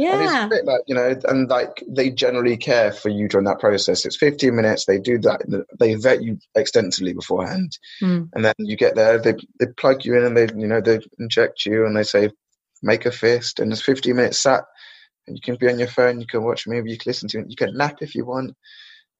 Yeah. 0.00 0.44
And 0.44 0.52
it's 0.52 0.66
like, 0.66 0.80
you 0.86 0.94
know, 0.94 1.14
and 1.28 1.48
like 1.50 1.84
they 1.86 2.10
generally 2.10 2.56
care 2.56 2.90
for 2.90 3.10
you 3.10 3.28
during 3.28 3.44
that 3.44 3.58
process. 3.58 4.06
It's 4.06 4.16
15 4.16 4.56
minutes. 4.56 4.86
They 4.86 4.98
do 4.98 5.18
that. 5.18 5.42
They 5.78 5.94
vet 5.94 6.22
you 6.22 6.38
extensively 6.54 7.12
beforehand. 7.12 7.76
Mm. 8.02 8.30
And 8.32 8.44
then 8.44 8.54
you 8.58 8.76
get 8.76 8.94
there, 8.94 9.18
they, 9.18 9.34
they 9.58 9.66
plug 9.66 10.06
you 10.06 10.16
in 10.16 10.24
and 10.24 10.36
they, 10.36 10.48
you 10.58 10.66
know, 10.66 10.80
they 10.80 11.00
inject 11.18 11.66
you 11.66 11.84
and 11.84 11.94
they 11.94 12.02
say, 12.02 12.30
make 12.82 13.04
a 13.04 13.12
fist. 13.12 13.60
And 13.60 13.70
there's 13.70 13.82
15 13.82 14.16
minutes 14.16 14.38
sat 14.38 14.64
and 15.26 15.36
you 15.36 15.42
can 15.42 15.56
be 15.56 15.68
on 15.70 15.78
your 15.78 15.88
phone. 15.88 16.18
You 16.18 16.26
can 16.26 16.44
watch 16.44 16.66
a 16.66 16.70
movie. 16.70 16.92
You 16.92 16.98
can 16.98 17.10
listen 17.10 17.28
to 17.28 17.40
it. 17.40 17.50
You 17.50 17.56
can 17.56 17.76
nap 17.76 17.98
if 18.00 18.14
you 18.14 18.24
want. 18.24 18.56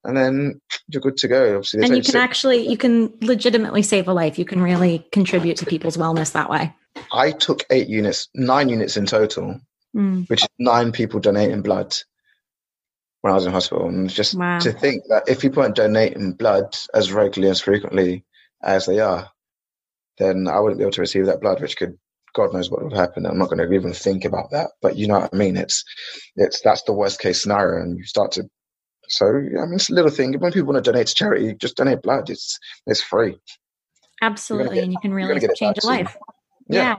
And 0.04 0.16
then 0.16 0.62
you're 0.88 1.02
good 1.02 1.18
to 1.18 1.28
go. 1.28 1.56
Obviously, 1.56 1.84
and 1.84 1.94
you 1.94 2.02
can 2.02 2.16
actually, 2.16 2.66
you 2.66 2.78
can 2.78 3.12
legitimately 3.20 3.82
save 3.82 4.08
a 4.08 4.14
life. 4.14 4.38
You 4.38 4.46
can 4.46 4.62
really 4.62 5.06
contribute 5.12 5.58
to 5.58 5.66
people's 5.66 5.98
wellness 5.98 6.32
that 6.32 6.48
way. 6.48 6.74
I 7.12 7.32
took 7.32 7.64
eight 7.68 7.88
units, 7.88 8.28
nine 8.34 8.70
units 8.70 8.96
in 8.96 9.04
total 9.04 9.60
mm. 9.94 10.28
which 10.28 10.42
is 10.42 10.48
nine 10.58 10.92
people 10.92 11.20
donating 11.20 11.62
blood 11.62 11.96
when 13.20 13.32
I 13.32 13.36
was 13.36 13.46
in 13.46 13.52
hospital. 13.52 13.88
And 13.88 14.08
just 14.08 14.34
wow. 14.34 14.58
to 14.58 14.72
think 14.72 15.04
that 15.08 15.28
if 15.28 15.40
people 15.40 15.62
aren't 15.62 15.76
donating 15.76 16.32
blood 16.32 16.76
as 16.94 17.12
regularly 17.12 17.50
as 17.50 17.60
frequently 17.60 18.24
as 18.62 18.86
they 18.86 19.00
are, 19.00 19.30
then 20.18 20.48
I 20.48 20.60
wouldn't 20.60 20.78
be 20.78 20.84
able 20.84 20.92
to 20.92 21.00
receive 21.00 21.26
that 21.26 21.40
blood, 21.40 21.60
which 21.60 21.76
could 21.76 21.98
God 22.34 22.52
knows 22.52 22.70
what 22.70 22.82
would 22.82 22.92
happen. 22.92 23.26
I'm 23.26 23.38
not 23.38 23.50
going 23.50 23.58
to 23.58 23.74
even 23.74 23.92
think 23.92 24.24
about 24.24 24.50
that. 24.52 24.70
But 24.80 24.96
you 24.96 25.08
know 25.08 25.18
what 25.18 25.30
I 25.32 25.36
mean? 25.36 25.56
It's 25.56 25.84
it's 26.36 26.60
that's 26.60 26.82
the 26.82 26.92
worst 26.92 27.20
case 27.20 27.42
scenario, 27.42 27.82
and 27.82 27.98
you 27.98 28.04
start 28.04 28.32
to. 28.32 28.44
So 29.08 29.26
I 29.26 29.30
mean, 29.30 29.74
it's 29.74 29.90
a 29.90 29.94
little 29.94 30.10
thing. 30.10 30.38
When 30.38 30.52
people 30.52 30.72
want 30.72 30.84
to 30.84 30.92
donate 30.92 31.08
to 31.08 31.14
charity, 31.14 31.54
just 31.54 31.76
donate 31.76 32.02
blood. 32.02 32.30
It's 32.30 32.58
it's 32.86 33.02
free. 33.02 33.36
Absolutely, 34.22 34.76
get, 34.76 34.84
and 34.84 34.92
you 34.92 34.98
can 35.00 35.12
really 35.12 35.40
change 35.56 35.78
a 35.82 35.86
life. 35.86 36.16
Yeah. 36.68 36.82
yeah. 36.82 36.96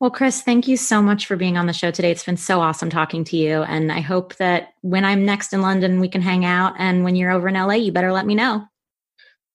Well, 0.00 0.10
Chris, 0.10 0.42
thank 0.42 0.68
you 0.68 0.76
so 0.76 1.00
much 1.00 1.26
for 1.26 1.36
being 1.36 1.56
on 1.56 1.66
the 1.66 1.72
show 1.72 1.90
today. 1.90 2.10
It's 2.10 2.24
been 2.24 2.36
so 2.36 2.60
awesome 2.60 2.90
talking 2.90 3.24
to 3.24 3.36
you. 3.36 3.62
And 3.62 3.92
I 3.92 4.00
hope 4.00 4.34
that 4.36 4.74
when 4.82 5.04
I'm 5.04 5.24
next 5.24 5.52
in 5.52 5.62
London, 5.62 6.00
we 6.00 6.08
can 6.08 6.20
hang 6.20 6.44
out. 6.44 6.74
And 6.78 7.04
when 7.04 7.16
you're 7.16 7.30
over 7.30 7.48
in 7.48 7.54
LA, 7.54 7.74
you 7.74 7.92
better 7.92 8.12
let 8.12 8.26
me 8.26 8.34
know. 8.34 8.66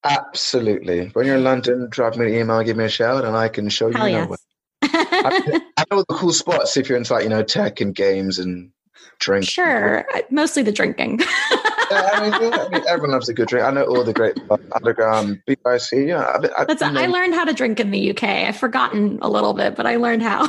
Absolutely. 0.04 1.08
When 1.10 1.26
you're 1.26 1.36
in 1.36 1.44
London, 1.44 1.88
drop 1.90 2.16
me 2.16 2.28
an 2.28 2.34
email, 2.34 2.64
give 2.64 2.78
me 2.78 2.86
a 2.86 2.90
shout, 2.90 3.26
and 3.26 3.36
I 3.36 3.50
can 3.50 3.70
show 3.70 3.92
Hell 3.92 4.08
you. 4.08 4.16
Yes. 4.16 4.46
I, 4.82 5.62
I 5.78 5.84
know 5.92 6.04
the 6.08 6.16
cool 6.16 6.32
spots 6.32 6.78
if 6.78 6.88
you're 6.88 6.98
into 6.98 7.14
like, 7.14 7.24
you 7.24 7.30
know, 7.30 7.44
tech 7.44 7.82
and 7.82 7.94
games 7.94 8.40
and 8.40 8.72
drinking. 9.20 9.48
Sure. 9.48 10.06
Mostly 10.30 10.64
the 10.64 10.72
drinking. 10.72 11.20
yeah, 11.92 12.10
I 12.14 12.22
mean, 12.22 12.42
yeah, 12.42 12.58
I 12.58 12.70
mean, 12.70 12.84
everyone 12.88 13.12
loves 13.12 13.30
a 13.30 13.34
good 13.34 13.48
drink. 13.48 13.66
I 13.66 13.72
know 13.72 13.84
all 13.84 14.04
the 14.04 14.14
great 14.14 14.40
underground 14.74 15.42
BIC. 15.46 15.60
Yeah, 15.94 16.24
I, 16.24 16.62
I, 16.62 16.66
That's, 16.66 16.82
I 16.82 17.06
learned 17.06 17.36
how 17.36 17.46
to 17.46 17.54
drink 17.54 17.80
in 17.80 17.92
the 17.92 18.12
UK. 18.12 18.24
I've 18.24 18.58
forgotten 18.58 19.20
a 19.22 19.30
little 19.30 19.54
bit, 19.54 19.76
but 19.76 19.86
I 19.86 19.98
learned 19.98 20.24
how. 20.24 20.44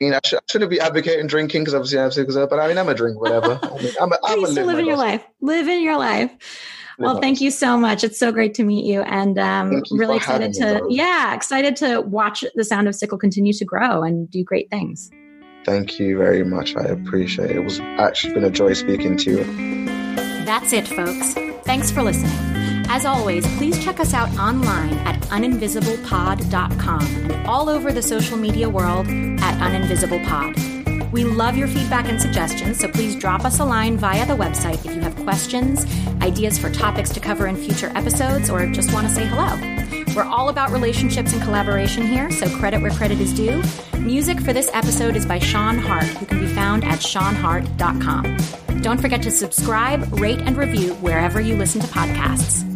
you 0.00 0.10
know, 0.10 0.16
I, 0.16 0.40
should, 0.48 0.60
not 0.60 0.70
be 0.70 0.80
advocating 0.80 1.26
drinking 1.26 1.62
because 1.62 1.74
obviously 1.74 1.98
I 1.98 2.04
have 2.04 2.14
sickle 2.14 2.46
but 2.46 2.58
I 2.58 2.68
mean, 2.68 2.78
I'm 2.78 2.88
a 2.88 2.94
drink, 2.94 3.20
whatever. 3.20 3.58
I 3.62 3.82
mean, 3.82 3.92
I'm 4.00 4.12
a, 4.12 4.18
I'm 4.24 4.44
a 4.44 4.48
live 4.48 4.78
in 4.78 4.86
your 4.86 4.96
life. 4.96 5.24
Live 5.40 5.68
in 5.68 5.82
your 5.82 5.98
life. 5.98 6.30
Well, 6.98 7.20
thank 7.20 7.40
you 7.40 7.52
so 7.52 7.78
much. 7.78 8.02
It's 8.02 8.18
so 8.18 8.32
great 8.32 8.54
to 8.54 8.64
meet 8.64 8.84
you, 8.84 9.02
and 9.02 9.38
um, 9.38 9.72
you 9.72 9.82
really 9.92 10.16
excited 10.16 10.52
to, 10.54 10.82
me, 10.82 10.96
yeah, 10.96 11.32
excited 11.32 11.76
to 11.76 12.00
watch 12.00 12.44
the 12.56 12.64
Sound 12.64 12.88
of 12.88 12.94
Sickle 12.96 13.18
continue 13.18 13.52
to 13.52 13.64
grow 13.64 14.02
and 14.02 14.28
do 14.28 14.42
great 14.42 14.68
things. 14.68 15.08
Thank 15.68 15.98
you 15.98 16.16
very 16.16 16.44
much. 16.44 16.74
I 16.76 16.84
appreciate 16.84 17.50
it. 17.50 17.56
It 17.56 17.62
was 17.62 17.78
actually 17.98 18.32
been 18.32 18.44
a 18.44 18.50
joy 18.50 18.72
speaking 18.72 19.18
to 19.18 19.30
you. 19.30 19.44
That's 20.46 20.72
it, 20.72 20.88
folks. 20.88 21.34
Thanks 21.66 21.90
for 21.90 22.02
listening. 22.02 22.32
As 22.88 23.04
always, 23.04 23.46
please 23.58 23.78
check 23.84 24.00
us 24.00 24.14
out 24.14 24.30
online 24.38 24.94
at 25.06 25.20
uninvisiblepod.com 25.24 27.02
and 27.02 27.46
all 27.46 27.68
over 27.68 27.92
the 27.92 28.00
social 28.00 28.38
media 28.38 28.66
world 28.66 29.08
at 29.08 29.60
uninvisiblepod. 29.60 31.12
We 31.12 31.24
love 31.24 31.58
your 31.58 31.68
feedback 31.68 32.08
and 32.08 32.18
suggestions, 32.18 32.80
so 32.80 32.88
please 32.88 33.14
drop 33.14 33.44
us 33.44 33.60
a 33.60 33.64
line 33.66 33.98
via 33.98 34.24
the 34.24 34.36
website 34.36 34.82
if 34.86 34.94
you 34.94 35.02
have 35.02 35.14
questions, 35.16 35.84
ideas 36.22 36.56
for 36.58 36.70
topics 36.70 37.10
to 37.10 37.20
cover 37.20 37.46
in 37.46 37.56
future 37.56 37.92
episodes, 37.94 38.48
or 38.48 38.66
just 38.68 38.90
want 38.94 39.06
to 39.06 39.14
say 39.14 39.26
hello. 39.26 39.97
We're 40.18 40.24
all 40.24 40.48
about 40.48 40.72
relationships 40.72 41.32
and 41.32 41.40
collaboration 41.40 42.04
here, 42.04 42.28
so 42.32 42.48
credit 42.58 42.82
where 42.82 42.90
credit 42.90 43.20
is 43.20 43.32
due. 43.32 43.62
Music 44.00 44.40
for 44.40 44.52
this 44.52 44.68
episode 44.72 45.14
is 45.14 45.24
by 45.24 45.38
Sean 45.38 45.78
Hart, 45.78 46.06
who 46.06 46.26
can 46.26 46.40
be 46.40 46.48
found 46.48 46.82
at 46.82 46.98
seanhart.com. 46.98 48.36
Don't 48.82 49.00
forget 49.00 49.22
to 49.22 49.30
subscribe, 49.30 50.12
rate, 50.18 50.40
and 50.40 50.56
review 50.56 50.94
wherever 50.94 51.40
you 51.40 51.54
listen 51.54 51.80
to 51.82 51.86
podcasts. 51.86 52.68